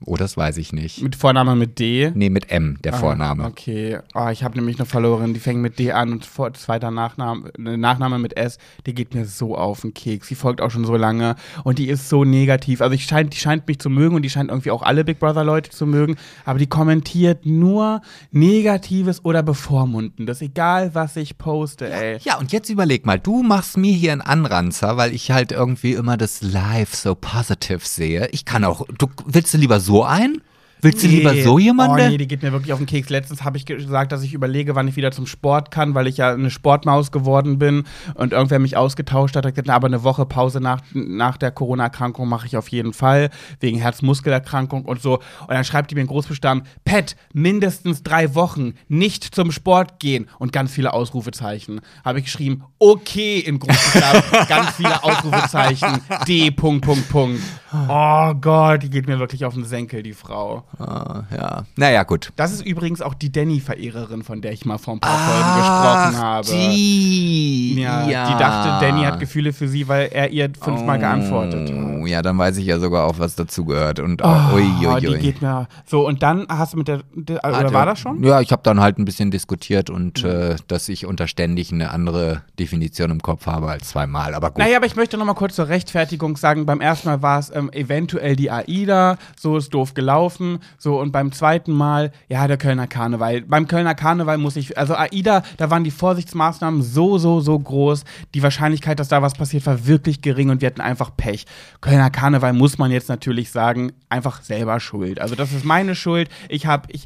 Oh, 0.03 0.17
das 0.17 0.35
weiß 0.35 0.57
ich 0.57 0.73
nicht. 0.73 1.01
Mit 1.01 1.15
Vorname 1.15 1.55
mit 1.55 1.79
D? 1.79 2.11
Nee, 2.13 2.29
mit 2.29 2.51
M, 2.51 2.77
der 2.83 2.93
Vorname. 2.93 3.43
Ah, 3.43 3.47
okay. 3.47 3.99
Oh, 4.13 4.27
ich 4.27 4.43
habe 4.43 4.57
nämlich 4.57 4.77
eine 4.77 4.85
Followerin, 4.85 5.33
die 5.33 5.39
fängt 5.39 5.61
mit 5.61 5.79
D 5.79 5.91
an 5.91 6.11
und 6.11 6.25
vor, 6.25 6.53
zweiter 6.53 6.91
Nachname, 6.91 7.51
eine 7.57 7.77
Nachname 7.77 8.19
mit 8.19 8.37
S, 8.37 8.57
die 8.85 8.93
geht 8.93 9.13
mir 9.13 9.25
so 9.25 9.57
auf 9.57 9.81
den 9.81 9.93
Keks. 9.93 10.27
Die 10.27 10.35
folgt 10.35 10.61
auch 10.61 10.71
schon 10.71 10.85
so 10.85 10.95
lange 10.95 11.35
und 11.63 11.79
die 11.79 11.87
ist 11.87 12.09
so 12.09 12.23
negativ. 12.23 12.81
Also 12.81 12.93
ich 12.93 13.05
scheint, 13.05 13.33
die 13.33 13.37
scheint 13.37 13.67
mich 13.67 13.79
zu 13.79 13.89
mögen 13.89 14.15
und 14.15 14.21
die 14.21 14.29
scheint 14.29 14.49
irgendwie 14.49 14.71
auch 14.71 14.81
alle 14.81 15.03
Big 15.03 15.19
Brother 15.19 15.43
Leute 15.43 15.69
zu 15.71 15.85
mögen, 15.85 16.17
aber 16.43 16.59
die 16.59 16.67
kommentiert 16.67 17.45
nur 17.45 18.01
Negatives 18.31 19.23
oder 19.23 19.43
Bevormundendes, 19.43 20.41
egal 20.41 20.93
was 20.93 21.15
ich 21.15 21.37
poste, 21.37 21.89
ey. 21.89 22.17
Ja, 22.21 22.37
und 22.37 22.51
jetzt 22.51 22.69
überleg 22.69 23.05
mal, 23.05 23.19
du 23.19 23.43
machst 23.43 23.77
mir 23.77 23.93
hier 23.93 24.11
einen 24.11 24.21
Anranzer, 24.21 24.97
weil 24.97 25.13
ich 25.13 25.31
halt 25.31 25.51
irgendwie 25.51 25.93
immer 25.93 26.17
das 26.17 26.41
Live 26.41 26.95
so 26.95 27.15
positive 27.15 27.79
sehe. 27.81 28.27
Ich 28.31 28.45
kann 28.45 28.63
auch, 28.63 28.85
du 28.97 29.07
willst 29.25 29.53
du 29.53 29.57
lieber 29.57 29.79
so 29.79 29.94
ein? 30.03 30.41
Willst 30.85 31.03
du 31.03 31.07
lieber 31.07 31.33
so 31.41 31.57
jemanden? 31.57 31.99
Oh 31.99 32.09
nee, 32.09 32.17
die 32.17 32.27
geht 32.27 32.43
mir 32.43 32.51
wirklich 32.51 32.71
auf 32.71 32.77
den 32.77 32.85
Keks. 32.85 33.09
Letztens 33.09 33.43
habe 33.43 33.57
ich 33.57 33.65
gesagt, 33.65 34.11
dass 34.11 34.21
ich 34.21 34.35
überlege, 34.35 34.75
wann 34.75 34.87
ich 34.87 34.95
wieder 34.95 35.11
zum 35.11 35.25
Sport 35.25 35.71
kann, 35.71 35.95
weil 35.95 36.05
ich 36.05 36.17
ja 36.17 36.31
eine 36.31 36.51
Sportmaus 36.51 37.11
geworden 37.11 37.57
bin 37.57 37.85
und 38.13 38.33
irgendwer 38.33 38.59
mich 38.59 38.77
ausgetauscht 38.77 39.35
hat. 39.35 39.47
Hat 39.47 39.55
gesagt, 39.55 39.71
aber 39.71 39.87
eine 39.87 40.03
Woche 40.03 40.27
Pause 40.27 40.61
nach, 40.61 40.81
nach 40.93 41.37
der 41.37 41.49
Corona-Erkrankung 41.49 42.29
mache 42.29 42.45
ich 42.45 42.55
auf 42.55 42.67
jeden 42.67 42.93
Fall, 42.93 43.31
wegen 43.59 43.79
Herzmuskelerkrankung 43.79 44.85
und 44.85 45.01
so. 45.01 45.15
Und 45.15 45.49
dann 45.49 45.63
schreibt 45.63 45.89
die 45.89 45.95
mir 45.95 46.01
in 46.01 46.07
Großbuchstaben, 46.07 46.61
Pet, 46.83 47.15
mindestens 47.33 48.03
drei 48.03 48.35
Wochen 48.35 48.75
nicht 48.87 49.23
zum 49.33 49.51
Sport 49.51 49.99
gehen 49.99 50.27
und 50.37 50.53
ganz 50.53 50.71
viele 50.71 50.93
Ausrufezeichen. 50.93 51.81
Habe 52.03 52.19
ich 52.19 52.25
geschrieben, 52.25 52.63
okay 52.77 53.39
in 53.39 53.57
Großbuchstaben, 53.57 54.21
ganz 54.47 54.69
viele 54.75 55.03
Ausrufezeichen, 55.03 56.01
D, 56.27 56.51
Punkt, 56.51 56.85
Punkt, 56.85 57.09
Punkt. 57.09 57.41
Oh 57.89 58.33
Gott, 58.35 58.83
die 58.83 58.89
geht 58.89 59.07
mir 59.07 59.19
wirklich 59.19 59.43
auf 59.45 59.53
den 59.55 59.65
Senkel, 59.65 60.03
die 60.03 60.13
Frau. 60.13 60.63
Ah, 60.79 61.23
ja. 61.35 61.63
Naja, 61.75 62.03
gut. 62.03 62.31
Das 62.35 62.51
ist 62.51 62.65
übrigens 62.65 63.01
auch 63.01 63.13
die 63.13 63.31
Danny-Verehrerin, 63.31 64.23
von 64.23 64.41
der 64.41 64.51
ich 64.51 64.65
mal 64.65 64.77
vor 64.77 64.95
ein 64.95 64.99
paar 64.99 65.17
Folgen 65.17 65.57
gesprochen 65.57 66.17
habe. 66.23 66.47
Die, 66.47 67.79
ja, 67.81 68.05
die 68.05 68.37
dachte, 68.39 68.85
Danny 68.85 69.03
hat 69.03 69.19
Gefühle 69.19 69.53
für 69.53 69.67
sie, 69.67 69.87
weil 69.87 70.09
er 70.11 70.29
ihr 70.31 70.49
fünfmal 70.59 70.99
geantwortet 70.99 71.69
hat. 71.69 71.75
Oh, 72.01 72.05
ja, 72.05 72.21
dann 72.21 72.37
weiß 72.37 72.57
ich 72.57 72.65
ja 72.65 72.79
sogar 72.79 73.05
auch, 73.05 73.19
was 73.19 73.35
dazugehört. 73.35 73.99
Und 73.99 74.21
oh, 74.23 74.27
Oh, 74.27 74.55
ui, 74.55 74.63
ui, 74.87 74.99
die 75.01 75.07
ui. 75.09 75.17
geht 75.17 75.41
mir. 75.41 75.67
So, 75.85 76.05
und 76.05 76.21
dann 76.21 76.45
hast 76.49 76.73
du 76.73 76.77
mit 76.77 76.87
der. 76.87 77.01
der 77.13 77.37
oder 77.43 77.57
Hatte- 77.57 77.73
war 77.73 77.85
das 77.85 77.99
schon? 77.99 78.21
Ja, 78.23 78.41
ich 78.41 78.51
habe 78.51 78.61
dann 78.63 78.79
halt 78.79 78.97
ein 78.99 79.05
bisschen 79.05 79.31
diskutiert 79.31 79.89
und 79.89 80.23
äh, 80.23 80.55
dass 80.67 80.89
ich 80.89 81.05
unter 81.05 81.27
ständig 81.27 81.71
eine 81.71 81.91
andere 81.91 82.41
Definition 82.59 83.11
im 83.11 83.21
Kopf 83.21 83.47
habe 83.47 83.69
als 83.69 83.89
zweimal. 83.89 84.33
Aber 84.33 84.49
gut. 84.49 84.59
Naja, 84.59 84.77
aber 84.77 84.85
ich 84.85 84.95
möchte 84.95 85.17
noch 85.17 85.25
mal 85.25 85.33
kurz 85.33 85.55
zur 85.55 85.67
Rechtfertigung 85.69 86.37
sagen, 86.37 86.65
beim 86.65 86.81
ersten 86.81 87.07
Mal 87.07 87.21
war 87.21 87.39
es 87.39 87.49
ähm, 87.55 87.71
eventuell 87.71 88.35
die 88.35 88.51
AIDA, 88.51 89.17
so 89.39 89.57
ist 89.57 89.73
doof 89.73 89.93
gelaufen, 89.93 90.59
so 90.77 90.99
und 90.99 91.11
beim 91.11 91.31
zweiten 91.31 91.71
Mal, 91.71 92.11
ja, 92.27 92.47
der 92.47 92.57
Kölner 92.57 92.87
Karneval. 92.87 93.41
Beim 93.41 93.67
Kölner 93.67 93.95
Karneval 93.95 94.37
muss 94.37 94.55
ich, 94.55 94.77
also 94.77 94.95
AIDA, 94.95 95.43
da 95.57 95.69
waren 95.69 95.83
die 95.83 95.91
Vorsichtsmaßnahmen 95.91 96.81
so, 96.81 97.17
so, 97.17 97.39
so 97.39 97.57
groß, 97.57 98.03
die 98.33 98.43
Wahrscheinlichkeit, 98.43 98.99
dass 98.99 99.07
da 99.07 99.21
was 99.21 99.33
passiert, 99.33 99.65
war 99.65 99.85
wirklich 99.87 100.21
gering 100.21 100.49
und 100.49 100.61
wir 100.61 100.67
hatten 100.67 100.81
einfach 100.81 101.15
Pech. 101.15 101.45
Kölner 101.81 102.09
Karneval 102.09 102.53
muss 102.53 102.77
man 102.77 102.91
jetzt 102.91 103.09
natürlich 103.09 103.51
sagen, 103.51 103.91
einfach 104.09 104.41
selber 104.41 104.79
schuld. 104.79 105.19
Also 105.19 105.35
das 105.35 105.51
ist 105.51 105.65
meine 105.65 105.95
Schuld. 105.95 106.29
Ich 106.49 106.65
habe, 106.65 106.87
ich, 106.91 107.05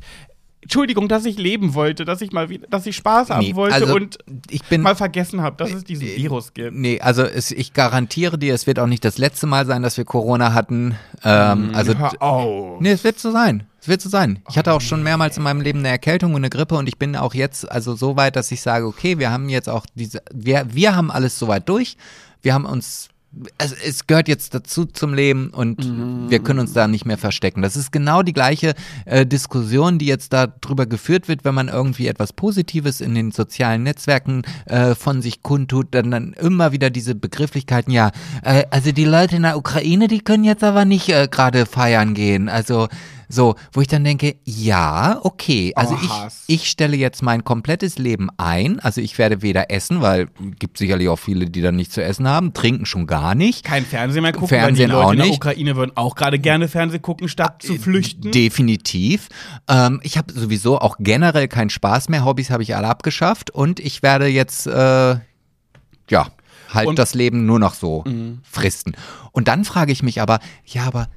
Entschuldigung, 0.61 1.07
dass 1.07 1.25
ich 1.25 1.37
leben 1.37 1.73
wollte, 1.73 2.03
dass 2.03 2.21
ich 2.21 2.31
mal 2.31 2.49
wieder, 2.49 2.67
dass 2.67 2.85
ich 2.85 2.95
Spaß 2.97 3.29
haben 3.29 3.39
Nee, 3.39 3.55
wollte 3.55 3.75
also, 3.75 3.95
und 3.95 4.17
ich 4.49 4.63
bin 4.63 4.81
mal 4.81 4.95
vergessen 4.95 5.41
habe, 5.41 5.55
dass 5.55 5.73
es 5.73 5.85
diesen 5.85 6.07
Virus 6.07 6.53
gibt. 6.53 6.75
Nee, 6.75 6.99
also 6.99 7.23
es, 7.23 7.51
ich 7.51 7.73
garantiere 7.73 8.37
dir, 8.37 8.53
es 8.53 8.67
wird 8.67 8.77
auch 8.77 8.87
nicht 8.87 9.05
das 9.05 9.17
letzte 9.17 9.47
Mal 9.47 9.65
sein, 9.65 9.81
dass 9.83 9.97
wir 9.97 10.03
Corona 10.03 10.53
hatten. 10.53 10.95
Ähm, 11.23 11.71
also 11.73 11.97
Hör 11.97 12.21
auf. 12.21 12.81
Nee, 12.81 12.91
es 12.91 13.03
wird 13.03 13.19
so 13.19 13.31
sein. 13.31 13.63
Es 13.81 13.87
wird 13.87 14.01
so 14.01 14.09
sein. 14.09 14.43
Ich 14.49 14.57
hatte 14.57 14.73
auch 14.73 14.81
schon 14.81 15.01
mehrmals 15.01 15.37
in 15.37 15.43
meinem 15.43 15.61
Leben 15.61 15.79
eine 15.79 15.87
Erkältung 15.87 16.33
und 16.33 16.41
eine 16.41 16.49
Grippe 16.49 16.75
und 16.75 16.87
ich 16.87 16.97
bin 16.97 17.15
auch 17.15 17.33
jetzt 17.33 17.71
also 17.71 17.95
so 17.95 18.17
weit, 18.17 18.35
dass 18.35 18.51
ich 18.51 18.61
sage, 18.61 18.85
okay, 18.85 19.17
wir 19.17 19.31
haben 19.31 19.47
jetzt 19.47 19.69
auch 19.69 19.85
diese, 19.95 20.21
wir, 20.33 20.65
wir 20.69 20.95
haben 20.95 21.09
alles 21.09 21.39
soweit 21.39 21.69
durch. 21.69 21.95
Wir 22.41 22.53
haben 22.53 22.65
uns, 22.65 23.09
also 23.57 23.75
es 23.85 24.07
gehört 24.07 24.27
jetzt 24.27 24.55
dazu 24.55 24.85
zum 24.85 25.13
Leben 25.13 25.49
und 25.51 25.83
wir 26.29 26.39
können 26.39 26.59
uns 26.59 26.73
da 26.73 26.87
nicht 26.87 27.05
mehr 27.05 27.17
verstecken. 27.17 27.61
Das 27.61 27.75
ist 27.75 27.91
genau 27.91 28.23
die 28.23 28.33
gleiche 28.33 28.73
äh, 29.05 29.25
Diskussion, 29.25 29.99
die 29.99 30.07
jetzt 30.07 30.33
darüber 30.33 30.85
geführt 30.85 31.27
wird, 31.27 31.45
wenn 31.45 31.53
man 31.53 31.67
irgendwie 31.67 32.07
etwas 32.07 32.33
Positives 32.33 33.01
in 33.01 33.13
den 33.13 33.31
sozialen 33.31 33.83
Netzwerken 33.83 34.41
äh, 34.65 34.95
von 34.95 35.21
sich 35.21 35.43
kundtut, 35.43 35.87
dann, 35.91 36.11
dann 36.11 36.33
immer 36.33 36.71
wieder 36.71 36.89
diese 36.89 37.13
Begrifflichkeiten, 37.13 37.93
ja, 37.93 38.11
äh, 38.43 38.65
also 38.71 38.91
die 38.91 39.05
Leute 39.05 39.35
in 39.35 39.43
der 39.43 39.57
Ukraine, 39.57 40.07
die 40.07 40.19
können 40.19 40.43
jetzt 40.43 40.63
aber 40.63 40.85
nicht 40.85 41.09
äh, 41.09 41.27
gerade 41.29 41.65
feiern 41.65 42.15
gehen. 42.15 42.49
Also 42.49 42.87
so, 43.31 43.53
wo 43.73 43.81
ich 43.81 43.87
dann 43.87 44.03
denke, 44.03 44.37
ja, 44.43 45.19
okay, 45.23 45.71
also 45.75 45.93
Oh, 45.93 45.99
ich, 46.03 46.09
Hass. 46.09 46.43
ich 46.47 46.69
stelle 46.69 46.97
jetzt 46.97 47.21
mein 47.21 47.43
komplettes 47.43 47.97
Leben 47.99 48.29
ein. 48.37 48.79
Also 48.79 49.01
ich 49.01 49.17
werde 49.19 49.41
weder 49.43 49.69
essen, 49.71 50.01
weil 50.01 50.29
gibt 50.57 50.79
sicherlich 50.79 51.07
auch 51.09 51.17
viele, 51.19 51.45
die 51.49 51.61
dann 51.61 51.75
nichts 51.75 51.93
zu 51.93 52.03
essen 52.03 52.27
haben, 52.27 52.53
trinken 52.53 52.85
schon 52.87 53.05
gar 53.05 53.35
nicht. 53.35 53.63
kein 53.63 53.85
Fernsehen 53.85 54.23
mehr 54.23 54.31
gucken, 54.33 54.47
Fernsehen 54.49 54.89
weil 54.89 54.95
die 54.97 55.01
Leute 55.01 55.05
auch 55.07 55.11
in 55.11 55.17
der 55.19 55.27
nicht. 55.27 55.35
Ukraine 55.37 55.75
würden 55.75 55.91
auch 55.95 56.15
gerade 56.15 56.39
gerne 56.39 56.67
Fernsehen 56.67 57.01
gucken, 57.03 57.29
statt 57.29 57.61
zu 57.61 57.75
flüchten. 57.77 58.31
Definitiv. 58.31 59.29
Ähm, 59.67 59.99
ich 60.03 60.17
habe 60.17 60.33
sowieso 60.33 60.79
auch 60.79 60.97
generell 60.99 61.47
keinen 61.47 61.69
Spaß 61.69 62.09
mehr. 62.09 62.25
Hobbys 62.25 62.49
habe 62.49 62.63
ich 62.63 62.75
alle 62.75 62.87
abgeschafft 62.87 63.51
und 63.51 63.79
ich 63.79 64.01
werde 64.01 64.25
jetzt, 64.27 64.65
äh, 64.65 65.15
ja, 66.09 66.27
halt 66.73 66.87
Und- 66.87 66.97
das 66.99 67.13
Leben 67.13 67.45
nur 67.45 67.59
noch 67.59 67.75
so 67.75 68.03
fristen. 68.43 68.95
Und 69.31 69.47
dann 69.47 69.65
frage 69.65 69.91
ich 69.91 70.01
mich 70.03 70.19
aber, 70.21 70.39
ja, 70.65 70.85
aber 70.87 71.07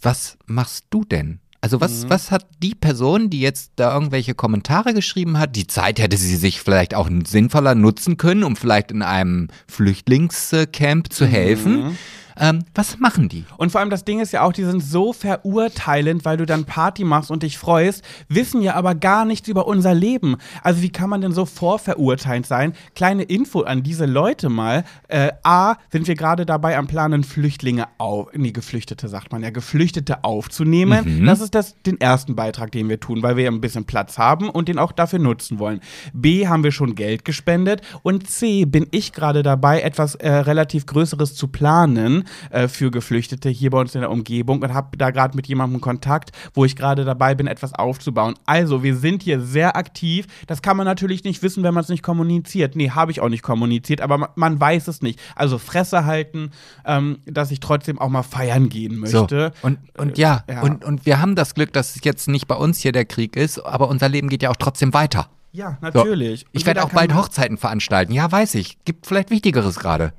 was 0.00 0.38
machst 0.46 0.84
du 0.90 1.04
denn? 1.04 1.40
Also 1.60 1.80
was, 1.80 2.04
Mhm. 2.04 2.10
was 2.10 2.30
hat 2.30 2.46
die 2.62 2.74
Person, 2.76 3.30
die 3.30 3.40
jetzt 3.40 3.72
da 3.76 3.92
irgendwelche 3.92 4.34
Kommentare 4.34 4.94
geschrieben 4.94 5.38
hat, 5.38 5.56
die 5.56 5.66
Zeit 5.66 5.98
hätte 5.98 6.16
sie 6.16 6.36
sich 6.36 6.60
vielleicht 6.60 6.94
auch 6.94 7.08
sinnvoller 7.26 7.74
nutzen 7.74 8.16
können, 8.16 8.44
um 8.44 8.54
vielleicht 8.54 8.92
in 8.92 9.02
einem 9.02 9.48
Flüchtlingscamp 9.66 11.12
zu 11.12 11.26
helfen. 11.26 11.98
Ähm, 12.38 12.64
was 12.74 12.98
machen 12.98 13.28
die? 13.28 13.44
Und 13.56 13.72
vor 13.72 13.80
allem 13.80 13.90
das 13.90 14.04
Ding 14.04 14.20
ist 14.20 14.32
ja 14.32 14.42
auch, 14.42 14.52
die 14.52 14.64
sind 14.64 14.82
so 14.82 15.12
verurteilend, 15.12 16.24
weil 16.24 16.36
du 16.36 16.46
dann 16.46 16.64
Party 16.64 17.04
machst 17.04 17.30
und 17.30 17.42
dich 17.42 17.58
freust, 17.58 18.04
wissen 18.28 18.62
ja 18.62 18.74
aber 18.74 18.94
gar 18.94 19.24
nichts 19.24 19.48
über 19.48 19.66
unser 19.66 19.94
Leben. 19.94 20.36
Also 20.62 20.82
wie 20.82 20.90
kann 20.90 21.10
man 21.10 21.20
denn 21.20 21.32
so 21.32 21.44
vorverurteilt 21.44 22.46
sein? 22.46 22.74
Kleine 22.94 23.24
Info 23.24 23.62
an 23.62 23.82
diese 23.82 24.06
Leute 24.06 24.48
mal. 24.48 24.84
Äh, 25.08 25.32
A, 25.42 25.76
sind 25.90 26.06
wir 26.06 26.14
gerade 26.14 26.46
dabei 26.46 26.78
am 26.78 26.86
Planen, 26.86 27.24
Flüchtlinge 27.24 27.88
auf, 27.98 28.28
nee, 28.34 28.52
Geflüchtete 28.52 29.08
sagt 29.08 29.32
man 29.32 29.42
ja, 29.42 29.50
Geflüchtete 29.50 30.24
aufzunehmen. 30.24 31.24
Das 31.26 31.40
ist 31.40 31.54
das, 31.54 31.76
den 31.82 32.00
ersten 32.00 32.36
Beitrag, 32.36 32.70
den 32.72 32.88
wir 32.88 33.00
tun, 33.00 33.22
weil 33.22 33.36
wir 33.36 33.44
ja 33.44 33.50
ein 33.50 33.60
bisschen 33.60 33.84
Platz 33.84 34.18
haben 34.18 34.48
und 34.48 34.68
den 34.68 34.78
auch 34.78 34.92
dafür 34.92 35.18
nutzen 35.18 35.58
wollen. 35.58 35.80
B, 36.12 36.46
haben 36.46 36.62
wir 36.62 36.72
schon 36.72 36.94
Geld 36.94 37.24
gespendet 37.24 37.82
und 38.02 38.28
C, 38.28 38.64
bin 38.64 38.86
ich 38.90 39.12
gerade 39.12 39.42
dabei, 39.42 39.80
etwas 39.80 40.14
äh, 40.16 40.30
relativ 40.30 40.86
Größeres 40.86 41.34
zu 41.34 41.48
planen 41.48 42.27
äh, 42.50 42.68
für 42.68 42.90
Geflüchtete 42.90 43.48
hier 43.48 43.70
bei 43.70 43.80
uns 43.80 43.94
in 43.94 44.00
der 44.00 44.10
Umgebung 44.10 44.62
und 44.62 44.74
habe 44.74 44.96
da 44.96 45.10
gerade 45.10 45.36
mit 45.36 45.46
jemandem 45.46 45.80
Kontakt, 45.80 46.32
wo 46.54 46.64
ich 46.64 46.76
gerade 46.76 47.04
dabei 47.04 47.34
bin, 47.34 47.46
etwas 47.46 47.74
aufzubauen. 47.74 48.34
Also, 48.46 48.82
wir 48.82 48.96
sind 48.96 49.22
hier 49.22 49.40
sehr 49.40 49.76
aktiv. 49.76 50.26
Das 50.46 50.62
kann 50.62 50.76
man 50.76 50.86
natürlich 50.86 51.24
nicht 51.24 51.42
wissen, 51.42 51.62
wenn 51.62 51.74
man 51.74 51.82
es 51.82 51.88
nicht 51.88 52.02
kommuniziert. 52.02 52.76
Nee, 52.76 52.90
habe 52.90 53.10
ich 53.12 53.20
auch 53.20 53.28
nicht 53.28 53.42
kommuniziert, 53.42 54.00
aber 54.00 54.18
man, 54.18 54.28
man 54.34 54.60
weiß 54.60 54.88
es 54.88 55.02
nicht. 55.02 55.20
Also 55.34 55.58
Fresse 55.58 56.04
halten, 56.04 56.50
ähm, 56.84 57.18
dass 57.26 57.50
ich 57.50 57.60
trotzdem 57.60 57.98
auch 57.98 58.08
mal 58.08 58.22
feiern 58.22 58.68
gehen 58.68 58.98
möchte. 58.98 59.52
So, 59.60 59.66
und, 59.66 59.78
und 59.96 60.18
ja, 60.18 60.44
ja. 60.48 60.62
Und, 60.62 60.84
und 60.84 61.06
wir 61.06 61.20
haben 61.20 61.34
das 61.34 61.54
Glück, 61.54 61.72
dass 61.72 61.96
es 61.96 62.04
jetzt 62.04 62.28
nicht 62.28 62.46
bei 62.46 62.54
uns 62.54 62.78
hier 62.78 62.92
der 62.92 63.04
Krieg 63.04 63.36
ist, 63.36 63.58
aber 63.58 63.88
unser 63.88 64.08
Leben 64.08 64.28
geht 64.28 64.42
ja 64.42 64.50
auch 64.50 64.56
trotzdem 64.56 64.92
weiter. 64.94 65.28
Ja, 65.52 65.78
So. 65.80 65.86
natürlich. 65.86 66.46
Ich 66.52 66.62
Und 66.62 66.66
werde 66.66 66.84
auch 66.84 66.90
bald 66.90 67.14
Hochzeiten 67.14 67.56
veranstalten. 67.58 68.12
Ja, 68.12 68.30
weiß 68.30 68.54
ich. 68.56 68.78
Gibt 68.84 69.06
vielleicht 69.06 69.30
Wichtigeres 69.30 69.78
gerade. 69.78 70.12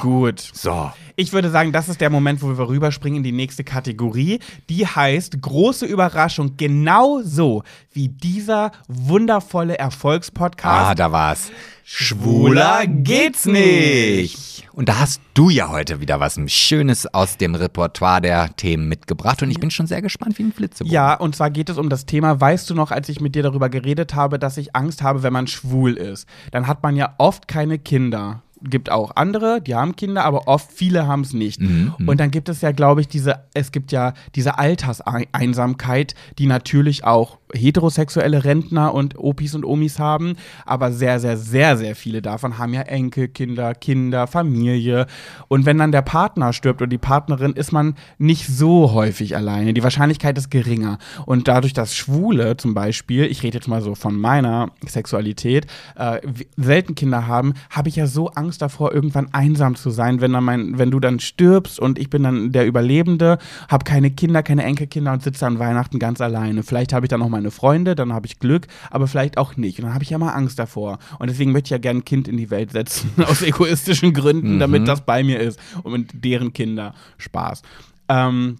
Gut. 0.00 0.40
So. 0.52 0.92
Ich 1.16 1.32
würde 1.32 1.50
sagen, 1.50 1.72
das 1.72 1.88
ist 1.88 2.00
der 2.00 2.10
Moment, 2.10 2.42
wo 2.42 2.48
wir 2.48 2.68
rüberspringen 2.68 3.18
in 3.18 3.22
die 3.22 3.32
nächste 3.32 3.62
Kategorie. 3.62 4.40
Die 4.68 4.86
heißt 4.86 5.40
große 5.40 5.86
Überraschung. 5.86 6.56
Genau 6.56 7.20
so 7.22 7.62
wie 7.92 8.08
dieser 8.08 8.72
wundervolle 8.88 9.78
Erfolgspodcast. 9.78 10.90
Ah, 10.90 10.94
da 10.94 11.12
war's. 11.12 11.50
Schwuler 11.86 12.86
geht's 12.86 13.44
nicht. 13.44 14.66
Und 14.72 14.88
da 14.88 15.00
hast 15.00 15.20
du 15.34 15.50
ja 15.50 15.68
heute 15.68 16.00
wieder 16.00 16.18
was 16.18 16.40
Schönes 16.50 17.06
aus 17.12 17.36
dem 17.36 17.54
Repertoire 17.54 18.22
der 18.22 18.56
Themen 18.56 18.88
mitgebracht 18.88 19.42
und 19.42 19.50
ich 19.50 19.60
bin 19.60 19.70
schon 19.70 19.86
sehr 19.86 20.00
gespannt 20.00 20.38
wie 20.38 20.44
ein 20.44 20.52
Flitzebogen. 20.52 20.92
Ja, 20.92 21.14
und 21.14 21.36
zwar 21.36 21.50
geht 21.50 21.68
es 21.68 21.76
um 21.76 21.90
das 21.90 22.06
Thema, 22.06 22.40
weißt 22.40 22.70
du 22.70 22.74
noch, 22.74 22.90
als 22.90 23.10
ich 23.10 23.20
mit 23.20 23.34
dir 23.34 23.42
darüber 23.42 23.68
geredet 23.68 24.14
habe, 24.14 24.38
dass 24.38 24.56
ich 24.56 24.74
Angst 24.74 25.02
habe, 25.02 25.22
wenn 25.22 25.34
man 25.34 25.46
schwul 25.46 25.92
ist, 25.92 26.26
dann 26.52 26.66
hat 26.66 26.82
man 26.82 26.96
ja 26.96 27.14
oft 27.18 27.46
keine 27.48 27.78
Kinder. 27.78 28.42
Gibt 28.64 28.90
auch 28.90 29.16
andere, 29.16 29.60
die 29.60 29.74
haben 29.74 29.96
Kinder, 29.96 30.24
aber 30.24 30.48
oft 30.48 30.72
viele 30.72 31.06
haben 31.06 31.20
es 31.20 31.32
nicht. 31.32 31.60
Mhm, 31.60 31.94
Und 32.06 32.18
dann 32.18 32.30
gibt 32.30 32.48
es 32.48 32.60
ja, 32.60 32.72
glaube 32.72 33.00
ich, 33.00 33.08
diese, 33.08 33.44
es 33.54 33.72
gibt 33.72 33.92
ja 33.92 34.14
diese 34.34 34.58
Alterseinsamkeit, 34.58 36.14
die 36.38 36.46
natürlich 36.46 37.04
auch 37.04 37.38
heterosexuelle 37.54 38.44
Rentner 38.44 38.92
und 38.94 39.18
Opis 39.18 39.54
und 39.54 39.64
Omis 39.64 39.98
haben, 39.98 40.36
aber 40.66 40.92
sehr, 40.92 41.20
sehr, 41.20 41.36
sehr, 41.36 41.76
sehr 41.76 41.96
viele 41.96 42.22
davon 42.22 42.58
haben 42.58 42.74
ja 42.74 42.82
Enkelkinder, 42.82 43.74
Kinder, 43.74 44.26
Familie. 44.26 45.06
Und 45.48 45.66
wenn 45.66 45.78
dann 45.78 45.92
der 45.92 46.02
Partner 46.02 46.52
stirbt 46.52 46.82
oder 46.82 46.88
die 46.88 46.98
Partnerin, 46.98 47.52
ist 47.52 47.72
man 47.72 47.94
nicht 48.18 48.46
so 48.46 48.92
häufig 48.92 49.36
alleine. 49.36 49.74
Die 49.74 49.82
Wahrscheinlichkeit 49.82 50.36
ist 50.38 50.50
geringer. 50.50 50.98
Und 51.26 51.48
dadurch, 51.48 51.72
dass 51.72 51.94
Schwule 51.94 52.56
zum 52.56 52.74
Beispiel, 52.74 53.24
ich 53.24 53.42
rede 53.42 53.58
jetzt 53.58 53.68
mal 53.68 53.82
so 53.82 53.94
von 53.94 54.18
meiner 54.18 54.70
Sexualität, 54.86 55.66
äh, 55.96 56.20
selten 56.56 56.94
Kinder 56.94 57.26
haben, 57.26 57.54
habe 57.70 57.88
ich 57.88 57.96
ja 57.96 58.06
so 58.06 58.28
Angst 58.28 58.62
davor, 58.62 58.92
irgendwann 58.92 59.32
einsam 59.32 59.76
zu 59.76 59.90
sein, 59.90 60.20
wenn, 60.20 60.32
dann 60.32 60.44
mein, 60.44 60.78
wenn 60.78 60.90
du 60.90 61.00
dann 61.00 61.20
stirbst 61.20 61.78
und 61.78 61.98
ich 61.98 62.10
bin 62.10 62.22
dann 62.22 62.52
der 62.52 62.66
Überlebende, 62.66 63.38
habe 63.68 63.84
keine 63.84 64.10
Kinder, 64.10 64.42
keine 64.42 64.64
Enkelkinder 64.64 65.12
und 65.12 65.22
sitze 65.22 65.46
an 65.46 65.58
Weihnachten 65.58 65.98
ganz 65.98 66.20
alleine. 66.20 66.62
Vielleicht 66.62 66.92
habe 66.92 67.06
ich 67.06 67.10
dann 67.10 67.20
noch 67.20 67.28
meine 67.44 67.50
Freunde, 67.50 67.94
dann 67.94 68.12
habe 68.12 68.26
ich 68.26 68.38
Glück, 68.38 68.66
aber 68.90 69.06
vielleicht 69.06 69.36
auch 69.36 69.56
nicht. 69.56 69.78
Und 69.78 69.84
dann 69.84 69.94
habe 69.94 70.02
ich 70.02 70.10
ja 70.10 70.18
mal 70.18 70.32
Angst 70.32 70.58
davor. 70.58 70.98
Und 71.18 71.28
deswegen 71.28 71.52
möchte 71.52 71.66
ich 71.66 71.70
ja 71.72 71.78
gerne 71.78 72.00
ein 72.00 72.04
Kind 72.04 72.26
in 72.26 72.38
die 72.38 72.50
Welt 72.50 72.72
setzen, 72.72 73.12
aus 73.26 73.42
egoistischen 73.42 74.14
Gründen, 74.14 74.58
damit 74.58 74.88
das 74.88 75.02
bei 75.02 75.22
mir 75.22 75.40
ist 75.40 75.60
und 75.82 75.92
mit 75.92 76.24
deren 76.24 76.52
Kinder 76.54 76.94
Spaß. 77.18 77.62
Ähm, 78.08 78.56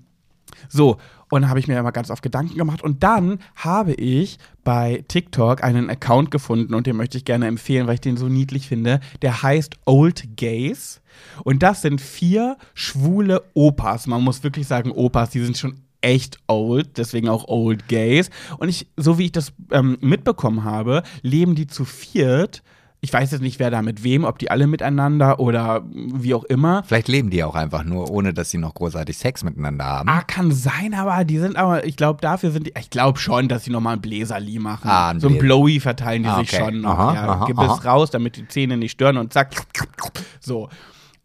so, 0.68 0.98
und 1.30 1.42
dann 1.42 1.48
habe 1.50 1.58
ich 1.58 1.66
mir 1.66 1.78
immer 1.78 1.92
ganz 1.92 2.10
oft 2.10 2.22
Gedanken 2.22 2.56
gemacht. 2.56 2.82
Und 2.82 3.02
dann 3.02 3.38
habe 3.56 3.94
ich 3.94 4.38
bei 4.62 5.02
TikTok 5.08 5.64
einen 5.64 5.88
Account 5.88 6.30
gefunden 6.30 6.74
und 6.74 6.86
den 6.86 6.96
möchte 6.96 7.16
ich 7.16 7.24
gerne 7.24 7.46
empfehlen, 7.46 7.86
weil 7.86 7.94
ich 7.94 8.00
den 8.00 8.18
so 8.18 8.28
niedlich 8.28 8.68
finde. 8.68 9.00
Der 9.22 9.42
heißt 9.42 9.76
Old 9.86 10.36
Gays. 10.36 11.00
Und 11.42 11.62
das 11.62 11.82
sind 11.82 12.00
vier 12.00 12.58
schwule 12.74 13.42
Opas. 13.54 14.06
Man 14.06 14.22
muss 14.22 14.44
wirklich 14.44 14.66
sagen, 14.66 14.90
Opas, 14.90 15.30
die 15.30 15.40
sind 15.40 15.56
schon 15.56 15.80
echt 16.04 16.38
old, 16.46 16.98
deswegen 16.98 17.28
auch 17.28 17.48
Old 17.48 17.88
Gays. 17.88 18.30
Und 18.58 18.68
ich, 18.68 18.86
so 18.96 19.18
wie 19.18 19.24
ich 19.26 19.32
das 19.32 19.52
ähm, 19.72 19.96
mitbekommen 20.00 20.62
habe, 20.64 21.02
leben 21.22 21.54
die 21.54 21.66
zu 21.66 21.84
viert. 21.84 22.62
Ich 23.00 23.12
weiß 23.12 23.32
jetzt 23.32 23.42
nicht, 23.42 23.58
wer 23.58 23.70
da 23.70 23.82
mit 23.82 24.02
wem, 24.02 24.24
ob 24.24 24.38
die 24.38 24.50
alle 24.50 24.66
miteinander 24.66 25.38
oder 25.38 25.84
wie 25.92 26.32
auch 26.32 26.44
immer. 26.44 26.82
Vielleicht 26.84 27.08
leben 27.08 27.28
die 27.28 27.44
auch 27.44 27.54
einfach 27.54 27.84
nur, 27.84 28.10
ohne 28.10 28.32
dass 28.32 28.50
sie 28.50 28.56
noch 28.56 28.72
großartig 28.72 29.18
Sex 29.18 29.44
miteinander 29.44 29.84
haben. 29.84 30.08
Ah, 30.08 30.22
kann 30.22 30.52
sein, 30.52 30.94
aber 30.94 31.22
die 31.24 31.38
sind 31.38 31.56
aber, 31.56 31.84
ich 31.84 31.96
glaube, 31.96 32.22
dafür 32.22 32.50
sind 32.50 32.66
die, 32.66 32.72
ich 32.78 32.88
glaube 32.88 33.18
schon, 33.18 33.48
dass 33.48 33.64
sie 33.64 33.70
nochmal 33.70 33.96
ein 33.96 34.00
Bläserli 34.00 34.58
machen. 34.58 34.88
Ah, 34.88 35.10
ein 35.10 35.20
so 35.20 35.28
ein. 35.28 35.36
Blowy 35.38 35.80
verteilen 35.80 36.22
die 36.22 36.30
Ah, 36.30 36.38
sich 36.38 36.50
okay. 36.54 36.64
schon 36.64 36.80
noch. 36.80 36.98
Aha, 36.98 37.14
ja, 37.14 37.28
aha, 37.28 37.44
gib 37.46 37.58
es 37.58 37.68
aha. 37.68 37.90
raus, 37.90 38.10
damit 38.10 38.36
die 38.36 38.48
Zähne 38.48 38.78
nicht 38.78 38.92
stören 38.92 39.18
und 39.18 39.32
zack. 39.32 39.50
So. 40.40 40.68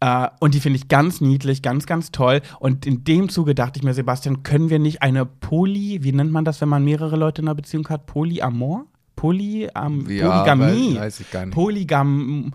Äh, 0.02 0.28
und 0.40 0.54
die 0.54 0.60
finde 0.60 0.78
ich 0.78 0.88
ganz 0.88 1.20
niedlich, 1.22 1.62
ganz, 1.62 1.86
ganz 1.86 2.12
toll. 2.12 2.42
Und 2.60 2.86
in 2.86 3.04
dem 3.04 3.30
Zuge 3.30 3.54
dachte 3.56 3.80
ich 3.80 3.84
mir, 3.84 3.94
Sebastian, 3.94 4.44
können 4.44 4.70
wir 4.70 4.80
nicht 4.80 5.02
eine 5.02 5.26
Poly, 5.26 6.04
wie 6.04 6.12
nennt 6.14 6.32
man 6.32 6.46
das, 6.46 6.62
wenn 6.62 6.70
man 6.70 6.84
mehrere 6.86 7.16
Leute 7.18 7.42
in 7.42 7.48
einer 7.48 7.56
Beziehung 7.56 7.88
hat? 7.90 8.06
Polyamor? 8.06 8.86
Polyam, 9.16 10.10
Ja, 10.10 10.30
Polygamie. 10.30 10.96
weiß 10.98 11.20
ich 11.20 11.30
gar 11.32 11.46
nicht. 11.46 11.54
Polygam 11.54 12.54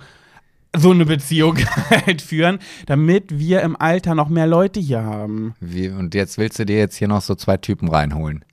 so 0.76 0.90
eine 0.90 1.04
Beziehung 1.04 1.56
halt 1.90 2.22
führen, 2.22 2.58
damit 2.86 3.38
wir 3.38 3.60
im 3.60 3.76
Alter 3.78 4.14
noch 4.14 4.28
mehr 4.28 4.46
Leute 4.46 4.80
hier 4.80 5.02
haben. 5.04 5.54
Wie, 5.60 5.88
und 5.90 6.14
jetzt 6.14 6.38
willst 6.38 6.58
du 6.58 6.64
dir 6.64 6.78
jetzt 6.78 6.96
hier 6.96 7.06
noch 7.08 7.20
so 7.20 7.34
zwei 7.34 7.58
Typen 7.58 7.88
reinholen. 7.88 8.44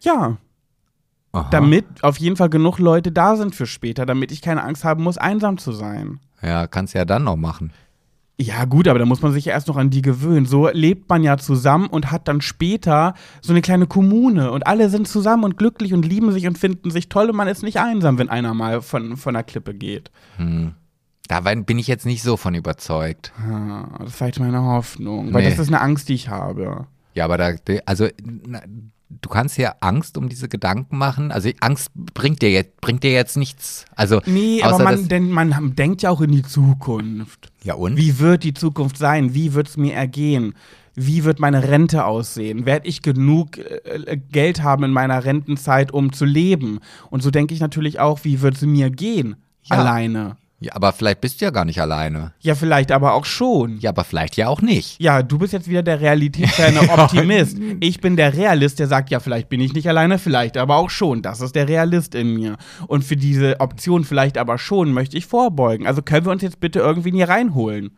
Ja, 0.00 0.36
Aha. 1.32 1.48
damit 1.50 1.84
auf 2.02 2.18
jeden 2.18 2.36
Fall 2.36 2.48
genug 2.48 2.78
Leute 2.78 3.10
da 3.12 3.36
sind 3.36 3.54
für 3.54 3.66
später, 3.66 4.06
damit 4.06 4.30
ich 4.32 4.40
keine 4.40 4.62
Angst 4.62 4.84
haben 4.84 5.02
muss, 5.02 5.18
einsam 5.18 5.58
zu 5.58 5.72
sein. 5.72 6.20
Ja, 6.42 6.66
kannst 6.66 6.94
ja 6.94 7.04
dann 7.04 7.24
noch 7.24 7.36
machen. 7.36 7.72
Ja, 8.38 8.66
gut, 8.66 8.86
aber 8.86 8.98
da 8.98 9.06
muss 9.06 9.22
man 9.22 9.32
sich 9.32 9.46
ja 9.46 9.52
erst 9.54 9.66
noch 9.68 9.78
an 9.78 9.88
die 9.88 10.02
gewöhnen. 10.02 10.44
So 10.44 10.68
lebt 10.68 11.08
man 11.08 11.22
ja 11.22 11.38
zusammen 11.38 11.86
und 11.86 12.10
hat 12.12 12.28
dann 12.28 12.42
später 12.42 13.14
so 13.40 13.54
eine 13.54 13.62
kleine 13.62 13.86
Kommune 13.86 14.50
und 14.52 14.66
alle 14.66 14.90
sind 14.90 15.08
zusammen 15.08 15.44
und 15.44 15.56
glücklich 15.56 15.94
und 15.94 16.04
lieben 16.04 16.30
sich 16.32 16.46
und 16.46 16.58
finden 16.58 16.90
sich 16.90 17.08
toll 17.08 17.30
und 17.30 17.36
man 17.36 17.48
ist 17.48 17.62
nicht 17.62 17.78
einsam, 17.78 18.18
wenn 18.18 18.28
einer 18.28 18.52
mal 18.52 18.82
von, 18.82 19.16
von 19.16 19.32
der 19.32 19.42
Klippe 19.42 19.72
geht. 19.72 20.10
Da 21.28 21.40
bin 21.40 21.78
ich 21.78 21.86
jetzt 21.86 22.04
nicht 22.04 22.22
so 22.22 22.36
von 22.36 22.54
überzeugt. 22.54 23.32
Ah, 23.40 23.88
das 24.00 24.08
ist 24.10 24.16
vielleicht 24.16 24.38
meine 24.38 24.62
Hoffnung, 24.62 25.32
weil 25.32 25.42
Nee. 25.42 25.50
das 25.50 25.58
ist 25.58 25.68
eine 25.68 25.80
Angst, 25.80 26.10
die 26.10 26.14
ich 26.14 26.28
habe. 26.28 26.86
Ja, 27.14 27.24
aber 27.24 27.38
da, 27.38 27.52
also 27.86 28.06
na, 28.22 28.60
du 29.08 29.28
kannst 29.30 29.56
ja 29.56 29.74
Angst 29.80 30.18
um 30.18 30.28
diese 30.28 30.48
Gedanken 30.48 30.98
machen. 30.98 31.32
Also 31.32 31.48
Angst 31.60 31.90
bringt 31.94 32.42
dir 32.42 32.50
jetzt, 32.50 32.80
bringt 32.82 33.02
dir 33.02 33.12
jetzt 33.12 33.36
nichts. 33.38 33.86
Also 33.96 34.20
Nee, 34.26 34.62
aber 34.62 34.84
man, 34.84 35.08
denn 35.08 35.30
man 35.30 35.74
denkt 35.74 36.02
ja 36.02 36.10
auch 36.10 36.20
in 36.20 36.32
die 36.32 36.42
Zukunft. 36.42 37.50
Ja 37.66 37.74
und? 37.74 37.96
Wie 37.96 38.18
wird 38.18 38.44
die 38.44 38.54
Zukunft 38.54 38.96
sein? 38.96 39.34
Wie 39.34 39.52
wird 39.52 39.68
es 39.68 39.76
mir 39.76 39.94
ergehen? 39.94 40.54
Wie 40.94 41.24
wird 41.24 41.40
meine 41.40 41.68
Rente 41.68 42.06
aussehen? 42.06 42.64
Werde 42.64 42.88
ich 42.88 43.02
genug 43.02 43.58
äh, 43.58 44.16
Geld 44.16 44.62
haben 44.62 44.84
in 44.84 44.92
meiner 44.92 45.24
Rentenzeit, 45.24 45.92
um 45.92 46.12
zu 46.12 46.24
leben? 46.24 46.80
Und 47.10 47.22
so 47.22 47.30
denke 47.30 47.52
ich 47.52 47.60
natürlich 47.60 48.00
auch, 48.00 48.20
wie 48.24 48.40
wird 48.40 48.54
es 48.54 48.62
mir 48.62 48.88
gehen? 48.88 49.36
Ja. 49.64 49.76
Alleine. 49.76 50.36
Ja, 50.58 50.74
aber 50.74 50.94
vielleicht 50.94 51.20
bist 51.20 51.40
du 51.40 51.44
ja 51.44 51.50
gar 51.50 51.66
nicht 51.66 51.80
alleine. 51.82 52.32
Ja, 52.40 52.54
vielleicht 52.54 52.90
aber 52.90 53.12
auch 53.12 53.26
schon. 53.26 53.78
Ja, 53.78 53.90
aber 53.90 54.04
vielleicht 54.04 54.36
ja 54.38 54.48
auch 54.48 54.62
nicht. 54.62 54.98
Ja, 55.02 55.22
du 55.22 55.36
bist 55.38 55.52
jetzt 55.52 55.68
wieder 55.68 55.82
der 55.82 56.00
realitätsferne 56.00 56.80
Optimist. 56.90 57.58
Ich 57.80 58.00
bin 58.00 58.16
der 58.16 58.32
Realist, 58.34 58.78
der 58.78 58.86
sagt, 58.86 59.10
ja, 59.10 59.20
vielleicht 59.20 59.50
bin 59.50 59.60
ich 59.60 59.74
nicht 59.74 59.86
alleine, 59.86 60.18
vielleicht 60.18 60.56
aber 60.56 60.76
auch 60.76 60.88
schon. 60.88 61.20
Das 61.20 61.42
ist 61.42 61.54
der 61.56 61.68
Realist 61.68 62.14
in 62.14 62.32
mir. 62.32 62.56
Und 62.86 63.04
für 63.04 63.16
diese 63.16 63.60
Option 63.60 64.04
vielleicht 64.04 64.38
aber 64.38 64.56
schon 64.56 64.92
möchte 64.92 65.18
ich 65.18 65.26
vorbeugen. 65.26 65.86
Also 65.86 66.00
können 66.00 66.24
wir 66.24 66.32
uns 66.32 66.40
jetzt 66.42 66.58
bitte 66.60 66.78
irgendwie 66.78 67.10
hier 67.12 67.28
reinholen. 67.28 67.90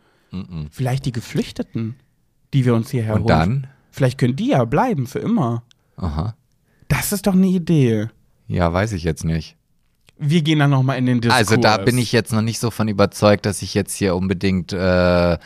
Vielleicht 0.73 1.07
die 1.07 1.13
Geflüchteten, 1.13 1.95
die 2.55 2.65
wir 2.65 2.75
uns 2.75 2.91
hierher 2.91 3.15
Und 3.15 3.21
holen. 3.21 3.29
dann? 3.29 3.67
Vielleicht 3.93 4.19
können 4.19 4.35
die 4.37 4.49
ja 4.49 4.65
bleiben 4.65 5.07
für 5.07 5.21
immer. 5.21 5.63
Aha. 5.97 6.35
Das 6.89 7.13
ist 7.13 7.27
doch 7.29 7.35
eine 7.35 7.47
Idee. 7.47 8.09
Ja, 8.49 8.73
weiß 8.73 8.93
ich 8.93 9.05
jetzt 9.05 9.25
nicht. 9.25 9.57
Wir 10.19 10.43
gehen 10.43 10.59
dann 10.59 10.71
nochmal 10.71 10.99
in 10.99 11.07
den 11.07 11.21
Diskurs. 11.21 11.39
Also 11.49 11.57
da 11.57 11.77
bin 11.79 11.97
ich 11.99 12.13
jetzt 12.13 12.33
noch 12.33 12.43
nicht 12.43 12.59
so 12.59 12.71
von 12.71 12.89
überzeugt, 12.89 13.47
dass 13.47 13.63
ich 13.63 13.75
jetzt 13.75 13.95
hier 13.95 14.17
unbedingt 14.17 14.75
eine, 14.75 15.39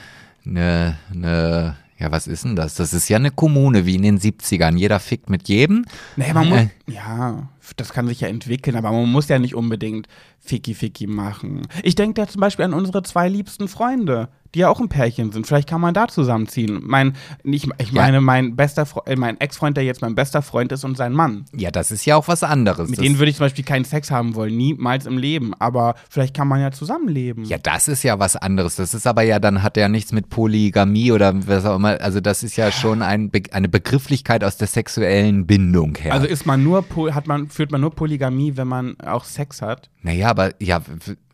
äh, 0.44 0.48
ne, 0.48 0.96
ne, 1.12 1.76
ja, 1.98 2.10
was 2.10 2.26
ist 2.26 2.44
denn 2.44 2.56
das? 2.56 2.74
Das 2.74 2.92
ist 2.92 3.08
ja 3.08 3.16
eine 3.16 3.30
Kommune 3.30 3.86
wie 3.86 3.94
in 3.94 4.02
den 4.02 4.18
70ern. 4.18 4.76
Jeder 4.76 4.98
fickt 4.98 5.30
mit 5.30 5.48
jedem. 5.48 5.84
Nee, 6.16 6.32
man 6.32 6.48
muss, 6.48 6.58
Äh. 6.58 6.68
ja, 6.88 7.48
das 7.76 7.92
kann 7.92 8.08
sich 8.08 8.20
ja 8.20 8.28
entwickeln, 8.28 8.74
aber 8.76 8.90
man 8.90 9.08
muss 9.08 9.28
ja 9.28 9.38
nicht 9.38 9.54
unbedingt 9.54 10.08
Ficky 10.44 10.74
Ficky 10.74 11.06
machen. 11.06 11.62
Ich 11.84 11.94
denke 11.94 12.20
da 12.20 12.26
zum 12.28 12.40
Beispiel 12.40 12.64
an 12.64 12.74
unsere 12.74 13.02
zwei 13.04 13.28
liebsten 13.28 13.68
Freunde, 13.68 14.28
die 14.54 14.58
ja 14.58 14.68
auch 14.68 14.80
ein 14.80 14.88
Pärchen 14.88 15.32
sind. 15.32 15.46
Vielleicht 15.46 15.68
kann 15.68 15.80
man 15.80 15.94
da 15.94 16.08
zusammenziehen. 16.08 16.80
Mein, 16.82 17.14
ich, 17.44 17.68
ich 17.78 17.92
Ja. 17.92 18.02
meine, 18.02 18.20
mein 18.20 18.54
bester 18.56 18.84
Fre 18.84 19.00
äh, 19.06 19.16
mein 19.16 19.40
Ex-Freund, 19.40 19.76
der 19.76 19.84
jetzt 19.84 20.02
mein 20.02 20.14
bester 20.14 20.42
Freund 20.42 20.72
ist 20.72 20.84
und 20.84 20.96
sein 20.96 21.12
Mann. 21.12 21.46
Ja, 21.56 21.70
das 21.70 21.90
ist 21.90 22.04
ja 22.04 22.16
auch 22.16 22.28
was 22.28 22.42
anderes. 22.42 22.90
Mit 22.90 22.98
das, 22.98 23.04
denen 23.04 23.18
würde 23.18 23.30
ich 23.30 23.36
zum 23.36 23.46
Beispiel 23.46 23.64
keinen 23.64 23.84
Sex 23.86 24.10
haben 24.10 24.34
wollen, 24.34 24.54
niemals 24.56 25.06
im 25.06 25.16
Leben. 25.16 25.54
Aber 25.58 25.94
vielleicht 26.10 26.34
kann 26.34 26.48
man 26.48 26.60
ja 26.60 26.70
zusammenleben. 26.72 27.44
ja, 27.44 27.56
das 27.56 27.86
ist 27.88 28.02
ja 28.02 28.18
was 28.18 28.34
anderes. 28.36 28.76
Das 28.76 28.92
ist 28.94 29.06
aber 29.06 29.22
ja, 29.22 29.38
dann 29.38 29.62
hat 29.62 29.76
ja 29.76 29.88
nichts 29.88 30.12
mit 30.12 30.28
Polygamie 30.28 31.12
oder 31.12 31.32
was 31.46 31.64
auch 31.64 31.76
immer. 31.76 32.00
Also 32.00 32.20
das 32.20 32.42
ist 32.42 32.56
ja 32.56 32.70
schon 32.72 33.00
ein 33.00 33.30
Be 33.30 33.42
eine 33.52 33.68
Begrifflichkeit 33.68 34.44
aus 34.44 34.56
der 34.58 34.66
sexuellen 34.68 35.46
Bindung 35.46 35.94
her. 35.96 36.12
Also 36.12 36.26
ist 36.26 36.44
man 36.46 36.62
nur, 36.62 36.84
hat 37.14 37.26
man, 37.26 37.48
führt 37.48 37.70
man 37.70 37.80
nur 37.80 37.94
Polygamie, 37.94 38.56
wenn 38.56 38.68
man 38.68 39.00
auch 39.00 39.24
Sex 39.24 39.62
hat? 39.62 39.88
naja, 40.04 40.31
aber 40.32 40.52
ja, 40.60 40.82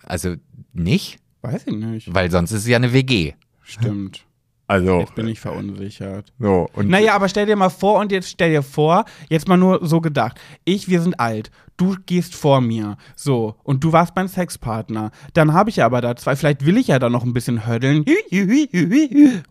also 0.04 0.34
nicht, 0.74 1.18
Weiß 1.40 1.66
ich 1.66 1.74
nicht. 1.74 2.14
weil 2.14 2.30
sonst 2.30 2.52
ist 2.52 2.60
es 2.62 2.66
ja 2.68 2.76
eine 2.76 2.92
WG. 2.92 3.32
Stimmt. 3.62 4.24
Also, 4.70 5.00
Jetzt 5.00 5.14
bin 5.14 5.26
ich 5.28 5.40
verunsichert. 5.40 6.30
so. 6.38 6.68
Und 6.74 6.90
Naja, 6.90 7.14
aber 7.14 7.30
stell 7.30 7.46
dir 7.46 7.56
mal 7.56 7.70
vor 7.70 8.00
und 8.00 8.12
jetzt 8.12 8.28
stell 8.28 8.50
dir 8.50 8.62
vor, 8.62 9.06
jetzt 9.30 9.48
mal 9.48 9.56
nur 9.56 9.80
so 9.86 10.02
gedacht. 10.02 10.38
Ich, 10.66 10.88
wir 10.90 11.00
sind 11.00 11.18
alt. 11.18 11.50
Du 11.78 11.96
gehst 12.04 12.34
vor 12.34 12.60
mir. 12.60 12.98
So. 13.16 13.54
Und 13.62 13.82
du 13.82 13.92
warst 13.92 14.14
mein 14.14 14.28
Sexpartner. 14.28 15.10
Dann 15.32 15.54
habe 15.54 15.70
ich 15.70 15.76
ja 15.76 15.86
aber 15.86 16.02
da 16.02 16.16
zwei. 16.16 16.36
Vielleicht 16.36 16.66
will 16.66 16.76
ich 16.76 16.88
ja 16.88 16.98
da 16.98 17.08
noch 17.08 17.24
ein 17.24 17.32
bisschen 17.32 17.66
höddeln. 17.66 18.04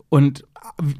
Und 0.08 0.44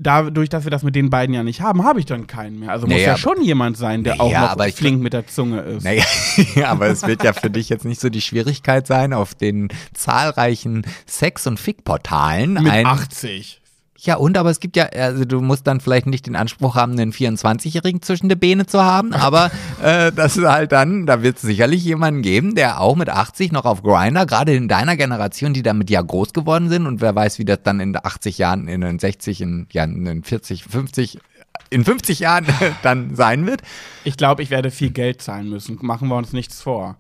dadurch, 0.01 0.49
dass 0.49 0.65
wir 0.65 0.71
das 0.71 0.83
mit 0.83 0.95
den 0.95 1.11
beiden 1.11 1.35
ja 1.35 1.43
nicht 1.43 1.61
haben, 1.61 1.85
habe 1.85 2.01
ich 2.01 2.07
dann 2.07 2.27
keinen 2.27 2.61
mehr. 2.61 2.71
Also 2.71 2.87
muss 2.87 2.97
Naja, 2.97 3.09
ja 3.09 3.17
schon 3.17 3.43
jemand 3.43 3.77
sein, 3.77 4.05
der 4.05 4.21
auch 4.21 4.27
Naja, 4.27 4.43
noch 4.43 4.51
aber 4.51 4.69
ich 4.69 4.75
flink 4.75 5.03
mit 5.03 5.13
der 5.13 5.27
Zunge 5.27 5.61
ist. 5.61 5.85
Naja, 5.85 6.05
aber 6.67 6.89
es 6.89 7.07
wird 7.07 7.23
ja 7.23 7.33
für 7.33 7.51
dich 7.51 7.69
jetzt 7.69 7.85
nicht 7.85 8.01
so 8.01 8.09
die 8.09 8.21
Schwierigkeit 8.21 8.87
sein, 8.87 9.13
auf 9.13 9.35
den 9.35 9.69
zahlreichen 9.95 10.87
Sex- 11.07 11.47
und 11.47 11.61
Fick-Portalen 11.61 12.55
mit 12.55 12.73
ein. 12.73 12.87
80. 12.87 13.58
Ja, 14.01 14.17
und 14.17 14.39
aber 14.39 14.51
es 14.51 14.61
gibt 14.61 14.77
ja, 14.77 14.85
also 14.85 15.25
du 15.25 15.41
musst 15.41 15.67
dann 15.67 15.81
vielleicht 15.81 16.07
nicht 16.07 16.27
den 16.27 16.37
Anspruch 16.37 16.77
haben, 16.77 16.93
einen 16.93 17.13
24-Jährigen 17.13 18.01
zwischen 18.01 18.29
der 18.29 18.37
Beine 18.37 18.65
zu 18.65 18.85
haben, 18.85 19.13
aber 19.13 19.51
äh, 19.83 20.13
das 20.13 20.37
ist 20.37 20.47
halt 20.47 20.71
dann, 20.71 21.05
da 21.05 21.23
wird 21.23 21.37
es 21.37 21.43
sicherlich 21.43 21.83
jemanden 21.83 22.23
geben, 22.23 22.55
der 22.55 22.81
auch 22.81 22.95
mit 22.95 23.09
80 23.09 23.51
noch 23.51 23.65
auf 23.65 23.83
Grinder, 23.83 24.25
gerade 24.25 24.55
in 24.55 24.69
deiner 24.69 24.97
Generation, 24.97 25.53
die 25.53 25.63
damit 25.63 25.91
ja 25.91 26.01
groß 26.01 26.33
geworden 26.33 26.69
sind 26.69 26.87
und 26.87 27.01
wer 27.01 27.13
weiß, 27.13 27.41
wie 27.41 27.45
das 27.45 27.59
dann 27.65 27.81
in 27.81 27.97
80 27.97 28.39
Jahren, 28.39 28.69
in 28.69 28.83
den 28.83 29.01
60, 29.01 29.41
in, 29.41 29.67
ja, 29.73 29.83
in 29.83 30.05
den 30.05 30.23
40, 30.23 30.63
50, 30.63 31.19
in 31.71 31.85
50 31.85 32.21
Jahren 32.21 32.47
dann 32.83 33.17
sein 33.17 33.47
wird. 33.47 33.63
Ich 34.05 34.17
glaube, 34.17 34.45
ich 34.45 34.51
werde 34.51 34.71
viel 34.71 34.91
Geld 34.91 35.23
zahlen 35.23 35.49
müssen. 35.49 35.77
Machen 35.83 36.07
wir 36.07 36.17
uns 36.17 36.33
nichts 36.33 36.63
vor. 36.63 36.97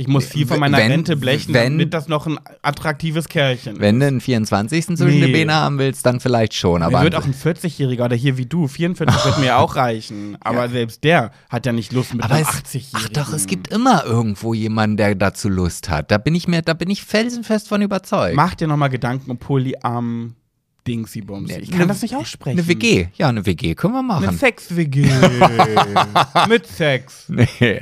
Ich 0.00 0.06
muss 0.06 0.26
viel 0.26 0.46
von 0.46 0.60
meiner 0.60 0.78
Wenn- 0.78 0.92
Rente 0.92 1.16
blechen, 1.16 1.52
wenn- 1.52 1.72
damit 1.72 1.92
das 1.92 2.06
noch 2.06 2.28
ein 2.28 2.38
attraktives 2.62 3.28
Kerlchen 3.28 3.80
Wenn 3.80 3.98
du 3.98 4.06
einen 4.06 4.20
24. 4.20 4.86
zwischen 4.96 5.18
Nee. 5.18 5.20
den 5.26 5.32
Beinen 5.32 5.52
haben 5.52 5.78
willst, 5.80 6.06
dann 6.06 6.20
vielleicht 6.20 6.54
schon. 6.54 6.78
Mir 6.80 6.86
Aber 6.86 7.02
wird 7.02 7.16
auch 7.16 7.24
ein 7.24 7.34
40-Jähriger 7.34 8.04
oder 8.04 8.14
hier 8.14 8.38
wie 8.38 8.46
du, 8.46 8.68
44 8.68 9.24
wird 9.24 9.38
mir 9.40 9.58
auch 9.58 9.74
reichen. 9.74 10.36
Aber 10.40 10.68
selbst 10.68 11.02
der 11.02 11.32
hat 11.50 11.66
ja 11.66 11.72
nicht 11.72 11.92
Lust 11.92 12.14
mit 12.14 12.22
aber 12.22 12.34
einem 12.36 12.46
es, 12.48 12.54
80-Jährigen. 12.54 12.92
ach 12.94 13.08
doch, 13.26 13.32
es 13.32 13.46
gibt 13.48 13.68
immer 13.68 14.04
irgendwo 14.04 14.54
jemanden, 14.54 14.96
der 14.98 15.16
dazu 15.16 15.48
Lust 15.48 15.88
hat. 15.88 16.12
Da 16.12 16.18
bin 16.18 16.36
ich 16.36 16.46
mir, 16.46 16.62
da 16.62 16.74
bin 16.74 16.90
ich 16.90 17.02
felsenfest 17.02 17.66
von 17.66 17.82
überzeugt. 17.82 18.36
Mach 18.36 18.54
dir 18.54 18.68
nochmal 18.68 18.90
Gedanken 18.90 19.32
um 19.32 19.38
Polyarm 19.38 20.36
Dingsy 20.86 21.22
Bumsy. 21.22 21.54
Ich 21.58 21.70
kann 21.70 21.80
Ne- 21.80 21.86
das 21.88 22.02
nicht 22.02 22.14
aussprechen. 22.14 22.56
Eine 22.60 22.68
WG. 22.68 23.08
Ja, 23.16 23.28
eine 23.30 23.44
WG 23.44 23.74
können 23.74 23.94
wir 23.94 23.98
Eine 23.98 24.06
machen. 24.26 24.38
Sex-WG. 24.38 25.06
mit 26.48 26.66
Sex. 26.68 27.24
Nee. 27.28 27.80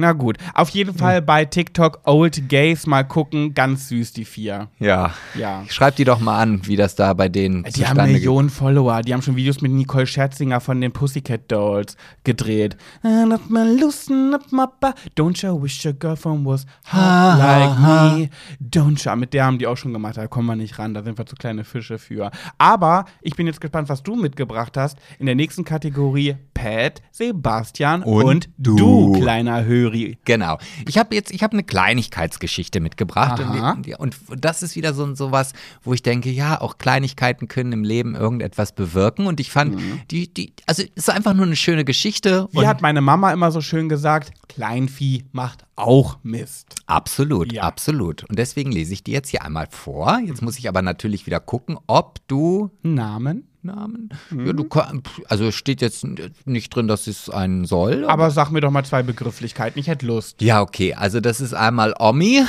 Na 0.00 0.12
gut, 0.12 0.38
auf 0.54 0.68
jeden 0.70 0.94
Fall 0.96 1.20
bei 1.20 1.44
TikTok 1.44 2.02
Old 2.04 2.48
Gays 2.48 2.86
mal 2.86 3.02
gucken, 3.02 3.52
ganz 3.52 3.88
süß 3.88 4.12
die 4.12 4.24
vier. 4.24 4.68
Ja. 4.78 5.12
Ja. 5.34 5.64
Schreib 5.68 5.96
die 5.96 6.04
doch 6.04 6.20
mal 6.20 6.38
an, 6.40 6.60
wie 6.66 6.76
das 6.76 6.94
da 6.94 7.12
bei 7.14 7.28
denen 7.28 7.64
Die 7.64 7.84
haben. 7.84 8.12
Millionen 8.12 8.48
Follower, 8.48 9.02
die 9.02 9.12
haben 9.12 9.22
schon 9.22 9.34
Videos 9.34 9.60
mit 9.60 9.72
Nicole 9.72 10.06
Scherzinger 10.06 10.60
von 10.60 10.80
den 10.80 10.92
Pussycat 10.92 11.50
Dolls 11.50 11.96
gedreht. 12.22 12.76
Ba- 13.02 14.94
Don't 15.16 15.42
you 15.42 15.60
wish 15.62 15.84
your 15.84 15.94
girlfriend 15.94 16.46
was 16.46 16.64
Ha, 16.92 17.32
hot 17.32 17.38
like 17.40 17.78
me? 18.20 18.30
Don't 18.60 19.04
you? 19.04 19.16
Mit 19.16 19.34
der 19.34 19.46
haben 19.46 19.58
die 19.58 19.66
auch 19.66 19.76
schon 19.76 19.92
gemacht, 19.92 20.16
da 20.16 20.28
kommen 20.28 20.46
wir 20.46 20.54
nicht 20.54 20.78
ran, 20.78 20.94
da 20.94 21.02
sind 21.02 21.18
wir 21.18 21.26
zu 21.26 21.34
kleine 21.34 21.64
Fische 21.64 21.98
für. 21.98 22.30
Aber 22.56 23.04
ich 23.20 23.34
bin 23.34 23.48
jetzt 23.48 23.60
gespannt, 23.60 23.88
was 23.88 24.04
du 24.04 24.14
mitgebracht 24.14 24.76
hast. 24.76 24.96
In 25.18 25.26
der 25.26 25.34
nächsten 25.34 25.64
Kategorie 25.64 26.36
Pat, 26.58 27.00
Sebastian 27.12 28.02
und, 28.02 28.24
Und 28.24 28.48
du, 28.58 28.76
du. 28.76 29.12
kleiner 29.20 29.64
Höri. 29.64 30.18
Genau. 30.24 30.58
Ich 30.88 30.98
habe 30.98 31.14
jetzt, 31.14 31.30
ich 31.30 31.42
habe 31.42 31.52
eine 31.52 31.62
Kleinigkeitsgeschichte 31.62 32.80
mitgebracht 32.80 33.40
und, 33.40 33.94
und 33.98 34.16
das 34.36 34.62
ist 34.62 34.76
wieder 34.76 34.94
so 34.94 35.14
so 35.14 35.30
was, 35.32 35.52
wo 35.82 35.94
ich 35.94 36.02
denke, 36.02 36.30
ja, 36.30 36.60
auch 36.60 36.78
Kleinigkeiten 36.78 37.48
können 37.48 37.72
im 37.72 37.84
Leben 37.84 38.14
irgendetwas 38.14 38.72
bewirken 38.74 39.26
und 39.26 39.40
ich 39.40 39.50
fand 39.50 39.80
die 40.10 40.32
die 40.32 40.52
also 40.66 40.82
es 40.82 40.88
ist 41.08 41.10
einfach 41.10 41.34
nur 41.34 41.46
eine 41.46 41.56
schöne 41.56 41.84
Geschichte 41.84 42.48
Wie 42.52 42.66
hat 42.66 42.82
meine 42.82 43.00
Mama 43.00 43.32
immer 43.32 43.50
so 43.50 43.60
schön 43.60 43.88
gesagt, 43.88 44.32
Kleinvieh 44.48 45.24
macht 45.32 45.64
auch 45.76 46.18
Mist. 46.22 46.74
absolut, 46.86 47.52
Ja. 47.52 47.62
absolut 47.62 48.24
und 48.24 48.38
deswegen 48.38 48.72
lese 48.72 48.92
ich 48.92 49.04
die 49.04 49.12
jetzt 49.12 49.28
hier 49.28 49.44
einmal 49.44 49.68
vor. 49.70 50.18
Jetzt 50.26 50.42
muss 50.42 50.58
ich 50.58 50.68
aber 50.68 50.82
natürlich 50.82 51.26
wieder 51.26 51.40
gucken, 51.40 51.78
ob 51.86 52.18
du 52.26 52.70
Namen? 52.82 53.44
Namen. 53.62 54.10
Ja, 54.30 54.52
du 54.52 54.64
kann, 54.64 55.02
also 55.28 55.46
es 55.46 55.54
steht 55.54 55.80
jetzt 55.80 56.06
nicht 56.46 56.74
drin, 56.74 56.88
dass 56.88 57.06
es 57.06 57.28
einen 57.28 57.64
soll. 57.64 58.04
Aber 58.04 58.30
sag 58.30 58.50
mir 58.50 58.60
doch 58.60 58.70
mal 58.70 58.84
zwei 58.84 59.02
Begrifflichkeiten, 59.02 59.78
ich 59.78 59.88
hätte 59.88 60.06
Lust. 60.06 60.40
ja, 60.42 60.60
okay. 60.62 60.94
Also 60.94 61.20
das 61.20 61.40
ist 61.40 61.54
einmal 61.54 61.94
Omi, 61.98 62.44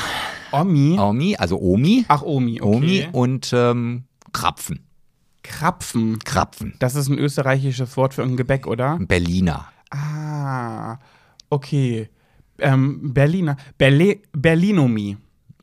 Omi. 0.51 0.97
Omi, 0.99 1.35
also 1.37 1.59
Omi, 1.59 2.05
Ach, 2.07 2.21
Omi, 2.21 2.61
okay. 2.61 2.75
Omi 2.75 3.07
und 3.11 3.51
ähm, 3.53 4.03
Krapfen. 4.33 4.81
Krapfen. 5.43 6.19
Krapfen. 6.19 6.75
Das 6.79 6.95
ist 6.95 7.07
ein 7.09 7.17
österreichisches 7.17 7.97
Wort 7.97 8.13
für 8.13 8.23
ein 8.23 8.37
Gebäck, 8.37 8.67
oder? 8.67 8.97
Berliner. 8.99 9.67
Ah, 9.89 10.97
okay. 11.49 12.09
Ähm, 12.59 13.13
Berliner. 13.13 13.57
Berle 13.77 14.19
Berlinomi. 14.33 15.17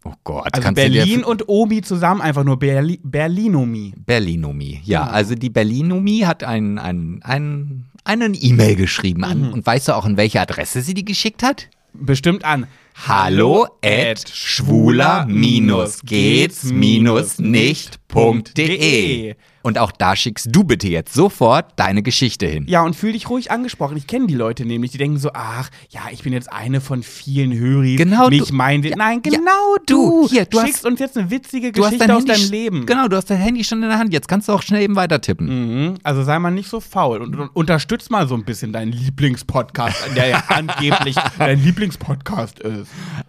Oh 0.08 0.14
Gott, 0.24 0.48
Also 0.52 0.62
kannst 0.62 0.78
du 0.80 0.88
Berlin 0.88 1.24
und 1.24 1.48
Omi 1.48 1.82
zusammen 1.82 2.20
einfach 2.20 2.44
nur 2.44 2.58
Berli 2.58 3.00
Berlinomi. 3.02 3.92
Berlinomi. 4.06 4.80
Ja, 4.84 5.00
Genau. 5.04 5.12
also 5.12 5.34
die 5.34 5.50
Berlinomi 5.50 6.20
hat 6.20 6.44
einen, 6.44 6.78
einen, 6.78 7.20
einen, 7.24 7.86
einen 8.04 8.36
E-Mail 8.40 8.76
geschrieben 8.76 9.20
Mhm. 9.22 9.24
an. 9.24 9.52
Und 9.52 9.66
weißt 9.66 9.88
du 9.88 9.96
auch, 9.96 10.04
an 10.04 10.16
welche 10.16 10.40
Adresse 10.40 10.80
sie 10.82 10.94
die 10.94 11.04
geschickt 11.04 11.42
hat? 11.42 11.68
Bestimmt 11.92 12.44
an. 12.44 12.66
Hallo 13.06 13.66
at 13.84 14.24
schwuler-geht's-nicht.de. 17.86 19.34
Und 19.66 19.78
auch 19.78 19.90
da 19.90 20.14
schickst 20.14 20.46
du 20.52 20.62
bitte 20.62 20.86
jetzt 20.86 21.12
sofort 21.12 21.72
deine 21.74 22.04
Geschichte 22.04 22.46
hin. 22.46 22.66
Ja, 22.68 22.82
und 22.82 22.94
fühl 22.94 23.12
dich 23.14 23.28
ruhig 23.28 23.50
angesprochen. 23.50 23.96
Ich 23.96 24.06
kenne 24.06 24.28
die 24.28 24.34
Leute 24.34 24.64
nämlich, 24.64 24.92
die 24.92 24.98
denken 24.98 25.18
so, 25.18 25.30
ach, 25.34 25.70
ja, 25.90 26.02
ich 26.12 26.22
bin 26.22 26.32
jetzt 26.32 26.52
eine 26.52 26.80
von 26.80 27.02
vielen 27.02 27.52
Höris. 27.52 27.98
Genau 27.98 28.28
Mich 28.28 28.44
du. 28.48 28.54
meinen 28.54 28.82
die. 28.82 28.90
Ja, 28.90 28.96
Nein, 28.96 29.20
ja, 29.26 29.32
genau 29.38 29.74
du. 29.86 30.22
du. 30.22 30.28
Hier, 30.30 30.44
du 30.44 30.60
schickst 30.60 30.76
hast- 30.76 30.84
uns 30.86 31.00
jetzt 31.00 31.18
eine 31.18 31.30
witzige 31.32 31.72
Geschichte 31.72 31.98
dein 31.98 32.10
aus 32.12 32.18
Handy, 32.24 32.32
deinem 32.32 32.50
Leben. 32.50 32.86
Genau, 32.86 33.08
du 33.08 33.16
hast 33.16 33.28
dein 33.28 33.38
Handy 33.38 33.64
schon 33.64 33.82
in 33.82 33.88
der 33.88 33.98
Hand. 33.98 34.12
Jetzt 34.12 34.28
kannst 34.28 34.48
du 34.48 34.52
auch 34.52 34.62
schnell 34.62 34.82
eben 34.82 34.94
weiter 34.94 35.20
tippen. 35.20 35.46
Mhm. 35.88 35.94
Also 36.04 36.22
sei 36.22 36.38
mal 36.38 36.52
nicht 36.52 36.70
so 36.70 36.78
faul 36.78 37.20
und, 37.20 37.34
und 37.34 37.48
unterstütz 37.48 38.08
mal 38.08 38.28
so 38.28 38.34
ein 38.36 38.44
bisschen 38.44 38.72
deinen 38.72 38.92
Lieblingspodcast, 38.92 40.10
der 40.14 40.28
ja 40.28 40.44
angeblich 40.48 41.16
dein 41.40 41.60
Lieblingspodcast 41.62 42.60
ist. 42.60 42.86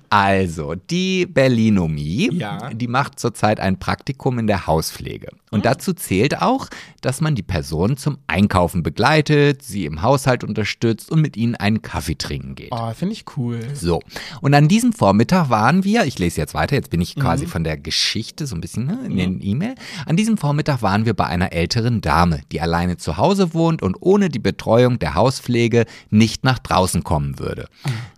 Also, 0.09 0.75
die 0.75 1.25
Berlinomie, 1.25 2.29
Ja. 2.31 2.69
die 2.73 2.87
macht 2.87 3.19
zurzeit 3.19 3.59
ein 3.59 3.77
Praktikum 3.79 4.39
in 4.39 4.47
der 4.47 4.67
Hauspflege. 4.67 5.29
Und 5.51 5.65
dazu 5.65 5.93
zählt 5.93 6.26
auch, 6.35 6.67
dass 7.01 7.21
man 7.21 7.35
die 7.35 7.43
Person 7.43 7.97
zum 7.97 8.17
Einkaufen 8.27 8.83
begleitet, 8.83 9.61
sie 9.63 9.85
im 9.85 10.01
Haushalt 10.01 10.43
unterstützt 10.43 11.11
und 11.11 11.21
mit 11.21 11.37
ihnen 11.37 11.55
einen 11.55 11.81
Kaffee 11.81 12.15
trinken 12.15 12.55
geht. 12.55 12.69
Oh, 12.71 12.93
finde 12.93 13.13
ich 13.13 13.25
cool. 13.37 13.59
So, 13.73 14.01
und 14.41 14.53
an 14.53 14.67
diesem 14.67 14.93
Vormittag 14.93 15.49
waren 15.49 15.83
wir, 15.83 16.05
ich 16.05 16.19
lese 16.19 16.41
jetzt 16.41 16.53
weiter, 16.53 16.75
jetzt 16.75 16.89
bin 16.89 17.01
ich 17.01 17.15
quasi 17.15 17.45
von 17.45 17.63
der 17.63 17.77
Geschichte 17.77 18.47
so 18.47 18.55
ein 18.55 18.61
bisschen 18.61 18.85
ne, 18.85 18.99
in 19.05 19.17
den 19.17 19.41
E-Mail. 19.41 19.75
An 20.05 20.17
diesem 20.17 20.37
Vormittag 20.37 20.81
waren 20.81 21.05
wir 21.05 21.13
bei 21.13 21.25
einer 21.25 21.53
älteren 21.53 22.01
Dame, 22.01 22.41
die 22.51 22.61
alleine 22.61 22.97
zu 22.97 23.17
Hause 23.17 23.53
wohnt 23.53 23.81
und 23.81 23.95
ohne 23.99 24.29
die 24.29 24.39
Betreuung 24.39 24.99
der 24.99 25.15
Hauspflege 25.15 25.85
nicht 26.09 26.43
nach 26.43 26.59
draußen 26.59 27.03
kommen 27.03 27.39
würde. 27.39 27.67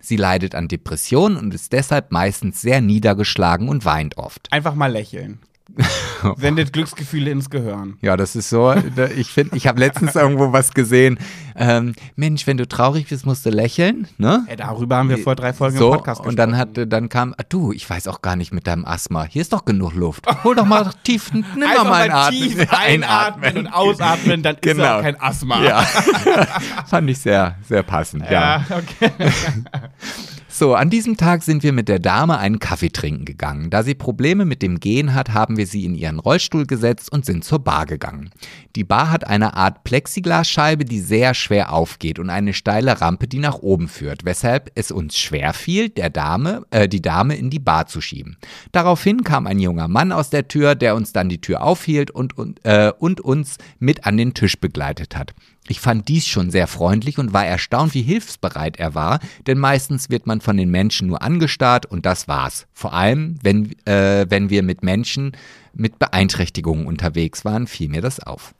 Sie 0.00 0.16
leidet 0.16 0.54
an 0.54 0.68
Depressionen 0.68 1.36
und 1.36 1.54
ist 1.54 1.72
deshalb 1.72 2.12
meistens 2.12 2.60
sehr 2.60 2.80
niedergeschlagen 2.80 3.68
und 3.68 3.84
weint 3.84 4.18
oft. 4.18 4.52
Einfach 4.52 4.74
mal 4.74 4.90
lächeln. 4.90 5.38
Sendet 6.36 6.72
Glücksgefühle 6.72 7.30
ins 7.30 7.48
Gehirn. 7.50 7.96
Ja, 8.02 8.16
das 8.16 8.36
ist 8.36 8.50
so. 8.50 8.74
Ich 9.16 9.28
finde, 9.30 9.56
ich 9.56 9.66
habe 9.66 9.80
letztens 9.80 10.14
irgendwo 10.14 10.52
was 10.52 10.72
gesehen. 10.74 11.18
Ähm, 11.56 11.94
Mensch, 12.16 12.46
wenn 12.46 12.56
du 12.56 12.66
traurig 12.68 13.08
bist, 13.08 13.26
musst 13.26 13.44
du 13.46 13.50
lächeln, 13.50 14.06
ne? 14.18 14.44
Ey, 14.48 14.56
darüber 14.56 14.96
haben 14.96 15.08
wir 15.08 15.18
vor 15.18 15.34
drei 15.34 15.52
Folgen 15.52 15.76
so, 15.78 15.90
im 15.90 15.96
Podcast 15.98 16.20
und 16.24 16.36
dann 16.38 16.50
gesprochen. 16.50 16.76
hat, 16.82 16.92
dann 16.92 17.08
kam, 17.08 17.34
ah, 17.36 17.42
du, 17.48 17.72
ich 17.72 17.88
weiß 17.88 18.08
auch 18.08 18.22
gar 18.22 18.36
nicht 18.36 18.52
mit 18.52 18.66
deinem 18.66 18.84
Asthma. 18.84 19.24
Hier 19.24 19.42
ist 19.42 19.52
doch 19.52 19.64
genug 19.64 19.94
Luft. 19.94 20.26
Hol 20.44 20.54
doch 20.54 20.64
mal 20.66 20.90
tief, 21.04 21.32
nimm 21.32 21.44
mal 21.58 21.84
mal 21.84 22.10
Atmen. 22.10 22.40
tief 22.40 22.66
einatmen 22.72 23.56
und 23.58 23.66
ausatmen, 23.68 24.42
dann 24.42 24.56
ist 24.56 24.62
Genau. 24.62 24.98
auch 24.98 25.02
kein 25.02 25.20
Asthma. 25.20 25.62
Ja, 25.62 25.82
fand 26.86 27.10
ich 27.10 27.18
sehr, 27.18 27.56
sehr 27.68 27.82
passend. 27.82 28.24
Ja. 28.30 28.30
Ja, 28.30 28.64
okay. 28.78 29.10
So, 30.60 30.74
an 30.74 30.90
diesem 30.90 31.16
Tag 31.16 31.42
sind 31.42 31.62
wir 31.62 31.72
mit 31.72 31.88
der 31.88 32.00
Dame 32.00 32.36
einen 32.36 32.58
Kaffee 32.58 32.90
trinken 32.90 33.24
gegangen. 33.24 33.70
Da 33.70 33.82
sie 33.82 33.94
Probleme 33.94 34.44
mit 34.44 34.60
dem 34.60 34.78
Gehen 34.78 35.14
hat, 35.14 35.30
haben 35.30 35.56
wir 35.56 35.66
sie 35.66 35.86
in 35.86 35.94
ihren 35.94 36.18
Rollstuhl 36.18 36.66
gesetzt 36.66 37.10
und 37.10 37.24
sind 37.24 37.46
zur 37.46 37.60
Bar 37.60 37.86
gegangen. 37.86 38.28
Die 38.76 38.84
Bar 38.84 39.10
hat 39.10 39.26
eine 39.26 39.54
Art 39.54 39.84
Plexiglasscheibe, 39.84 40.84
die 40.84 41.00
sehr 41.00 41.32
schwer 41.32 41.72
aufgeht 41.72 42.18
und 42.18 42.28
eine 42.28 42.52
steile 42.52 43.00
Rampe, 43.00 43.26
die 43.26 43.38
nach 43.38 43.60
oben 43.60 43.88
führt, 43.88 44.26
weshalb 44.26 44.70
es 44.74 44.90
uns 44.90 45.16
schwer 45.16 45.54
fiel, 45.54 45.88
der 45.88 46.10
Dame, 46.10 46.66
äh, 46.68 46.88
die 46.88 47.00
Dame 47.00 47.36
in 47.36 47.48
die 47.48 47.58
Bar 47.58 47.86
zu 47.86 48.02
schieben. 48.02 48.36
Daraufhin 48.70 49.24
kam 49.24 49.46
ein 49.46 49.60
junger 49.60 49.88
Mann 49.88 50.12
aus 50.12 50.28
der 50.28 50.46
Tür, 50.46 50.74
der 50.74 50.94
uns 50.94 51.14
dann 51.14 51.30
die 51.30 51.40
Tür 51.40 51.62
aufhielt 51.62 52.10
und, 52.10 52.36
und, 52.36 52.62
äh, 52.66 52.92
und 52.98 53.22
uns 53.22 53.56
mit 53.78 54.04
an 54.04 54.18
den 54.18 54.34
Tisch 54.34 54.60
begleitet 54.60 55.16
hat. 55.16 55.32
Ich 55.68 55.80
fand 55.80 56.08
dies 56.08 56.26
schon 56.26 56.50
sehr 56.50 56.66
freundlich 56.66 57.18
und 57.18 57.32
war 57.32 57.46
erstaunt, 57.46 57.94
wie 57.94 58.02
hilfsbereit 58.02 58.78
er 58.78 58.94
war, 58.94 59.20
denn 59.46 59.58
meistens 59.58 60.10
wird 60.10 60.26
man 60.26 60.40
von 60.40 60.56
den 60.56 60.70
Menschen 60.70 61.06
nur 61.06 61.22
angestarrt 61.22 61.86
und 61.86 62.06
das 62.06 62.26
war's. 62.28 62.66
Vor 62.72 62.92
allem, 62.92 63.36
wenn, 63.42 63.72
äh, 63.86 64.26
wenn 64.28 64.50
wir 64.50 64.62
mit 64.62 64.82
Menschen 64.82 65.32
mit 65.72 65.98
Beeinträchtigungen 65.98 66.86
unterwegs 66.86 67.44
waren, 67.44 67.66
fiel 67.66 67.88
mir 67.88 68.02
das 68.02 68.20
auf. 68.20 68.54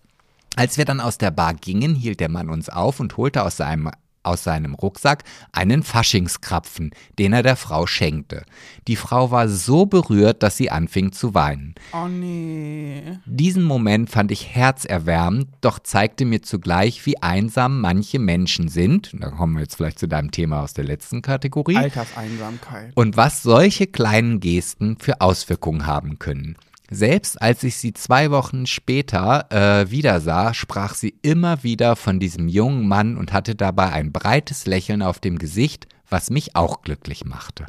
Als 0.57 0.79
wir 0.79 0.85
dann 0.85 1.01
aus 1.01 1.19
der 1.19 1.31
Bar 1.31 1.55
gingen, 1.55 1.95
hielt 1.95 2.21
der 2.21 2.29
Mann 2.29 2.49
uns 2.49 2.69
auf 2.69 3.01
und 3.01 3.17
holte 3.17 3.45
aus 3.45 3.57
seinem, 3.57 3.91
aus 4.23 4.45
seinem 4.45 4.75
Rucksack 4.75 5.25
einen 5.53 5.83
Faschingskrapfen, 5.83 6.91
den 7.19 7.33
er 7.33 7.43
der 7.43 7.57
Frau 7.57 7.87
schenkte. 7.87 8.45
Die 8.87 8.97
Frau 8.97 9.31
war 9.31 9.49
so 9.49 9.87
berührt, 9.87 10.43
dass 10.43 10.57
sie 10.57 10.71
anfing 10.71 11.13
zu 11.13 11.35
weinen. 11.35 11.75
Oh 11.93 12.09
nee. 12.09 13.19
Diesen 13.25 13.65
Moment 13.65 14.11
fand 14.11 14.31
ich 14.31 14.55
herzerwärmend, 14.55 15.49
doch 15.61 15.79
zeigte 15.79 16.25
mir 16.25 16.43
zugleich, 16.43 17.05
wie 17.07 17.21
einsam 17.23 17.81
manche 17.81 18.19
Menschen 18.19 18.69
sind. 18.69 19.15
Da 19.19 19.31
kommen 19.31 19.55
wir 19.55 19.63
jetzt 19.63 19.77
vielleicht 19.77 19.99
zu 19.99 20.09
deinem 20.09 20.31
Thema 20.31 20.63
aus 20.63 20.75
der 20.75 20.85
letzten 20.85 21.23
Kategorie. 21.23 21.77
Alterseinsamkeit. 21.77 22.93
Und 22.95 23.17
was 23.17 23.43
solche 23.43 23.87
kleinen 23.87 24.41
Gesten 24.41 24.97
für 24.99 25.21
Auswirkungen 25.21 25.87
haben 25.87 26.19
können. 26.19 26.57
Selbst 26.91 27.41
als 27.41 27.63
ich 27.63 27.77
sie 27.77 27.93
zwei 27.93 28.33
Wochen 28.33 28.67
später 28.67 29.47
äh, 29.51 29.91
wieder 29.93 30.21
sah, 30.21 30.53
sprach 30.53 30.95
sie 30.95 31.15
immer 31.23 31.63
wieder 31.63 31.95
von 31.95 32.19
diesem 32.19 32.49
jungen 32.49 32.89
Mann 32.89 33.17
und 33.17 33.33
hatte 33.33 33.55
dabei 33.55 33.93
ein 33.93 34.11
breites 34.11 34.67
Lächeln 34.67 35.01
auf 35.01 35.21
dem 35.21 35.39
Gesicht, 35.39 35.87
was 36.09 36.31
mich 36.31 36.57
auch 36.57 36.83
glücklich 36.83 37.25
machte. 37.25 37.67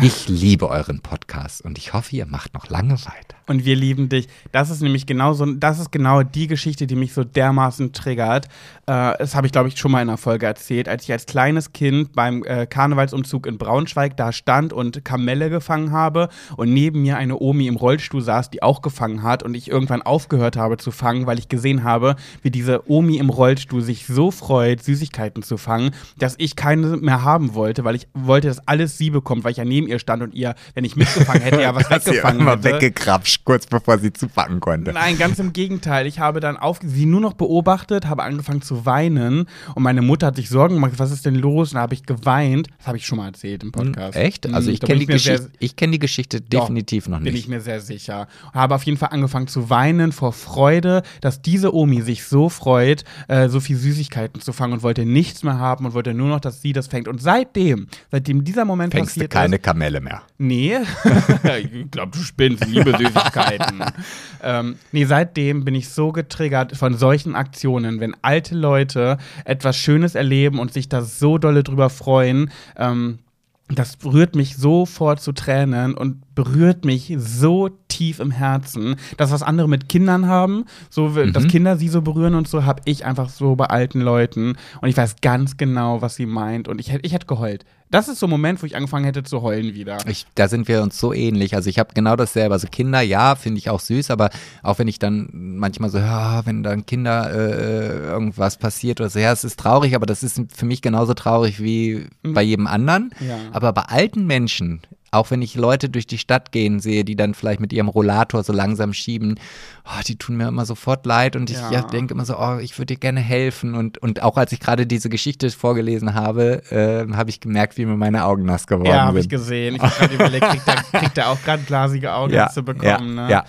Ich 0.00 0.28
liebe 0.28 0.68
euren 0.68 1.00
Podcast 1.00 1.64
und 1.64 1.76
ich 1.76 1.92
hoffe, 1.92 2.14
ihr 2.14 2.26
macht 2.26 2.54
noch 2.54 2.68
lange 2.68 2.92
weiter. 2.92 3.34
Und 3.48 3.64
wir 3.64 3.74
lieben 3.74 4.08
dich. 4.08 4.28
Das 4.52 4.70
ist 4.70 4.80
nämlich 4.80 5.06
genau 5.06 5.32
so, 5.32 5.44
das 5.44 5.80
ist 5.80 5.90
genau 5.90 6.22
die 6.22 6.46
Geschichte, 6.46 6.86
die 6.86 6.94
mich 6.94 7.12
so 7.12 7.24
dermaßen 7.24 7.92
triggert. 7.92 8.46
Äh, 8.86 9.18
das 9.18 9.34
habe 9.34 9.48
ich, 9.48 9.52
glaube 9.52 9.68
ich, 9.68 9.76
schon 9.76 9.90
mal 9.90 10.00
in 10.00 10.08
einer 10.08 10.18
Folge 10.18 10.46
erzählt. 10.46 10.88
Als 10.88 11.02
ich 11.02 11.10
als 11.10 11.26
kleines 11.26 11.72
Kind 11.72 12.12
beim 12.12 12.44
äh, 12.44 12.66
Karnevalsumzug 12.66 13.48
in 13.48 13.58
Braunschweig 13.58 14.16
da 14.16 14.30
stand 14.30 14.72
und 14.72 15.04
Kamelle 15.04 15.50
gefangen 15.50 15.90
habe 15.90 16.28
und 16.56 16.72
neben 16.72 17.02
mir 17.02 17.16
eine 17.16 17.40
Omi 17.40 17.66
im 17.66 17.74
Rollstuhl 17.74 18.22
saß, 18.22 18.50
die 18.50 18.62
auch 18.62 18.82
gefangen 18.82 19.24
hat 19.24 19.42
und 19.42 19.54
ich 19.54 19.68
irgendwann 19.68 20.02
aufgehört 20.02 20.56
habe 20.56 20.76
zu 20.76 20.92
fangen, 20.92 21.26
weil 21.26 21.40
ich 21.40 21.48
gesehen 21.48 21.82
habe, 21.82 22.14
wie 22.42 22.52
diese 22.52 22.88
Omi 22.88 23.16
im 23.16 23.30
Rollstuhl 23.30 23.82
sich 23.82 24.06
so 24.06 24.30
freut, 24.30 24.84
Süßigkeiten 24.84 25.42
zu 25.42 25.56
fangen, 25.56 25.90
dass 26.16 26.36
ich 26.38 26.54
keine 26.54 26.98
mehr 26.98 27.24
haben 27.24 27.54
wollte, 27.54 27.82
weil 27.82 27.96
ich 27.96 28.06
wollte, 28.14 28.46
dass 28.46 28.68
alles 28.68 28.96
sie 28.96 29.10
bekommt, 29.10 29.42
weil 29.42 29.50
ich 29.50 29.58
ja 29.58 29.64
neben 29.80 29.90
ihr 29.90 29.98
stand 29.98 30.22
und 30.22 30.34
ihr, 30.34 30.54
wenn 30.74 30.84
ich 30.84 30.96
mitgefangen 30.96 31.42
hätte, 31.42 31.62
ja 31.62 31.74
was 31.74 31.90
weggefangen 31.90 32.46
hätte. 32.46 32.64
weggekrapscht, 32.64 33.44
kurz 33.44 33.66
bevor 33.66 33.98
sie 33.98 34.12
zupacken 34.12 34.60
konnte. 34.60 34.92
Nein, 34.92 35.18
ganz 35.18 35.38
im 35.38 35.52
Gegenteil. 35.52 36.06
Ich 36.06 36.18
habe 36.18 36.40
dann 36.40 36.56
auf, 36.56 36.80
sie 36.82 37.06
nur 37.06 37.20
noch 37.20 37.34
beobachtet, 37.34 38.06
habe 38.06 38.22
angefangen 38.22 38.62
zu 38.62 38.86
weinen 38.86 39.46
und 39.74 39.82
meine 39.82 40.02
Mutter 40.02 40.28
hat 40.28 40.36
sich 40.36 40.48
Sorgen 40.48 40.74
gemacht, 40.74 40.92
was 40.96 41.10
ist 41.10 41.26
denn 41.26 41.34
los? 41.34 41.70
Und 41.70 41.76
da 41.76 41.82
habe 41.82 41.94
ich 41.94 42.04
geweint. 42.04 42.68
Das 42.78 42.88
habe 42.88 42.96
ich 42.98 43.06
schon 43.06 43.18
mal 43.18 43.26
erzählt 43.26 43.62
im 43.62 43.72
Podcast. 43.72 44.16
Echt? 44.16 44.52
Also 44.52 44.70
ich 44.70 44.80
kenne 44.80 45.00
die, 45.00 45.06
Geschichte, 45.06 45.50
ich 45.58 45.76
kenn 45.76 45.92
die 45.92 45.98
Geschichte 45.98 46.40
Doch, 46.40 46.60
definitiv 46.60 47.08
noch 47.08 47.18
Bin 47.18 47.28
ich 47.28 47.32
nicht. 47.34 47.48
mir 47.48 47.60
sehr 47.60 47.80
sicher. 47.80 48.28
Habe 48.52 48.74
auf 48.74 48.82
jeden 48.84 48.98
Fall 48.98 49.10
angefangen 49.12 49.46
zu 49.46 49.70
weinen 49.70 50.12
vor 50.12 50.32
Freude, 50.32 51.02
dass 51.20 51.42
diese 51.42 51.74
Omi 51.74 52.02
sich 52.02 52.24
so 52.24 52.48
freut, 52.48 53.04
äh, 53.28 53.48
so 53.48 53.60
viel 53.60 53.76
Süßigkeiten 53.76 54.40
zu 54.40 54.52
fangen 54.52 54.74
und 54.74 54.82
wollte 54.82 55.04
nichts 55.04 55.42
mehr 55.42 55.58
haben 55.58 55.86
und 55.86 55.94
wollte 55.94 56.14
nur 56.14 56.28
noch, 56.28 56.40
dass 56.40 56.62
sie 56.62 56.72
das 56.72 56.86
fängt. 56.88 57.08
Und 57.08 57.22
seitdem, 57.22 57.86
seitdem 58.10 58.44
dieser 58.44 58.64
Moment 58.64 58.92
Fängst 58.92 59.16
du 59.16 59.20
passiert 59.20 59.32
keine 59.32 59.56
ist, 59.56 59.62
Kamelle 59.70 60.00
mehr. 60.00 60.22
Nee, 60.36 60.78
ich 61.58 61.90
glaube, 61.92 62.10
du 62.10 62.18
spinnst, 62.24 62.66
liebe 62.66 62.90
Süßigkeiten. 62.98 63.84
ähm, 64.42 64.74
nee, 64.90 65.04
seitdem 65.04 65.64
bin 65.64 65.76
ich 65.76 65.90
so 65.90 66.10
getriggert 66.10 66.76
von 66.76 66.96
solchen 66.96 67.36
Aktionen, 67.36 68.00
wenn 68.00 68.16
alte 68.20 68.56
Leute 68.56 69.18
etwas 69.44 69.76
Schönes 69.76 70.16
erleben 70.16 70.58
und 70.58 70.72
sich 70.72 70.88
da 70.88 71.02
so 71.02 71.38
dolle 71.38 71.62
drüber 71.62 71.88
freuen. 71.88 72.50
Ähm, 72.76 73.20
das 73.68 73.96
berührt 73.96 74.34
mich 74.34 74.56
sofort 74.56 75.20
zu 75.20 75.30
Tränen 75.30 75.94
und 75.94 76.20
berührt 76.40 76.86
mich 76.86 77.14
so 77.18 77.68
tief 77.88 78.18
im 78.18 78.30
Herzen. 78.30 78.96
Das, 79.18 79.30
was 79.30 79.42
andere 79.42 79.68
mit 79.68 79.90
Kindern 79.90 80.26
haben, 80.26 80.64
so 80.88 81.10
dass 81.26 81.48
Kinder 81.48 81.76
sie 81.76 81.88
so 81.88 82.00
berühren 82.00 82.34
und 82.34 82.48
so, 82.48 82.64
habe 82.64 82.80
ich 82.86 83.04
einfach 83.04 83.28
so 83.28 83.56
bei 83.56 83.66
alten 83.66 84.00
Leuten. 84.00 84.56
Und 84.80 84.88
ich 84.88 84.96
weiß 84.96 85.16
ganz 85.20 85.58
genau, 85.58 86.00
was 86.00 86.14
sie 86.16 86.24
meint. 86.24 86.66
Und 86.66 86.80
ich 86.80 86.92
hätte 86.92 87.04
ich 87.04 87.12
hätt 87.12 87.28
geheult. 87.28 87.66
Das 87.90 88.08
ist 88.08 88.20
so 88.20 88.26
ein 88.26 88.30
Moment, 88.30 88.62
wo 88.62 88.66
ich 88.66 88.74
angefangen 88.74 89.04
hätte 89.04 89.22
zu 89.22 89.42
heulen 89.42 89.74
wieder. 89.74 89.98
Ich, 90.06 90.24
da 90.34 90.48
sind 90.48 90.66
wir 90.66 90.80
uns 90.80 90.98
so 90.98 91.12
ähnlich. 91.12 91.54
Also 91.56 91.68
ich 91.68 91.78
habe 91.78 91.92
genau 91.92 92.16
dasselbe. 92.16 92.54
Also 92.54 92.68
Kinder, 92.68 93.02
ja, 93.02 93.34
finde 93.34 93.58
ich 93.58 93.68
auch 93.68 93.80
süß, 93.80 94.10
aber 94.10 94.30
auch 94.62 94.78
wenn 94.78 94.88
ich 94.88 94.98
dann 94.98 95.28
manchmal 95.32 95.90
so, 95.90 95.98
ja, 95.98 96.46
wenn 96.46 96.62
dann 96.62 96.86
Kinder 96.86 97.30
äh, 97.34 97.98
irgendwas 98.06 98.56
passiert 98.56 99.00
oder 99.00 99.10
so, 99.10 99.18
ja, 99.18 99.32
es 99.32 99.44
ist 99.44 99.58
traurig, 99.58 99.94
aber 99.94 100.06
das 100.06 100.22
ist 100.22 100.40
für 100.54 100.64
mich 100.64 100.80
genauso 100.80 101.12
traurig 101.12 101.60
wie 101.62 102.06
bei 102.22 102.42
jedem 102.42 102.66
anderen. 102.66 103.10
Ja. 103.20 103.36
Aber 103.52 103.72
bei 103.72 103.82
alten 103.82 104.24
Menschen, 104.24 104.80
auch 105.12 105.30
wenn 105.30 105.42
ich 105.42 105.54
Leute 105.56 105.88
durch 105.88 106.06
die 106.06 106.18
Stadt 106.18 106.52
gehen 106.52 106.78
sehe, 106.80 107.04
die 107.04 107.16
dann 107.16 107.34
vielleicht 107.34 107.60
mit 107.60 107.72
ihrem 107.72 107.88
Rollator 107.88 108.44
so 108.44 108.52
langsam 108.52 108.92
schieben, 108.92 109.40
oh, 109.84 110.00
die 110.06 110.16
tun 110.16 110.36
mir 110.36 110.46
immer 110.48 110.64
sofort 110.64 111.04
leid 111.06 111.34
und 111.36 111.50
ich 111.50 111.56
Ja. 111.56 111.70
ja. 111.70 111.82
denke 111.82 112.14
immer 112.14 112.24
so, 112.24 112.38
oh, 112.38 112.58
ich 112.58 112.78
würde 112.78 112.94
dir 112.94 113.00
gerne 113.00 113.20
helfen. 113.20 113.74
Und, 113.74 113.98
und 113.98 114.22
auch 114.22 114.36
als 114.36 114.52
ich 114.52 114.60
gerade 114.60 114.86
diese 114.86 115.08
Geschichte 115.08 115.50
vorgelesen 115.50 116.14
habe, 116.14 116.62
äh, 116.70 117.12
habe 117.14 117.30
ich 117.30 117.40
gemerkt, 117.40 117.76
wie 117.76 117.86
mir 117.86 117.96
meine 117.96 118.24
Augen 118.24 118.44
nass 118.44 118.66
geworden 118.66 118.86
Ja, 118.88 119.02
habe 119.02 119.14
sind. 119.14 119.22
ich 119.22 119.28
gesehen. 119.28 119.74
Ich 119.76 119.82
habe 119.82 119.94
gerade 119.98 120.14
überlegt, 120.14 120.48
kriegt 120.48 120.68
er, 120.68 120.76
kriegt 121.00 121.18
er 121.18 121.28
auch 121.30 121.42
gerade 121.42 121.62
glasige 121.64 122.12
Augen 122.14 122.32
Ja, 122.32 122.48
zu 122.50 122.62
bekommen. 122.62 123.16
ja, 123.16 123.24
ne? 123.24 123.30
ja. 123.30 123.44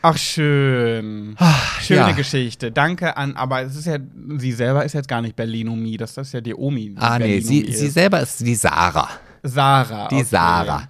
Ach, 0.00 0.16
schön. 0.16 1.36
Schöne 1.80 2.00
ja. 2.00 2.10
Geschichte. 2.12 2.70
Danke 2.70 3.16
an, 3.16 3.34
aber 3.34 3.62
es 3.62 3.74
ist 3.74 3.86
ja, 3.86 3.96
sie 4.36 4.52
selber 4.52 4.84
ist 4.84 4.92
jetzt 4.92 5.08
gar 5.08 5.22
nicht 5.22 5.34
Berlinomi, 5.34 5.96
das 5.96 6.16
ist 6.16 6.32
ja 6.34 6.40
die 6.40 6.54
Omi. 6.54 6.90
die 6.90 6.96
Ah, 6.98 7.18
nee, 7.18 7.40
sie, 7.40 7.72
sie 7.72 7.88
selber 7.88 8.20
ist 8.20 8.40
die 8.40 8.54
Sarah. 8.54 9.08
Sarah. 9.42 10.06
Die 10.08 10.16
okay. 10.16 10.24
Sarah. 10.24 10.88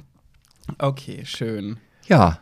Okay, 0.78 1.24
schön. 1.24 1.78
Ja. 2.06 2.38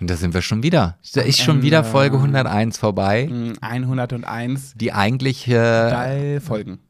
Und 0.00 0.10
da 0.10 0.16
sind 0.16 0.34
wir 0.34 0.42
schon 0.42 0.62
wieder. 0.62 0.98
Da 1.14 1.20
ist 1.20 1.40
schon 1.40 1.62
wieder 1.62 1.78
Ende. 1.78 1.90
Folge 1.90 2.16
101 2.16 2.76
vorbei, 2.78 3.28
Hm, 3.28 3.52
101 3.60 4.74
die 4.74 4.92
eigentlich 4.92 5.46
äh, 5.46 5.52
Teil 5.52 6.40
Folgen. 6.40 6.80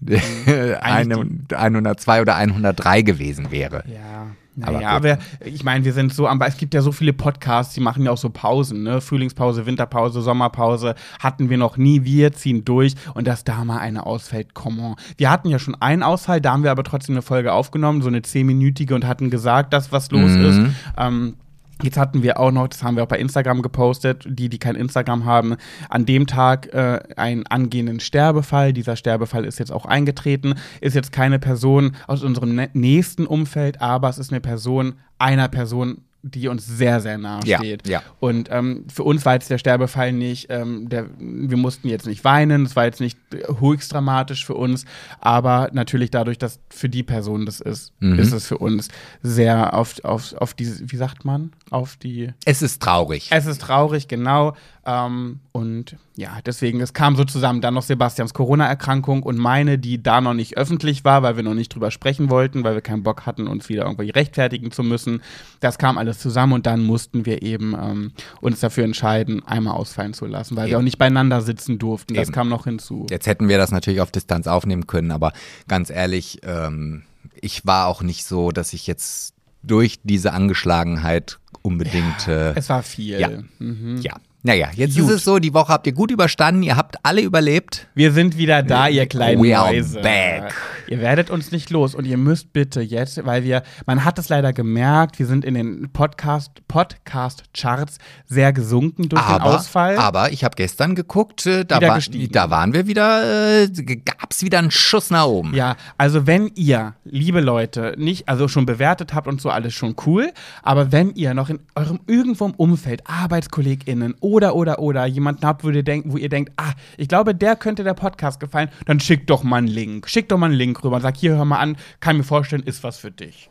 eine, 0.80 1.26
102 1.54 2.22
oder 2.22 2.34
103 2.36 3.02
gewesen 3.02 3.50
wäre. 3.50 3.84
Ja. 3.86 4.28
Naja, 4.54 4.90
aber 4.90 5.18
ich 5.44 5.64
meine, 5.64 5.84
wir 5.84 5.92
sind 5.94 6.12
so 6.12 6.26
am, 6.26 6.40
es 6.42 6.58
gibt 6.58 6.74
ja 6.74 6.82
so 6.82 6.92
viele 6.92 7.12
Podcasts, 7.14 7.72
die 7.74 7.80
machen 7.80 8.04
ja 8.04 8.10
auch 8.10 8.18
so 8.18 8.28
Pausen, 8.28 8.82
ne? 8.82 9.00
Frühlingspause, 9.00 9.64
Winterpause, 9.64 10.20
Sommerpause, 10.20 10.94
hatten 11.20 11.48
wir 11.48 11.56
noch 11.56 11.78
nie, 11.78 12.04
wir 12.04 12.32
ziehen 12.32 12.64
durch 12.64 12.94
und 13.14 13.26
dass 13.26 13.44
da 13.44 13.64
mal 13.64 13.78
eine 13.78 14.04
ausfällt, 14.04 14.52
come 14.54 14.82
on. 14.82 14.96
Wir 15.16 15.30
hatten 15.30 15.48
ja 15.48 15.58
schon 15.58 15.74
einen 15.80 16.02
Ausfall, 16.02 16.40
da 16.40 16.52
haben 16.52 16.64
wir 16.64 16.70
aber 16.70 16.84
trotzdem 16.84 17.14
eine 17.14 17.22
Folge 17.22 17.52
aufgenommen, 17.52 18.02
so 18.02 18.08
eine 18.08 18.22
zehnminütige 18.22 18.94
und 18.94 19.06
hatten 19.06 19.30
gesagt, 19.30 19.72
dass 19.72 19.90
was 19.90 20.10
los 20.10 20.32
Mhm. 20.32 20.44
ist. 20.44 20.60
Ähm, 20.98 21.34
Jetzt 21.82 21.96
hatten 21.96 22.22
wir 22.22 22.38
auch 22.38 22.52
noch, 22.52 22.68
das 22.68 22.82
haben 22.82 22.96
wir 22.96 23.02
auch 23.02 23.08
bei 23.08 23.18
Instagram 23.18 23.60
gepostet, 23.60 24.24
die, 24.28 24.48
die 24.48 24.58
kein 24.58 24.76
Instagram 24.76 25.24
haben, 25.24 25.56
an 25.88 26.06
dem 26.06 26.26
Tag 26.26 26.72
äh, 26.72 27.00
einen 27.16 27.46
angehenden 27.46 27.98
Sterbefall. 27.98 28.72
Dieser 28.72 28.94
Sterbefall 28.96 29.44
ist 29.44 29.58
jetzt 29.58 29.72
auch 29.72 29.84
eingetreten, 29.84 30.54
ist 30.80 30.94
jetzt 30.94 31.12
keine 31.12 31.38
Person 31.38 31.96
aus 32.06 32.22
unserem 32.22 32.50
nä- 32.58 32.70
nächsten 32.72 33.26
Umfeld, 33.26 33.80
aber 33.80 34.08
es 34.08 34.18
ist 34.18 34.30
eine 34.30 34.40
Person 34.40 34.94
einer 35.18 35.48
Person, 35.48 36.02
die 36.22 36.48
uns 36.48 36.66
sehr, 36.66 37.00
sehr 37.00 37.18
nahe 37.18 37.40
Ja, 37.44 37.58
steht. 37.58 37.88
ja. 37.88 38.00
Und 38.20 38.48
ähm, 38.50 38.84
für 38.92 39.02
uns 39.02 39.24
war 39.24 39.34
jetzt 39.34 39.50
der 39.50 39.58
Sterbefall 39.58 40.12
nicht, 40.12 40.46
ähm, 40.50 40.88
der, 40.88 41.06
wir 41.18 41.56
mussten 41.56 41.88
jetzt 41.88 42.06
nicht 42.06 42.24
weinen, 42.24 42.64
es 42.64 42.76
war 42.76 42.84
jetzt 42.84 43.00
nicht 43.00 43.18
äh, 43.34 43.42
höchst 43.60 43.92
dramatisch 43.92 44.46
für 44.46 44.54
uns, 44.54 44.84
aber 45.20 45.70
natürlich 45.72 46.10
dadurch, 46.10 46.38
dass 46.38 46.60
für 46.70 46.88
die 46.88 47.02
Person 47.02 47.44
das 47.46 47.60
ist, 47.60 47.92
Mhm. 48.00 48.18
ist 48.18 48.32
es 48.32 48.46
für 48.46 48.58
uns 48.58 48.88
sehr 49.22 49.74
auf, 49.74 50.02
auf, 50.04 50.32
auf 50.34 50.54
die, 50.54 50.68
wie 50.90 50.96
sagt 50.96 51.24
man, 51.24 51.52
auf 51.70 51.96
die 51.96 52.32
Es 52.44 52.62
ist 52.62 52.80
traurig. 52.82 53.28
es 53.32 53.46
ist 53.46 53.60
traurig, 53.60 54.08
genau. 54.08 54.54
Ähm, 54.84 55.40
und 55.52 55.96
ja, 56.16 56.38
deswegen, 56.44 56.80
es 56.80 56.92
kam 56.92 57.14
so 57.14 57.24
zusammen. 57.24 57.60
Dann 57.60 57.74
noch 57.74 57.82
Sebastians 57.82 58.34
Corona-Erkrankung 58.34 59.22
und 59.22 59.38
meine, 59.38 59.78
die 59.78 60.02
da 60.02 60.20
noch 60.20 60.34
nicht 60.34 60.56
öffentlich 60.56 61.04
war, 61.04 61.22
weil 61.22 61.36
wir 61.36 61.42
noch 61.44 61.54
nicht 61.54 61.72
drüber 61.74 61.90
sprechen 61.92 62.30
wollten, 62.30 62.64
weil 62.64 62.74
wir 62.74 62.80
keinen 62.80 63.02
Bock 63.04 63.24
hatten, 63.26 63.46
uns 63.46 63.68
wieder 63.68 63.84
irgendwie 63.84 64.10
rechtfertigen 64.10 64.72
zu 64.72 64.82
müssen. 64.82 65.22
Das 65.60 65.78
kam 65.78 65.98
alles 65.98 66.11
zusammen 66.18 66.52
und 66.54 66.66
dann 66.66 66.82
mussten 66.82 67.26
wir 67.26 67.42
eben 67.42 67.74
ähm, 67.74 68.12
uns 68.40 68.60
dafür 68.60 68.84
entscheiden, 68.84 69.42
einmal 69.46 69.74
ausfallen 69.74 70.14
zu 70.14 70.26
lassen, 70.26 70.56
weil 70.56 70.66
wir 70.66 70.72
Eben. 70.72 70.80
auch 70.80 70.84
nicht 70.84 70.98
beieinander 70.98 71.40
sitzen 71.42 71.78
durften. 71.78 72.14
Das 72.14 72.28
Eben. 72.28 72.34
kam 72.34 72.48
noch 72.48 72.64
hinzu. 72.64 73.06
Jetzt 73.10 73.26
hätten 73.26 73.48
wir 73.48 73.58
das 73.58 73.70
natürlich 73.70 74.00
auf 74.00 74.10
Distanz 74.10 74.46
aufnehmen 74.46 74.86
können, 74.86 75.10
aber 75.10 75.32
ganz 75.68 75.90
ehrlich, 75.90 76.40
ähm, 76.44 77.02
ich 77.40 77.66
war 77.66 77.86
auch 77.86 78.02
nicht 78.02 78.24
so, 78.24 78.50
dass 78.52 78.72
ich 78.72 78.86
jetzt 78.86 79.34
durch 79.62 80.00
diese 80.02 80.32
Angeschlagenheit 80.32 81.38
unbedingt. 81.62 82.26
äh, 82.28 82.52
Es 82.54 82.68
war 82.68 82.82
viel. 82.82 83.20
Ja. 83.20 83.30
Mhm. 83.58 83.98
ja. 84.02 84.14
Naja, 84.44 84.70
jetzt 84.74 84.96
Gut. 84.98 85.04
ist 85.08 85.14
es 85.18 85.24
so, 85.24 85.38
die 85.38 85.54
Woche 85.54 85.72
habt 85.72 85.86
ihr 85.86 85.92
gut 85.92 86.10
überstanden, 86.10 86.64
ihr 86.64 86.76
habt 86.76 86.96
alle 87.04 87.20
überlebt. 87.22 87.86
Wir 87.94 88.10
sind 88.10 88.36
wieder 88.36 88.64
da, 88.64 88.88
ihr 88.88 89.06
kleinen 89.06 89.40
We 89.40 89.56
are 89.56 89.72
Mäuse. 89.72 90.00
back. 90.00 90.52
Ihr 90.88 90.98
werdet 91.00 91.30
uns 91.30 91.52
nicht 91.52 91.70
los 91.70 91.94
und 91.94 92.06
ihr 92.06 92.16
müsst 92.16 92.52
bitte 92.52 92.80
jetzt, 92.80 93.24
weil 93.24 93.44
wir, 93.44 93.62
man 93.86 94.04
hat 94.04 94.18
es 94.18 94.28
leider 94.28 94.52
gemerkt, 94.52 95.20
wir 95.20 95.26
sind 95.26 95.44
in 95.44 95.54
den 95.54 95.90
Podcast, 95.92 96.66
Podcast-Charts 96.66 97.98
sehr 98.26 98.52
gesunken 98.52 99.08
durch 99.08 99.22
den 99.22 99.30
Aber, 99.30 99.56
Ausfall. 99.58 99.96
aber 99.96 100.32
ich 100.32 100.42
habe 100.42 100.56
gestern 100.56 100.96
geguckt, 100.96 101.46
äh, 101.46 101.64
da, 101.64 101.80
war, 101.80 102.00
da 102.00 102.50
waren 102.50 102.72
wir 102.74 102.88
wieder, 102.88 103.62
äh, 103.62 103.68
gab's 104.04 104.42
wieder 104.42 104.58
einen 104.58 104.72
Schuss 104.72 105.10
nach 105.10 105.26
oben. 105.26 105.54
Ja, 105.54 105.76
also 105.98 106.26
wenn 106.26 106.50
ihr, 106.56 106.94
liebe 107.04 107.40
Leute, 107.40 107.94
nicht, 107.96 108.28
also 108.28 108.48
schon 108.48 108.66
bewertet 108.66 109.14
habt 109.14 109.28
und 109.28 109.40
so 109.40 109.50
alles 109.50 109.72
schon 109.72 109.94
cool, 110.04 110.32
aber 110.64 110.90
wenn 110.90 111.14
ihr 111.14 111.32
noch 111.32 111.48
in 111.48 111.60
eurem 111.76 112.00
irgendwo 112.08 112.46
im 112.46 112.54
Umfeld, 112.54 113.02
ArbeitskollegInnen 113.06 114.16
oder, 114.20 114.31
oder, 114.40 114.78
oder 114.78 115.06
jemanden 115.06 115.46
habt, 115.46 115.64
wo 115.64 115.70
ihr 115.70 115.82
denkt, 115.82 116.10
wo 116.10 116.16
ihr 116.16 116.28
denkt, 116.28 116.52
ah, 116.56 116.72
ich 116.96 117.08
glaube, 117.08 117.34
der 117.34 117.56
könnte 117.56 117.84
der 117.84 117.94
Podcast 117.94 118.40
gefallen, 118.40 118.70
dann 118.86 119.00
schickt 119.00 119.28
doch 119.30 119.42
mal 119.42 119.58
einen 119.58 119.66
Link. 119.68 120.08
Schickt 120.08 120.32
doch 120.32 120.38
mal 120.38 120.46
einen 120.46 120.54
Link 120.54 120.82
rüber 120.82 120.96
und 120.96 121.02
sagt, 121.02 121.18
hier, 121.18 121.36
hör 121.36 121.44
mal 121.44 121.58
an, 121.58 121.76
kann 122.00 122.16
mir 122.16 122.24
vorstellen, 122.24 122.62
ist 122.62 122.82
was 122.82 122.98
für 122.98 123.10
dich. 123.10 123.50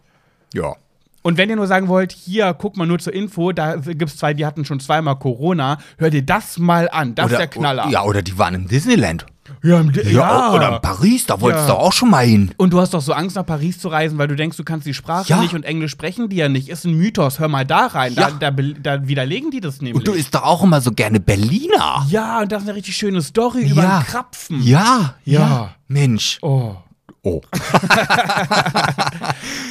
ja. 0.53 0.75
Und 1.23 1.37
wenn 1.37 1.49
ihr 1.49 1.55
nur 1.55 1.67
sagen 1.67 1.87
wollt, 1.87 2.11
hier, 2.11 2.53
guck 2.53 2.77
mal 2.77 2.87
nur 2.87 2.99
zur 2.99 3.13
Info, 3.13 3.51
da 3.51 3.75
gibt's 3.75 4.17
zwei, 4.17 4.33
die 4.33 4.45
hatten 4.45 4.65
schon 4.65 4.79
zweimal 4.79 5.17
Corona, 5.17 5.77
hör 5.97 6.09
dir 6.09 6.23
das 6.23 6.57
mal 6.57 6.89
an, 6.91 7.13
das 7.15 7.31
ist 7.31 7.37
der 7.37 7.47
Knaller. 7.47 7.87
Ja, 7.89 8.03
oder 8.03 8.21
die 8.23 8.37
waren 8.39 8.55
im 8.55 8.67
Disneyland. 8.67 9.25
ja, 9.63 9.81
Ja, 10.09 10.51
oder 10.53 10.75
in 10.75 10.81
Paris, 10.81 11.25
da 11.27 11.39
wolltest 11.41 11.67
Ja. 11.67 11.75
du 11.75 11.79
auch 11.79 11.93
schon 11.93 12.09
mal 12.09 12.25
hin. 12.25 12.51
Und 12.57 12.71
du 12.73 12.79
hast 12.79 12.93
doch 12.93 13.01
so 13.01 13.13
Angst, 13.13 13.35
nach 13.35 13.45
Paris 13.45 13.77
zu 13.79 13.89
reisen, 13.89 14.17
weil 14.17 14.27
du 14.29 14.35
denkst, 14.35 14.57
du 14.57 14.63
kannst 14.63 14.87
die 14.87 14.93
Sprache 14.95 15.27
Ja. 15.29 15.41
nicht 15.41 15.53
und 15.53 15.63
Englisch 15.63 15.91
sprechen 15.91 16.29
die 16.29 16.37
ja 16.37 16.49
nicht. 16.49 16.69
Ist 16.69 16.85
ein 16.85 16.93
Mythos, 16.93 17.39
hör 17.39 17.49
mal 17.49 17.65
da 17.65 17.87
rein. 17.87 18.13
Ja. 18.13 18.31
Da, 18.31 18.49
da, 18.49 18.61
da 18.81 19.07
widerlegen 19.07 19.51
die 19.51 19.59
das 19.59 19.77
nämlich. 19.81 19.95
Und 19.97 20.07
du 20.07 20.13
isst 20.13 20.33
doch 20.33 20.43
auch 20.43 20.63
immer 20.63 20.81
so 20.81 20.91
gerne 20.91 21.19
Berliner. 21.19 22.05
ja, 22.09 22.41
und 22.41 22.51
das 22.51 22.63
ist 22.63 22.69
eine 22.69 22.77
richtig 22.77 22.95
schöne 22.95 23.21
Story 23.21 23.69
über 23.69 23.81
einen 23.87 24.03
Krapfen. 24.05 24.61
Ja, 24.63 25.15
Ja. 25.23 25.75
Mensch. 25.87 26.39
Oh. 26.41 26.75
Oh. 27.23 27.41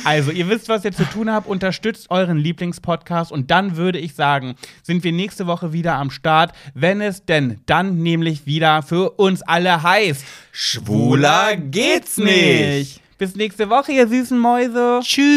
Also, 0.03 0.31
ihr 0.31 0.49
wisst, 0.49 0.71
was 0.71 0.83
ihr 0.87 0.93
zu 0.93 1.05
tun 1.05 1.31
habt. 1.31 1.47
Unterstützt 1.47 2.11
euren 2.11 2.39
Lieblingspodcast. 2.39 3.31
Und 3.31 3.51
dann 3.51 3.77
würde 3.77 3.99
ich 3.99 4.15
sagen, 4.15 4.55
sind 4.83 5.05
wir 5.05 5.13
nächste 5.13 5.47
Woche 5.47 5.75
wieder 5.75 5.97
am 5.97 6.11
Start, 6.11 6.53
wenn 6.73 7.03
es 7.03 7.27
denn 7.27 7.61
dann 7.67 7.99
nämlich 7.99 8.47
wieder 8.47 8.83
für 8.83 9.11
uns 9.11 9.43
alle 9.43 9.83
heißt: 9.83 10.25
Schwuler 10.53 11.57
geht's 11.57 12.17
nicht. 12.17 13.03
Bis 13.19 13.37
nächste 13.37 13.69
Woche, 13.69 13.93
ihr 13.93 14.09
süßen 14.09 14.39
Mäuse. 14.39 15.01
Tschüss. 15.03 15.31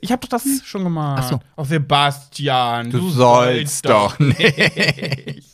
Ich 0.00 0.10
hab 0.10 0.22
doch 0.22 0.28
das 0.28 0.44
schon 0.64 0.84
gemacht. 0.84 1.22
Ach 1.22 1.28
so. 1.30 1.40
Oh, 1.56 1.64
Sebastian, 1.64 2.90
Du 2.90 3.10
sollst 3.10 3.86
doch 3.86 4.18
nicht. 4.18 5.44